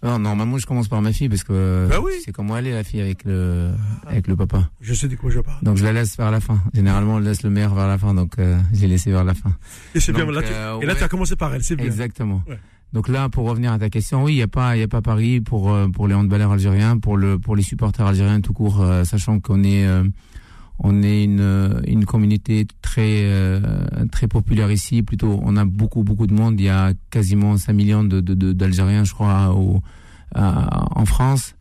Non, 0.02 0.18
normalement, 0.20 0.58
je 0.58 0.66
commence 0.66 0.86
par 0.86 1.02
ma 1.02 1.12
fille 1.12 1.28
parce 1.28 1.42
que 1.42 1.88
bah 1.90 1.98
oui. 2.00 2.12
c'est 2.24 2.30
comment 2.30 2.56
elle 2.56 2.68
est 2.68 2.72
la 2.72 2.84
fille 2.84 3.00
avec 3.00 3.24
le 3.24 3.70
ah, 4.06 4.10
avec 4.10 4.28
le 4.28 4.36
papa. 4.36 4.70
Je 4.80 4.94
sais 4.94 5.08
de 5.08 5.16
quoi 5.16 5.28
je 5.28 5.40
parle. 5.40 5.58
Donc 5.62 5.76
je 5.76 5.82
la 5.82 5.92
laisse 5.92 6.16
vers 6.16 6.30
la 6.30 6.38
fin. 6.38 6.62
Généralement, 6.72 7.14
on 7.14 7.18
laisse 7.18 7.42
le 7.42 7.50
meilleur 7.50 7.74
vers 7.74 7.88
la 7.88 7.98
fin, 7.98 8.14
donc 8.14 8.38
euh, 8.38 8.58
j'ai 8.72 8.86
laissé 8.86 9.10
vers 9.10 9.24
la 9.24 9.34
fin. 9.34 9.52
Et 9.96 10.00
c'est 10.00 10.12
bien. 10.12 10.24
Là, 10.30 10.42
tu, 10.42 10.52
euh, 10.52 10.78
et 10.80 10.86
là, 10.86 10.92
ouais. 10.92 10.98
tu 10.98 11.04
as 11.04 11.08
commencé 11.08 11.34
par 11.34 11.52
elle, 11.52 11.64
c'est 11.64 11.74
bien. 11.74 11.86
Exactement. 11.86 12.44
Ouais. 12.46 12.60
Donc 12.94 13.08
là, 13.08 13.28
pour 13.28 13.44
revenir 13.46 13.72
à 13.72 13.78
ta 13.78 13.90
question, 13.90 14.24
oui, 14.24 14.32
il 14.32 14.36
n'y 14.36 14.42
a 14.42 14.48
pas, 14.48 14.76
il 14.76 14.82
a 14.82 14.88
pas 14.88 15.02
Paris 15.02 15.40
pour 15.40 15.70
euh, 15.70 15.88
pour 15.88 16.08
les 16.08 16.14
handballeurs 16.14 16.52
algériens, 16.52 16.96
pour 16.98 17.16
le 17.18 17.38
pour 17.38 17.54
les 17.54 17.62
supporters 17.62 18.06
algériens 18.06 18.40
tout 18.40 18.54
court, 18.54 18.80
euh, 18.80 19.04
sachant 19.04 19.40
qu'on 19.40 19.62
est 19.62 19.86
euh, 19.86 20.04
on 20.78 21.02
est 21.02 21.24
une 21.24 21.40
euh, 21.40 21.80
une 21.86 22.06
communauté 22.06 22.66
très 22.80 23.24
euh, 23.24 23.60
très 24.10 24.26
populaire 24.26 24.70
ici. 24.72 25.02
Plutôt, 25.02 25.38
on 25.42 25.56
a 25.56 25.66
beaucoup 25.66 26.02
beaucoup 26.02 26.26
de 26.26 26.32
monde. 26.32 26.58
Il 26.58 26.64
y 26.64 26.68
a 26.70 26.92
quasiment 27.10 27.58
5 27.58 27.72
millions 27.74 28.04
de 28.04 28.20
de- 28.20 28.34
de- 28.34 28.52
d'Algériens, 28.52 29.04
je 29.04 29.12
crois, 29.12 29.52
au, 29.54 29.82
à- 30.34 30.98
en 30.98 31.04
France. 31.04 31.54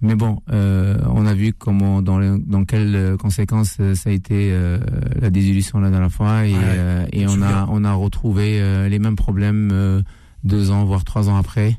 Mais 0.00 0.16
bon, 0.16 0.40
euh, 0.52 0.98
on 1.08 1.24
a 1.24 1.34
vu 1.34 1.52
comment 1.56 2.02
dans 2.02 2.18
le- 2.18 2.38
dans 2.44 2.64
quelles 2.64 3.16
conséquences 3.18 3.78
ça 3.94 4.10
a 4.10 4.12
été 4.12 4.50
euh, 4.52 4.78
la 5.20 5.30
désillusion 5.30 5.78
la 5.78 5.90
dernière 5.90 6.10
fois 6.10 6.44
et, 6.46 6.52
Ouais, 6.52 6.58
euh, 6.62 7.06
et 7.12 7.26
on 7.28 7.40
a 7.42 7.66
on 7.70 7.84
a 7.84 7.92
retrouvé 7.92 8.60
les 8.90 8.98
mêmes 8.98 9.14
problèmes 9.16 9.70
euh, 9.72 10.02
deux 10.44 10.70
ans 10.70 10.84
voire 10.84 11.04
trois 11.04 11.28
ans 11.28 11.36
après. 11.36 11.78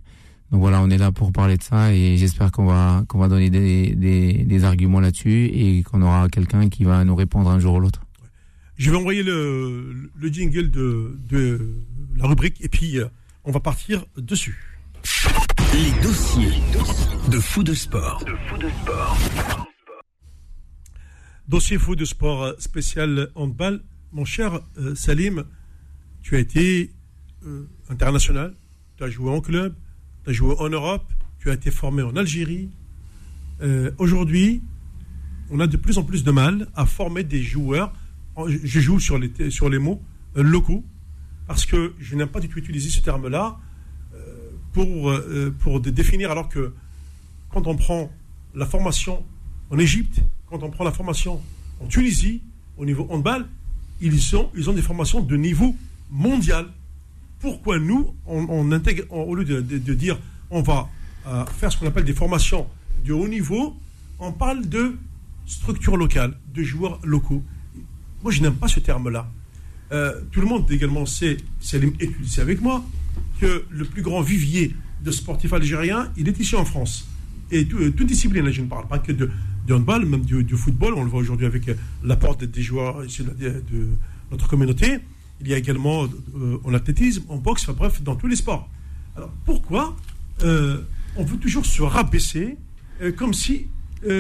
Donc 0.52 0.60
voilà, 0.60 0.82
on 0.82 0.90
est 0.90 0.98
là 0.98 1.12
pour 1.12 1.32
parler 1.32 1.58
de 1.58 1.64
ça 1.64 1.94
et 1.94 2.18
j'espère 2.18 2.52
qu'on 2.52 2.66
va 2.66 3.04
qu'on 3.08 3.18
va 3.18 3.28
donner 3.28 3.50
des 3.50 3.96
des, 3.96 4.34
des 4.44 4.64
arguments 4.64 5.00
là-dessus 5.00 5.46
et 5.46 5.84
qu'on 5.84 6.02
aura 6.02 6.28
quelqu'un 6.30 6.70
qui 6.70 6.84
va 6.84 7.04
nous 7.04 7.16
répondre 7.16 7.50
un 7.50 7.60
jour 7.60 7.76
ou 7.76 7.80
l'autre. 7.80 8.02
Je 8.78 8.92
vais 8.92 8.98
envoyer 8.98 9.24
le, 9.24 10.12
le 10.14 10.28
jingle 10.28 10.70
de, 10.70 11.18
de 11.30 11.82
la 12.18 12.28
rubrique 12.28 12.58
et 12.62 12.70
puis 12.70 13.00
euh, 13.00 13.08
on 13.44 13.52
va 13.52 13.60
partir 13.60 14.06
dessus. 14.18 14.60
Les 15.74 16.04
dossiers 16.04 16.62
de 17.32 17.40
fou 17.40 17.64
de 17.64 17.74
sport. 17.74 18.24
Dossier 21.48 21.78
fou 21.78 21.96
de 21.96 22.06
sport 22.06 22.44
euh, 22.44 22.54
spécial 22.60 23.30
handball. 23.36 23.82
Mon 24.12 24.26
cher 24.26 24.60
euh, 24.78 24.96
Salim, 24.96 25.44
tu 26.22 26.36
as 26.36 26.40
été 26.40 26.92
euh, 27.46 27.68
international, 27.90 28.54
tu 28.98 29.04
as 29.04 29.10
joué 29.10 29.32
en 29.32 29.42
club, 29.42 29.74
tu 30.24 30.30
as 30.30 30.34
joué 30.34 30.56
en 30.60 30.70
Europe, 30.70 31.12
tu 31.40 31.50
as 31.50 31.54
été 31.54 31.72
formé 31.72 32.02
en 32.04 32.16
Algérie. 32.16 32.70
Euh, 33.62 33.92
Aujourd'hui, 33.98 34.62
on 35.50 35.60
a 35.60 35.68
de 35.68 35.78
plus 35.78 35.98
en 35.98 36.04
plus 36.04 36.24
de 36.24 36.32
mal 36.32 36.68
à 36.76 36.86
former 36.86 37.24
des 37.24 37.42
joueurs. 37.44 37.94
Je 38.48 38.80
joue 38.80 39.00
sur 39.00 39.18
les, 39.18 39.50
sur 39.52 39.70
les 39.70 39.78
mots 39.80 40.02
euh, 40.38 40.44
locaux 40.44 40.84
parce 41.48 41.66
que 41.66 41.94
je 42.00 42.16
n'aime 42.16 42.28
pas 42.30 42.40
du 42.40 42.50
tout 42.50 42.58
utiliser 42.60 42.90
ce 42.90 43.00
terme-là 43.02 43.58
euh, 44.16 44.18
pour, 44.74 45.14
pour 45.60 45.80
dé- 45.80 45.92
définir 45.92 46.32
alors 46.32 46.50
que 46.50 46.74
quand 47.50 47.68
on 47.68 47.76
prend 47.76 48.12
la 48.56 48.66
formation 48.66 49.24
en 49.70 49.78
Égypte, 49.78 50.20
quand 50.48 50.64
on 50.64 50.72
prend 50.72 50.84
la 50.84 50.92
formation 50.92 51.42
en 51.80 51.88
Tunisie, 51.88 52.42
au 52.78 52.86
niveau 52.86 53.06
handball, 53.10 53.46
ils, 54.02 54.20
sont, 54.20 54.50
ils 54.56 54.70
ont 54.70 54.74
des 54.74 54.82
formations 54.82 55.22
de 55.22 55.36
niveau 55.38 55.76
mondial. 56.10 56.68
Pourquoi 57.46 57.78
nous, 57.78 58.12
on, 58.26 58.72
intègre, 58.72 59.04
au 59.12 59.36
lieu 59.36 59.46
de, 59.46 59.94
dire 59.94 60.18
on 60.50 60.64
va 60.64 60.90
euh, 61.28 61.46
faire 61.46 61.72
ce 61.72 61.78
qu'on 61.78 61.86
appelle 61.86 62.04
des 62.04 62.16
formations 62.16 62.66
de 63.06 63.14
haut 63.14 63.28
niveau, 63.28 63.78
on 64.18 64.32
parle 64.32 64.68
de 64.68 64.96
structures 65.46 65.96
locales, 65.96 66.36
de 66.56 66.64
joueurs 66.64 67.00
locaux. 67.04 67.44
Moi, 68.24 68.32
je 68.32 68.42
n'aime 68.42 68.56
pas 68.56 68.68
ce 68.68 68.80
terme-là. 68.80 69.30
Euh, 69.92 70.22
tout 70.32 70.42
le 70.42 70.48
monde 70.48 70.66
également 70.72 71.06
sait, 71.06 71.38
Salim 71.60 71.94
et 72.00 72.10
avec 72.40 72.62
moi, 72.62 72.84
que 73.40 73.66
le 73.70 73.86
plus 73.86 74.02
grand 74.02 74.22
vivier 74.22 74.76
de 75.04 75.12
sportifs 75.12 75.54
algériens, 75.54 76.12
il 76.18 76.28
est 76.28 76.40
ici 76.40 76.56
en 76.56 76.66
France. 76.66 77.08
Et 77.52 77.66
tout, 77.68 77.78
euh, 77.78 77.92
toute 77.92 78.08
discipline, 78.08 78.50
je 78.50 78.62
ne 78.64 78.68
parle 78.68 78.88
pas 78.88 78.98
que 78.98 79.12
de, 79.12 79.30
handball, 79.70 80.04
même 80.08 80.26
du, 80.26 80.58
football. 80.58 80.96
On 80.96 81.04
le 81.04 81.12
voit 81.12 81.20
aujourd'hui 81.20 81.46
avec 81.46 81.70
l'apport 82.04 82.38
des, 82.38 82.48
des 82.48 82.64
joueurs 82.64 83.04
de 83.04 83.88
notre 84.32 84.48
communauté. 84.48 84.98
Il 85.42 85.48
y 85.50 85.54
a 85.54 85.58
également 85.58 86.04
euh, 86.04 86.58
en 86.64 86.74
athlétisme, 86.74 87.24
en 87.30 87.38
boxe, 87.38 87.64
enfin, 87.64 87.74
bref, 87.78 88.02
dans 88.02 88.16
tous 88.16 88.28
les 88.28 88.36
sports. 88.38 88.70
Alors 89.16 89.32
pourquoi 89.46 89.96
euh, 90.44 90.82
on 91.18 91.24
veut 91.24 91.38
toujours 91.38 91.66
se 91.66 91.82
rabaisser 91.82 92.58
euh, 93.02 93.12
comme 93.12 93.34
si, 93.34 93.68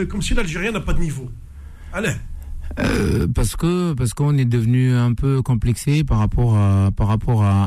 comme 0.10 0.22
si 0.22 0.34
l'Algérien 0.34 0.72
n'a 0.72 0.82
pas 0.82 0.94
de 0.94 1.00
niveau? 1.00 1.30
Allez, 1.94 2.14
Euh, 2.80 3.28
parce 3.34 3.56
que 3.56 3.94
parce 3.94 4.14
qu'on 4.14 4.38
est 4.38 4.46
devenu 4.50 4.92
un 4.92 5.14
peu 5.14 5.42
complexé 5.42 6.04
par 6.04 6.18
rapport 6.18 6.58
à 6.58 6.92
par 6.92 7.08
rapport 7.08 7.44
à, 7.44 7.66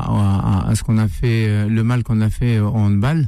à, 0.65 0.69
à 0.69 0.75
ce 0.75 0.83
qu'on 0.83 0.97
a 0.99 1.07
fait 1.07 1.67
le 1.67 1.83
mal 1.83 2.03
qu'on 2.03 2.21
a 2.21 2.29
fait 2.29 2.59
en 2.59 2.85
handball. 2.87 3.27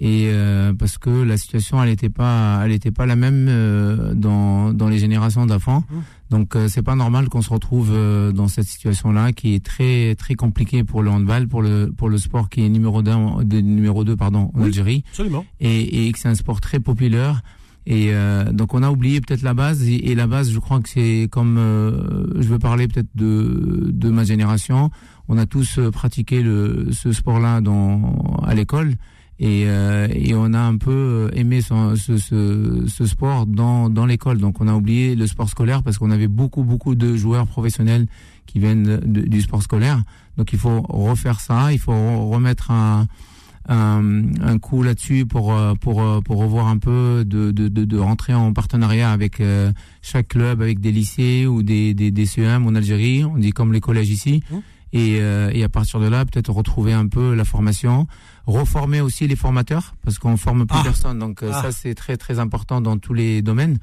Et 0.00 0.28
euh, 0.28 0.72
parce 0.74 0.96
que 0.96 1.10
la 1.10 1.36
situation 1.36 1.82
elle 1.82 1.90
était 1.90 2.08
pas 2.08 2.62
elle 2.64 2.70
était 2.72 2.92
pas 2.92 3.04
la 3.04 3.16
même 3.16 3.46
euh, 3.48 4.14
dans 4.14 4.72
dans 4.72 4.88
les 4.88 4.98
générations 4.98 5.44
d'avant 5.44 5.82
donc 6.30 6.56
euh, 6.56 6.68
c'est 6.68 6.82
pas 6.82 6.94
normal 6.94 7.28
qu'on 7.28 7.42
se 7.42 7.50
retrouve 7.50 7.90
euh, 7.92 8.32
dans 8.32 8.48
cette 8.48 8.66
situation 8.66 9.12
là 9.12 9.32
qui 9.32 9.54
est 9.54 9.64
très 9.64 10.14
très 10.14 10.34
compliquée 10.34 10.84
pour 10.84 11.02
le 11.02 11.10
handball 11.10 11.48
pour 11.48 11.62
le 11.62 11.90
pour 11.96 12.08
le 12.08 12.18
sport 12.18 12.48
qui 12.48 12.64
est 12.64 12.68
numéro 12.68 13.02
2 13.02 13.60
numéro 13.60 14.04
2 14.04 14.16
pardon 14.16 14.50
en 14.54 14.60
Oui. 14.60 14.66
Algérie 14.66 15.04
absolument. 15.10 15.44
et, 15.60 16.06
et 16.06 16.12
que 16.12 16.18
c'est 16.18 16.28
un 16.28 16.34
sport 16.34 16.60
très 16.60 16.80
populaire. 16.80 17.40
Et 17.90 18.12
euh, 18.12 18.52
donc 18.52 18.74
on 18.74 18.82
a 18.82 18.90
oublié 18.90 19.22
peut-être 19.22 19.40
la 19.40 19.54
base 19.54 19.88
et, 19.88 20.10
et 20.10 20.14
la 20.14 20.26
base, 20.26 20.50
je 20.50 20.58
crois 20.58 20.78
que 20.80 20.90
c'est 20.90 21.26
comme 21.30 21.56
euh, 21.56 22.26
je 22.38 22.46
veux 22.46 22.58
parler 22.58 22.86
peut-être 22.86 23.08
de 23.14 23.88
de 23.90 24.10
ma 24.10 24.24
génération. 24.24 24.90
On 25.28 25.38
a 25.38 25.46
tous 25.46 25.78
euh, 25.78 25.90
pratiqué 25.90 26.42
le 26.42 26.88
ce 26.92 27.12
sport-là 27.12 27.62
dans 27.62 28.42
à 28.44 28.54
l'école 28.54 28.92
et 29.40 29.64
euh, 29.66 30.08
et 30.12 30.34
on 30.34 30.52
a 30.52 30.58
un 30.58 30.76
peu 30.76 31.30
aimé 31.34 31.60
son- 31.60 31.94
ce 31.96 32.16
ce 32.18 32.84
ce 32.88 33.06
sport 33.06 33.46
dans 33.46 33.88
dans 33.88 34.06
l'école. 34.06 34.38
Donc 34.38 34.60
on 34.60 34.68
a 34.68 34.74
oublié 34.74 35.14
le 35.14 35.26
sport 35.26 35.48
scolaire 35.48 35.82
parce 35.82 35.98
qu'on 35.98 36.10
avait 36.10 36.28
beaucoup 36.28 36.64
beaucoup 36.64 36.94
de 36.94 37.16
joueurs 37.16 37.46
professionnels 37.46 38.06
qui 38.46 38.58
viennent 38.58 38.82
de- 38.84 38.96
de- 39.20 39.28
du 39.28 39.40
sport 39.40 39.62
scolaire. 39.62 40.02
Donc 40.36 40.52
il 40.52 40.58
faut 40.58 40.80
refaire 40.88 41.40
ça, 41.40 41.72
il 41.72 41.78
faut 41.78 41.92
re- 41.92 42.28
remettre 42.32 42.70
un 42.70 43.06
un, 43.70 44.22
un 44.40 44.58
coup 44.58 44.82
là-dessus 44.82 45.26
pour 45.26 45.52
euh, 45.52 45.74
pour 45.74 46.02
euh, 46.02 46.20
pour 46.22 46.38
revoir 46.38 46.68
un 46.68 46.78
peu 46.78 47.22
de 47.26 47.50
de 47.50 47.68
de, 47.68 47.84
de 47.84 47.98
rentrer 47.98 48.32
en 48.34 48.52
partenariat 48.54 49.12
avec 49.12 49.40
euh, 49.40 49.72
chaque 50.00 50.28
club 50.28 50.62
avec 50.62 50.80
des 50.80 50.90
lycées 50.90 51.46
ou 51.46 51.62
des 51.62 51.92
des 51.92 52.10
des 52.10 52.24
CEM 52.26 52.66
en 52.66 52.74
Algérie 52.74 53.24
on 53.24 53.36
dit 53.36 53.50
comme 53.52 53.72
les 53.72 53.80
collèges 53.80 54.08
ici 54.10 54.42
Mmh. 54.50 54.56
et 54.94 55.16
euh, 55.20 55.50
et 55.52 55.62
à 55.64 55.68
partir 55.68 56.00
de 56.00 56.08
là 56.08 56.24
peut-être 56.24 56.50
retrouver 56.50 56.94
un 56.94 57.08
peu 57.08 57.34
la 57.34 57.44
formation 57.44 58.06
reformer 58.48 59.00
aussi 59.00 59.26
les 59.28 59.36
formateurs 59.36 59.94
parce 60.04 60.18
qu'on 60.18 60.36
forme 60.36 60.66
plus 60.66 60.78
Ah. 60.80 60.82
personne 60.84 61.18
donc 61.18 61.42
euh, 61.42 61.50
Ah. 61.52 61.62
ça 61.62 61.72
c'est 61.72 61.94
très 61.94 62.16
très 62.16 62.38
important 62.38 62.80
dans 62.80 62.96
tous 62.98 63.12
les 63.14 63.42
domaines 63.42 63.78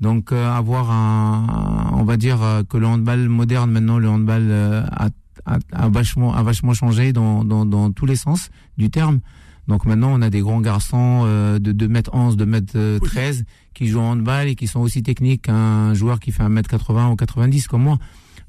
donc 0.00 0.30
euh, 0.32 0.50
avoir 0.50 0.90
un 0.90 1.90
on 1.94 2.04
va 2.04 2.16
dire 2.16 2.42
euh, 2.42 2.62
que 2.62 2.76
le 2.76 2.86
handball 2.86 3.28
moderne 3.28 3.70
maintenant 3.70 3.98
le 3.98 4.08
handball 4.08 4.46
euh, 4.50 4.82
a 4.92 5.08
a, 5.46 5.58
a 5.72 5.88
vachement 5.88 6.34
a 6.34 6.42
vachement 6.42 6.74
changé 6.74 7.12
dans, 7.14 7.44
dans 7.44 7.64
dans 7.64 7.90
tous 7.92 8.04
les 8.06 8.16
sens 8.16 8.50
du 8.76 8.90
terme. 8.90 9.20
Donc 9.68 9.84
maintenant, 9.86 10.10
on 10.12 10.20
a 10.20 10.30
des 10.30 10.40
grands 10.40 10.60
garçons 10.60 11.22
euh, 11.24 11.58
de 11.60 11.70
2 11.72 11.86
mètres 11.88 12.10
11, 12.12 12.36
2 12.36 12.44
mètres 12.44 12.72
euh, 12.76 12.98
13 12.98 13.44
qui 13.72 13.86
jouent 13.86 14.00
en 14.00 14.10
handball 14.12 14.48
et 14.48 14.54
qui 14.56 14.66
sont 14.66 14.80
aussi 14.80 15.02
techniques 15.02 15.42
qu'un 15.42 15.94
joueur 15.94 16.18
qui 16.18 16.32
fait 16.32 16.42
1 16.42 16.48
mètre 16.48 16.68
80 16.68 17.10
ou 17.10 17.16
90 17.16 17.68
comme 17.68 17.84
moi. 17.84 17.98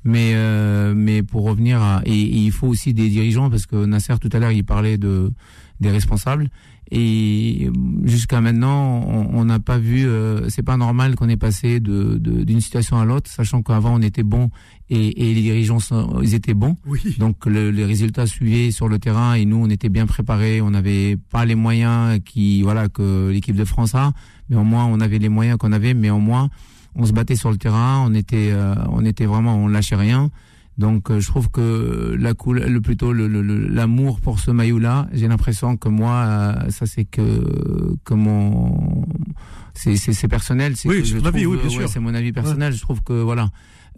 Mais 0.04 0.32
euh, 0.34 0.94
mais 0.96 1.22
pour 1.22 1.44
revenir 1.44 1.82
à 1.82 2.02
et, 2.06 2.12
et 2.20 2.38
il 2.38 2.52
faut 2.52 2.68
aussi 2.68 2.94
des 2.94 3.08
dirigeants 3.10 3.50
parce 3.52 3.66
que 3.68 3.86
Nasser 3.86 4.16
tout 4.20 4.30
à 4.34 4.40
l'heure 4.40 4.52
il 4.52 4.64
parlait 4.66 4.98
de 4.98 5.32
des 5.80 5.90
responsables. 5.92 6.50
Et 6.94 7.70
jusqu'à 8.04 8.42
maintenant 8.42 9.02
on 9.08 9.46
n'a 9.46 9.60
pas 9.60 9.78
vu 9.78 10.06
euh, 10.08 10.50
c'est 10.50 10.64
pas 10.64 10.76
normal 10.76 11.16
qu'on 11.16 11.30
ait 11.30 11.38
passé 11.38 11.80
de 11.80 12.18
de- 12.18 12.44
d'une 12.44 12.60
situation 12.60 12.98
à 13.00 13.06
l'autre 13.06 13.30
sachant 13.32 13.62
qu'avant 13.62 13.96
on 13.96 14.02
était 14.02 14.24
bon 14.24 14.50
et, 14.90 15.30
et 15.30 15.34
les 15.34 15.42
dirigeants 15.42 15.80
sont- 15.80 16.20
ils 16.22 16.34
étaient 16.34 16.54
bons. 16.54 16.76
Oui. 16.86 17.00
donc 17.18 17.46
le- 17.46 17.72
les 17.72 17.86
résultats 17.86 18.26
suivaient 18.28 18.72
sur 18.72 18.90
le 18.90 19.00
terrain 19.00 19.36
et 19.36 19.46
nous 19.46 19.58
on 19.58 19.70
était 19.70 19.88
bien 19.90 20.06
préparés, 20.06 20.60
on 20.62 20.72
n'avait 20.72 21.16
pas 21.30 21.46
les 21.46 21.56
moyens 21.56 22.20
qui 22.26 22.62
voilà 22.64 22.90
que 22.90 23.30
l'équipe 23.32 23.56
de 23.56 23.66
France 23.66 23.96
a, 23.96 24.12
mais 24.50 24.58
au 24.58 24.64
moins 24.66 24.86
on 24.86 25.00
avait 25.00 25.20
les 25.20 25.30
moyens 25.30 25.58
qu'on 25.58 25.72
avait, 25.72 25.94
mais 25.94 26.10
au 26.10 26.20
moins 26.20 26.50
on 26.96 27.06
se 27.06 27.14
battait 27.14 27.36
sur 27.36 27.52
le 27.52 27.58
terrain, 27.58 28.04
on 28.08 28.14
était 28.14 28.50
euh, 28.52 28.76
on 28.90 29.04
était 29.06 29.26
vraiment 29.26 29.56
on 29.56 29.68
lâchait 29.68 29.96
rien. 29.96 30.30
Donc 30.78 31.12
euh, 31.12 31.20
je 31.20 31.28
trouve 31.28 31.50
que 31.50 32.16
la 32.18 32.34
cool, 32.34 32.60
le 32.60 32.82
plutôt 32.82 33.12
le- 33.14 33.28
le- 33.28 33.42
le- 33.42 33.68
l'amour 33.68 34.20
pour 34.22 34.40
ce 34.40 34.52
maillot 34.52 34.80
là, 34.80 35.08
j'ai 35.14 35.28
l'impression 35.28 35.78
que 35.78 35.90
moi 35.90 36.12
euh, 36.14 36.70
ça 36.70 36.86
c'est 36.86 37.06
que 37.06 37.96
que 38.04 38.14
mon 38.14 39.06
c'est 39.74 40.28
personnel, 40.28 40.76
c'est 40.76 40.90
Oui, 40.90 41.02
ton 41.04 41.26
avis, 41.26 41.46
oui, 41.46 41.58
bien 41.58 41.66
ouais, 41.66 41.70
sûr. 41.72 41.90
c'est 41.90 42.00
mon 42.00 42.14
avis 42.14 42.32
personnel, 42.32 42.74
je 42.74 42.82
trouve 42.82 43.02
que 43.04 43.14
voilà 43.14 43.50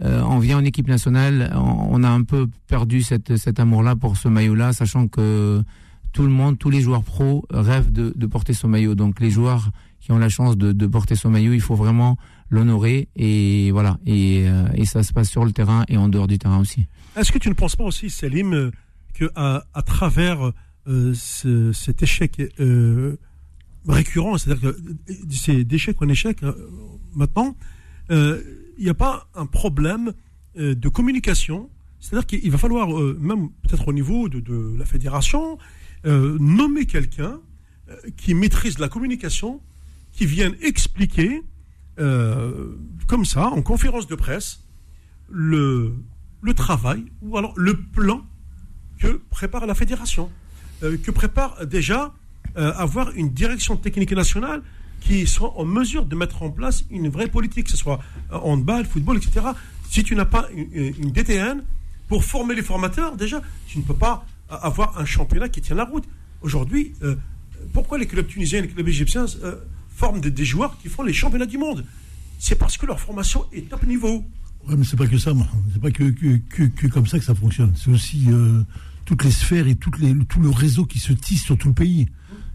euh, 0.02 0.22
on 0.24 0.40
vient 0.40 0.58
en 0.58 0.66
équipe 0.66 0.88
nationale, 0.88 1.52
on, 1.56 1.88
on 1.92 2.04
a 2.04 2.10
un 2.10 2.24
peu 2.24 2.48
perdu 2.68 3.02
cette, 3.04 3.38
cet 3.38 3.60
amour-là 3.60 3.96
pour 3.96 4.18
ce 4.18 4.28
maillot-là, 4.28 4.74
sachant 4.74 5.08
que 5.08 5.64
tout 6.12 6.24
le 6.24 6.30
monde, 6.30 6.58
tous 6.58 6.70
les 6.72 6.82
joueurs 6.82 7.04
pros 7.04 7.46
rêvent 7.52 7.92
de, 7.92 8.12
de 8.16 8.26
porter 8.28 8.54
ce 8.54 8.66
maillot. 8.68 8.96
Donc 8.96 9.20
les 9.20 9.30
joueurs 9.30 9.70
qui 10.00 10.12
ont 10.12 10.18
la 10.18 10.30
chance 10.30 10.58
de, 10.58 10.72
de 10.72 10.88
porter 10.88 11.16
ce 11.16 11.28
maillot, 11.28 11.54
il 11.54 11.62
faut 11.62 11.76
vraiment 11.76 12.18
l'honorer 12.54 13.08
et 13.16 13.72
voilà. 13.72 13.98
Et, 14.06 14.48
euh, 14.48 14.68
et 14.76 14.86
ça 14.86 15.02
se 15.04 15.12
passe 15.14 15.30
sur 15.30 15.44
le 15.46 15.52
terrain 15.52 15.84
et 15.88 15.98
en 15.98 16.08
dehors 16.08 16.28
du 16.28 16.38
terrain 16.38 16.60
aussi. 16.60 16.86
Est-ce 17.18 17.32
que 17.32 17.40
tu 17.40 17.50
ne 17.50 17.54
penses 17.54 17.76
pas 17.76 17.84
aussi, 17.84 18.10
Salim, 18.10 18.54
euh, 18.54 18.72
que 19.14 19.30
à, 19.36 19.64
travers 19.86 20.52
euh, 20.88 21.14
ce- 21.14 21.72
cet 21.74 22.04
échec 22.04 22.42
récurrent, 23.88 24.38
c'est-à-dire 24.38 24.72
que 24.72 24.78
c'est 25.30 25.64
d'échec 25.64 26.02
en 26.02 26.08
échec 26.08 26.42
euh, 26.44 26.54
maintenant, 27.14 27.56
il 28.10 28.84
n'y 28.84 28.90
a 28.90 28.94
pas 28.94 29.28
un 29.36 29.46
problème 29.46 30.14
de 30.56 30.90
communication? 30.90 31.70
C'est-à-dire 32.00 32.26
qu'il 32.28 32.52
va 32.52 32.58
falloir, 32.58 32.88
même 33.20 33.50
peut-être 33.64 33.88
au 33.88 33.94
niveau 33.94 34.28
de, 34.30 34.40
de 34.40 34.76
la 34.78 34.86
fédération, 34.86 35.58
nommer 36.06 36.86
quelqu'un 36.86 37.40
qui 38.18 38.34
maîtrise 38.34 38.78
la 38.80 38.90
communication, 38.90 39.62
qui 40.12 40.26
vienne 40.26 40.54
expliquer, 40.62 41.42
euh, 42.00 42.76
comme 43.08 43.26
ça, 43.26 43.48
en 43.48 43.62
conférence 43.62 44.08
de 44.08 44.16
presse, 44.16 44.64
le, 45.30 45.96
travail 46.56 47.06
ou 47.22 47.38
alors 47.38 47.54
le 47.56 47.76
plan 47.76 48.22
que 49.00 49.22
prépare 49.30 49.66
la 49.66 49.76
fédération, 49.76 50.30
euh, 50.84 50.98
que 50.98 51.12
prépare 51.12 51.66
déjà 51.66 52.14
euh, 52.58 52.74
avoir 52.74 53.12
une 53.12 53.30
direction 53.30 53.78
technique 53.78 54.12
nationale 54.12 54.62
qui 55.02 55.28
soit 55.28 55.58
en 55.58 55.66
mesure 55.66 56.06
de 56.06 56.16
mettre 56.16 56.44
en 56.44 56.50
place 56.50 56.86
une 56.90 57.10
vraie 57.10 57.28
politique, 57.28 57.66
que 57.66 57.72
ce 57.72 57.78
soit 57.78 58.00
handball, 58.32 58.86
football, 58.86 59.18
etc. 59.18 59.48
Si 59.90 60.04
tu 60.04 60.16
n'as 60.16 60.26
pas 60.26 60.48
une, 60.54 61.12
DTN 61.12 61.64
pour 62.08 62.24
former 62.24 62.56
les 62.56 62.62
formateurs, 62.62 63.16
déjà, 63.18 63.42
tu 63.68 63.80
ne 63.80 63.84
peux 63.84 63.96
pas 63.96 64.26
avoir 64.50 64.98
un 65.00 65.06
championnat 65.06 65.50
qui 65.50 65.62
tient 65.62 65.76
la 65.76 65.84
route. 65.86 66.06
Aujourd'hui, 66.42 66.94
pourquoi 67.74 67.98
les 67.98 68.06
clubs 68.06 68.28
tunisiens 68.28 68.60
et 68.60 68.62
les 68.64 68.68
clubs 68.70 68.88
égyptiens 68.88 69.26
forment 69.96 70.22
des, 70.22 70.46
joueurs 70.46 70.78
qui 70.82 70.90
font 70.90 71.04
les 71.04 71.14
championnats 71.14 71.46
du 71.46 71.58
monde 71.58 71.86
C'est 72.40 72.56
parce 72.56 72.78
que 72.78 72.86
leur 72.86 73.00
formation 73.00 73.46
est 73.54 73.70
top 73.70 73.86
niveau. 73.86 74.26
Ouais, 74.68 74.76
mais 74.78 74.86
c'est 74.86 74.98
pas 74.98 75.08
que 75.08 75.18
ça. 75.18 75.34
C'est 75.72 75.82
pas 75.82 75.92
que, 75.92 76.88
comme 76.88 77.08
ça 77.08 77.20
que 77.20 77.26
ça 77.26 77.36
fonctionne. 77.36 77.74
C'est 77.76 77.92
aussi 77.92 78.26
euh, 78.30 78.62
toutes 79.06 79.24
les 79.24 79.32
sphères 79.32 79.68
et 79.68 79.76
tout 79.76 79.92
le 80.00 80.50
réseau 80.50 80.86
qui 80.86 81.00
se 81.00 81.14
tisse 81.14 81.44
sur 81.44 81.58
tout 81.58 81.70
le 81.70 81.74
pays. 81.74 82.08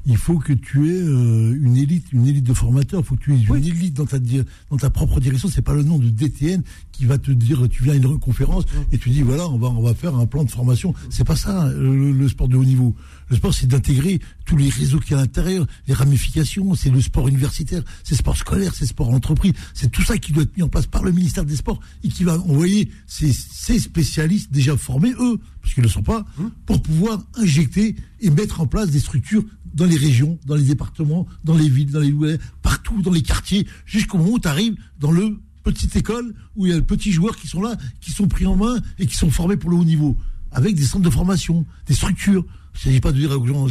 Il 0.07 0.17
faut 0.17 0.39
que 0.39 0.53
tu 0.53 0.89
aies 0.89 1.03
euh, 1.03 1.59
une 1.61 1.77
élite, 1.77 2.13
une 2.13 2.27
élite 2.27 2.45
de 2.45 2.55
formateurs. 2.55 3.01
Il 3.01 3.07
faut 3.07 3.17
que 3.17 3.23
tu 3.25 3.35
aies 3.35 3.37
une 3.37 3.65
élite 3.65 3.95
dans 3.95 4.07
ta, 4.07 4.19
dans 4.19 4.77
ta 4.77 4.91
propre 4.91 5.21
direction. 5.21 5.49
C'est 5.53 5.63
pas 5.63 5.75
le 5.75 5.83
nom 5.83 5.99
de 5.99 6.09
DTN 6.09 6.63
qui 6.93 7.05
va 7.05 7.19
te 7.19 7.31
dire, 7.31 7.69
tu 7.69 7.85
viens 7.85 7.93
à 7.93 7.97
une 7.97 8.19
conférence 8.19 8.65
et 8.91 8.99
tu 8.99 9.11
dis, 9.11 9.23
voilà, 9.23 9.49
on 9.49 9.59
va, 9.59 9.69
on 9.69 9.83
va 9.83 9.95
faire 9.95 10.17
un 10.17 10.27
plan 10.27 10.45
de 10.45 10.51
formation. 10.51 10.95
C'est 11.11 11.25
pas 11.25 11.37
ça, 11.37 11.71
le, 11.73 12.13
le 12.13 12.29
sport 12.29 12.49
de 12.49 12.57
haut 12.57 12.65
niveau. 12.65 12.95
Le 13.29 13.37
sport, 13.37 13.53
c'est 13.53 13.67
d'intégrer 13.67 14.21
tous 14.47 14.57
les 14.57 14.71
réseaux 14.71 14.99
qu'il 14.99 15.13
y 15.13 15.15
a 15.15 15.19
à 15.19 15.21
l'intérieur, 15.21 15.67
les 15.87 15.95
ramifications, 15.95 16.75
c'est 16.75 16.91
le 16.91 17.01
sport 17.01 17.29
universitaire, 17.29 17.83
c'est 18.03 18.13
le 18.13 18.19
sport 18.19 18.37
scolaire, 18.37 18.75
c'est 18.75 18.85
le 18.85 18.89
sport 18.89 19.11
entreprise. 19.11 19.53
C'est 19.75 19.91
tout 19.91 20.03
ça 20.03 20.17
qui 20.17 20.33
doit 20.33 20.45
être 20.45 20.57
mis 20.57 20.63
en 20.63 20.69
place 20.69 20.87
par 20.87 21.03
le 21.03 21.13
ministère 21.13 21.45
des 21.45 21.57
Sports 21.57 21.81
et 22.03 22.09
qui 22.09 22.25
va 22.25 22.39
envoyer 22.39 22.91
ces, 23.07 23.33
ces 23.33 23.79
spécialistes 23.79 24.53
déjà 24.53 24.77
formés, 24.77 25.13
eux, 25.21 25.39
parce 25.61 25.75
qu'ils 25.75 25.83
ne 25.83 25.89
le 25.89 25.93
sont 25.93 26.03
pas, 26.03 26.25
pour 26.67 26.81
pouvoir 26.83 27.23
injecter 27.35 27.97
et 28.21 28.31
mettre 28.31 28.61
en 28.61 28.67
place 28.67 28.91
des 28.91 29.01
structures 29.01 29.45
dans 29.75 29.87
les 29.87 29.97
régions, 29.97 30.39
dans 30.47 30.55
les 30.55 30.65
départements, 30.65 31.27
dans 31.45 31.57
les 31.57 31.69
villes, 31.69 31.91
dans 31.91 32.01
les 32.01 32.39
partout, 32.63 33.03
dans 33.03 33.13
les 33.13 33.23
quartiers, 33.23 33.67
jusqu'au 33.87 34.19
moment 34.19 34.33
où 34.33 34.39
tu 34.39 34.49
arrives 34.49 34.77
dans 35.01 35.11
le 35.11 35.39
petite 35.63 35.97
école 35.97 36.35
où 36.57 36.67
il 36.67 36.71
y 36.71 36.73
a 36.73 36.77
les 36.77 36.83
petits 36.83 37.13
joueurs 37.13 37.37
qui 37.37 37.47
sont 37.47 37.61
là, 37.61 37.77
qui 38.01 38.11
sont 38.11 38.29
pris 38.29 38.47
en 38.47 38.57
main 38.57 38.77
et 38.99 39.07
qui 39.07 39.17
sont 39.17 39.31
formés 39.31 39.57
pour 39.57 39.71
le 39.71 39.77
haut 39.77 39.85
niveau, 39.85 40.17
avec 40.51 40.75
des 40.75 40.85
centres 40.85 41.05
de 41.05 41.11
formation, 41.11 41.67
des 41.87 41.95
structures. 41.95 42.45
Il 42.75 42.79
ne 42.79 42.85
s'agit 42.85 43.01
pas 43.01 43.13
de 43.13 43.19
dire 43.19 43.31
aux 43.33 43.47
gens, 43.47 43.67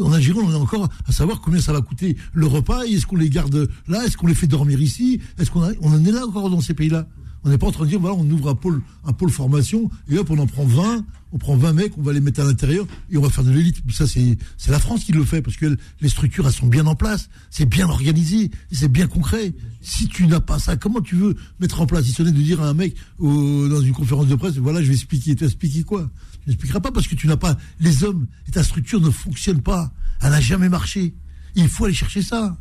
en 0.00 0.12
Algérie, 0.12 0.38
on 0.42 0.52
est 0.52 0.54
encore 0.54 0.88
à 1.06 1.12
savoir 1.12 1.40
combien 1.40 1.60
ça 1.60 1.72
va 1.72 1.80
coûter 1.80 2.16
le 2.32 2.46
repas, 2.46 2.82
est-ce 2.84 3.06
qu'on 3.06 3.16
les 3.16 3.28
garde 3.28 3.68
là, 3.88 4.04
est-ce 4.04 4.16
qu'on 4.16 4.28
les 4.28 4.34
fait 4.34 4.46
dormir 4.46 4.80
ici, 4.80 5.20
est-ce 5.38 5.50
qu'on 5.50 5.72
on 5.80 5.92
en 5.92 6.04
est 6.04 6.12
là 6.12 6.24
encore 6.24 6.50
dans 6.50 6.60
ces 6.60 6.72
pays-là 6.72 7.06
On 7.42 7.50
n'est 7.50 7.58
pas 7.58 7.66
en 7.66 7.72
train 7.72 7.84
de 7.84 7.90
dire, 7.90 8.00
voilà, 8.00 8.16
on 8.16 8.30
ouvre 8.30 8.50
un 8.50 8.54
pôle, 8.54 8.80
un 9.04 9.12
pôle 9.12 9.30
formation, 9.30 9.90
et 10.08 10.18
hop, 10.18 10.30
on 10.30 10.38
en 10.38 10.46
prend 10.46 10.64
20, 10.64 11.04
on 11.34 11.38
prend 11.38 11.56
20 11.56 11.72
mecs, 11.72 11.98
on 11.98 12.02
va 12.02 12.12
les 12.12 12.20
mettre 12.20 12.40
à 12.40 12.44
l'intérieur, 12.44 12.86
et 13.10 13.18
on 13.18 13.20
va 13.20 13.28
faire 13.28 13.42
de 13.42 13.50
l'élite. 13.50 13.78
Ça, 13.90 14.06
c'est, 14.06 14.38
la 14.68 14.78
France 14.78 15.04
qui 15.04 15.12
le 15.12 15.24
fait, 15.24 15.42
parce 15.42 15.56
que 15.56 15.76
les 16.00 16.08
structures, 16.08 16.50
sont 16.52 16.68
bien 16.68 16.86
en 16.86 16.94
place, 16.94 17.28
c'est 17.50 17.66
bien 17.66 17.88
organisé, 17.88 18.52
c'est 18.70 18.90
bien 18.90 19.08
concret. 19.08 19.52
Si 19.80 20.06
tu 20.06 20.28
n'as 20.28 20.40
pas 20.40 20.60
ça, 20.60 20.76
comment 20.76 21.00
tu 21.00 21.16
veux 21.16 21.34
mettre 21.58 21.80
en 21.80 21.86
place? 21.86 22.08
Il 22.08 22.14
sonnait 22.14 22.30
de 22.30 22.40
dire 22.40 22.62
à 22.62 22.68
un 22.68 22.74
mec, 22.74 22.94
dans 23.18 23.80
une 23.80 23.92
conférence 23.92 24.28
de 24.28 24.36
presse, 24.36 24.54
voilà, 24.58 24.80
je 24.80 24.86
vais 24.86 24.94
expliquer. 24.94 25.34
Tu 25.34 25.40
vas 25.40 25.46
expliquer 25.46 25.82
quoi? 25.82 26.08
Tu 26.44 26.50
n'expliqueras 26.50 26.80
pas 26.80 26.92
parce 26.92 27.08
que 27.08 27.16
tu 27.16 27.26
n'as 27.26 27.36
pas 27.36 27.56
les 27.80 28.04
hommes, 28.04 28.28
et 28.46 28.52
ta 28.52 28.62
structure 28.62 29.00
ne 29.00 29.10
fonctionne 29.10 29.60
pas. 29.60 29.92
Elle 30.20 30.30
n'a 30.30 30.40
jamais 30.40 30.68
marché. 30.68 31.14
Il 31.56 31.68
faut 31.68 31.86
aller 31.86 31.94
chercher 31.94 32.22
ça. 32.22 32.56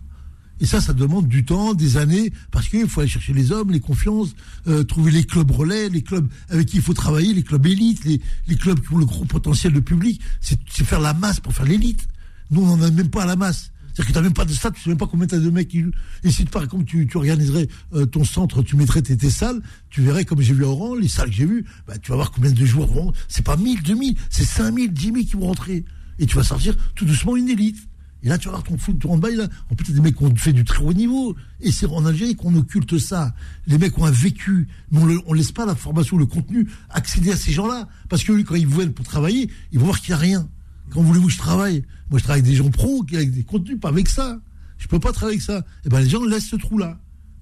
Et 0.63 0.65
ça, 0.65 0.79
ça 0.79 0.93
demande 0.93 1.27
du 1.27 1.43
temps, 1.43 1.73
des 1.73 1.97
années, 1.97 2.31
parce 2.49 2.69
qu'il 2.69 2.87
faut 2.87 3.01
aller 3.01 3.09
chercher 3.09 3.33
les 3.33 3.51
hommes, 3.51 3.69
les 3.69 3.81
confiances, 3.81 4.33
euh, 4.67 4.85
trouver 4.85 5.11
les 5.11 5.25
clubs 5.25 5.51
relais, 5.51 5.89
les 5.89 6.01
clubs 6.01 6.25
avec 6.49 6.67
qui 6.67 6.77
il 6.77 6.81
faut 6.81 6.93
travailler, 6.93 7.33
les 7.33 7.43
clubs 7.43 7.67
élites, 7.67 8.05
les, 8.05 8.21
clubs 8.55 8.79
qui 8.79 8.93
ont 8.93 8.97
le 8.97 9.05
gros 9.05 9.25
potentiel 9.25 9.73
de 9.73 9.81
public. 9.81 10.21
C'est 10.39 10.57
faire 10.85 11.01
la 11.01 11.13
masse 11.13 11.41
pour 11.41 11.51
faire 11.51 11.65
l'élite. 11.65 12.07
Nous, 12.49 12.61
on 12.61 12.77
n'en 12.77 12.81
a 12.81 12.91
même 12.91 13.09
pas 13.09 13.25
la 13.25 13.35
masse. 13.35 13.71
C'est-à-dire 13.87 14.05
que 14.05 14.11
tu 14.11 14.17
n'as 14.17 14.21
même 14.21 14.33
pas 14.33 14.45
de 14.45 14.53
stade, 14.53 14.73
tu 14.73 14.81
sais 14.81 14.89
même 14.89 14.97
pas 14.97 15.05
combien 15.05 15.27
tu 15.27 15.35
as 15.35 15.39
de 15.39 15.49
mecs. 15.49 15.75
Et 16.23 16.31
si 16.31 16.45
par 16.45 16.63
exemple 16.63 16.85
tu, 16.85 17.09
organiserais 17.13 17.67
euh, 17.93 18.05
ton 18.05 18.23
centre, 18.23 18.63
tu 18.63 18.77
mettrais 18.77 19.01
tes, 19.01 19.17
tes 19.17 19.29
salles, 19.29 19.61
tu 19.89 20.01
verrais 20.01 20.23
comme 20.23 20.39
j'ai 20.39 20.53
vu 20.53 20.63
à 20.63 20.69
Oran, 20.69 20.95
les 20.95 21.09
salles 21.09 21.29
que 21.29 21.35
j'ai 21.35 21.45
vues, 21.45 21.65
bah, 21.89 21.97
tu 21.97 22.11
vas 22.11 22.15
voir 22.15 22.31
combien 22.31 22.51
de 22.51 22.65
joueurs 22.65 22.87
vont. 22.87 23.11
C'est 23.27 23.43
pas 23.43 23.57
1000, 23.57 23.83
2000, 23.83 24.15
c'est 24.29 24.45
5000, 24.45 24.93
10 24.93 25.05
000 25.07 25.15
qui 25.25 25.33
vont 25.33 25.47
rentrer. 25.47 25.83
Et 26.19 26.25
tu 26.25 26.37
vas 26.37 26.43
sortir 26.43 26.73
tout 26.95 27.03
doucement 27.03 27.35
une 27.35 27.49
élite. 27.49 27.85
Et 28.23 28.29
là, 28.29 28.37
tu 28.37 28.45
vas 28.45 28.51
voir 28.51 28.63
ton 28.63 28.77
foot, 28.77 28.99
ton 28.99 29.13
handball, 29.13 29.35
là. 29.35 29.47
En 29.69 29.75
plus, 29.75 29.93
des 29.93 29.99
mecs 29.99 30.15
qui 30.15 30.23
ont 30.23 30.35
fait 30.35 30.53
du 30.53 30.63
très 30.63 30.81
haut 30.81 30.93
niveau. 30.93 31.35
Et 31.59 31.73
c'est 31.73 31.85
en 31.85 32.05
Algérie 32.05 32.35
qu'on 32.35 32.55
occulte 32.55 32.97
ça. 32.97 33.35
Les 33.67 33.77
mecs 33.77 33.97
ont 33.97 34.05
un 34.05 34.11
vécu. 34.11 34.69
Mais 34.91 34.99
on, 34.99 35.31
ne 35.31 35.35
laisse 35.35 35.51
pas 35.51 35.65
la 35.65 35.75
formation, 35.75 36.17
le 36.17 36.25
contenu 36.25 36.67
accéder 36.89 37.31
à 37.33 37.35
ces 37.35 37.51
gens-là. 37.51 37.89
Parce 38.07 38.23
que 38.23 38.41
quand 38.43 38.55
ils 38.55 38.65
viennent 38.65 38.93
pour 38.93 39.05
travailler, 39.05 39.49
ils 39.73 39.79
vont 39.79 39.85
voir 39.85 39.99
qu'il 39.99 40.11
n'y 40.11 40.15
a 40.15 40.17
rien. 40.19 40.47
Quand 40.89 41.01
voulez-vous 41.01 41.27
que 41.27 41.33
je 41.33 41.37
travaille? 41.37 41.83
Moi, 42.09 42.19
je 42.19 42.23
travaille 42.23 42.41
avec 42.41 42.49
des 42.49 42.55
gens 42.55 42.69
pros, 42.69 43.05
avec 43.13 43.31
des 43.31 43.43
contenus, 43.43 43.77
pas 43.79 43.89
avec 43.89 44.07
ça. 44.07 44.39
Je 44.77 44.87
peux 44.87 44.99
pas 44.99 45.11
travailler 45.11 45.37
avec 45.37 45.45
ça. 45.45 45.59
Et 45.59 45.87
eh 45.87 45.89
ben, 45.89 45.99
les 45.99 46.09
gens 46.09 46.23
laissent 46.23 46.47
ce 46.47 46.55
trou-là. 46.55 46.99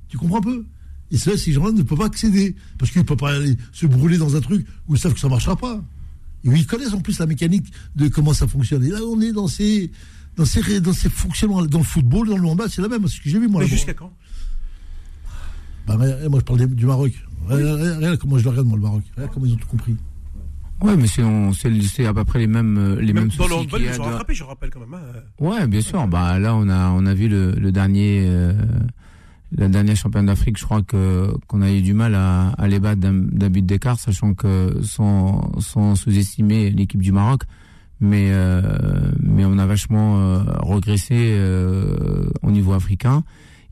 Tu 0.07 0.17
comprends 0.17 0.39
un 0.39 0.41
peu? 0.41 0.65
Et 1.11 1.17
c'est 1.17 1.37
ces 1.37 1.51
gens-là 1.51 1.73
ne 1.73 1.83
peuvent 1.83 1.99
pas 1.99 2.05
accéder. 2.05 2.55
Parce 2.79 2.91
qu'ils 2.91 3.01
ne 3.01 3.05
peuvent 3.05 3.17
pas 3.17 3.35
aller 3.35 3.55
se 3.71 3.85
brûler 3.85 4.17
dans 4.17 4.35
un 4.35 4.41
truc 4.41 4.65
où 4.87 4.95
ils 4.95 4.99
savent 4.99 5.13
que 5.13 5.19
ça 5.19 5.29
marchera 5.29 5.55
pas. 5.55 5.83
Et 6.43 6.49
ils 6.49 6.65
connaissent 6.65 6.93
en 6.93 7.01
plus 7.01 7.19
la 7.19 7.27
mécanique 7.27 7.71
de 7.95 8.07
comment 8.07 8.33
ça 8.33 8.47
fonctionne. 8.47 8.83
Et 8.83 8.89
là, 8.89 8.99
on 9.03 9.21
est 9.21 9.31
dans 9.31 9.47
ces 9.47 9.91
dans 10.37 10.45
ces, 10.45 10.79
dans 10.81 10.93
ces 10.93 11.09
fonctionnements, 11.09 11.63
dans 11.63 11.79
le 11.79 11.83
football, 11.83 12.29
dans 12.29 12.37
le 12.37 12.47
handball, 12.47 12.69
c'est 12.69 12.81
la 12.81 12.87
même, 12.87 13.07
ce 13.07 13.19
que 13.21 13.29
j'ai 13.29 13.39
vu 13.39 13.47
moi. 13.47 13.61
Mais 13.61 13.67
jusqu'à 13.67 13.93
quand? 13.93 14.11
Bah, 15.87 15.97
Moi, 15.97 16.39
je 16.39 16.45
parle 16.45 16.67
du 16.67 16.85
Maroc. 16.85 17.11
Regarde, 17.47 18.17
comment 18.17 18.37
je 18.37 18.43
le 18.43 18.49
regarde, 18.49 18.67
moi, 18.67 18.77
le 18.77 18.83
Maroc? 18.83 19.03
Regarde 19.15 19.33
comment 19.33 19.45
ils 19.45 19.53
ont 19.53 19.57
tout 19.57 19.67
compris? 19.67 19.95
Ouais, 20.81 20.97
mais 20.97 21.05
c'est 21.07 22.05
à 22.05 22.13
peu 22.13 22.23
près 22.23 22.39
les 22.39 22.47
mêmes 22.47 22.77
euh, 22.77 22.99
les 22.99 23.13
mêmes, 23.13 23.27
Dans 23.37 23.47
le 23.47 23.53
handball, 23.53 23.81
ils 23.83 24.01
ont 24.01 24.03
rattrapé, 24.03 24.33
je 24.33 24.43
rappelle 24.43 24.71
quand 24.71 24.79
même. 24.79 24.93
Hein. 24.95 25.19
Ouais, 25.39 25.67
bien 25.67 25.81
sûr. 25.81 26.07
Bah 26.07 26.39
là, 26.39 26.55
on 26.55 26.67
a 26.69 26.89
on 26.89 27.05
a 27.05 27.13
vu 27.13 27.27
le, 27.27 27.51
le 27.51 27.71
dernier 27.71 28.25
euh, 28.27 28.53
la 29.55 29.67
dernière 29.69 29.95
championne 29.95 30.25
d'Afrique. 30.25 30.57
Je 30.57 30.65
crois 30.65 30.81
que 30.81 31.31
qu'on 31.47 31.61
a 31.61 31.71
eu 31.71 31.83
du 31.83 31.93
mal 31.93 32.15
à, 32.15 32.49
à 32.57 32.67
les 32.67 32.79
battre 32.79 32.99
d'un 32.99 33.49
but 33.49 33.63
d'écart, 33.63 33.99
sachant 33.99 34.33
que 34.33 34.79
sans 34.81 35.51
sans 35.59 35.93
sous-estimer 35.93 36.71
l'équipe 36.71 37.01
du 37.01 37.11
Maroc 37.11 37.43
mais 38.01 38.29
euh, 38.31 38.61
mais 39.21 39.45
on 39.45 39.57
a 39.59 39.65
vachement 39.65 40.19
euh, 40.19 40.43
regressé 40.59 41.13
euh, 41.13 42.29
au 42.41 42.51
niveau 42.51 42.73
africain. 42.73 43.23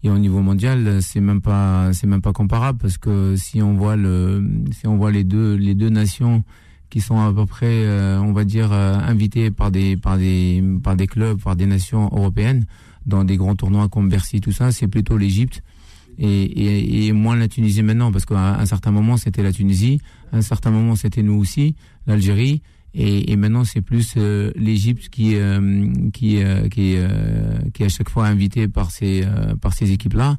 Et 0.01 0.09
au 0.09 0.17
niveau 0.17 0.39
mondial 0.39 1.01
c'est 1.01 1.19
même 1.19 1.41
pas 1.41 1.91
c'est 1.91 2.07
même 2.07 2.21
pas 2.21 2.31
comparable 2.31 2.79
parce 2.79 2.97
que 2.97 3.35
si 3.35 3.61
on 3.61 3.73
voit 3.73 3.97
le 3.97 4.41
si 4.71 4.87
on 4.87 4.95
voit 4.95 5.11
les 5.11 5.25
deux 5.25 5.55
les 5.55 5.75
deux 5.75 5.89
nations 5.89 6.45
qui 6.89 7.01
sont 7.01 7.19
à 7.19 7.33
peu 7.33 7.45
près 7.45 7.85
on 8.17 8.31
va 8.31 8.45
dire 8.45 8.71
invitées 8.71 9.51
par 9.51 9.71
des 9.71 9.97
par 9.97 10.17
des 10.17 10.63
par 10.81 10.95
des 10.95 11.05
clubs 11.05 11.41
par 11.41 11.57
des 11.57 11.65
nations 11.65 12.05
européennes 12.13 12.63
dans 13.07 13.25
des 13.25 13.35
grands 13.35 13.57
tournois 13.57 13.89
comme 13.89 14.07
Bercy 14.07 14.39
tout 14.39 14.53
ça 14.53 14.71
c'est 14.71 14.87
plutôt 14.87 15.17
l'Égypte. 15.17 15.63
Et, 16.17 16.43
et, 16.43 17.07
et, 17.07 17.11
moins 17.13 17.35
la 17.35 17.47
Tunisie 17.49 17.81
maintenant 17.81 18.11
parce 18.11 18.25
qu'à 18.25 18.57
un 18.57 18.65
certain 18.65 18.91
moment 18.91 19.17
c'était 19.17 19.43
la 19.43 19.51
Tunisie 19.51 19.99
à 20.31 20.37
un 20.37 20.41
certain 20.41 20.71
moment 20.71 20.95
c'était 20.95 21.23
nous 21.23 21.35
aussi 21.35 21.75
l'Algérie 22.07 22.61
et, 22.93 23.31
et 23.31 23.35
maintenant, 23.35 23.63
c'est 23.63 23.81
plus 23.81 24.15
euh, 24.17 24.51
l'Égypte 24.55 25.09
qui 25.09 25.35
euh, 25.35 25.87
qui 26.11 26.41
euh, 26.41 26.67
qui, 26.69 26.97
qui 27.73 27.83
est 27.83 27.85
à 27.85 27.89
chaque 27.89 28.09
fois 28.09 28.27
invité 28.27 28.67
par 28.67 28.91
ces 28.91 29.23
par 29.61 29.73
ces 29.73 29.91
équipes-là. 29.91 30.37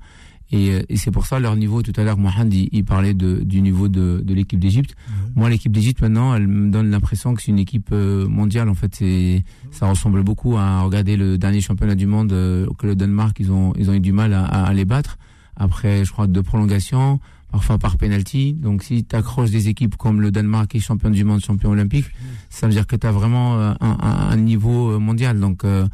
Et, 0.53 0.85
et 0.89 0.97
c'est 0.97 1.13
pour 1.13 1.27
ça 1.27 1.39
leur 1.39 1.55
niveau. 1.55 1.81
Tout 1.81 1.93
à 1.95 2.03
l'heure, 2.03 2.19
Mohamed 2.19 2.53
il, 2.53 2.85
parlait 2.85 3.15
de, 3.15 3.45
du 3.45 3.63
niveau 3.63 3.87
de, 3.87 4.21
de 4.25 4.35
l'équipe 4.35 4.59
d'Égypte. 4.59 4.97
Moi, 5.37 5.49
l'équipe 5.49 5.71
d'Égypte 5.71 6.03
maintenant, 6.03 6.35
elle 6.35 6.49
me 6.49 6.73
donne 6.73 6.91
l'impression 6.91 7.35
que 7.35 7.43
c'est 7.43 7.53
une 7.53 7.61
équipe 7.61 7.93
mondiale. 7.93 8.69
En 8.69 8.75
fait, 8.75 8.93
c'est 8.97 9.45
ça 9.71 9.89
ressemble 9.89 10.25
beaucoup 10.25 10.57
à 10.57 10.81
regarder 10.81 11.17
le 11.17 11.39
dernier 11.39 11.61
championnat 11.61 11.95
du 11.95 12.07
monde 12.07 12.31
que 12.31 12.87
le 12.87 12.97
Danemark. 12.97 13.39
Ils 13.39 13.53
ont 13.53 13.75
ils 13.79 13.91
ont 13.91 13.95
eu 13.95 14.01
du 14.01 14.13
mal 14.13 14.33
à, 14.33 14.45
à 14.45 14.75
les 14.75 14.85
battre 14.85 15.19
après, 15.61 16.07
je 16.07 16.11
crois, 16.11 16.27
deux 16.27 16.43
prolongations 16.43 17.21
parfois 17.51 17.79
par 17.79 17.97
penalty. 17.97 18.55
Donc 18.55 18.83
si 18.83 19.05
tu 19.05 19.17
accroches 19.17 19.51
des 19.51 19.69
équipes 19.69 19.97
comme 19.97 20.21
le 20.21 20.31
Danemark 20.31 20.69
qui 20.69 20.79
est 20.79 20.81
champion 20.81 21.11
du 21.11 21.25
monde, 21.25 21.41
champion 21.41 21.71
olympique, 21.71 22.07
ça 22.49 22.67
veut 22.67 22.73
dire 22.73 22.87
que 22.87 22.97
tu 22.97 23.07
as 23.07 23.13
vraiment 23.13 23.59
euh, 23.59 23.73
un, 23.81 23.97
un, 24.01 24.37
niveau 24.37 24.93
euh, 24.93 24.99
mondial. 24.99 25.41
Donc 25.41 25.65
euh, 25.65 25.87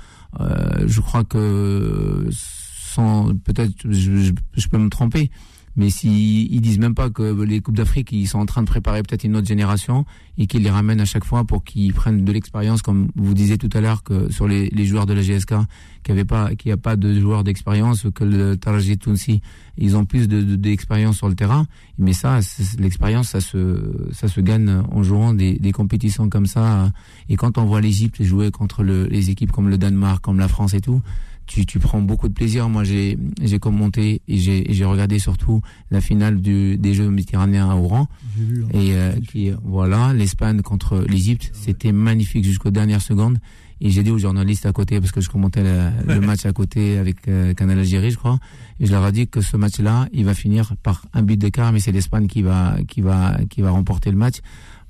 je 0.86 1.00
crois 1.00 1.24
que 1.24 2.28
sans 2.30 3.34
peut-être 3.44 3.72
je, 3.90 4.32
peux 4.70 4.78
me 4.78 4.88
tromper, 4.88 5.30
mais 5.76 5.90
s'ils 5.90 6.52
ils 6.52 6.60
disent 6.60 6.78
même 6.78 6.94
pas 6.94 7.10
que 7.10 7.42
les 7.42 7.60
coupes 7.60 7.76
d'Afrique 7.76 8.12
ils 8.12 8.26
sont 8.26 8.38
en 8.38 8.46
train 8.46 8.62
de 8.62 8.66
préparer 8.66 9.02
peut-être 9.02 9.24
une 9.24 9.36
autre 9.36 9.46
génération 9.46 10.04
et 10.38 10.46
qu'ils 10.46 10.62
les 10.62 10.70
ramènent 10.70 11.00
à 11.00 11.04
chaque 11.04 11.24
fois 11.24 11.44
pour 11.44 11.64
qu'ils 11.64 11.94
prennent 11.94 12.24
de 12.24 12.32
l'expérience, 12.32 12.82
comme 12.82 13.08
vous 13.16 13.34
disiez 13.34 13.58
tout 13.58 13.70
à 13.72 13.80
l'heure 13.80 14.02
que 14.02 14.30
sur 14.30 14.46
les, 14.46 14.70
joueurs 14.84 15.06
de 15.06 15.14
la 15.14 15.22
GSK, 15.22 15.54
qu'il 16.02 16.14
n'y 16.14 16.24
pas, 16.24 16.50
a 16.50 16.76
pas 16.76 16.96
de 16.96 17.18
joueurs 17.18 17.42
d'expérience, 17.42 18.06
que 18.14 18.24
le 18.24 18.56
Taraji 18.56 18.98
Tounsi, 18.98 19.40
ils 19.78 19.96
ont 19.96 20.04
plus 20.04 20.28
de 20.28 20.42
d'expérience 20.56 21.16
sur 21.16 21.28
le 21.28 21.34
terrain. 21.34 21.66
Mais 21.98 22.12
ça, 22.12 22.40
l'expérience, 22.78 23.28
ça 23.28 23.40
se, 23.40 24.10
ça 24.12 24.28
se 24.28 24.40
gagne 24.40 24.82
en 24.90 25.02
jouant 25.02 25.34
des, 25.34 25.72
compétitions 25.72 26.28
comme 26.28 26.46
ça. 26.46 26.92
Et 27.28 27.36
quand 27.36 27.58
on 27.58 27.64
voit 27.64 27.80
l'Égypte 27.80 28.22
jouer 28.22 28.50
contre 28.50 28.82
le, 28.82 29.06
les 29.06 29.30
équipes 29.30 29.52
comme 29.52 29.68
le 29.68 29.78
Danemark, 29.78 30.22
comme 30.22 30.38
la 30.38 30.48
France 30.48 30.74
et 30.74 30.80
tout, 30.80 31.02
tu, 31.46 31.66
tu 31.66 31.78
prends 31.78 32.00
beaucoup 32.00 32.28
de 32.28 32.32
plaisir. 32.34 32.68
Moi, 32.68 32.84
j'ai 32.84 33.18
j'ai 33.42 33.58
commenté 33.58 34.22
et 34.28 34.36
j'ai 34.38 34.66
j'ai 34.68 34.84
regardé 34.84 35.18
surtout 35.18 35.62
la 35.90 36.00
finale 36.00 36.40
du, 36.40 36.76
des 36.76 36.94
Jeux 36.94 37.08
méditerranéens 37.10 37.70
à 37.70 37.74
Oran. 37.74 38.08
Hein. 38.38 38.68
et 38.74 38.94
euh, 38.94 39.12
qui 39.30 39.50
voilà, 39.64 40.12
l'Espagne 40.12 40.60
contre 40.62 41.04
l'Égypte, 41.08 41.50
c'était 41.54 41.92
magnifique 41.92 42.44
jusqu'aux 42.44 42.70
dernières 42.70 43.02
secondes. 43.02 43.38
Et 43.80 43.90
j'ai 43.90 44.02
dit 44.02 44.10
aux 44.10 44.18
journalistes 44.18 44.64
à 44.64 44.72
côté, 44.72 45.00
parce 45.00 45.12
que 45.12 45.20
je 45.20 45.28
commentais 45.28 45.62
le 45.62 46.20
match 46.20 46.46
à 46.46 46.52
côté 46.52 46.96
avec 46.96 47.28
euh, 47.28 47.52
Canal 47.52 47.78
Algérie, 47.78 48.10
je 48.10 48.16
crois, 48.16 48.38
et 48.80 48.86
je 48.86 48.92
leur 48.92 49.06
ai 49.06 49.12
dit 49.12 49.28
que 49.28 49.42
ce 49.42 49.58
match-là, 49.58 50.08
il 50.14 50.24
va 50.24 50.32
finir 50.32 50.74
par 50.82 51.04
un 51.12 51.22
but 51.22 51.36
d'écart, 51.36 51.72
mais 51.72 51.80
c'est 51.80 51.92
l'Espagne 51.92 52.26
qui 52.26 52.40
va 52.40 52.78
qui 52.88 53.02
va 53.02 53.36
qui 53.50 53.60
va 53.60 53.70
remporter 53.70 54.10
le 54.10 54.16
match 54.16 54.36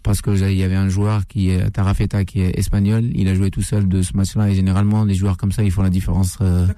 parce 0.06 0.22
que 0.22 0.30
il 0.30 0.56
y 0.56 0.62
avait 0.62 0.76
un 0.76 0.88
joueur 0.88 1.26
qui 1.26 1.50
est 1.50 1.68
Tarafeta 1.70 2.24
qui 2.24 2.40
est 2.40 2.56
espagnol, 2.56 3.10
il 3.16 3.26
a 3.26 3.34
joué 3.34 3.50
tout 3.50 3.60
seul 3.60 3.88
de 3.88 4.02
ce 4.02 4.16
match-là 4.16 4.48
et 4.48 4.54
généralement 4.54 5.04
les 5.04 5.16
joueurs 5.16 5.36
comme 5.36 5.50
ça 5.50 5.64
ils 5.64 5.72
font 5.72 5.82
la 5.82 5.90
différence. 5.90 6.38
Euh, 6.40 6.68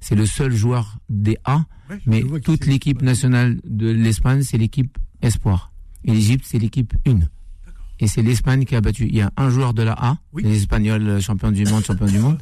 c'est 0.00 0.14
le 0.14 0.26
seul 0.26 0.54
joueur 0.54 0.98
des 1.08 1.38
A, 1.46 1.64
mais 2.04 2.22
toute 2.44 2.66
l'équipe 2.66 3.00
nationale 3.00 3.58
de 3.64 3.90
l'Espagne 3.90 4.42
c'est 4.42 4.58
l'équipe 4.58 4.98
espoir 5.22 5.72
et 6.04 6.12
l'Égypte 6.12 6.44
c'est 6.46 6.58
l'équipe 6.58 6.92
1. 7.06 7.20
Et 8.00 8.06
c'est 8.06 8.20
l'Espagne 8.20 8.66
qui 8.66 8.76
a 8.76 8.82
battu. 8.82 9.06
Il 9.08 9.16
y 9.16 9.22
a 9.22 9.32
un 9.38 9.48
joueur 9.48 9.72
de 9.72 9.82
la 9.82 9.92
A, 9.92 10.18
les 10.36 10.58
Espagnols 10.58 11.08
euh, 11.08 11.20
champions 11.20 11.52
du 11.52 11.64
monde, 11.64 11.84
champions 11.84 12.06
du 12.06 12.18
monde. 12.26 12.38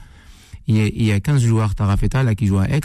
Il 0.67 0.77
y, 0.77 0.81
a, 0.81 0.87
il 0.87 1.05
y 1.05 1.13
a 1.13 1.21
15 1.21 1.41
joueurs 1.41 1.77
Tarafeta 1.77 2.25
là 2.25 2.35
qui 2.35 2.49
jouent 2.49 2.59
à 2.59 2.69
Aix 2.69 2.81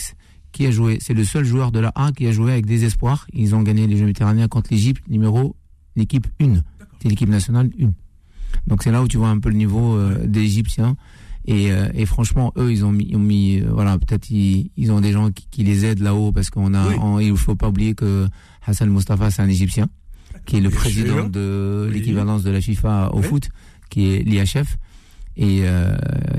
qui 0.52 0.68
a 0.68 0.72
joué. 0.72 1.00
C'est 1.02 1.16
le 1.16 1.24
seul 1.24 1.44
joueur 1.44 1.72
de 1.72 1.80
la 1.80 1.92
A 1.96 2.12
qui 2.12 2.28
a 2.28 2.32
joué 2.32 2.52
avec 2.52 2.68
des 2.68 2.86
espoirs. 2.86 3.26
Ils 3.34 3.56
ont 3.56 3.64
gagné 3.64 3.88
les 3.88 3.98
Jeux 3.98 4.06
méditerranéens 4.06 4.48
contre 4.48 4.70
l'Égypte, 4.72 5.02
numéro 5.08 5.56
l'équipe 5.96 6.28
1 6.40 6.62
c'est 7.08 7.12
l'équipe 7.12 7.30
nationale 7.30 7.70
une. 7.78 7.94
Donc 8.68 8.84
c'est 8.84 8.92
là 8.92 9.02
où 9.02 9.08
tu 9.08 9.18
vois 9.18 9.30
un 9.30 9.40
peu 9.40 9.50
le 9.50 9.56
niveau 9.56 9.96
euh, 9.96 10.26
des 10.26 10.42
Égyptiens. 10.42 10.96
Et, 11.50 11.72
euh, 11.72 11.88
et, 11.94 12.06
franchement, 12.06 12.52
eux, 12.58 12.74
ils 12.74 12.84
ont 12.84 12.92
mis, 12.92 13.06
ils 13.10 13.16
ont 13.16 13.20
mis 13.20 13.62
euh, 13.62 13.70
voilà, 13.72 13.98
peut-être 13.98 14.30
ils, 14.30 14.70
ils, 14.76 14.92
ont 14.92 15.00
des 15.00 15.14
gens 15.14 15.32
qui, 15.32 15.48
qui 15.50 15.64
les 15.64 15.86
aident 15.86 16.02
là-haut 16.02 16.34
parce 16.34 16.50
qu'on 16.50 16.74
a, 16.74 17.22
il 17.22 17.38
faut 17.38 17.56
pas 17.56 17.70
oublier 17.70 17.96
que 17.96 18.28
Hassan 18.66 18.90
Mustafa, 18.90 19.32
c'est 19.32 19.42
un 19.42 19.48
Égyptien 19.48 19.88
qui 20.46 20.58
est 20.58 20.62
le 20.62 20.70
président 20.70 21.30
de 21.30 21.90
l'équivalence 21.92 22.44
de 22.44 22.52
la 22.52 22.60
FIFA 22.60 23.14
au 23.14 23.22
foot, 23.22 23.50
qui 23.90 24.14
est 24.14 24.24
l'IHF. 24.24 24.78
Et, 25.38 25.64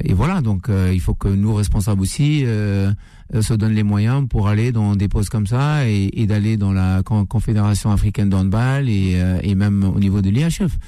et 0.05 0.15
voilà, 0.15 0.41
donc 0.41 0.71
il 0.71 1.01
faut 1.01 1.15
que 1.15 1.29
nous 1.29 1.55
responsables 1.55 2.01
aussi 2.01 2.45
se 3.41 3.55
donnent 3.55 3.75
les 3.75 3.83
moyens 3.83 4.27
pour 4.29 4.49
aller 4.49 4.73
dans 4.73 4.97
des 4.97 5.09
postes 5.09 5.31
comme 5.31 5.47
ça 5.47 5.89
et, 5.89 6.11
et 6.15 6.27
d'aller 6.27 6.57
dans 6.57 6.73
la 6.73 7.03
Confédération 7.03 7.91
africaine 7.91 8.31
de 8.31 8.37
handball 8.37 8.89
et, 8.89 9.23
et 9.43 9.55
même 9.55 9.85
au 9.85 9.99
niveau 9.99 10.23
de 10.23 10.31
l'IHF 10.31 10.79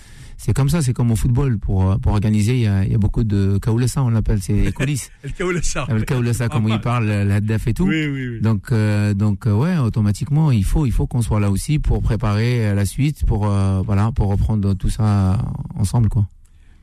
c'est 0.42 0.54
comme 0.54 0.70
ça, 0.70 0.80
c'est 0.80 0.94
comme 0.94 1.10
au 1.10 1.16
football. 1.16 1.58
Pour, 1.58 2.00
pour 2.00 2.12
organiser, 2.12 2.54
il 2.54 2.62
y 2.62 2.66
a, 2.66 2.82
il 2.82 2.90
y 2.90 2.94
a 2.94 2.98
beaucoup 2.98 3.24
de 3.24 3.58
kaoulessa, 3.58 4.02
on 4.02 4.08
l'appelle, 4.08 4.40
c'est 4.40 4.54
les 4.54 4.72
coulisses. 4.72 5.10
El 5.22 5.34
Kaoulessa. 5.34 5.86
Le 5.90 6.00
kaoulessa, 6.00 6.48
comme 6.48 6.66
il 6.68 6.80
parle, 6.80 7.04
la 7.04 7.42
DAF 7.42 7.66
et 7.66 7.74
tout. 7.74 7.84
Oui, 7.84 8.06
oui, 8.06 8.28
oui. 8.28 8.40
Donc, 8.40 8.72
euh, 8.72 9.12
donc 9.12 9.46
euh, 9.46 9.52
ouais, 9.52 9.76
automatiquement, 9.76 10.50
il 10.50 10.64
faut, 10.64 10.86
il 10.86 10.92
faut 10.92 11.06
qu'on 11.06 11.20
soit 11.20 11.40
là 11.40 11.50
aussi 11.50 11.78
pour 11.78 12.00
préparer 12.00 12.68
euh, 12.70 12.74
la 12.74 12.86
suite, 12.86 13.26
pour 13.26 13.48
euh, 13.48 13.82
voilà, 13.84 14.12
pour 14.12 14.28
reprendre 14.28 14.72
tout 14.72 14.88
ça 14.88 15.36
ensemble, 15.74 16.08
quoi. 16.08 16.26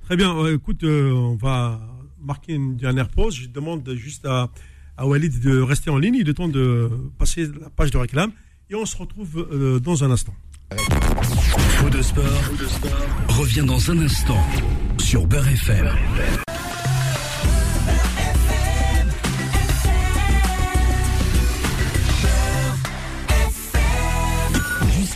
Très 0.05 0.17
bien. 0.17 0.35
Euh, 0.37 0.53
écoute, 0.53 0.83
euh, 0.83 1.11
on 1.11 1.35
va 1.35 1.79
marquer 2.21 2.53
une 2.53 2.77
dernière 2.77 3.09
pause. 3.09 3.33
Je 3.33 3.47
demande 3.47 3.91
juste 3.95 4.27
à, 4.27 4.51
à 4.97 5.05
Walid 5.05 5.39
de 5.39 5.61
rester 5.61 5.89
en 5.89 5.97
ligne. 5.97 6.15
Il 6.15 6.29
est 6.29 6.33
temps 6.33 6.47
de 6.47 6.89
passer 7.17 7.47
la 7.61 7.69
page 7.69 7.91
de 7.91 7.97
réclame. 7.97 8.31
Et 8.69 8.75
on 8.75 8.85
se 8.85 8.97
retrouve 8.97 9.47
euh, 9.51 9.79
dans 9.79 10.03
un 10.03 10.11
instant. 10.11 10.33
Faux 10.71 11.89
de 11.89 12.01
sport, 12.01 12.23
revient 13.29 13.63
dans 13.65 13.91
un 13.91 13.99
instant 13.99 14.43
sur 14.97 15.25
Beurre 15.25 15.47
FM. 15.47 15.87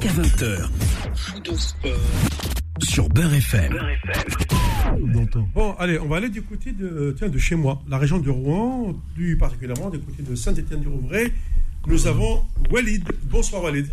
Jusqu'à 0.01 0.21
20h. 0.21 0.69
Faux 1.15 1.39
de 1.39 1.51
sport 1.55 1.91
sur 2.81 3.07
Beurre 3.09 3.33
FM. 3.35 3.73
D'antan. 5.13 5.47
Bon, 5.53 5.73
allez, 5.77 5.99
on 5.99 6.07
va 6.07 6.17
aller 6.17 6.29
du 6.29 6.41
côté 6.41 6.71
de, 6.71 7.13
tiens, 7.17 7.29
de 7.29 7.37
chez 7.37 7.55
moi, 7.55 7.81
la 7.87 7.99
région 7.99 8.17
de 8.17 8.29
Rouen, 8.31 8.95
plus 9.13 9.37
particulièrement 9.37 9.89
du 9.91 9.99
côté 9.99 10.23
de 10.23 10.33
Saint-Étienne-du-Rouvray. 10.35 11.31
Nous 11.87 12.07
avons 12.07 12.41
Walid. 12.71 13.03
Bonsoir 13.29 13.63
Walid. 13.63 13.87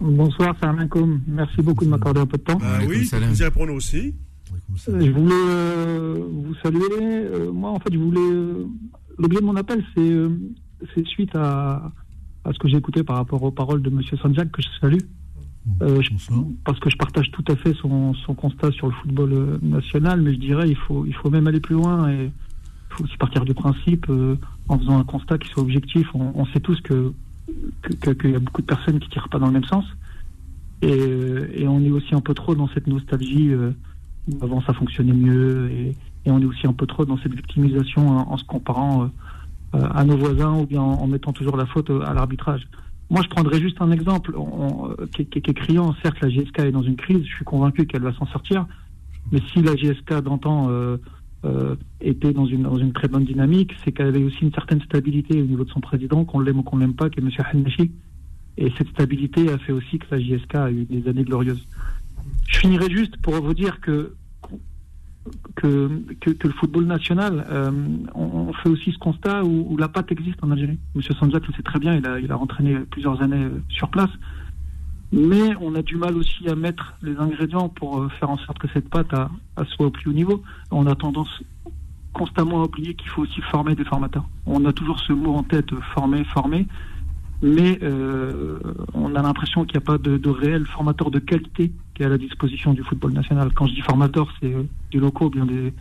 Bonsoir, 0.00 0.56
salam 0.60 0.78
alaikum. 0.78 1.20
Merci 1.26 1.60
beaucoup 1.60 1.84
de 1.84 1.90
m'accorder 1.90 2.20
un 2.20 2.26
peu 2.26 2.38
de 2.38 2.42
temps. 2.44 2.58
Ah 2.62 2.76
Alaikum 2.76 2.94
oui, 2.96 3.04
salam. 3.06 3.28
vous 3.28 3.40
y 3.40 3.44
répondez 3.44 3.72
aussi. 3.72 4.14
Euh, 4.88 5.00
Je 5.04 5.10
voulais 5.10 5.34
euh, 5.34 6.24
vous 6.30 6.54
saluer. 6.62 6.80
Euh, 6.90 7.52
moi, 7.52 7.70
en 7.70 7.78
fait, 7.80 7.92
je 7.92 7.98
voulais. 7.98 8.20
euh, 8.20 8.64
L'objet 9.18 9.40
de 9.40 9.44
mon 9.44 9.56
appel, 9.56 9.84
c'est 9.94 10.00
euh, 10.00 10.30
c'est 10.94 11.04
suite 11.06 11.34
à, 11.34 11.92
à 12.44 12.52
ce 12.52 12.58
que 12.58 12.68
j'ai 12.68 12.76
écouté 12.78 13.02
par 13.02 13.16
rapport 13.16 13.42
aux 13.42 13.50
paroles 13.50 13.82
de 13.82 13.90
M. 13.90 14.00
Sanjak, 14.22 14.50
que 14.52 14.62
je 14.62 14.68
salue. 14.80 15.00
Euh, 15.82 16.00
je- 16.02 16.10
parce 16.64 16.78
que 16.80 16.88
je 16.90 16.96
partage 16.96 17.30
tout 17.30 17.44
à 17.48 17.56
fait 17.56 17.74
son, 17.74 18.14
son 18.14 18.34
constat 18.34 18.72
sur 18.72 18.86
le 18.86 18.92
football 18.94 19.32
euh, 19.32 19.58
national, 19.62 20.22
mais 20.22 20.32
je 20.34 20.38
dirais 20.38 20.68
il 20.68 20.76
faut, 20.76 21.04
il 21.06 21.14
faut 21.14 21.30
même 21.30 21.46
aller 21.46 21.60
plus 21.60 21.74
loin 21.74 22.10
et 22.10 22.24
il 22.24 22.94
faut 22.96 23.04
aussi 23.04 23.16
partir 23.18 23.44
du 23.44 23.54
principe 23.54 24.06
euh, 24.08 24.36
en 24.68 24.78
faisant 24.78 24.98
un 24.98 25.04
constat 25.04 25.36
qui 25.38 25.48
soit 25.50 25.62
objectif. 25.62 26.08
On, 26.14 26.32
on 26.34 26.46
sait 26.46 26.60
tous 26.60 26.80
que 26.80 27.12
que- 27.82 27.92
que- 27.94 28.10
qu'il 28.10 28.30
y 28.30 28.34
a 28.34 28.38
beaucoup 28.40 28.60
de 28.62 28.66
personnes 28.66 28.98
qui 28.98 29.08
tirent 29.10 29.28
pas 29.28 29.38
dans 29.38 29.46
le 29.46 29.52
même 29.52 29.64
sens 29.64 29.84
et, 30.82 30.90
euh, 30.92 31.48
et 31.54 31.66
on 31.68 31.80
est 31.82 31.90
aussi 31.90 32.14
un 32.14 32.20
peu 32.20 32.34
trop 32.34 32.54
dans 32.54 32.68
cette 32.68 32.86
nostalgie 32.86 33.50
euh, 33.50 33.72
où 34.30 34.38
avant 34.44 34.60
ça 34.62 34.72
fonctionnait 34.74 35.12
mieux 35.12 35.70
et, 35.70 35.96
et 36.24 36.30
on 36.30 36.40
est 36.40 36.44
aussi 36.44 36.66
un 36.66 36.72
peu 36.72 36.86
trop 36.86 37.04
dans 37.04 37.18
cette 37.18 37.34
victimisation 37.34 38.08
en, 38.08 38.32
en 38.32 38.36
se 38.36 38.44
comparant 38.44 39.04
euh, 39.04 39.06
euh, 39.76 39.88
à 39.94 40.04
nos 40.04 40.16
voisins 40.16 40.54
ou 40.58 40.66
bien 40.66 40.80
en, 40.80 40.94
en 41.02 41.06
mettant 41.06 41.32
toujours 41.32 41.56
la 41.56 41.66
faute 41.66 41.90
euh, 41.90 42.00
à 42.02 42.14
l'arbitrage. 42.14 42.66
Moi, 43.10 43.22
je 43.22 43.28
prendrais 43.28 43.60
juste 43.60 43.80
un 43.80 43.90
exemple 43.90 44.34
euh, 44.36 45.06
qui, 45.14 45.22
est 45.22 45.54
criant. 45.54 45.94
Certes, 46.02 46.20
la 46.20 46.28
GSK 46.28 46.58
est 46.60 46.72
dans 46.72 46.82
une 46.82 46.96
crise. 46.96 47.24
Je 47.24 47.34
suis 47.36 47.44
convaincu 47.44 47.86
qu'elle 47.86 48.02
va 48.02 48.12
s'en 48.12 48.26
sortir. 48.26 48.66
Mais 49.32 49.40
si 49.52 49.62
la 49.62 49.74
GSK 49.74 50.22
d'antan 50.22 50.68
euh, 50.70 50.98
euh, 51.44 51.76
était 52.00 52.32
dans 52.32 52.46
une, 52.46 52.92
très 52.92 53.08
bonne 53.08 53.24
dynamique, 53.24 53.72
c'est 53.84 53.92
qu'elle 53.92 54.08
avait 54.08 54.22
aussi 54.22 54.42
une 54.42 54.52
certaine 54.52 54.82
stabilité 54.82 55.40
au 55.40 55.46
niveau 55.46 55.64
de 55.64 55.70
son 55.70 55.80
président, 55.80 56.24
qu'on 56.24 56.40
l'aime 56.40 56.58
ou 56.58 56.62
qu'on 56.62 56.76
l'aime 56.76 56.94
pas, 56.94 57.08
qui 57.08 57.20
est 57.20 57.22
M. 57.22 57.30
Hannachi. 57.38 57.92
Et 58.58 58.72
cette 58.76 58.88
stabilité 58.88 59.50
a 59.50 59.58
fait 59.58 59.72
aussi 59.72 59.98
que 59.98 60.06
la 60.10 60.20
JSK 60.20 60.54
a 60.56 60.70
eu 60.70 60.84
des 60.84 61.08
années 61.08 61.24
glorieuses. 61.24 61.64
Je 62.46 62.58
finirai 62.58 62.90
juste 62.90 63.16
pour 63.18 63.34
vous 63.34 63.54
dire 63.54 63.80
que 63.80 64.14
que, 65.56 65.90
le 66.26 66.52
football 66.52 66.84
national, 66.84 67.46
euh, 67.50 67.70
on, 68.14 68.52
fait 68.52 68.68
aussi 68.68 68.92
ce 68.92 68.98
constat 68.98 69.44
où, 69.44 69.76
la 69.76 69.88
patte 69.88 70.12
existe 70.12 70.42
en 70.42 70.50
Algérie. 70.50 70.78
Monsieur 70.94 71.14
Sanjak 71.14 71.46
le 71.46 71.54
sait 71.54 71.62
très 71.62 71.78
bien, 71.78 71.94
il 71.94 72.06
a, 72.06 72.18
il 72.18 72.30
a 72.30 72.38
entraîné 72.38 72.78
plusieurs 72.90 73.20
années 73.22 73.44
euh, 73.44 73.60
sur 73.68 73.88
place. 73.88 74.10
Mais 75.10 75.56
on 75.60 75.74
a 75.74 75.82
du 75.82 75.96
mal 75.96 76.16
aussi 76.16 76.48
à 76.48 76.54
mettre 76.54 76.94
les 77.02 77.16
ingrédients 77.16 77.68
pour 77.68 78.00
euh, 78.00 78.08
faire 78.20 78.30
en 78.30 78.36
sorte 78.38 78.58
que 78.58 78.68
cette 78.74 78.88
pâte 78.88 79.14
soit 79.68 79.86
au 79.86 79.90
plus 79.90 80.10
haut 80.10 80.14
niveau. 80.14 80.42
On 80.70 80.86
a 80.86 80.94
tendance 80.94 81.42
constamment 82.12 82.62
à 82.62 82.64
oublier 82.64 82.94
qu'il 82.94 83.08
faut 83.08 83.22
aussi 83.22 83.40
former 83.42 83.74
des 83.74 83.84
formateurs. 83.84 84.28
On 84.46 84.64
a 84.64 84.72
toujours 84.72 84.98
ce 84.98 85.12
mot 85.12 85.34
en 85.34 85.42
tête, 85.42 85.74
former, 85.94 86.24
former 86.24 86.66
mais 87.42 87.78
euh, 87.82 88.58
on 88.94 89.14
a 89.14 89.22
l'impression 89.22 89.64
qu'il 89.64 89.78
n'y 89.78 89.84
a 89.84 89.86
pas 89.86 89.98
de, 89.98 90.16
de 90.16 90.28
réel 90.28 90.66
formateur 90.66 91.10
de 91.10 91.18
qualité 91.20 91.72
qui 91.94 92.02
est 92.02 92.06
à 92.06 92.08
la 92.08 92.18
disposition 92.18 92.74
du 92.74 92.82
football 92.82 93.12
national. 93.12 93.52
Quand 93.54 93.66
je 93.66 93.74
dis 93.74 93.80
formateur, 93.80 94.28
c'est 94.40 94.52
euh, 94.52 94.64
des 94.90 94.98
locaux, 94.98 95.26
ou 95.26 95.30
bien 95.30 95.46
des, 95.46 95.72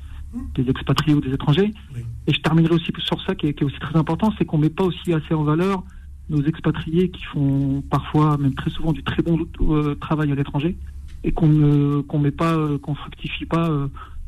des 0.53 0.69
expatriés 0.69 1.15
ou 1.15 1.21
des 1.21 1.33
étrangers. 1.33 1.73
Oui. 1.95 2.05
Et 2.27 2.33
je 2.33 2.39
terminerai 2.41 2.75
aussi 2.75 2.91
sur 2.99 3.21
ça 3.23 3.33
qui 3.33 3.47
est, 3.47 3.53
qui 3.53 3.63
est 3.63 3.65
aussi 3.65 3.79
très 3.79 3.97
important, 3.97 4.31
c'est 4.37 4.45
qu'on 4.45 4.59
met 4.59 4.69
pas 4.69 4.83
aussi 4.83 5.13
assez 5.13 5.33
en 5.33 5.43
valeur 5.43 5.83
nos 6.29 6.43
expatriés 6.43 7.09
qui 7.09 7.23
font 7.23 7.81
parfois, 7.89 8.37
même 8.37 8.53
très 8.53 8.69
souvent, 8.69 8.91
du 8.91 9.01
très 9.01 9.23
bon 9.23 9.47
euh, 9.61 9.95
travail 9.95 10.31
à 10.31 10.35
l'étranger 10.35 10.75
et 11.23 11.31
qu'on 11.31 11.47
ne 11.47 12.01
qu'on 12.01 12.19
met 12.19 12.31
pas, 12.31 12.55
qu'on 12.81 12.93
fructifie 12.93 13.45
pas 13.45 13.69
euh, 13.69 13.87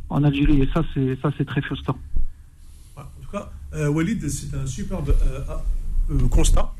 en 0.09 0.23
Algérie. 0.23 0.61
Et 0.61 0.69
ça, 0.73 0.81
c'est 0.93 1.19
ça, 1.21 1.31
c'est 1.37 1.45
très 1.45 1.61
frustrant. 1.61 1.97
En 2.95 3.03
tout 3.21 3.29
cas, 3.31 3.51
Walid, 3.89 4.27
c'est 4.29 4.55
un 4.55 4.65
superbe 4.65 5.13
constat. 6.31 6.73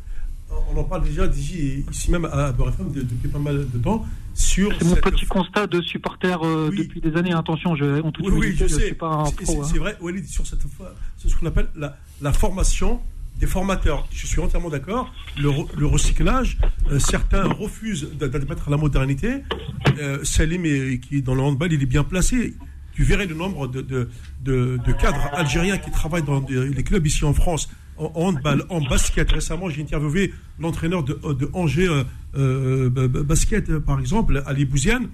On 0.72 0.78
en 0.78 0.84
parle 0.84 1.04
déjà 1.04 1.28
d'ici, 1.28 1.84
ici 1.92 2.12
même 2.12 2.26
à 2.26 2.52
de- 2.52 3.02
depuis 3.02 3.28
pas 3.28 3.40
mal 3.40 3.66
de 3.72 3.78
temps 3.80 4.06
sur 4.34 4.72
C'est 4.80 4.86
mon 4.86 4.96
petit 4.96 5.26
constat 5.26 5.68
de 5.68 5.82
supporter 5.82 6.38
euh, 6.44 6.70
Oui. 6.70 6.78
depuis 6.78 7.02
des 7.02 7.16
années. 7.18 7.34
Attention, 7.34 7.76
je, 7.76 8.02
en 8.02 8.12
toute 8.12 8.26
Oui, 8.32 8.56
je 8.56 8.68
sais. 8.68 8.94
pas 8.94 9.08
un 9.08 9.26
C'est- 9.26 9.36
pro. 9.36 9.46
C'est 9.54 9.60
hein. 9.60 9.64
c'est 9.72 9.78
vrai, 9.80 9.98
Walid, 10.02 10.26
sur 10.28 10.46
cette 10.48 10.62
fois, 10.64 10.94
c'est 11.18 11.28
ce 11.30 11.36
qu'on 11.36 11.46
appelle 11.48 11.68
la, 11.76 11.98
la 12.22 12.34
formation 12.34 13.00
des 13.40 13.48
formateurs. 13.48 14.08
Je 14.12 14.28
suis 14.28 14.40
entièrement 14.42 14.70
d'accord. 14.70 15.12
Le, 15.40 15.50
re- 15.50 15.68
le 15.78 15.86
recyclage, 15.86 16.58
euh, 16.92 17.00
certains 17.00 17.44
refusent 17.46 18.10
d'a- 18.18 18.28
d'admettre 18.28 18.70
la 18.70 18.78
modernité. 18.78 19.44
Euh, 20.00 20.24
Salim, 20.24 20.66
est- 20.66 21.00
qui 21.00 21.22
dans 21.22 21.36
le 21.36 21.42
handball, 21.42 21.72
il 21.74 21.82
est 21.82 21.86
bien 21.86 22.04
placé. 22.04 22.54
Tu 23.00 23.06
verrais 23.06 23.28
le 23.28 23.34
nombre 23.34 23.70
de, 23.70 23.80
de, 23.80 24.10
de- 24.44 24.92
cadres 24.92 25.30
algériens 25.32 25.78
qui 25.78 25.90
travaillent 25.90 26.22
dans 26.26 26.44
les 26.50 26.84
clubs 26.84 27.08
ici 27.08 27.24
en 27.24 27.32
France, 27.34 27.70
en, 27.96 28.12
handball, 28.14 28.66
en 28.68 28.82
basket. 28.82 29.32
Récemment, 29.32 29.70
j'ai 29.70 29.82
interviewé 29.82 30.34
l'entraîneur 30.60 31.02
de, 31.06 31.18
Angers 31.54 31.88
euh, 31.88 32.04
euh, 32.36 32.90
ba- 32.90 33.08
ba- 33.08 33.24
basket, 33.24 33.70
euh, 33.70 33.80
par 33.80 34.02
exemple, 34.02 34.44
Ali 34.46 34.66
Bouziane 34.66 35.08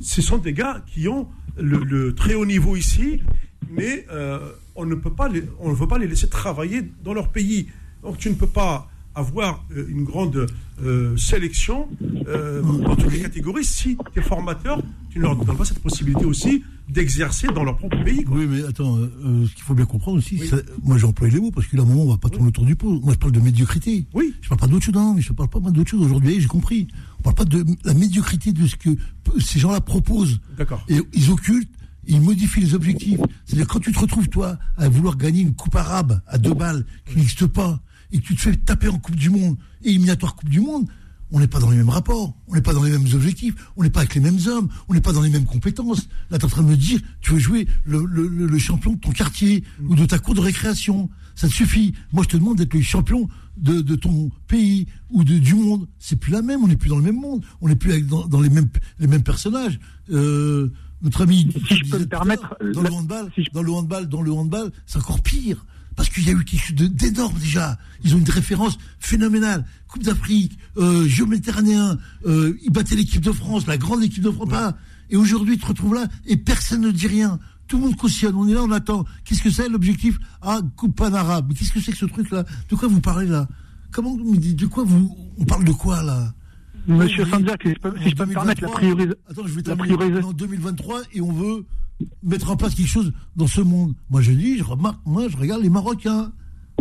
ce 0.00 0.22
sont 0.22 0.38
des 0.38 0.52
gars 0.52 0.84
qui 0.86 1.08
ont 1.08 1.26
le, 1.58 2.12
très 2.14 2.34
haut 2.34 2.46
niveau 2.46 2.76
ici, 2.76 3.20
mais 3.68 4.06
euh, 4.12 4.38
on 4.76 4.86
ne 4.86 4.94
peut 4.94 5.12
pas, 5.12 5.28
les- 5.28 5.42
on 5.58 5.70
ne 5.70 5.74
veut 5.74 5.88
pas 5.88 5.98
les 5.98 6.06
laisser 6.06 6.28
travailler 6.28 6.82
dans 7.02 7.14
leur 7.14 7.30
pays. 7.30 7.66
Donc 8.04 8.16
tu 8.18 8.30
ne 8.30 8.34
peux 8.34 8.46
pas 8.46 8.88
avoir 9.14 9.64
euh, 9.76 9.84
une 9.88 10.04
grande 10.04 10.46
euh, 10.82 11.16
sélection 11.18 11.88
euh, 12.28 12.62
dans 12.62 12.96
toutes 12.96 13.12
les 13.12 13.20
catégories 13.20 13.64
si 13.64 13.98
tes 14.14 14.22
formateurs, 14.22 14.80
tu 15.10 15.18
ne 15.18 15.24
leur 15.24 15.36
donnes 15.36 15.54
pas 15.56 15.66
cette 15.66 15.80
possibilité 15.80 16.24
aussi 16.24 16.64
d'exercer 16.92 17.46
dans 17.48 17.64
leur 17.64 17.76
propre 17.76 18.02
pays. 18.04 18.22
quoi. 18.24 18.36
Oui, 18.36 18.46
mais 18.48 18.62
attends, 18.64 18.96
euh, 18.98 19.46
ce 19.46 19.54
qu'il 19.54 19.64
faut 19.64 19.74
bien 19.74 19.86
comprendre 19.86 20.18
aussi, 20.18 20.38
Oui. 20.40 20.46
ça- 20.48 20.56
moi 20.82 20.98
j'ai 20.98 21.06
employé 21.06 21.34
les 21.34 21.40
mots 21.40 21.50
parce 21.50 21.66
qu'il 21.66 21.78
y 21.78 21.82
a 21.82 21.84
un 21.84 21.88
moment 21.88 22.02
on 22.04 22.10
va 22.10 22.18
pas 22.18 22.28
tourner 22.28 22.48
autour 22.48 22.64
du 22.64 22.76
pot. 22.76 23.00
Moi 23.00 23.14
je 23.14 23.18
parle 23.18 23.32
de 23.32 23.40
médiocrité. 23.40 24.06
Oui. 24.14 24.34
Je 24.40 24.48
parle 24.48 24.60
pas 24.60 24.66
d'autre 24.66 24.84
chose, 24.84 24.94
non, 24.94 25.14
mais 25.14 25.20
je 25.22 25.32
parle 25.32 25.48
pas 25.48 25.60
d'autre 25.60 25.90
chose 25.90 26.02
aujourd'hui, 26.02 26.40
j'ai 26.40 26.46
compris. 26.48 26.88
On 27.18 27.22
parle 27.22 27.36
pas 27.36 27.44
de 27.44 27.64
la 27.84 27.94
médiocrité 27.94 28.52
de 28.52 28.66
ce 28.66 28.76
que 28.76 28.90
ces 29.40 29.58
gens-là 29.58 29.80
proposent. 29.80 30.40
D'accord. 30.58 30.84
Et 30.88 31.00
ils 31.14 31.30
occultent, 31.30 31.70
ils 32.06 32.20
modifient 32.20 32.60
les 32.60 32.74
objectifs. 32.74 33.20
C'est-à-dire 33.46 33.66
quand 33.68 33.80
tu 33.80 33.92
te 33.92 33.98
retrouves 33.98 34.28
toi 34.28 34.58
à 34.76 34.88
vouloir 34.88 35.16
gagner 35.16 35.40
une 35.42 35.54
coupe 35.54 35.76
arabe 35.76 36.20
à 36.26 36.38
deux 36.38 36.54
balles 36.54 36.84
qui 37.08 37.16
n'existe 37.16 37.46
pas 37.46 37.80
et 38.10 38.18
que 38.18 38.24
tu 38.24 38.34
te 38.34 38.40
fais 38.42 38.56
taper 38.56 38.88
en 38.88 38.98
Coupe 38.98 39.16
du 39.16 39.30
Monde 39.30 39.56
éliminatoire 39.84 40.34
Coupe 40.36 40.50
du 40.50 40.60
Monde, 40.60 40.86
on 41.32 41.40
n'est 41.40 41.48
pas 41.48 41.58
dans 41.58 41.70
les 41.70 41.76
mêmes 41.78 41.88
rapports, 41.88 42.34
on 42.46 42.54
n'est 42.54 42.60
pas 42.60 42.74
dans 42.74 42.82
les 42.84 42.90
mêmes 42.90 43.06
objectifs, 43.14 43.54
on 43.76 43.82
n'est 43.82 43.90
pas 43.90 44.00
avec 44.00 44.14
les 44.14 44.20
mêmes 44.20 44.38
hommes, 44.46 44.68
on 44.88 44.94
n'est 44.94 45.00
pas 45.00 45.12
dans 45.12 45.22
les 45.22 45.30
mêmes 45.30 45.46
compétences. 45.46 46.06
Là, 46.30 46.38
tu 46.38 46.42
es 46.42 46.44
en 46.44 46.48
train 46.48 46.62
de 46.62 46.68
me 46.68 46.76
dire, 46.76 47.00
tu 47.22 47.32
veux 47.32 47.38
jouer 47.38 47.66
le, 47.84 48.04
le- 48.04 48.28
le- 48.28 48.46
le 48.46 48.58
champion 48.58 48.92
de 48.92 48.98
ton 48.98 49.10
quartier 49.12 49.64
ou 49.88 49.94
de 49.96 50.04
ta 50.06 50.18
cour 50.18 50.34
de 50.34 50.40
récréation. 50.40 51.08
Ça 51.34 51.48
te 51.48 51.52
suffit. 51.54 51.94
Moi, 52.12 52.22
je 52.24 52.28
te 52.28 52.36
demande 52.36 52.58
d'être 52.58 52.74
le 52.74 52.82
champion 52.82 53.28
de, 53.56 53.80
de 53.80 53.96
ton 53.96 54.30
pays 54.46 54.86
ou 55.10 55.24
de, 55.24 55.38
du 55.38 55.54
monde. 55.54 55.88
C'est 55.98 56.16
plus 56.16 56.30
la 56.32 56.42
même, 56.42 56.62
on 56.62 56.68
n'est 56.68 56.76
plus 56.76 56.90
dans 56.90 56.96
le 56.98 57.02
même 57.02 57.18
monde, 57.20 57.42
on 57.62 57.68
n'est 57.68 57.76
plus 57.76 57.92
avec, 57.92 58.06
dans, 58.06 58.26
dans 58.28 58.40
les, 58.42 58.50
mêmes, 58.50 58.68
les 58.98 59.06
mêmes 59.06 59.22
personnages. 59.22 59.80
Euh, 60.10 60.70
notre 61.00 61.22
ami 61.22 61.48
Si 61.68 61.76
je 61.78 61.90
peux 61.90 61.98
me 61.98 62.06
permettre, 62.06 62.54
dans 62.74 62.82
la- 62.82 62.90
le 62.90 62.94
handball, 62.94 63.30
si 63.34 63.42
je- 63.44 63.50
dans 63.50 63.62
le 63.62 63.72
handball, 63.72 64.06
dans 64.08 64.22
le 64.22 64.30
handball, 64.32 64.70
c'est 64.86 64.98
encore 64.98 65.22
pire. 65.22 65.64
Parce 65.96 66.08
qu'il 66.08 66.24
y 66.26 66.30
a 66.30 66.32
eu 66.32 66.44
quelque 66.44 66.60
chose 66.60 66.76
d'énorme 66.76 67.38
déjà. 67.38 67.78
Ils 68.04 68.14
ont 68.14 68.18
une 68.18 68.28
référence 68.30 68.78
phénoménale. 68.98 69.64
Coupe 69.88 70.02
d'Afrique, 70.02 70.58
euh, 70.78 71.06
Jeux 71.06 71.26
méditerranéens, 71.26 71.98
euh, 72.26 72.56
ils 72.64 72.70
battaient 72.70 72.96
l'équipe 72.96 73.20
de 73.22 73.32
France, 73.32 73.66
la 73.66 73.76
grande 73.76 74.02
équipe 74.02 74.22
de 74.22 74.30
France. 74.30 74.48
Et 75.10 75.16
aujourd'hui, 75.16 75.54
ils 75.54 75.60
te 75.60 75.66
retrouvent 75.66 75.94
là 75.94 76.06
et 76.26 76.36
personne 76.36 76.80
ne 76.80 76.90
dit 76.90 77.06
rien. 77.06 77.38
Tout 77.68 77.76
le 77.76 77.84
monde 77.84 77.96
cautionne. 77.96 78.34
On 78.34 78.48
est 78.48 78.54
là, 78.54 78.62
on 78.62 78.70
attend. 78.70 79.04
Qu'est-ce 79.24 79.42
que 79.42 79.50
c'est 79.50 79.68
l'objectif? 79.68 80.18
Ah, 80.40 80.60
Coupe 80.76 80.96
pan-arabe. 80.96 81.52
Qu'est-ce 81.54 81.72
que 81.72 81.80
c'est 81.80 81.92
que 81.92 81.98
ce 81.98 82.06
truc-là? 82.06 82.44
De 82.70 82.74
quoi 82.74 82.88
vous 82.88 83.00
parlez 83.00 83.26
là? 83.26 83.46
Comment 83.92 84.16
De 84.16 84.66
quoi 84.66 84.84
vous 84.84 85.14
On 85.38 85.44
parle 85.44 85.64
de 85.64 85.72
quoi 85.72 86.02
là? 86.02 86.32
Monsieur 86.88 87.24
Sanjak, 87.26 87.62
si 87.62 87.74
je 87.74 87.78
peux, 87.78 87.90
me 88.26 88.32
permettre, 88.32 88.62
la 88.62 88.68
priorisation. 88.68 89.14
Attends, 89.30 89.46
je 89.46 89.52
vais 89.54 89.62
la 89.62 89.76
priorisation- 89.76 90.28
En 90.28 90.32
2023, 90.32 91.00
et 91.12 91.20
on 91.20 91.32
veut 91.32 91.64
mettre 92.22 92.50
en 92.50 92.56
place 92.56 92.74
quelque 92.74 92.88
chose 92.88 93.12
dans 93.36 93.46
ce 93.46 93.60
monde. 93.60 93.94
Moi, 94.10 94.22
je 94.22 94.32
dis, 94.32 94.58
je 94.58 94.64
remarque, 94.64 95.00
moi, 95.04 95.28
je 95.28 95.36
regarde 95.36 95.62
les 95.62 95.70
Marocains. 95.70 96.32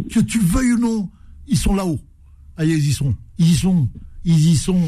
Que 0.10 0.19
tu 0.19 0.39
le 0.39 0.45
veuilles 0.45 0.73
ou 0.73 0.80
non, 0.80 1.10
ils 1.48 1.57
sont 1.57 1.76
là-haut. 1.76 1.99
Allez, 2.57 2.73
ils 2.73 2.88
y 2.89 2.93
sont. 2.93 3.15
Ils 3.38 3.52
y 3.52 3.56
sont. 3.56 3.89
Ils 4.23 4.48
y 4.48 4.56
sont. 4.56 4.81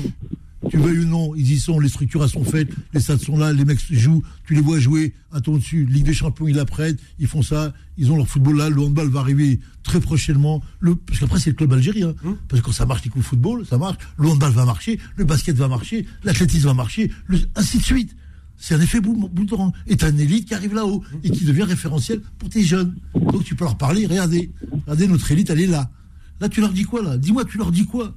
Tu 0.69 0.77
le 0.77 0.83
veuilles 0.83 0.99
ou 0.99 1.07
non, 1.07 1.35
ils 1.35 1.51
y 1.51 1.59
sont. 1.59 1.79
Les 1.79 1.89
structurations 1.89 2.43
sont 2.43 2.49
faites. 2.49 2.69
Les 2.93 2.99
stades 2.99 3.21
sont 3.21 3.37
là. 3.37 3.51
Les 3.51 3.65
mecs 3.65 3.79
jouent. 3.91 4.23
Tu 4.45 4.53
les 4.53 4.61
vois 4.61 4.79
jouer. 4.79 5.13
Un 5.31 5.41
ton 5.41 5.57
dessus. 5.57 5.85
Ligue 5.85 6.05
des 6.05 6.13
Champions, 6.13 6.47
ils 6.47 6.55
la 6.55 6.65
prennent. 6.65 6.97
Ils 7.19 7.27
font 7.27 7.41
ça. 7.41 7.73
Ils 7.97 8.11
ont 8.11 8.17
leur 8.17 8.27
football 8.27 8.57
là. 8.57 8.69
Le 8.69 8.81
handball 8.81 9.09
va 9.09 9.19
arriver 9.19 9.59
très 9.83 9.99
prochainement. 9.99 10.63
Le, 10.79 10.95
parce 10.95 11.19
qu'après, 11.19 11.39
c'est 11.39 11.49
le 11.49 11.55
club 11.55 11.73
algérien. 11.73 12.13
Parce 12.47 12.61
que 12.61 12.65
quand 12.65 12.71
ça 12.71 12.85
marche, 12.85 13.03
les 13.03 13.09
coups 13.09 13.25
de 13.25 13.29
football, 13.29 13.65
ça 13.65 13.77
marche. 13.77 13.97
Le 14.17 14.29
handball 14.29 14.51
va 14.51 14.65
marcher. 14.65 14.99
Le 15.17 15.25
basket 15.25 15.55
va 15.55 15.67
marcher. 15.67 16.05
L'athlétisme 16.23 16.67
va 16.67 16.73
marcher. 16.73 17.11
Le, 17.27 17.39
ainsi 17.55 17.77
de 17.77 17.83
suite. 17.83 18.15
C'est 18.57 18.75
un 18.75 18.81
effet 18.81 19.01
boule, 19.01 19.29
boule 19.29 19.45
de 19.45 19.55
rang. 19.55 19.73
Et 19.87 19.97
t'as 19.97 20.09
une 20.09 20.19
élite 20.19 20.47
qui 20.47 20.53
arrive 20.53 20.73
là-haut 20.73 21.03
et 21.23 21.29
qui 21.29 21.43
devient 21.45 21.63
référentiel 21.63 22.21
pour 22.39 22.49
tes 22.49 22.63
jeunes. 22.63 22.95
Donc 23.13 23.43
tu 23.43 23.55
peux 23.55 23.65
leur 23.65 23.77
parler, 23.77 24.05
regardez, 24.05 24.51
regardez, 24.71 25.07
notre 25.07 25.29
élite, 25.31 25.49
elle 25.49 25.61
est 25.61 25.67
là. 25.67 25.89
Là, 26.39 26.49
tu 26.49 26.61
leur 26.61 26.71
dis 26.71 26.83
quoi, 26.83 27.01
là? 27.01 27.17
Dis-moi, 27.17 27.45
tu 27.45 27.57
leur 27.57 27.71
dis 27.71 27.85
quoi? 27.85 28.15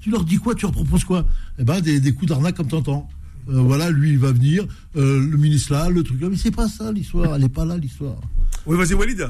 Tu 0.00 0.10
leur 0.10 0.24
dis 0.24 0.36
quoi? 0.36 0.54
Tu 0.54 0.62
leur 0.62 0.72
proposes 0.72 1.04
quoi? 1.04 1.26
Eh 1.58 1.64
ben, 1.64 1.80
des, 1.80 2.00
des 2.00 2.12
coups 2.12 2.28
d'arnaque 2.28 2.56
comme 2.56 2.68
t'entends. 2.68 3.08
Euh, 3.48 3.60
voilà, 3.60 3.90
lui, 3.90 4.10
il 4.10 4.18
va 4.18 4.30
venir, 4.32 4.64
euh, 4.96 5.26
le 5.26 5.36
ministre 5.36 5.72
là, 5.72 5.88
le 5.88 6.02
truc 6.02 6.20
là. 6.20 6.28
Mais 6.30 6.36
c'est 6.36 6.54
pas 6.54 6.68
ça, 6.68 6.92
l'histoire. 6.92 7.34
Elle 7.34 7.44
est 7.44 7.48
pas 7.48 7.64
là, 7.64 7.76
l'histoire. 7.76 8.20
Oui, 8.66 8.76
vas-y, 8.76 8.94
Walid. 8.94 9.28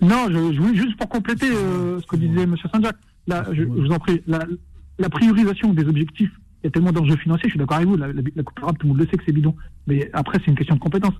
Non, 0.00 0.26
je, 0.28 0.52
je 0.54 0.60
voulais 0.60 0.76
juste 0.76 0.96
pour 0.96 1.08
compléter 1.08 1.50
euh, 1.50 2.00
ce 2.00 2.06
que 2.06 2.16
disait 2.16 2.42
M. 2.42 2.56
Là, 3.26 3.46
je, 3.50 3.62
je 3.62 3.64
vous 3.64 3.90
en 3.90 3.98
prie, 3.98 4.20
la, 4.26 4.44
la 4.98 5.08
priorisation 5.08 5.72
des 5.74 5.84
objectifs, 5.84 6.32
il 6.62 6.66
y 6.66 6.68
a 6.68 6.70
tellement 6.70 6.92
d'enjeux 6.92 7.16
financiers, 7.16 7.48
je 7.48 7.52
suis 7.52 7.58
d'accord 7.58 7.76
avec 7.78 7.88
vous, 7.88 7.96
la, 7.96 8.08
la, 8.08 8.22
la 8.36 8.42
Coupe 8.42 8.58
arabe, 8.62 8.76
tout 8.78 8.86
le 8.86 8.92
monde 8.92 9.00
le 9.00 9.06
sait 9.06 9.16
que 9.16 9.22
c'est 9.26 9.32
bidon. 9.32 9.54
Mais 9.86 10.10
après, 10.12 10.38
c'est 10.38 10.46
une 10.50 10.56
question 10.56 10.74
de 10.76 10.80
compétence. 10.80 11.14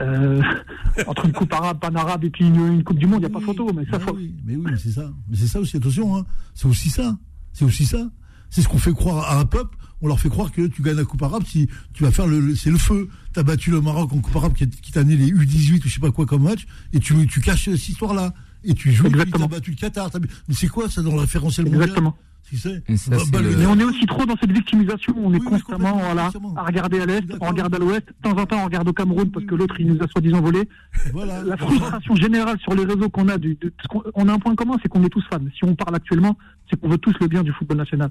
Euh, 0.00 0.40
entre 1.06 1.26
une 1.26 1.32
Coupe 1.32 1.52
arabe, 1.52 1.80
pan-arabe 1.80 2.24
et 2.24 2.30
puis 2.30 2.46
une, 2.46 2.74
une 2.74 2.84
Coupe 2.84 2.98
du 2.98 3.06
Monde, 3.06 3.22
il 3.22 3.26
n'y 3.28 3.34
a 3.34 3.38
pas 3.38 3.44
photo. 3.44 3.72
Mais 3.74 3.84
ça, 3.90 3.98
faut... 3.98 4.14
oui, 4.14 4.34
mais 4.44 4.54
oui, 4.56 4.62
mais 4.70 4.76
c'est 4.76 4.92
ça. 4.92 5.12
Mais 5.28 5.36
c'est 5.36 5.48
ça 5.48 5.60
aussi, 5.60 5.76
attention, 5.76 6.16
hein. 6.16 6.24
C'est 6.54 6.66
aussi 6.68 6.90
ça. 6.90 7.18
C'est 7.52 7.64
aussi 7.64 7.84
ça. 7.84 8.08
C'est 8.50 8.62
ce 8.62 8.68
qu'on 8.68 8.78
fait 8.78 8.92
croire 8.92 9.28
à 9.30 9.38
un 9.40 9.44
peuple. 9.44 9.76
On 10.02 10.08
leur 10.08 10.18
fait 10.18 10.28
croire 10.30 10.50
que 10.52 10.66
tu 10.66 10.82
gagnes 10.82 10.96
la 10.96 11.04
Coupe 11.04 11.22
arabe 11.22 11.42
si 11.44 11.68
tu 11.92 12.04
vas 12.04 12.10
faire 12.12 12.26
le, 12.26 12.40
le- 12.40 12.54
c'est 12.54 12.70
le 12.70 12.78
feu. 12.78 13.08
T'as 13.32 13.42
battu 13.42 13.70
le 13.70 13.80
Maroc 13.80 14.12
en 14.12 14.18
Coupe 14.18 14.34
arabe 14.36 14.54
qui, 14.54 14.68
qui 14.68 14.92
t'a 14.92 15.00
amené 15.00 15.16
les 15.16 15.30
U18 15.32 15.84
ou 15.84 15.88
je 15.88 15.94
sais 15.94 16.00
pas 16.00 16.10
quoi 16.10 16.24
comme 16.26 16.44
match 16.44 16.66
et 16.92 17.00
tu, 17.00 17.26
tu 17.26 17.40
caches 17.40 17.64
cette 17.66 17.88
histoire-là. 17.88 18.32
Et 18.62 18.74
tu 18.74 18.92
joues, 18.92 19.06
Exactement. 19.06 19.48
t'as 19.48 19.56
battu 19.56 19.70
le 19.70 19.76
Qatar. 19.76 20.10
Mais 20.48 20.54
c'est 20.54 20.68
quoi 20.68 20.88
ça 20.88 21.02
dans 21.02 21.12
le 21.14 21.20
référentiel 21.20 21.66
mondial 21.66 21.82
Exactement. 21.84 22.16
Ça, 22.56 22.70
Bah, 23.10 23.16
bah, 23.32 23.40
le- 23.42 23.56
Mais 23.56 23.66
on 23.66 23.78
est 23.78 23.84
aussi 23.84 24.06
trop 24.06 24.26
dans 24.26 24.36
cette 24.40 24.50
victimisation, 24.52 25.14
on 25.16 25.32
est 25.32 25.38
Oui, 25.38 25.40
oui, 25.44 25.50
constamment 25.60 25.96
voilà, 25.98 26.30
à 26.56 26.62
regarder 26.64 27.00
à 27.00 27.06
l'Est, 27.06 27.24
on 27.40 27.46
regarde 27.48 27.74
à 27.74 27.78
l'Ouest, 27.78 28.06
de 28.08 28.28
temps 28.28 28.36
en 28.40 28.46
temps 28.46 28.58
on 28.62 28.64
regarde 28.64 28.88
au 28.88 28.92
Cameroun 28.92 29.30
parce 29.30 29.46
que 29.46 29.54
l'autre 29.54 29.76
il 29.78 29.86
nous 29.92 30.02
a 30.02 30.08
soi-disant 30.08 30.40
volé. 30.40 30.68
Voilà. 31.12 31.42
La 31.42 31.56
frustration 31.56 32.14
générale 32.16 32.58
sur 32.60 32.74
les 32.74 32.84
réseaux 32.84 33.08
qu'on 33.08 33.28
a, 33.28 33.38
du, 33.38 33.56
de, 33.60 33.72
on 34.14 34.28
a 34.28 34.32
un 34.32 34.38
point 34.38 34.54
commun, 34.54 34.76
c'est 34.82 34.88
qu'on 34.88 35.04
est 35.04 35.08
tous 35.08 35.24
fans. 35.30 35.38
Si 35.56 35.64
on 35.64 35.74
parle 35.74 35.94
actuellement, 35.94 36.36
c'est 36.68 36.78
qu'on 36.80 36.88
veut 36.88 36.98
tous 36.98 37.14
le 37.20 37.28
bien 37.28 37.42
du 37.42 37.52
football 37.52 37.78
national. 37.78 38.10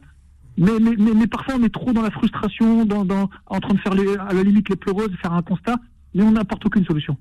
Mais, 0.57 0.71
mais, 0.81 0.95
mais, 0.97 1.11
mais 1.15 1.27
parfois 1.27 1.55
on 1.59 1.63
est 1.63 1.73
trop 1.73 1.91
dans 1.93 2.01
la 2.01 2.11
frustration, 2.11 2.85
dans, 2.85 3.05
dans, 3.05 3.29
en 3.47 3.59
train 3.59 3.73
de 3.73 3.79
faire 3.79 3.93
les, 3.93 4.15
à 4.17 4.33
la 4.33 4.43
limite 4.43 4.69
les 4.69 4.75
pleureuses, 4.75 5.11
faire 5.21 5.33
un 5.33 5.41
constat, 5.41 5.75
mais 6.15 6.23
on 6.23 6.31
n'apporte 6.31 6.65
aucune 6.65 6.85
solution. 6.85 7.17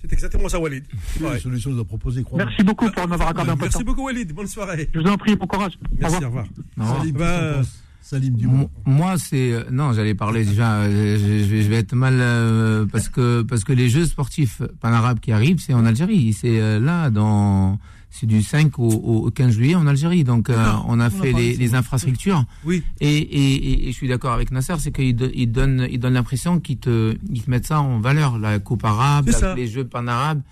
C'est 0.00 0.12
exactement 0.12 0.48
ça, 0.48 0.58
Walid. 0.60 0.84
Ouais. 1.20 1.38
solution 1.38 1.70
nous 1.70 1.80
a 1.80 1.84
proposé, 1.84 2.22
crois 2.22 2.44
Merci 2.44 2.62
beaucoup 2.62 2.90
pour 2.90 3.08
m'avoir 3.08 3.28
accordé 3.30 3.50
un 3.50 3.56
peu 3.56 3.66
de 3.66 3.72
temps. 3.72 3.78
Merci 3.78 3.84
beaucoup, 3.84 4.04
Walid. 4.04 4.32
Bonne 4.32 4.46
soirée. 4.46 4.88
Je 4.94 5.00
vous 5.00 5.06
en 5.08 5.16
prie, 5.16 5.36
bon 5.36 5.46
courage. 5.46 5.72
Au 5.82 5.96
Merci, 6.00 6.24
revoir. 6.24 6.44
au 6.78 6.82
revoir. 6.82 6.98
Salim, 6.98 7.16
Bah, 7.16 7.62
Salim, 8.00 8.68
Moi, 8.84 9.14
c'est 9.18 9.52
euh, 9.52 9.62
non, 9.70 9.92
j'allais 9.92 10.14
parler 10.14 10.44
déjà. 10.44 10.74
euh, 10.82 11.16
Je, 11.18 11.44
je 11.44 11.48
vais- 11.50 11.62
je 11.62 11.68
vais 11.68 11.76
être 11.76 11.94
mal 11.94 12.14
euh, 12.20 12.84
parce 12.90 13.08
que 13.08 13.42
parce 13.42 13.62
que 13.64 13.72
les 13.72 13.88
Jeux 13.88 14.06
sportifs 14.06 14.60
pan-arabes 14.80 15.20
qui 15.20 15.30
arrivent, 15.32 15.60
c'est 15.60 15.72
en 15.74 15.86
Algérie. 15.86 16.32
C'est 16.32 16.60
euh, 16.60 16.80
là 16.80 17.10
dans 17.10 17.78
c'est 18.14 18.26
du 18.26 18.42
5 18.42 18.78
au, 18.78 18.88
au 18.90 19.30
15 19.30 19.54
juillet 19.54 19.74
en 19.74 19.86
Algérie. 19.86 20.22
Donc 20.22 20.50
euh, 20.50 20.54
on 20.86 21.00
a 21.00 21.06
On 21.06 21.10
fait 21.10 21.32
les, 21.32 21.56
de 21.56 21.74
infrastructures. 21.74 22.44
Oui. 22.66 22.82
Et, 23.00 23.08
et, 23.16 23.54
et, 23.54 23.88
et 23.88 23.92
je 23.92 23.96
suis 23.96 24.06
d'accord 24.06 24.32
avec 24.32 24.50
Nasser, 24.50 24.74
c'est 24.80 24.92
qu'ils 24.92 25.16
do- 25.16 25.30
ils 25.34 25.50
donnent 25.50 25.88
ils 25.90 25.98
donnent 25.98 26.12
l'impression 26.12 26.60
qu'ils 26.60 26.76
te 26.78 27.16
ils 27.32 27.42
te 27.42 27.50
mettent 27.50 27.66
ça 27.66 27.80
en 27.80 28.00
valeur. 28.00 28.38
La 28.38 28.58
Coupe 28.58 28.84
arabe, 28.84 29.30
la- 29.40 29.54
les 29.54 29.66
Jeux 29.66 29.84
pan-arabes. 29.86 30.42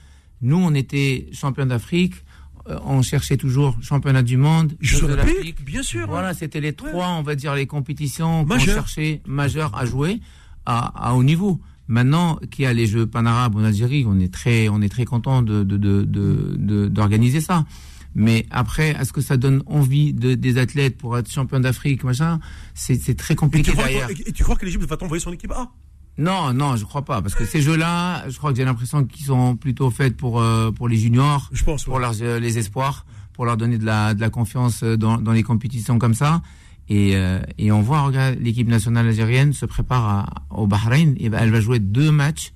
Nous, 0.43 0.57
on 0.57 0.73
était 0.75 1.29
champions 1.33 1.67
d'Afrique. 1.67 2.15
euh, 2.71 2.79
On 2.87 3.03
cherchait 3.03 3.37
toujours 3.37 3.77
championnat 3.83 4.23
du 4.23 4.39
monde, 4.39 4.73
Jeux 4.81 5.05
olympiques, 5.05 5.35
olympiques. 5.35 5.65
bien 5.65 5.83
sûr. 5.83 6.07
Voilà, 6.09 6.33
c'était 6.33 6.61
les 6.63 6.73
trois, 6.73 7.09
on 7.19 7.23
va 7.23 7.35
dire, 7.35 7.55
les 7.55 7.67
compétitions 7.67 8.47
qu'on 8.47 8.59
cherchait 8.75 9.21
majeures 9.27 9.77
à 9.77 9.85
jouer 9.85 10.21
à, 10.65 11.09
à 11.11 11.15
haut 11.15 11.23
niveau. 11.23 11.61
Maintenant 11.91 12.39
qu'il 12.51 12.63
y 12.65 12.67
a 12.67 12.73
les 12.73 12.87
Jeux 12.87 13.05
pan-arabes 13.07 13.57
en 13.57 13.65
Algérie, 13.65 14.05
on 14.07 14.19
est 14.21 14.33
très, 14.33 14.69
on 14.69 14.81
est 14.81 14.89
très 14.89 15.05
content 15.05 15.43
de, 15.43 15.65
de, 15.65 15.77
de, 15.77 16.03
de- 16.05 16.55
de- 16.57 16.89
d'organiser 16.89 17.41
ça. 17.41 17.65
Mais 18.15 18.47
après, 18.51 18.91
est-ce 18.91 19.13
que 19.13 19.21
ça 19.21 19.37
donne 19.37 19.63
envie 19.67 20.13
de, 20.13 20.35
des 20.35 20.57
athlètes 20.59 20.97
pour 20.97 21.19
être 21.19 21.31
champion 21.31 21.59
d'Afrique, 21.61 22.05
machin? 22.05 22.39
C'est, 22.75 22.97
très 23.17 23.35
Et 23.35 23.37
tu, 23.37 23.41
compliqué 23.41 23.73
crois, 23.73 23.85
derrière. 23.85 24.09
et 24.11 24.33
tu 24.33 24.43
crois 24.45 24.55
que 24.57 24.65
l'Égypte 24.65 24.85
va 24.85 24.97
t'envoyer 24.97 25.21
son 25.23 25.33
équipe 25.33 25.51
A? 25.53 25.69
Non, 26.17 26.53
non, 26.53 26.77
je 26.77 26.85
crois 26.85 27.05
pas, 27.05 27.23
parce 27.23 27.35
que 27.35 27.45
ces 27.45 27.61
jeux-là, 27.63 28.29
je 28.29 28.37
crois 28.39 28.51
que 28.53 28.57
j'ai 28.59 28.65
l'impression 28.65 29.05
qu'ils 29.05 29.27
sont 29.27 29.57
plutôt 29.57 29.91
faits 29.91 30.17
pour 30.17 30.41
euh, 30.41 30.71
pour 30.71 30.89
les 30.89 30.97
juniors, 30.97 31.49
Je 31.53 31.65
pense. 31.65 31.85
pour 31.85 31.95
ouais. 31.95 32.01
leurs 32.01 32.21
euh, 32.23 32.39
les 32.39 32.59
espoirs, 32.59 33.05
pour 33.33 33.47
leur 33.47 33.57
donner 33.57 33.79
de 33.79 33.87
la 33.87 34.15
de 34.15 34.21
la 34.21 34.29
confiance 34.31 34.83
euh, 34.83 34.97
dans 34.97 35.19
dans 35.19 35.33
les 35.33 35.43
compétitions 35.43 35.99
comme 35.99 36.15
ça. 36.15 36.43
Et 36.93 37.15
euh, 37.15 37.41
et 37.57 37.71
on 37.73 37.81
voit, 37.81 38.03
regarde, 38.03 38.37
l'équipe 38.41 38.67
nationale 38.69 39.07
algérienne 39.07 39.53
se 39.53 39.65
prépare 39.65 40.05
à- 40.09 40.27
au 40.51 40.67
Bahreïn. 40.67 41.15
Et 41.19 41.29
ben, 41.31 41.39
elle 41.41 41.51
va 41.51 41.61
jouer 41.61 41.79
deux 41.79 42.11
matchs, 42.11 42.53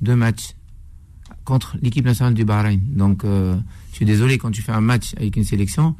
deux 0.00 0.14
matchs 0.16 0.54
contre 1.44 1.76
l'équipe 1.82 2.04
nationale 2.04 2.34
du 2.34 2.44
Bahreïn. 2.44 2.80
Donc, 2.86 3.24
euh, 3.24 3.56
je 3.90 3.96
suis 3.96 4.04
désolé 4.06 4.38
quand 4.38 4.52
tu 4.52 4.62
fais 4.62 4.72
un 4.72 4.80
match 4.80 5.14
avec 5.16 5.36
une 5.36 5.44
sélection. 5.44 5.96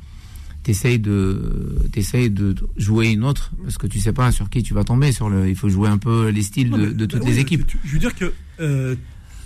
T'essayes 0.62 1.00
de, 1.00 1.76
t'essayes 1.90 2.30
de 2.30 2.54
jouer 2.76 3.08
une 3.08 3.24
autre 3.24 3.50
parce 3.64 3.78
que 3.78 3.88
tu 3.88 3.98
sais 3.98 4.12
pas 4.12 4.30
sur 4.30 4.48
qui 4.48 4.62
tu 4.62 4.74
vas 4.74 4.84
tomber. 4.84 5.10
Sur 5.10 5.28
le, 5.28 5.48
il 5.48 5.56
faut 5.56 5.68
jouer 5.68 5.88
un 5.88 5.98
peu 5.98 6.28
les 6.28 6.42
styles 6.42 6.70
Non, 6.70 6.78
de, 6.78 7.04
toutes 7.04 7.18
bah 7.22 7.26
les 7.26 7.34
oui, 7.34 7.40
équipes. 7.40 7.66
tu- 7.66 7.80
je 7.84 7.92
veux 7.94 7.98
dire 7.98 8.14
que 8.14 8.32
euh, 8.60 8.94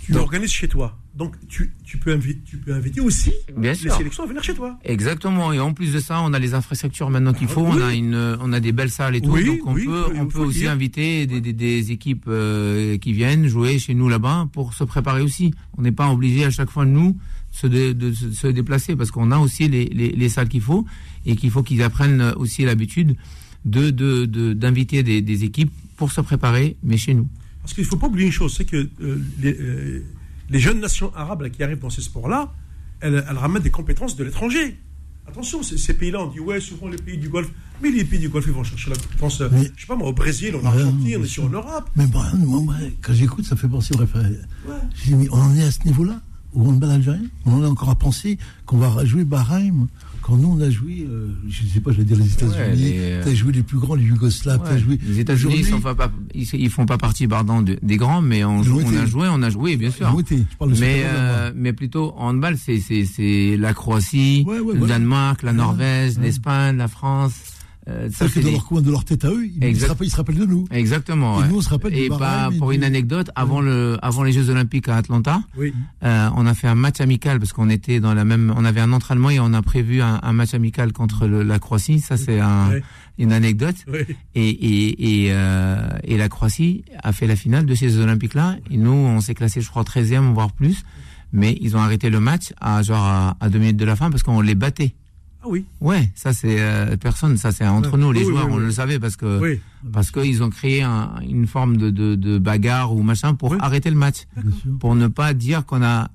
tu 0.03 0.11
Donc- 0.11 0.21
organises 0.21 0.51
chez 0.51 0.67
toi. 0.67 0.95
Donc 1.17 1.35
tu, 1.47 1.73
tu, 1.83 1.97
peux 1.97 2.13
inviter, 2.13 2.41
tu 2.45 2.57
peux 2.57 2.73
inviter 2.73 3.01
aussi 3.01 3.31
Bien 3.57 3.71
les 3.71 3.77
sûr. 3.77 3.91
sélections 3.97 4.23
à 4.23 4.27
venir 4.27 4.43
chez 4.43 4.53
toi. 4.53 4.77
Exactement. 4.83 5.51
Et 5.51 5.59
en 5.59 5.73
plus 5.73 5.91
de 5.91 5.99
ça, 5.99 6.21
on 6.21 6.31
a 6.31 6.37
les 6.39 6.53
infrastructures 6.53 7.09
maintenant 7.09 7.33
qu'il 7.33 7.47
Ah, 7.49 7.53
faut. 7.53 7.65
oui. 7.65 7.73
On 7.75 7.81
a 7.81 7.93
une, 7.95 8.37
on 8.39 8.53
a 8.53 8.59
des 8.59 8.71
belles 8.71 8.91
salles 8.91 9.15
et 9.15 9.21
tout. 9.21 9.31
Oui, 9.31 9.43
donc 9.45 9.59
on 9.65 9.73
oui, 9.73 9.85
peut, 9.85 10.05
on 10.15 10.39
aussi 10.41 10.59
dire. 10.59 10.71
inviter 10.71 11.25
des, 11.25 11.41
des, 11.41 11.53
des 11.53 11.91
équipes 11.91 12.25
euh, 12.27 12.97
qui 12.99 13.13
viennent 13.13 13.47
jouer 13.47 13.79
chez 13.79 13.95
nous 13.95 14.09
là-bas 14.09 14.47
pour 14.53 14.75
se 14.75 14.83
préparer 14.83 15.21
aussi. 15.23 15.53
On 15.77 15.81
n'est 15.81 15.91
pas 15.91 16.11
obligé 16.11 16.45
à 16.45 16.51
chaque 16.51 16.69
fois 16.69 16.85
nous 16.85 17.17
se 17.51 17.65
dé- 17.65 17.95
de, 17.95 18.13
se, 18.13 18.31
se 18.31 18.47
déplacer 18.47 18.95
parce 18.95 19.09
qu'on 19.09 19.31
a 19.31 19.39
aussi 19.39 19.67
les, 19.67 19.85
les, 19.85 20.09
les 20.09 20.29
salles 20.29 20.49
qu'il 20.49 20.61
faut 20.61 20.85
et 21.25 21.35
qu'il 21.35 21.49
faut 21.49 21.63
qu'ils 21.63 21.81
apprennent 21.81 22.21
aussi 22.37 22.63
l'habitude 22.63 23.15
de 23.65 23.89
de- 23.89 24.25
de- 24.25 24.53
d'inviter 24.53 25.01
des, 25.01 25.23
des 25.23 25.43
équipes 25.43 25.71
pour 25.95 26.11
se 26.11 26.21
préparer, 26.21 26.77
mais 26.83 26.97
chez 26.97 27.15
nous. 27.15 27.27
Parce 27.61 27.73
qu'il 27.73 27.83
ne 27.85 27.89
faut 27.89 27.97
pas 27.97 28.07
oublier 28.07 28.27
une 28.27 28.31
chose, 28.31 28.53
c'est 28.55 28.65
que 28.65 28.87
euh, 29.01 29.19
les, 29.41 29.53
euh, 29.59 30.05
les 30.49 30.59
jeunes 30.59 30.79
nations 30.79 31.11
arabes 31.15 31.41
là, 31.41 31.49
qui 31.49 31.63
arrivent 31.63 31.79
dans 31.79 31.89
ces 31.89 32.01
sports-là, 32.01 32.53
elles, 33.01 33.23
elles 33.29 33.37
ramènent 33.37 33.63
des 33.63 33.69
compétences 33.71 34.15
de 34.15 34.23
l'étranger. 34.23 34.77
Attention, 35.27 35.61
ces, 35.61 35.77
ces 35.77 35.93
pays-là, 35.93 36.21
on 36.23 36.27
dit 36.27 36.39
ouais, 36.39 36.61
souvent 36.61 36.87
les 36.87 36.97
pays 36.97 37.17
du 37.17 37.27
Golfe, 37.27 37.51
mais 37.81 37.91
les 37.91 38.05
pays 38.05 38.17
du 38.19 38.29
Golfe, 38.29 38.45
ils 38.47 38.53
vont 38.53 38.63
chercher 38.63 38.89
la 38.91 38.95
compétence, 38.95 39.41
euh, 39.41 39.49
je 39.75 39.81
sais 39.81 39.87
pas 39.87 39.95
moi, 39.97 40.07
au 40.07 40.13
Brésil, 40.13 40.55
en 40.55 40.59
Ouais, 40.59 40.67
Argentine, 40.67 41.17
on 41.17 41.19
sûr. 41.25 41.43
sur 41.43 41.49
l'Europe. 41.49 41.89
Mais 41.97 42.07
moi, 42.07 42.25
moi, 42.35 42.61
moi, 42.61 42.75
quand 43.01 43.13
j'écoute, 43.13 43.45
ça 43.45 43.57
fait 43.57 43.67
penser 43.67 43.93
dis, 45.03 45.15
mais 45.15 45.27
on 45.31 45.35
en 45.41 45.55
est 45.55 45.63
à 45.63 45.71
ce 45.71 45.83
niveau-là, 45.85 46.21
au 46.53 46.61
handball 46.65 46.91
algérien? 46.91 47.23
On 47.45 47.55
en 47.55 47.63
est 47.63 47.67
encore 47.67 47.89
à 47.89 47.95
penser 47.95 48.37
qu'on 48.65 48.77
va 48.77 49.03
jouer 49.03 49.25
Bahreïn, 49.25 49.87
quand 50.27 50.35
nous 50.35 50.49
on 50.49 50.59
a 50.61 50.69
joué, 50.69 51.07
euh, 51.09 51.29
je 51.47 51.63
ne 51.63 51.67
sais 51.69 51.79
pas, 51.79 51.91
je 51.93 51.97
vais 51.99 52.03
dire 52.03 52.17
les 52.17 52.33
États-Unis, 52.33 52.57
Ouais, 52.57 52.75
les- 52.75 53.23
tu 53.23 53.29
as 53.29 53.33
joué 53.33 53.53
les 53.53 53.63
plus 53.63 53.77
grands, 53.79 53.95
les 53.95 54.03
Yougoslaves, 54.03 54.59
tu 54.61 54.67
as 54.69 54.73
Ouais. 54.73 54.79
joué. 54.79 54.99
Les 55.07 55.19
États-Unis, 55.21 55.55
ils 55.59 55.65
sont 55.65 55.79
pas, 55.79 55.95
ils, 56.35 56.45
ils 56.53 56.69
font 56.69 56.85
pas 56.85 56.97
partie, 56.97 57.29
pardon, 57.29 57.61
de- 57.61 57.79
des 57.81 57.95
grands, 57.95 58.21
mais 58.21 58.43
on, 58.43 58.61
joue- 58.61 58.79
a 58.81 59.05
joué, 59.05 59.29
on 59.31 59.41
a 59.41 59.49
joué, 59.49 59.77
bien 59.77 59.89
sûr. 59.89 60.09
ils 60.11 60.15
ont 60.15 60.19
été, 60.19 60.37
je 60.51 60.57
parle 60.57 60.73
de 60.73 60.79
Mais, 60.81 61.03
euh, 61.05 61.51
mais 61.55 61.71
plutôt 61.71 62.13
en 62.17 62.31
handball, 62.31 62.57
c'est, 62.57 63.55
la 63.57 63.73
Croatie, 63.73 64.43
Ouais, 64.45 64.57
le. 64.57 64.85
Danemark, 64.85 65.43
la 65.43 65.53
Norvège, 65.53 66.17
l'Espagne, 66.19 66.75
la 66.75 66.89
France. 66.89 67.31
Euh, 67.89 68.09
ça, 68.11 68.27
C'est 68.27 68.41
dans 68.41 68.47
des- 68.47 68.51
leur 68.53 68.65
coin, 68.65 68.81
de 68.81 68.91
leur 68.91 69.05
tête 69.05 69.23
à 69.23 69.29
eux, 69.29 69.45
ils, 69.47 69.63
Exact. 69.63 69.85
se 69.85 69.89
rappellent, 69.91 70.07
ils 70.07 70.11
se 70.11 70.15
rappellent 70.17 70.37
de 70.39 70.45
nous. 70.45 70.65
Exactement. 70.71 71.39
Et 71.39 71.43
ouais. 71.43 71.47
nous, 71.47 71.57
on 71.57 71.61
se 71.61 71.69
rappelle 71.69 71.93
Et 71.97 72.09
bah, 72.09 72.49
pour 72.59 72.71
une 72.71 72.83
anecdote, 72.83 73.29
avant 73.35 73.61
le, 73.61 73.97
avant 74.01 74.23
les 74.23 74.33
Jeux 74.33 74.49
Olympiques 74.49 74.89
à 74.89 74.97
Atlanta, 74.97 75.41
Oui. 75.57 75.73
euh, 76.03 76.29
on 76.35 76.45
a 76.45 76.53
fait 76.53 76.67
un 76.67 76.75
match 76.75 76.99
amical 76.99 77.39
parce 77.39 77.53
qu'on 77.53 77.69
était 77.69 77.99
dans 78.01 78.13
la 78.13 78.25
même, 78.25 78.53
on 78.57 78.65
avait 78.65 78.81
un 78.81 78.91
entraînement 78.91 79.29
et 79.29 79.39
on 79.39 79.53
a 79.53 79.61
prévu 79.61 80.01
un, 80.01 80.19
un 80.21 80.33
match 80.33 80.53
amical 80.53 80.91
contre 80.91 81.27
le- 81.27 81.43
la 81.43 81.59
Croatie. 81.59 81.99
Ça, 82.01 82.17
c'est 82.17 82.39
un, 82.41 82.69
Ouais. 82.71 82.83
une 83.19 83.31
anecdote. 83.31 83.77
Oui. 83.87 83.99
Et, 84.35 84.49
et, 84.49 85.23
et, 85.25 85.27
euh, 85.31 85.87
et 86.03 86.17
la 86.17 86.27
Croatie 86.27 86.83
a 87.01 87.13
fait 87.13 87.25
la 87.27 87.35
finale 87.37 87.65
de 87.65 87.73
ces 87.73 87.89
Jeux 87.89 88.01
Olympiques-là. 88.01 88.57
Et 88.69 88.75
nous, 88.77 88.91
on 88.91 89.21
s'est 89.21 89.33
classé, 89.33 89.61
je 89.61 89.69
crois, 89.69 89.83
13e, 89.83 90.33
voire 90.33 90.51
plus. 90.51 90.83
Mais 91.31 91.57
ils 91.61 91.75
ont 91.77 91.79
arrêté 91.79 92.09
le 92.09 92.19
match 92.19 92.53
à 92.59 92.81
genre 92.83 93.03
à, 93.03 93.37
à 93.39 93.49
deux 93.49 93.59
minutes 93.59 93.77
de 93.77 93.85
la 93.85 93.95
fin 93.95 94.09
parce 94.09 94.23
qu'on 94.23 94.41
les 94.41 94.55
battait. 94.55 94.93
Ah 95.43 95.45
oui. 95.49 95.65
Ouais, 95.81 96.09
ça 96.15 96.33
c'est 96.33 96.59
euh, 96.59 96.97
personne, 96.97 97.37
ça 97.37 97.51
c'est 97.51 97.67
entre 97.67 97.93
Ouais. 97.93 97.99
nous 97.99 98.11
les 98.11 98.21
Oui, 98.21 98.27
joueurs, 98.31 98.47
oui, 98.47 98.53
on 98.55 98.57
le 98.57 98.71
savait 98.71 98.99
parce 98.99 99.15
que 99.15 99.57
parce 99.93 100.11
qu'ils 100.11 100.41
ont 100.43 100.49
créé 100.49 100.81
un- 100.81 101.11
une 101.27 101.47
forme 101.47 101.77
de, 101.77 101.89
de, 101.91 102.15
de 102.15 102.37
bagarre 102.39 102.93
ou 102.93 103.01
machin 103.03 103.33
pour 103.35 103.55
arrêter 103.61 103.89
le 103.89 103.95
match, 103.97 104.23
pour 104.79 104.95
ne 104.95 105.07
pas 105.07 105.33
dire 105.33 105.65
qu'on 105.65 105.83
a 105.83 106.09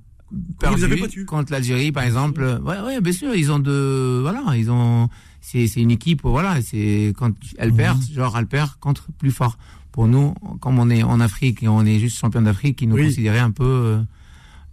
perdu 0.59 1.25
contre 1.27 1.53
l'Algérie 1.53 1.93
par 1.93 2.05
exemple. 2.05 2.61
Ouais, 2.65 2.81
ouais, 2.81 3.01
bien 3.01 3.13
sûr, 3.13 3.35
ils 3.35 3.51
ont 3.53 3.59
de 3.59 4.19
voilà, 4.23 4.57
ils 4.57 4.71
ont 4.71 5.09
c'est 5.41 5.67
c'est 5.67 5.81
une 5.81 5.91
équipe 5.91 6.23
voilà, 6.25 6.61
c'est 6.63 7.13
quand 7.17 7.33
elle 7.59 7.73
perd, 7.73 8.01
genre 8.13 8.37
elle 8.39 8.47
perd 8.47 8.71
contre 8.81 9.09
plus 9.19 9.31
fort. 9.31 9.57
Pour 9.93 10.09
nous, 10.09 10.33
comme 10.61 10.79
on 10.79 10.89
est 10.89 11.03
en 11.03 11.21
Afrique 11.21 11.63
et 11.63 11.69
on 11.69 11.85
est 11.85 11.99
juste 11.99 12.17
champion 12.19 12.41
d'Afrique, 12.43 12.81
ils 12.81 12.89
nous 12.89 12.97
considéraient 12.97 13.39
un 13.41 13.51
peu 13.51 13.65
euh, 13.65 13.99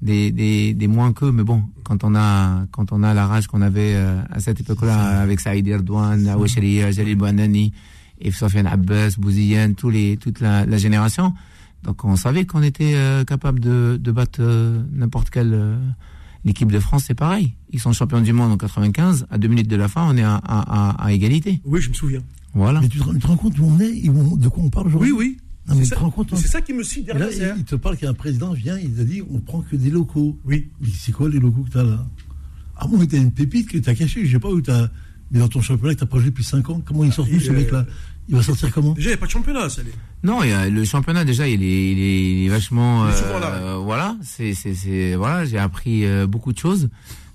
des, 0.01 0.31
des, 0.31 0.73
des 0.73 0.87
moins 0.87 1.11
qu'eux, 1.13 1.31
mais 1.31 1.43
bon, 1.43 1.63
quand 1.83 2.03
on 2.03 2.15
a 2.15 2.65
quand 2.71 2.91
on 2.91 3.03
a 3.03 3.13
la 3.13 3.27
rage 3.27 3.47
qu'on 3.47 3.61
avait 3.61 3.93
euh, 3.95 4.21
à 4.31 4.39
cette 4.39 4.59
époque-là 4.61 5.19
avec 5.21 5.39
Saïd 5.39 5.67
Erdogan, 5.67 6.27
Aouche 6.29 6.57
Ali, 6.57 6.79
Jalil 6.91 7.15
Bouanani, 7.17 7.73
et 8.21 8.31
Sofiane 8.31 8.67
Abbas, 8.67 9.15
Bouziane, 9.17 9.75
tous 9.75 9.89
les 9.89 10.17
toute 10.17 10.39
la, 10.39 10.65
la 10.65 10.77
génération. 10.77 11.33
Donc 11.83 12.03
on 12.03 12.15
savait 12.15 12.45
qu'on 12.45 12.61
était 12.63 12.93
euh, 12.95 13.23
capable 13.23 13.59
de, 13.59 13.99
de 14.01 14.11
battre 14.11 14.39
euh, 14.41 14.81
n'importe 14.93 15.29
quelle 15.29 15.53
euh, 15.53 15.77
l'équipe 16.45 16.71
de 16.71 16.79
France, 16.79 17.03
c'est 17.07 17.13
pareil. 17.15 17.53
Ils 17.71 17.79
sont 17.79 17.93
champions 17.93 18.21
du 18.21 18.33
monde 18.33 18.51
en 18.51 18.57
95. 18.57 19.27
À 19.29 19.37
deux 19.37 19.47
minutes 19.47 19.67
de 19.69 19.75
la 19.77 19.87
fin, 19.87 20.03
on 20.09 20.15
est 20.17 20.23
à, 20.23 20.35
à, 20.35 20.89
à, 20.91 21.05
à 21.05 21.11
égalité. 21.13 21.61
Oui, 21.65 21.81
je 21.81 21.89
me 21.89 21.93
souviens. 21.93 22.21
Voilà. 22.53 22.81
Mais 22.81 22.87
tu 22.89 22.99
te, 22.99 23.09
tu 23.13 23.19
te 23.19 23.27
rends 23.27 23.37
compte 23.37 23.57
où 23.59 23.63
on 23.65 23.79
est 23.79 23.97
et 24.05 24.09
où 24.09 24.19
on- 24.33 24.35
de 24.35 24.47
quoi 24.47 24.63
on 24.63 24.69
parle 24.69 24.87
aujourd'hui? 24.87 25.11
Oui, 25.11 25.17
oui. 25.17 25.37
Non, 25.69 25.75
mais 25.75 25.83
C'est 25.83 25.89
tu 25.89 25.89
te 25.91 25.95
ça, 25.95 26.01
rends 26.01 26.09
compte 26.11 26.33
hein 26.33 26.37
c'est 26.37 26.47
ça 26.47 26.61
qui 26.61 26.73
me 26.73 26.83
suit 26.83 27.03
là, 27.05 27.13
derrière. 27.13 27.31
c'est- 27.31 27.53
il, 27.55 27.59
il 27.59 27.63
te 27.63 27.75
parle 27.75 27.95
qu'un 27.97 28.13
président 28.13 28.53
vient, 28.53 28.77
il 28.77 28.99
a 28.99 29.03
dit 29.03 29.21
on 29.31 29.39
prend 29.39 29.61
que 29.61 29.75
des 29.75 29.89
locaux. 29.89 30.37
Oui. 30.45 30.69
Mais 30.81 30.87
c'est 30.97 31.11
quoi 31.11 31.29
les 31.29 31.39
locaux 31.39 31.61
que 31.63 31.69
t'as 31.71 31.83
là? 31.83 32.05
Ah 32.77 32.87
bon, 32.87 32.97
mais 32.97 33.07
t'as 33.07 33.17
une 33.17 33.31
pépite 33.31 33.69
que 33.69 33.77
t'as 33.77 33.93
cachée, 33.95 34.25
je 34.25 34.31
sais 34.31 34.39
pas 34.39 34.49
où 34.49 34.61
t'as. 34.61 34.87
Mais 35.31 35.39
dans 35.39 35.47
ton 35.47 35.61
championnat 35.61 35.93
que 35.93 35.99
t'as 35.99 36.05
pas 36.07 36.17
joué 36.17 36.29
depuis 36.31 36.43
5 36.43 36.69
ans, 36.71 36.81
comment 36.83 37.03
il 37.03 37.13
sort 37.13 37.27
Il, 37.29 37.37
tout 37.37 37.43
ce 37.45 37.51
euh, 37.51 37.53
mec-là? 37.53 37.85
Il 38.29 38.35
va 38.35 38.41
sortir 38.43 38.71
comment? 38.71 38.93
Déjà, 38.93 39.09
il 39.09 39.11
n'y 39.11 39.13
a 39.15 39.17
pas 39.17 39.25
de 39.25 39.31
championnat, 39.31 39.69
ça. 39.69 39.81
Non, 40.23 40.43
il 40.43 40.49
y 40.49 40.53
a, 40.53 40.69
le 40.69 40.83
championnat 40.85 41.23
déjà, 41.25 41.47
il 41.47 41.61
est, 41.63 41.91
il 41.91 41.99
est, 41.99 42.23
il 42.41 42.45
est 42.45 42.49
vachement. 42.49 43.07
Il 43.07 43.13
est 43.13 43.17
souvent 43.17 43.39
là, 43.39 43.53
euh, 43.53 43.75
voilà, 43.77 44.17
c'est, 44.23 44.53
c'est, 44.53 44.73
c'est, 44.75 45.15
voilà, 45.15 45.45
j'ai 45.45 45.57
appris 45.57 46.05
euh, 46.05 46.25
beaucoup 46.27 46.53
de 46.53 46.57
choses, 46.57 46.89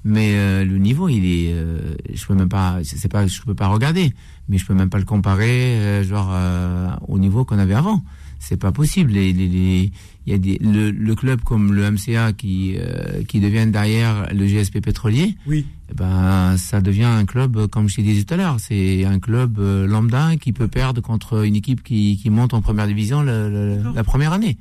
mais 0.05 0.35
euh, 0.36 0.65
le 0.65 0.78
niveau, 0.78 1.09
il 1.09 1.24
est, 1.24 1.52
euh, 1.52 1.94
je 2.12 2.24
peux 2.27 2.35
même 2.35 2.48
pas, 2.48 2.78
c'est 2.85 2.97
c'est 2.97 3.09
pas, 3.09 3.27
je 3.27 3.40
peux 3.43 3.55
pas 3.56 3.66
regarder, 3.69 4.12
mais 4.48 4.56
je 4.59 4.66
peux 4.66 4.74
même 4.74 4.90
pas 4.90 4.98
le 4.98 5.05
comparer, 5.05 5.77
euh, 5.78 6.05
genre 6.05 6.31
euh, 6.32 6.89
au 7.09 7.19
niveau 7.19 7.44
qu'on 7.44 7.59
avait 7.59 7.74
avant. 7.74 8.05
C'est 8.47 8.57
pas 8.59 8.73
possible. 8.73 9.12
Les, 9.12 9.33
les, 9.33 9.49
les- 9.49 9.93
il 10.27 10.33
y 10.33 10.35
a 10.35 10.39
des, 10.39 10.59
le, 10.62 10.91
le 10.91 11.15
club 11.15 11.43
comme 11.43 11.73
le 11.75 11.91
MCA 11.91 12.33
qui, 12.33 12.77
euh, 12.79 13.23
qui 13.29 13.41
deviennent 13.41 13.73
derrière 13.73 14.29
le 14.33 14.47
GSP 14.47 14.81
pétrolier. 14.81 15.37
Oui. 15.47 15.66
Eh 15.91 15.95
ben, 15.95 16.57
ça 16.57 16.81
devient 16.81 17.05
un 17.05 17.25
club, 17.27 17.57
euh, 17.57 17.66
comme 17.69 17.89
je 17.91 17.97
t'ai 17.97 18.03
dit 18.03 18.25
tout 18.25 18.33
à 18.33 18.37
l'heure, 18.39 18.57
c'est 18.59 19.05
un 19.05 19.19
club 19.19 19.59
euh, 19.59 19.87
lambda 19.87 20.37
qui 20.37 20.53
peut 20.53 20.69
perdre 20.69 21.03
contre 21.03 21.45
une 21.45 21.57
équipe 21.57 21.83
qui, 21.83 22.16
qui 22.16 22.31
monte 22.31 22.55
en 22.55 22.62
première 22.62 22.87
division 22.87 23.23
la 23.23 24.05
première 24.05 24.33
année. 24.33 24.57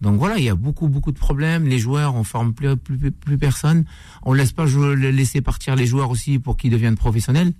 Donc 0.00 0.16
voilà, 0.18 0.38
il 0.38 0.44
y 0.44 0.48
a 0.48 0.54
beaucoup 0.54 0.88
beaucoup 0.88 1.12
de 1.12 1.18
problèmes. 1.18 1.66
Les 1.66 1.78
joueurs, 1.78 2.14
on 2.14 2.24
forme 2.24 2.54
plus 2.54 2.76
plus, 2.76 3.10
plus 3.10 3.36
personne. 3.36 3.84
On 4.22 4.32
laisse 4.32 4.52
pas 4.52 4.64
jouer, 4.66 4.96
laisser 5.12 5.40
partir 5.42 5.76
les 5.76 5.86
joueurs 5.86 6.10
aussi 6.10 6.38
pour 6.38 6.56
qu'ils 6.56 6.70
deviennent 6.70 6.96
professionnels. 6.96 7.52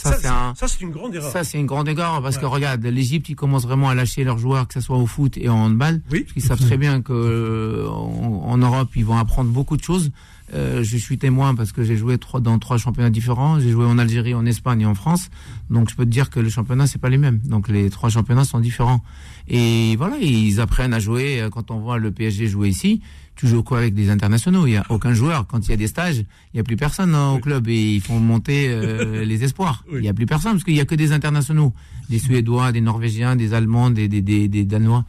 Ça, 0.00 0.16
c'est 0.20 0.28
un, 0.28 0.54
ça, 0.54 0.68
c'est 0.68 0.80
une 0.80 0.90
grande 0.90 1.14
erreur. 1.14 1.30
ça 1.32 1.42
c'est 1.42 1.58
une 1.58 1.66
grande 1.66 1.88
égard 1.88 2.22
parce 2.22 2.38
que 2.38 2.46
regarde, 2.46 2.84
l'Égypte 2.84 3.28
ils 3.28 3.34
commencent 3.36 3.64
vraiment 3.66 3.88
à 3.88 3.94
lâcher 3.96 4.22
leurs 4.22 4.38
joueurs, 4.38 4.68
que 4.68 4.74
ce 4.74 4.80
soit 4.80 4.96
au 4.96 5.06
foot 5.06 5.36
et 5.36 5.48
en 5.48 5.56
handball. 5.64 6.00
Oui. 6.12 6.20
Parce 6.20 6.32
qu'ils 6.34 6.42
savent 6.42 6.60
très 6.60 6.76
bien 6.76 7.02
que 7.02 7.12
euh, 7.12 7.88
en, 7.88 8.44
en 8.46 8.58
Europe 8.58 8.90
ils 8.94 9.04
vont 9.04 9.16
apprendre 9.18 9.50
beaucoup 9.50 9.76
de 9.76 9.82
choses. 9.82 10.10
Euh, 10.54 10.82
je 10.82 10.96
suis 10.96 11.18
témoin 11.18 11.54
parce 11.54 11.72
que 11.72 11.82
j'ai 11.82 11.96
joué 11.96 12.16
trois, 12.16 12.40
dans 12.40 12.58
trois 12.58 12.78
championnats 12.78 13.10
différents. 13.10 13.60
J'ai 13.60 13.70
joué 13.70 13.84
en 13.84 13.98
Algérie, 13.98 14.34
en 14.34 14.46
Espagne 14.46 14.80
et 14.82 14.86
en 14.86 14.94
France. 14.94 15.28
Donc 15.68 15.90
je 15.90 15.94
peux 15.96 16.04
te 16.04 16.10
dire 16.10 16.30
que 16.30 16.40
le 16.40 16.48
championnat 16.48 16.86
c'est 16.86 17.00
pas 17.00 17.10
les 17.10 17.18
mêmes. 17.18 17.40
Donc 17.44 17.68
les 17.68 17.90
trois 17.90 18.08
championnats 18.08 18.44
sont 18.44 18.60
différents. 18.60 19.02
Et 19.48 19.96
voilà, 19.96 20.16
ils 20.18 20.60
apprennent 20.60 20.94
à 20.94 21.00
jouer. 21.00 21.40
Euh, 21.42 21.50
Quand 21.50 21.70
on 21.70 21.80
voit 21.80 21.98
le 21.98 22.12
PSG 22.12 22.46
jouer 22.46 22.68
ici, 22.68 23.02
tu 23.38 23.46
joues 23.46 23.62
quoi 23.62 23.78
avec 23.78 23.94
des 23.94 24.10
internationaux? 24.10 24.66
Il 24.66 24.72
y 24.72 24.76
a 24.76 24.84
aucun 24.90 25.14
joueur. 25.14 25.46
Quand 25.46 25.66
il 25.66 25.70
y 25.70 25.74
a 25.74 25.76
des 25.76 25.86
stages, 25.86 26.24
il 26.52 26.56
y 26.56 26.60
a 26.60 26.64
plus 26.64 26.76
personne 26.76 27.14
hein, 27.14 27.30
au 27.30 27.36
Oui. 27.36 27.40
club 27.40 27.68
et 27.68 27.94
ils 27.94 28.00
font 28.02 28.18
monter 28.20 28.66
euh, 28.68 29.24
les 29.30 29.44
espoirs. 29.44 29.84
Oui. 29.90 30.00
Il 30.00 30.04
y 30.04 30.08
a 30.08 30.12
plus 30.14 30.26
personne 30.26 30.52
parce 30.52 30.64
qu'il 30.64 30.74
y 30.76 30.80
a 30.80 30.84
que 30.84 30.94
des 30.96 31.12
internationaux, 31.12 31.72
des 32.10 32.18
Suédois, 32.18 32.72
des 32.72 32.80
Norvégiens, 32.80 33.36
des 33.36 33.54
Allemands, 33.54 33.90
des, 33.90 34.08
des, 34.08 34.20
des, 34.22 34.48
des 34.48 34.64
Danois. 34.64 35.04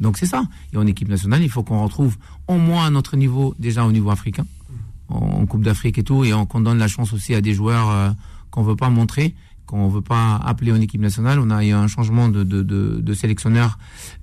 Donc 0.00 0.16
c'est 0.18 0.26
ça. 0.26 0.44
Et 0.72 0.76
en 0.76 0.86
équipe 0.86 1.08
nationale, 1.08 1.42
il 1.42 1.50
faut 1.50 1.62
qu'on 1.64 1.82
retrouve 1.82 2.16
au 2.48 2.56
moins 2.58 2.86
à 2.86 2.90
notre 2.90 3.16
niveau, 3.16 3.54
déjà 3.58 3.84
au 3.84 3.92
niveau 3.92 4.10
africain, 4.10 4.46
en, 5.08 5.44
Coupe 5.46 5.62
d'Afrique 5.64 5.98
et 5.98 6.02
tout, 6.04 6.24
et 6.24 6.32
on- 6.32 6.46
qu'on 6.46 6.60
donne 6.60 6.78
la 6.78 6.88
chance 6.88 7.12
aussi 7.12 7.34
à 7.34 7.40
des 7.40 7.54
joueurs 7.54 7.90
euh, 7.90 8.10
qu'on 8.50 8.62
veut 8.62 8.76
pas 8.76 8.88
montrer, 8.90 9.34
qu'on 9.66 9.88
veut 9.88 10.02
pas 10.02 10.36
appeler 10.36 10.72
en 10.72 10.80
équipe 10.80 11.00
nationale. 11.00 11.38
On 11.38 11.50
a 11.50 11.64
eu 11.64 11.72
un 11.72 11.86
changement 11.86 12.28
de, 12.28 12.42
de, 12.44 12.62
de, 12.62 13.00
de 13.00 13.14
sélectionneur 13.14 13.78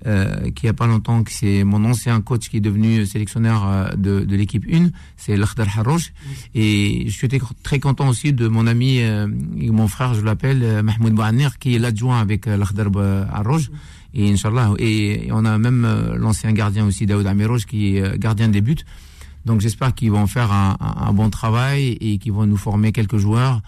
euh, 0.06 0.50
qui 0.52 0.68
a 0.68 0.72
pas 0.72 0.86
longtemps, 0.86 1.22
que 1.24 1.30
c'est 1.32 1.64
mon 1.64 1.84
ancien 1.84 2.20
coach 2.20 2.48
qui 2.48 2.58
est 2.58 2.60
devenu 2.60 3.04
sélectionneur 3.06 3.66
euh, 3.66 3.88
de, 3.96 4.20
de 4.24 4.36
l'équipe 4.36 4.64
1, 4.72 4.88
c'est 5.16 5.36
Lakhdar 5.36 5.66
Harouch. 5.78 6.12
Et 6.54 7.04
je 7.08 7.12
suis 7.12 7.28
très- 7.62 7.80
content 7.80 8.08
aussi 8.08 8.32
de 8.32 8.46
mon 8.48 8.66
ami, 8.66 9.00
euh, 9.00 9.26
mon 9.56 9.88
frère, 9.88 10.14
je 10.14 10.20
l'appelle, 10.22 10.62
euh, 10.62 10.82
Mahmoud 10.82 11.12
Bouhanir, 11.14 11.58
qui 11.58 11.74
est 11.74 11.78
l'adjoint 11.78 12.20
avec 12.20 12.46
euh, 12.46 12.56
Lakhdar 12.56 12.88
Harouch. 13.32 13.70
Et 14.14 14.30
Inch'Allah, 14.30 14.72
et, 14.78 15.28
on 15.32 15.44
a 15.46 15.56
même 15.56 15.88
l'ancien 16.18 16.52
gardien 16.52 16.84
aussi, 16.84 17.06
Daoud 17.06 17.26
Amirouche, 17.26 17.64
qui 17.64 17.96
est 17.96 18.18
gardien 18.18 18.48
des 18.48 18.60
buts. 18.60 18.76
Donc 19.46 19.60
j'espère 19.62 19.94
qu'ils 19.94 20.10
vont 20.12 20.26
faire 20.26 20.52
un- 20.52 20.76
un 20.80 21.12
bon 21.14 21.30
travail 21.30 21.96
et 22.00 22.18
qu'ils 22.18 22.32
vont 22.32 22.44
nous 22.46 22.58
former 22.58 22.92
quelques 22.92 23.16
joueurs 23.16 23.62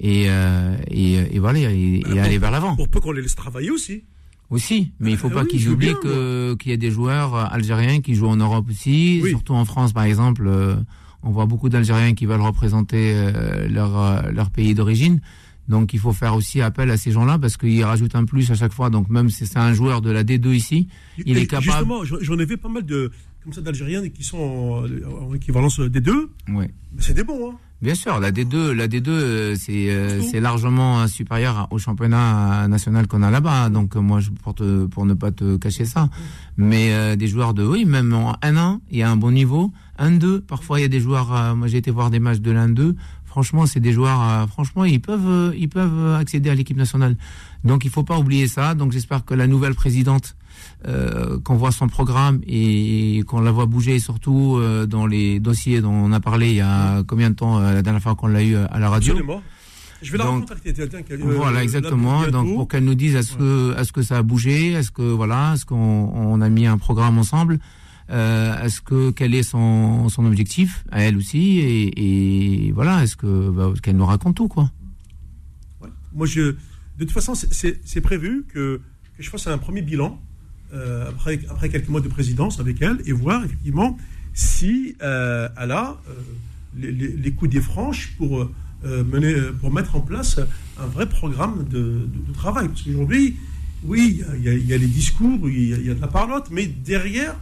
et, 0.00 0.26
euh, 0.28 0.76
et, 0.90 1.14
et 1.36 1.38
voilà, 1.38 1.58
et, 1.60 2.02
et 2.08 2.20
aller 2.20 2.38
vers 2.38 2.50
l'avant 2.50 2.76
Pour 2.76 2.88
peu 2.88 3.00
qu'on 3.00 3.12
les 3.12 3.22
laisse 3.22 3.34
travailler 3.34 3.70
aussi. 3.70 4.04
aussi. 4.50 4.92
Mais 5.00 5.10
il 5.12 5.16
faut 5.16 5.28
Euh, 5.28 5.34
pas 5.34 5.42
oui, 5.42 5.48
qu'ils 5.48 5.68
oublient 5.68 5.94
qu'il 6.58 6.70
y 6.70 6.74
a 6.74 6.76
des 6.76 6.90
joueurs 6.90 7.34
euh, 7.34 7.44
algériens 7.50 8.00
qui 8.00 8.14
jouent 8.14 8.28
en 8.28 8.36
Europe 8.36 8.66
aussi, 8.70 9.20
Oui. 9.22 9.30
surtout 9.30 9.54
en 9.54 9.64
France 9.64 9.92
par 9.92 10.04
exemple. 10.04 10.46
euh, 10.46 10.76
on 11.24 11.30
voit 11.32 11.46
beaucoup 11.46 11.68
d'Algériens 11.68 12.14
qui 12.14 12.26
veulent 12.26 12.40
représenter 12.40 13.12
euh, 13.14 13.68
leur 13.68 13.98
euh, 13.98 14.30
leur 14.30 14.50
pays 14.50 14.74
d'origine. 14.74 15.20
Donc 15.68 15.92
il 15.92 15.98
faut 15.98 16.12
faire 16.12 16.34
aussi 16.36 16.60
appel 16.62 16.90
à 16.92 16.96
ces 16.96 17.10
gens-là 17.10 17.38
parce 17.38 17.56
qu'ils 17.56 17.82
rajoutent 17.84 18.14
un 18.14 18.24
plus 18.24 18.48
à 18.52 18.54
chaque 18.54 18.72
fois. 18.72 18.88
Donc 18.88 19.10
même 19.10 19.28
si 19.28 19.44
c'est 19.44 19.58
un 19.58 19.74
joueur 19.74 20.00
de 20.00 20.10
la 20.12 20.22
D2 20.22 20.54
ici, 20.54 20.88
il 21.26 21.36
Et 21.36 21.42
est 21.42 21.46
capable. 21.46 21.64
Justement, 21.72 22.04
j'en 22.04 22.38
ai 22.38 22.44
vu 22.46 22.56
pas 22.56 22.68
mal 22.68 22.86
de 22.86 23.10
comme 23.42 23.52
ça 23.52 23.60
d'Algériens 23.60 24.08
qui 24.08 24.22
sont 24.22 24.38
en, 24.38 24.84
en 25.30 25.34
équivalence 25.34 25.80
des 25.80 26.00
deux. 26.00 26.30
Ouais. 26.48 26.70
Mais 26.94 27.02
c'est 27.02 27.14
des 27.14 27.24
bons, 27.24 27.50
hein. 27.50 27.54
Bien 27.80 27.94
sûr, 27.94 28.18
la 28.18 28.32
D2, 28.32 28.72
la 28.72 28.88
D2, 28.88 29.08
euh, 29.08 29.54
c'est 29.56 29.88
euh, 29.90 30.20
c'est 30.20 30.40
largement 30.40 31.06
supérieur 31.06 31.68
au 31.70 31.78
championnat 31.78 32.66
national 32.66 33.06
qu'on 33.06 33.22
a 33.22 33.30
là-bas. 33.30 33.68
Donc 33.68 33.94
euh, 33.94 34.00
moi, 34.00 34.18
je 34.18 34.30
pour 34.30 34.54
te, 34.54 34.86
pour 34.86 35.06
ne 35.06 35.14
pas 35.14 35.30
te 35.30 35.56
cacher 35.58 35.84
ça, 35.84 36.08
mais 36.56 36.92
euh, 36.92 37.14
des 37.14 37.28
joueurs 37.28 37.54
de 37.54 37.64
oui, 37.64 37.84
même 37.84 38.12
en 38.14 38.32
1-1, 38.42 38.80
il 38.90 38.98
y 38.98 39.02
a 39.04 39.10
un 39.10 39.16
bon 39.16 39.30
niveau. 39.30 39.70
1-2, 40.00 40.40
parfois 40.40 40.80
il 40.80 40.82
y 40.82 40.86
a 40.86 40.88
des 40.88 40.98
joueurs. 41.00 41.32
euh, 41.32 41.54
moi, 41.54 41.68
j'ai 41.68 41.78
été 41.78 41.92
voir 41.92 42.10
des 42.10 42.18
matchs 42.18 42.40
de 42.40 42.50
l'Inde 42.50 42.74
2 42.74 42.96
Franchement, 43.26 43.66
c'est 43.66 43.78
des 43.78 43.92
joueurs. 43.92 44.22
euh, 44.22 44.46
franchement, 44.48 44.84
ils 44.84 45.00
peuvent, 45.00 45.54
ils 45.56 45.68
peuvent 45.68 46.14
accéder 46.14 46.50
à 46.50 46.56
l'équipe 46.56 46.76
nationale. 46.76 47.16
Donc, 47.62 47.84
il 47.84 47.90
faut 47.90 48.02
pas 48.02 48.18
oublier 48.18 48.48
ça. 48.48 48.74
Donc, 48.74 48.90
j'espère 48.90 49.24
que 49.24 49.34
la 49.34 49.46
nouvelle 49.46 49.74
présidente 49.76 50.34
euh, 50.86 51.38
qu'on 51.40 51.56
voit 51.56 51.72
son 51.72 51.88
programme 51.88 52.40
et 52.46 53.22
qu'on 53.26 53.40
la 53.40 53.50
voit 53.50 53.66
bouger 53.66 53.98
surtout 53.98 54.56
euh, 54.56 54.86
dans 54.86 55.06
les 55.06 55.40
dossiers 55.40 55.80
dont 55.80 55.92
on 55.92 56.12
a 56.12 56.20
parlé 56.20 56.50
il 56.50 56.56
y 56.56 56.60
a 56.60 57.02
combien 57.04 57.30
de 57.30 57.34
temps 57.34 57.58
euh, 57.58 57.74
la 57.74 57.82
dernière 57.82 58.02
fois 58.02 58.14
qu'on 58.14 58.28
l'a 58.28 58.42
eu 58.42 58.56
à 58.56 58.78
la 58.78 58.88
radio. 58.88 59.12
Absolument. 59.12 59.42
Je 60.00 60.12
vais 60.12 60.18
la 60.18 60.24
Donc, 60.24 60.48
euh, 60.50 61.16
voilà, 61.20 61.56
là, 61.56 61.62
exactement. 61.64 62.26
Donc, 62.28 62.54
pour 62.54 62.68
qu'elle 62.68 62.84
nous 62.84 62.94
dise 62.94 63.16
est-ce 63.16 63.36
que, 63.36 63.76
est-ce 63.78 63.92
que 63.92 64.02
ça 64.02 64.18
a 64.18 64.22
bougé, 64.22 64.70
est-ce 64.72 64.92
que 64.92 65.02
voilà, 65.02 65.54
est-ce 65.54 65.66
qu'on 65.66 65.76
on 65.76 66.40
a 66.40 66.48
mis 66.48 66.66
un 66.66 66.78
programme 66.78 67.18
ensemble, 67.18 67.58
euh, 68.10 68.62
est-ce 68.62 68.80
que 68.80 69.10
quel 69.10 69.34
est 69.34 69.42
son, 69.42 70.08
son 70.08 70.24
objectif 70.24 70.84
à 70.92 71.02
elle 71.02 71.16
aussi, 71.16 71.58
et, 71.58 72.66
et 72.68 72.72
voilà, 72.72 73.02
est-ce 73.02 73.16
que 73.16 73.50
bah, 73.50 73.72
qu'elle 73.82 73.96
nous 73.96 74.06
raconte 74.06 74.36
tout 74.36 74.46
quoi. 74.46 74.70
Ouais. 75.80 75.88
Moi, 76.14 76.26
je, 76.26 76.42
de 76.42 76.54
toute 76.98 77.10
façon, 77.10 77.34
c'est 77.34 78.00
prévu 78.00 78.44
que, 78.48 78.80
que 79.16 79.22
je 79.22 79.28
fasse 79.28 79.48
un 79.48 79.58
premier 79.58 79.82
bilan 79.82 80.20
euh, 80.74 81.08
après, 81.08 81.40
après 81.50 81.68
quelques 81.68 81.88
mois 81.88 82.00
de 82.00 82.08
présidence 82.08 82.60
avec 82.60 82.80
elle 82.82 82.98
et 83.06 83.12
voir 83.12 83.44
effectivement 83.44 83.96
si 84.34 84.94
euh, 85.02 85.48
elle 85.60 85.72
a 85.72 85.96
euh, 86.08 86.12
les, 86.76 86.92
les, 86.92 87.08
les 87.16 87.30
coups 87.32 87.50
des 87.50 87.60
franches 87.60 88.12
pour, 88.18 88.50
mener, 88.84 89.34
pour 89.60 89.72
mettre 89.72 89.96
en 89.96 90.00
place 90.00 90.38
un 90.80 90.86
vrai 90.86 91.08
programme 91.08 91.64
de, 91.68 91.78
de- 91.78 92.28
de 92.28 92.32
travail. 92.32 92.68
Parce 92.68 92.82
qu'aujourd'hui, 92.82 93.36
oui, 93.84 94.22
il 94.36 94.42
y, 94.42 94.48
a- 94.48 94.54
il 94.54 94.66
y 94.66 94.72
a 94.74 94.78
les 94.78 94.86
discours, 94.86 95.48
il 95.48 95.68
y, 95.70 95.74
a- 95.74 95.78
il 95.78 95.86
y 95.86 95.90
a 95.90 95.94
de 95.94 96.00
la 96.00 96.06
parlotte, 96.08 96.48
mais 96.52 96.66
derrière, 96.66 97.34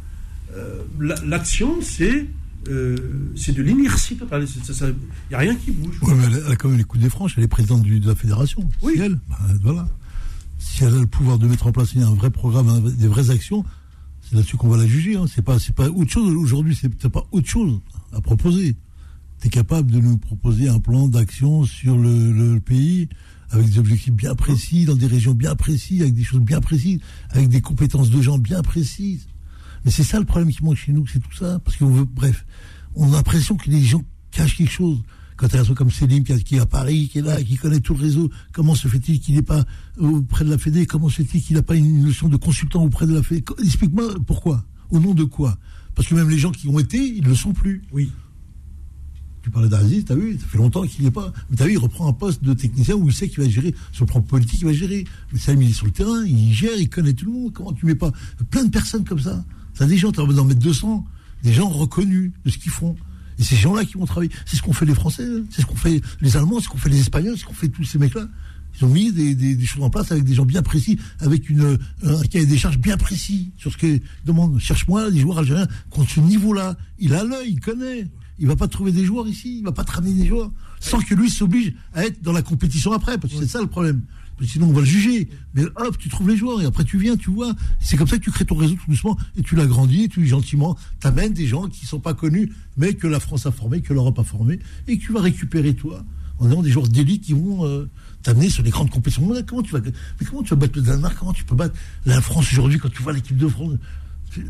la- 0.99 1.21
l'action, 1.27 1.81
c'est 1.83 2.27
euh, 2.69 2.97
c'est 3.37 3.53
de 3.53 3.63
l'inertie 3.63 4.17
totale. 4.17 4.45
Il 4.45 4.85
n'y 5.31 5.35
a 5.37 5.39
rien 5.39 5.55
qui 5.55 5.71
bouge. 5.71 5.95
Ouais, 6.03 6.15
mais 6.17 6.25
elle, 6.37 6.51
a, 6.53 6.57
quand 6.57 6.69
même 6.69 6.79
les 6.79 6.83
coups 6.85 7.01
des 7.03 7.11
franches, 7.11 7.35
elle 7.37 7.45
est 7.45 7.49
présidente 7.49 7.83
du- 7.83 8.01
de 8.01 8.09
la 8.09 8.15
fédération. 8.17 8.69
Oui. 8.83 8.95
Elle. 8.99 9.21
Bah, 9.29 9.37
voilà. 9.63 9.89
Si 10.59 10.85
elle 10.85 10.95
a 10.95 11.01
le 11.01 11.07
pouvoir 11.07 11.39
de 11.39 11.47
mettre 11.47 11.67
en 11.67 11.73
place 11.73 11.97
un 11.97 12.15
vrai 12.15 12.31
programme, 12.31 12.91
des 12.93 13.09
vraies 13.09 13.31
actions, 13.31 13.65
c'est 14.21 14.37
là-dessus 14.37 14.57
qu'on 14.57 14.69
va 14.69 14.77
la 14.77 14.87
juger. 14.87 15.17
Hein. 15.17 15.27
C'est 15.29 15.43
pas, 15.43 15.57
autre 15.89 16.11
chose 16.11 16.35
aujourd'hui. 16.35 16.77
C'est 16.81 16.91
c'est 17.01 17.09
pas 17.09 17.27
autre 17.33 17.49
chose 17.49 17.81
à 18.13 18.21
proposer. 18.21 18.77
tu 19.41 19.47
es 19.47 19.51
capable 19.51 19.91
de 19.91 20.01
nous 20.01 20.19
proposer 20.19 20.69
un 20.69 20.81
plan 20.81 21.09
d'action 21.09 21.65
sur 21.65 21.97
le, 21.97 22.33
le 22.33 22.61
pays 22.61 23.09
avec 23.51 23.69
des 23.69 23.79
objectifs 23.79 24.13
bien 24.13 24.35
précis, 24.35 24.85
dans 24.85 24.97
des 24.97 25.07
régions 25.07 25.35
bien 25.35 25.55
précises, 25.55 26.03
avec 26.03 26.15
des 26.15 26.25
choses 26.25 26.41
bien 26.41 26.61
précises, 26.61 27.01
avec 27.31 27.49
des 27.49 27.61
compétences 27.61 28.11
de 28.11 28.21
gens 28.21 28.39
bien 28.39 28.63
précises. 28.63 29.27
Mais 29.85 29.91
c'est 29.91 30.03
ça 30.03 30.19
le 30.19 30.25
problème 30.25 30.53
qui 30.53 30.65
manque 30.65 30.77
chez 30.77 30.93
nous, 30.93 31.07
c'est 31.07 31.21
tout 31.21 31.33
ça. 31.33 31.61
Parce 31.61 31.77
qu'on 31.77 31.89
veut, 31.89 32.05
bref, 32.05 32.45
on 32.97 33.13
a 33.13 33.17
l'impression 33.17 33.57
que 33.57 33.71
les 33.71 33.83
gens 33.83 34.03
cachent 34.33 34.57
quelque 34.57 34.73
chose. 34.73 35.03
Quand 35.37 35.49
tu 35.49 35.57
as 35.57 35.61
un 35.61 35.65
truc 35.65 35.77
comme 35.77 35.91
Céline 35.91 36.25
qui 36.25 36.57
est 36.57 36.59
à 36.59 36.67
Paris, 36.67 37.09
qui 37.13 37.19
est 37.19 37.23
là, 37.23 37.43
qui 37.43 37.57
connaît 37.57 37.81
tout 37.81 37.95
le 37.95 38.01
réseau, 38.01 38.31
comment 38.53 38.75
se 38.75 38.89
fait-il 38.89 39.21
qu'il 39.21 39.35
n'est 39.35 39.43
pas 39.43 39.65
auprès 39.99 40.45
de 40.45 40.51
la 40.51 40.59
Fédé? 40.59 40.87
Comment 40.87 41.09
se 41.09 41.17
fait-il 41.17 41.43
qu'il 41.43 41.57
n'a 41.57 41.63
pas 41.63 41.77
une 41.77 42.03
notion 42.05 42.29
de 42.29 42.37
consultant 42.37 42.83
auprès 42.83 43.07
de 43.07 43.15
la 43.15 43.23
Fédé? 43.23 43.45
Explique-moi 43.63 44.15
pourquoi. 44.27 44.65
Au 44.91 44.99
nom 44.99 45.15
de 45.15 45.25
quoi? 45.25 45.59
Parce 45.95 46.09
que 46.09 46.15
même 46.15 46.31
les 46.31 46.39
gens 46.39 46.53
qui 46.53 46.69
ont 46.69 46.79
été, 46.79 46.99
ils 46.99 47.23
ne 47.23 47.29
le 47.29 47.35
sont 47.35 47.53
plus. 47.53 47.83
Oui. 47.93 48.11
Tu 49.43 49.51
parlais 49.51 49.69
d'Aziz, 49.69 50.05
t'as 50.05 50.15
vu, 50.15 50.39
ça 50.39 50.47
fait 50.47 50.59
longtemps 50.59 50.83
qu'il 50.87 51.03
n'y 51.03 51.09
est 51.09 51.13
pas. 51.13 51.33
Mais 51.51 51.57
t'as 51.57 51.67
vu, 51.67 51.73
il 51.73 51.79
reprend 51.79 52.09
un 52.09 52.13
poste 52.13 52.43
de 52.43 52.53
technicien 52.55 52.97
où 52.97 53.07
il 53.07 53.15
sait 53.15 53.29
qu'il 53.29 53.45
va 53.45 53.49
gérer, 53.49 53.75
sur 53.93 54.05
le 54.05 54.11
plan 54.11 54.21
politique, 54.21 54.61
il 54.63 54.67
va 54.67 54.73
gérer. 54.73 55.05
Mais 55.33 55.39
ça, 55.39 55.53
il 55.53 55.63
est 55.63 55.73
sur 55.73 55.87
le 55.87 55.93
terrain, 55.93 56.25
il 56.25 56.53
gère, 56.53 56.77
il 56.79 56.89
connaît 56.89 57.13
tout 57.13 57.27
le 57.27 57.33
monde. 57.33 57.53
Comment 57.53 57.73
tu 57.73 57.87
mets 57.87 57.95
pas 57.95 58.11
plein 58.51 58.65
de 58.65 58.71
personnes 58.71 59.05
comme 59.05 59.21
ça? 59.21 59.45
T'as 59.75 59.87
des 59.87 59.99
gens, 59.99 60.11
tu 60.13 60.21
as 60.21 60.25
d'en 60.27 60.45
mettre 60.45 60.61
200, 60.61 61.05
des 61.43 61.53
gens 61.53 61.69
reconnus 61.69 62.33
de 62.45 62.51
ce 62.51 62.59
qu'ils 62.59 62.73
font. 62.73 62.97
Et 63.39 63.43
ces 63.43 63.57
gens-là 63.57 63.85
qui 63.85 63.95
vont 63.95 64.07
travailler, 64.07 64.33
c'est 64.47 64.57
ce 64.57 64.63
qu'ont 64.63 64.73
fait 64.73 64.87
les 64.87 64.95
Français, 64.95 65.25
hein. 65.25 65.45
c'est 65.51 65.63
ce 65.63 65.67
qu'ont 65.67 65.77
fait 65.77 66.01
les 66.21 66.37
Allemands, 66.37 66.59
c'est 66.59 66.65
ce 66.65 66.69
qu'ont 66.71 66.79
fait 66.79 66.89
les 66.89 67.01
Espagnols, 67.01 67.35
c'est 67.35 67.43
ce 67.43 67.47
qu'ont 67.47 67.55
fait 67.55 67.69
tous 67.69 67.85
ces 67.85 67.99
mecs-là. 67.99 68.29
Ils 68.79 68.85
ont 68.85 68.89
mis 68.89 69.11
des, 69.13 69.35
des, 69.35 69.65
choses 69.65 69.83
en 69.83 69.91
place 69.91 70.13
avec 70.13 70.25
des 70.25 70.35
gens 70.35 70.45
bien 70.45 70.63
précis, 70.63 70.99
avec 71.21 71.49
une, 71.49 71.79
un 72.03 72.23
cahier 72.25 72.45
des 72.47 72.59
charges 72.59 72.79
bien 72.79 72.99
précis 72.99 73.53
sur 73.57 73.73
ce 73.73 73.79
qu'ils 73.79 74.03
demandent. 74.27 74.59
Cherche-moi 74.59 75.11
des 75.11 75.21
joueurs 75.21 75.39
algériens 75.39 75.67
contre 75.89 76.11
ce 76.11 76.21
niveau-là. 76.21 76.77
Il 76.99 77.15
a 77.15 77.25
l'œil, 77.25 77.53
il 77.53 77.61
connaît. 77.61 78.07
Il 78.39 78.47
va 78.47 78.57
pas 78.57 78.69
trouver 78.69 78.93
des 78.93 79.05
joueurs 79.05 79.27
ici, 79.27 79.59
il 79.59 79.65
va 79.65 79.73
pas 79.73 79.85
te 79.85 79.93
ramener 79.93 80.13
des 80.13 80.27
joueurs 80.27 80.51
sans 80.79 81.01
que 81.01 81.15
lui 81.15 81.31
s'oblige 81.31 81.73
à 81.95 82.05
être 82.05 82.23
dans 82.23 82.33
la 82.33 82.43
compétition 82.43 82.93
après, 82.93 83.17
parce 83.17 83.33
que 83.33 83.41
c'est 83.41 83.49
ça 83.49 83.63
le 83.63 83.67
problème. 83.67 84.03
Sinon 84.45 84.69
on 84.69 84.73
va 84.73 84.81
le 84.81 84.87
juger. 84.87 85.29
Mais 85.55 85.65
hop, 85.77 85.97
tu 85.99 86.09
trouves 86.09 86.29
les 86.29 86.37
joueurs 86.37 86.61
et 86.61 86.67
après 86.67 86.85
tu 86.85 86.99
viens, 86.99 87.17
tu 87.17 87.31
vois. 87.31 87.55
C'est 87.81 87.97
comme 87.97 88.09
ça 88.09 88.19
que 88.19 88.23
tu 88.23 88.31
crées 88.31 88.45
ton 88.45 88.57
réseau 88.57 88.75
tout 88.75 88.91
doucement 88.91 89.17
et 89.37 89.43
tu 89.43 89.57
l'agrandis 89.57 90.05
et 90.05 90.09
tu 90.09 90.27
gentiment 90.27 90.77
t'amènes 91.01 91.33
des 91.33 91.47
gens 91.47 91.69
qui 91.69 91.87
sont 91.87 92.01
pas 92.01 92.15
connus, 92.15 92.53
mais 92.77 92.95
que 92.95 93.07
la 93.07 93.21
France 93.21 93.47
a 93.47 93.51
formé, 93.51 93.81
que 93.81 93.93
l'Europe 93.93 94.19
a 94.19 94.25
formé 94.25 94.59
et 94.89 94.99
que 94.99 95.05
tu 95.05 95.13
vas 95.13 95.21
récupérer 95.21 95.75
toi 95.75 96.05
en 96.39 96.51
ayant 96.51 96.63
des 96.63 96.71
joueurs 96.71 96.89
d'élite 96.89 97.25
qui 97.25 97.33
vont 97.33 97.67
euh, 97.67 97.89
t'amener 98.23 98.51
sur 98.51 98.63
les 98.63 98.71
grandes 98.71 98.91
compétitions. 98.91 99.33
Comment 99.47 99.63
tu 99.63 99.73
vas, 99.73 99.81
mais 99.81 100.27
comment 100.27 100.43
tu 100.43 100.51
vas 100.51 100.57
battre 100.57 100.77
le 100.77 100.83
Danemark? 100.83 101.17
Comment 101.19 101.33
tu 101.33 101.45
peux 101.45 101.57
battre 101.57 101.75
la 102.05 102.21
France 102.21 102.53
aujourd'hui 102.53 102.79
quand 102.79 102.91
tu 102.91 103.03
vois 103.03 103.13
l'équipe 103.13 103.37
de 103.37 103.49
France? 103.49 103.75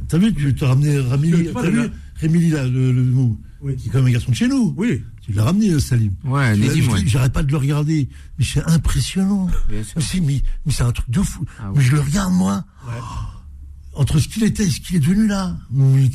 T'as 0.09 0.19
vu, 0.19 0.35
tu 0.35 0.55
t'as 0.55 0.69
ramené 0.69 0.99
vu 0.99 1.91
Rémi 2.21 2.49
là, 2.49 2.67
le, 2.67 2.93
le, 2.93 3.13
oui. 3.61 3.77
qui 3.77 3.89
est 3.89 3.91
quand 3.91 3.99
même 3.99 4.09
un 4.09 4.13
garçon 4.13 4.31
de 4.31 4.37
chez 4.37 4.49
nous. 4.49 4.75
Oui. 4.77 5.03
Tu 5.23 5.33
l'as 5.33 5.45
ramené, 5.45 5.71
euh, 5.71 5.81
Salim. 5.81 6.13
Ouais, 6.25 6.57
dis-moi. 6.57 6.99
J'arrête 7.07 7.33
pas 7.33 7.43
de 7.43 7.51
le 7.51 7.59
regarder. 7.59 8.09
Mais 8.39 8.45
c'est 8.45 8.65
impressionnant. 8.65 9.49
Mais 9.71 9.83
c'est, 10.01 10.21
mais, 10.21 10.43
c'est 10.71 10.83
un 10.83 10.93
truc 10.93 11.11
de 11.11 11.21
fou. 11.21 11.45
Ah 11.59 11.71
mais 11.75 11.83
je 11.83 11.93
le 11.95 12.01
regarde, 12.01 12.33
moi. 12.33 12.65
Ouais. 12.87 12.93
entre 13.95 14.19
ce 14.19 14.29
qu'il 14.29 14.45
était 14.45 14.65
et 14.65 14.71
ce 14.71 14.81
qu'il 14.81 14.97
est 14.97 15.01
devenu 15.01 15.27
là. 15.27 15.57
Mais, 15.71 16.09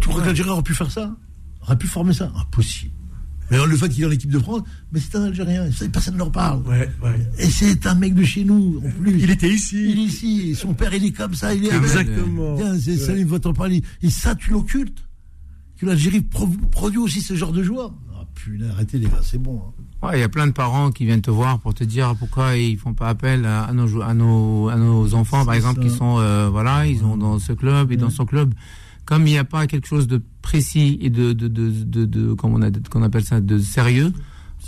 tout 0.00 0.10
le 0.10 0.32
ouais. 0.32 0.48
aurait 0.48 0.62
pu 0.62 0.74
faire 0.74 0.90
ça 0.90 1.14
Aurait 1.62 1.78
pu 1.78 1.86
former 1.86 2.12
ça 2.12 2.32
Impossible. 2.34 2.92
Mais 3.50 3.56
alors, 3.56 3.66
le 3.66 3.76
fait 3.76 3.88
qu'il 3.88 4.00
est 4.00 4.04
dans 4.04 4.10
l'équipe 4.10 4.30
de 4.30 4.38
France, 4.38 4.62
mais 4.92 5.00
c'est 5.00 5.16
un 5.16 5.24
Algérien, 5.24 5.68
personne 5.92 6.14
ne 6.14 6.18
leur 6.18 6.32
parle. 6.32 6.62
Ouais, 6.66 6.90
ouais. 7.02 7.26
Et 7.38 7.46
c'est 7.46 7.86
un 7.86 7.94
mec 7.94 8.14
de 8.14 8.24
chez 8.24 8.44
nous, 8.44 8.82
en 8.84 8.90
plus. 9.02 9.18
Il 9.20 9.30
était 9.30 9.48
ici. 9.48 9.90
Il 9.90 9.98
est 10.00 10.04
ici. 10.04 10.54
Son 10.54 10.74
père, 10.74 10.92
il 10.92 11.04
est 11.04 11.12
comme 11.12 11.34
ça. 11.34 11.54
Il 11.54 11.64
est 11.64 11.74
Exactement. 11.74 12.56
Bien, 12.56 12.78
c'est 12.78 12.96
Salim 12.96 13.26
va 13.28 13.38
t'en 13.38 13.54
parler. 13.54 13.82
Et 14.02 14.10
ça, 14.10 14.34
tu 14.34 14.50
l'occultes 14.50 15.02
que 15.78 15.86
l'Algérie 15.86 16.20
produit 16.20 16.98
aussi 16.98 17.20
ce 17.20 17.34
genre 17.34 17.52
de 17.52 17.62
joueurs. 17.62 17.94
Ah, 18.14 18.24
putain, 18.34 18.68
arrêtez 18.70 18.98
les 18.98 19.06
gars, 19.06 19.20
c'est 19.22 19.40
bon. 19.40 19.62
Hein. 20.02 20.10
il 20.14 20.20
y 20.20 20.24
a 20.24 20.28
plein 20.28 20.46
de 20.46 20.52
parents 20.52 20.90
qui 20.90 21.04
viennent 21.06 21.22
te 21.22 21.30
voir 21.30 21.60
pour 21.60 21.72
te 21.72 21.84
dire 21.84 22.14
pourquoi 22.18 22.56
ils 22.56 22.76
font 22.76 22.94
pas 22.94 23.08
appel 23.08 23.46
à, 23.46 23.72
nos, 23.72 24.02
à, 24.02 24.12
nos, 24.12 24.68
à 24.68 24.76
nos 24.76 25.14
enfants, 25.14 25.44
par 25.44 25.54
exemple, 25.54 25.80
qui 25.80 25.90
sont, 25.90 26.18
euh, 26.18 26.48
voilà, 26.50 26.86
ils 26.86 26.98
sont 26.98 27.16
dans 27.16 27.38
ce 27.38 27.52
club 27.52 27.92
et 27.92 27.96
dans 27.96 28.10
son 28.10 28.26
club. 28.26 28.52
Comme 29.04 29.26
il 29.26 29.30
n'y 29.30 29.38
a 29.38 29.44
pas 29.44 29.66
quelque 29.66 29.86
chose 29.86 30.06
de 30.06 30.20
précis 30.48 30.98
et 31.02 31.10
de, 31.10 31.34
de, 31.34 31.46
de, 31.46 31.70
de, 31.70 32.04
de 32.06 32.32
comme 32.32 32.54
on, 32.54 32.62
a, 32.62 32.70
qu'on 32.70 33.02
appelle 33.02 33.24
ça, 33.24 33.40
de 33.40 33.58
sérieux, 33.58 34.12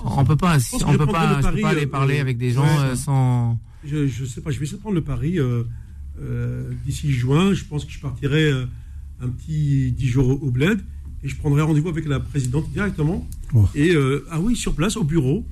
on 0.05 0.25
peut 0.25 0.37
pas, 0.37 0.59
on 0.85 0.97
peut 0.97 1.07
pas, 1.07 1.41
je 1.41 1.49
peux 1.49 1.61
pas 1.61 1.71
aller 1.71 1.87
parler 1.87 2.19
euh, 2.19 2.23
avec 2.23 2.37
des 2.37 2.51
gens 2.51 2.67
euh, 2.67 2.95
sans. 2.95 3.59
Je, 3.85 4.07
je 4.07 4.25
sais 4.27 4.43
pas, 4.43 4.51
je 4.51 4.59
vais 4.59 4.65
essayer 4.65 4.77
de 4.77 4.83
prendre 4.83 4.97
le 4.97 5.03
pari 5.03 5.39
d'ici 6.85 7.11
juin. 7.11 7.55
Je 7.55 7.65
pense 7.65 7.87
que 7.87 7.93
je 7.93 8.01
partirai 8.01 8.53
un 9.23 9.29
petit 9.29 9.93
10 9.93 10.07
jours 10.07 10.43
au 10.43 10.51
bled 10.51 10.81
et 11.23 11.29
je 11.29 11.37
prendrai 11.37 11.63
rendez-vous 11.63 11.89
avec 11.89 12.07
la 12.07 12.21
présidente 12.21 12.71
directement. 12.71 13.27
Oh. 13.55 13.67
Et 13.75 13.95
euh, 13.95 14.27
ah 14.31 14.41
oui, 14.41 14.57
sur 14.57 14.75
place, 14.75 14.97
au 14.97 15.05
bureau, 15.05 15.45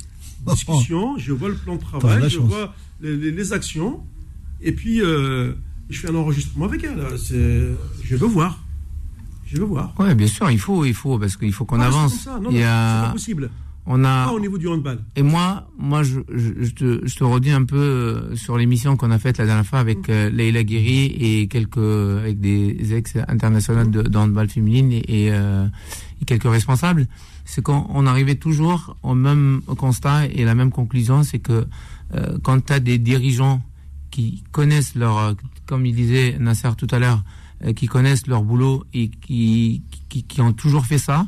discussion, 0.46 1.18
je 1.18 1.32
vois 1.32 1.48
le 1.48 1.56
plan 1.56 1.76
de 1.76 1.80
travail, 1.80 2.28
je 2.28 2.38
vois 2.38 2.74
les, 3.00 3.52
actions, 3.52 4.00
et 4.60 4.72
puis 4.72 5.00
euh, 5.00 5.52
je 5.90 6.00
fais 6.00 6.10
un 6.10 6.14
enregistrement 6.14 6.66
avec 6.66 6.84
elle. 6.84 7.02
Je 8.02 8.16
veux 8.16 8.26
voir. 8.26 8.62
Je 9.50 9.56
veux 9.56 9.64
voir. 9.64 9.94
Oui, 9.98 10.14
bien 10.14 10.26
sûr, 10.26 10.50
il 10.50 10.58
faut, 10.58 10.84
il 10.84 10.94
faut, 10.94 11.18
parce 11.18 11.36
qu'il 11.36 11.52
faut 11.52 11.64
qu'on 11.64 11.80
ah, 11.80 11.86
avance. 11.86 12.24
Ça. 12.24 12.38
Non, 12.38 12.50
il 12.50 12.60
pas 12.60 13.10
possible. 13.12 13.50
On 13.86 14.04
a. 14.04 14.26
Pas 14.26 14.32
au 14.32 14.40
niveau 14.40 14.58
du 14.58 14.68
handball. 14.68 14.98
Et 15.16 15.22
moi, 15.22 15.66
moi, 15.78 16.02
je, 16.02 16.20
je, 16.28 16.70
te, 16.72 17.00
je 17.06 17.16
te 17.16 17.24
redis 17.24 17.50
un 17.50 17.64
peu 17.64 17.76
euh, 17.76 18.36
sur 18.36 18.58
l'émission 18.58 18.98
qu'on 18.98 19.10
a 19.10 19.18
faite 19.18 19.38
la 19.38 19.46
dernière 19.46 19.64
fois 19.64 19.78
avec 19.78 20.08
mm. 20.08 20.28
Leila 20.28 20.62
Guiri 20.62 21.06
et 21.18 21.48
quelques 21.48 21.78
avec 21.78 22.38
des 22.38 22.94
ex 22.94 23.16
internationaux 23.26 23.86
de, 23.86 24.02
de, 24.02 24.18
handball 24.18 24.50
féminine 24.50 24.92
et, 24.92 25.32
euh, 25.32 25.66
et 26.20 26.26
quelques 26.26 26.50
responsables. 26.50 27.06
C'est 27.46 27.62
qu'on 27.62 28.06
arrivait 28.06 28.34
toujours 28.34 28.98
au 29.02 29.14
même 29.14 29.62
constat 29.78 30.26
et 30.26 30.44
la 30.44 30.54
même 30.54 30.70
conclusion, 30.70 31.22
c'est 31.22 31.38
que 31.38 31.66
euh, 32.14 32.36
quand 32.42 32.66
tu 32.66 32.72
as 32.74 32.80
des 32.80 32.98
dirigeants 32.98 33.62
qui 34.10 34.44
connaissent 34.52 34.94
leur, 34.94 35.34
comme 35.64 35.86
il 35.86 35.94
disait 35.94 36.36
Nasser 36.38 36.68
tout 36.76 36.88
à 36.90 36.98
l'heure, 36.98 37.22
qui 37.76 37.86
connaissent 37.86 38.26
leur 38.26 38.42
boulot 38.42 38.84
et 38.94 39.08
qui, 39.08 39.82
qui, 40.08 40.22
qui 40.22 40.40
ont 40.40 40.52
toujours 40.52 40.86
fait 40.86 40.98
ça, 40.98 41.26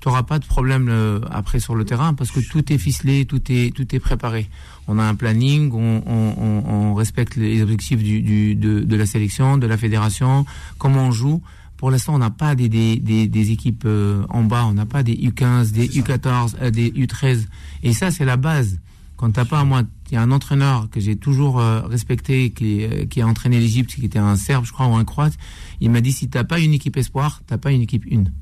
tu 0.00 0.08
n'auras 0.08 0.22
pas 0.22 0.38
de 0.38 0.46
problème 0.46 0.88
euh, 0.88 1.20
après 1.30 1.58
sur 1.58 1.74
le 1.74 1.84
terrain 1.84 2.14
parce 2.14 2.30
que 2.30 2.40
tout 2.40 2.72
est 2.72 2.78
ficelé, 2.78 3.24
tout 3.24 3.42
est 3.50 3.74
tout 3.74 3.94
est 3.94 3.98
préparé. 3.98 4.48
On 4.86 4.98
a 4.98 5.02
un 5.02 5.14
planning, 5.14 5.72
on, 5.72 6.02
on, 6.06 6.64
on 6.72 6.94
respecte 6.94 7.36
les 7.36 7.62
objectifs 7.62 8.02
du, 8.02 8.22
du, 8.22 8.54
de, 8.54 8.80
de, 8.80 8.96
la 8.96 9.06
sélection, 9.06 9.58
de 9.58 9.66
la 9.66 9.76
fédération, 9.76 10.46
comment 10.78 11.08
on 11.08 11.10
joue. 11.10 11.42
Pour 11.76 11.90
l'instant, 11.90 12.14
on 12.14 12.18
n'a 12.18 12.30
pas 12.30 12.54
des, 12.54 12.68
des, 12.68 12.96
des, 12.96 13.26
des, 13.26 13.50
équipes 13.50 13.84
euh, 13.86 14.24
en 14.30 14.44
bas, 14.44 14.64
on 14.66 14.72
n'a 14.72 14.86
pas 14.86 15.02
des 15.02 15.14
U15, 15.14 15.72
des 15.72 15.88
U14, 15.88 16.54
euh, 16.62 16.70
des 16.70 16.90
U13. 16.90 17.46
Et 17.82 17.92
ça, 17.92 18.10
c'est 18.10 18.24
la 18.24 18.36
base. 18.36 18.78
Quand 19.18 19.30
t'as 19.32 19.44
pas, 19.44 19.62
moi, 19.64 19.82
il 20.10 20.14
y 20.14 20.16
a 20.16 20.22
un 20.22 20.30
entraîneur 20.30 20.88
que 20.88 21.00
j'ai 21.00 21.16
toujours 21.16 21.56
respecté, 21.60 22.50
qui, 22.50 22.86
qui 23.10 23.20
a 23.20 23.26
entraîné 23.26 23.60
l'Égypte, 23.60 23.94
qui 23.94 24.06
était 24.06 24.18
un 24.18 24.36
Serbe, 24.36 24.64
je 24.64 24.72
crois, 24.72 24.86
ou 24.86 24.94
un 24.94 25.04
Croate. 25.04 25.34
Il 25.80 25.90
m'a 25.90 26.00
dit 26.00 26.12
si 26.12 26.30
t'as 26.30 26.44
pas 26.44 26.60
une 26.60 26.72
équipe 26.72 26.96
espoir, 26.96 27.42
t'as 27.46 27.58
pas 27.58 27.72
une 27.72 27.82
équipe 27.82 28.06
une. 28.06 28.32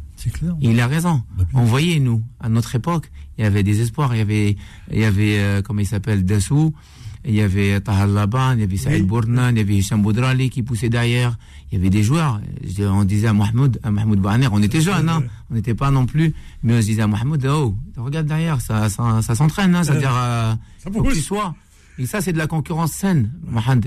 Il 0.60 0.80
a 0.80 0.86
raison. 0.86 1.22
Bah, 1.36 1.44
on 1.54 1.64
voyait, 1.64 1.98
nous, 1.98 2.22
à 2.40 2.48
notre 2.48 2.74
époque, 2.74 3.10
il 3.36 3.44
y 3.44 3.46
avait 3.46 3.62
des 3.62 3.80
espoirs. 3.80 4.14
Il 4.14 4.18
y 4.18 4.22
avait, 4.22 4.56
il 4.90 4.98
y 4.98 5.04
avait 5.04 5.38
euh, 5.38 5.62
comment 5.62 5.80
il 5.80 5.86
s'appelle, 5.86 6.24
Dassou, 6.24 6.74
il 7.26 7.34
y 7.34 7.40
avait 7.40 7.80
Tahal 7.80 8.12
Laban, 8.12 8.52
il 8.52 8.60
y 8.60 8.62
avait 8.62 8.76
Saïd 8.76 9.06
Bournan, 9.06 9.50
il 9.50 9.58
y 9.58 9.60
avait 9.60 9.74
Hicham 9.74 10.00
Boudrali 10.00 10.48
qui 10.48 10.62
poussait 10.62 10.88
derrière. 10.88 11.36
Il 11.70 11.78
y 11.78 11.80
avait 11.80 11.90
des 11.90 12.04
joueurs. 12.04 12.40
On 12.80 13.04
disait 13.04 13.26
à 13.26 13.32
Mahmoud, 13.32 13.80
à 13.82 13.90
Mahmoud 13.90 14.20
Bouhaner, 14.20 14.48
on 14.52 14.62
était 14.62 14.80
jeunes, 14.80 15.08
hein. 15.08 15.24
on 15.50 15.54
n'était 15.54 15.74
pas 15.74 15.90
non 15.90 16.06
plus, 16.06 16.32
mais 16.62 16.74
on 16.74 16.80
se 16.80 16.86
disait 16.86 17.02
à 17.02 17.08
Mahmoud, 17.08 17.44
oh, 17.46 17.74
regarde 17.96 18.26
derrière, 18.26 18.60
ça, 18.60 18.88
ça, 18.88 19.20
ça 19.22 19.34
s'entraîne, 19.34 19.74
hein, 19.74 19.82
c'est-à-dire, 19.82 20.14
euh, 20.14 20.54
faut 20.92 21.02
que 21.02 21.12
tu 21.12 21.20
sois. 21.20 21.54
Et 21.98 22.06
ça, 22.06 22.20
c'est 22.20 22.32
de 22.32 22.38
la 22.38 22.46
concurrence 22.46 22.92
saine. 22.92 23.32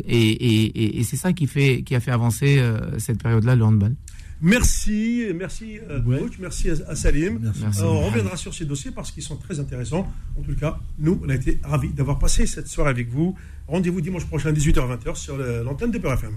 Et, 0.08 0.18
et, 0.18 0.64
et, 0.66 1.00
et 1.00 1.04
c'est 1.04 1.16
ça 1.16 1.32
qui 1.32 1.48
fait, 1.48 1.84
qui 1.84 1.96
a 1.96 2.00
fait 2.00 2.12
avancer 2.12 2.58
euh, 2.58 2.98
cette 2.98 3.22
période-là, 3.22 3.56
le 3.56 3.64
handball. 3.64 3.96
Merci, 4.42 5.28
merci 5.36 5.80
euh, 5.90 6.00
coach, 6.00 6.34
merci 6.40 6.70
à, 6.70 6.96
Salim. 6.96 7.52
Merci. 7.62 7.82
on 7.82 8.06
reviendra 8.08 8.38
sur 8.38 8.54
ces 8.54 8.66
dossiers 8.66 8.92
parce 8.92 9.12
qu'ils 9.12 9.24
sont 9.24 9.36
très 9.36 9.60
intéressants. 9.60 10.10
En 10.38 10.42
tout 10.42 10.56
cas, 10.56 10.80
nous, 10.98 11.20
on 11.24 11.30
a 11.30 11.36
été 11.36 11.60
ravis 11.64 11.90
d'avoir 11.90 12.20
passé 12.20 12.46
cette 12.46 12.68
soirée 12.68 12.92
avec 12.92 13.10
vous. 13.10 13.36
Rendez-vous 13.68 14.02
dimanche 14.02 14.26
prochain, 14.26 14.52
18h-20h, 14.54 15.16
sur 15.16 15.38
l'antenne 15.38 15.92
de 15.92 15.98
Peur 15.98 16.14
FM. 16.14 16.36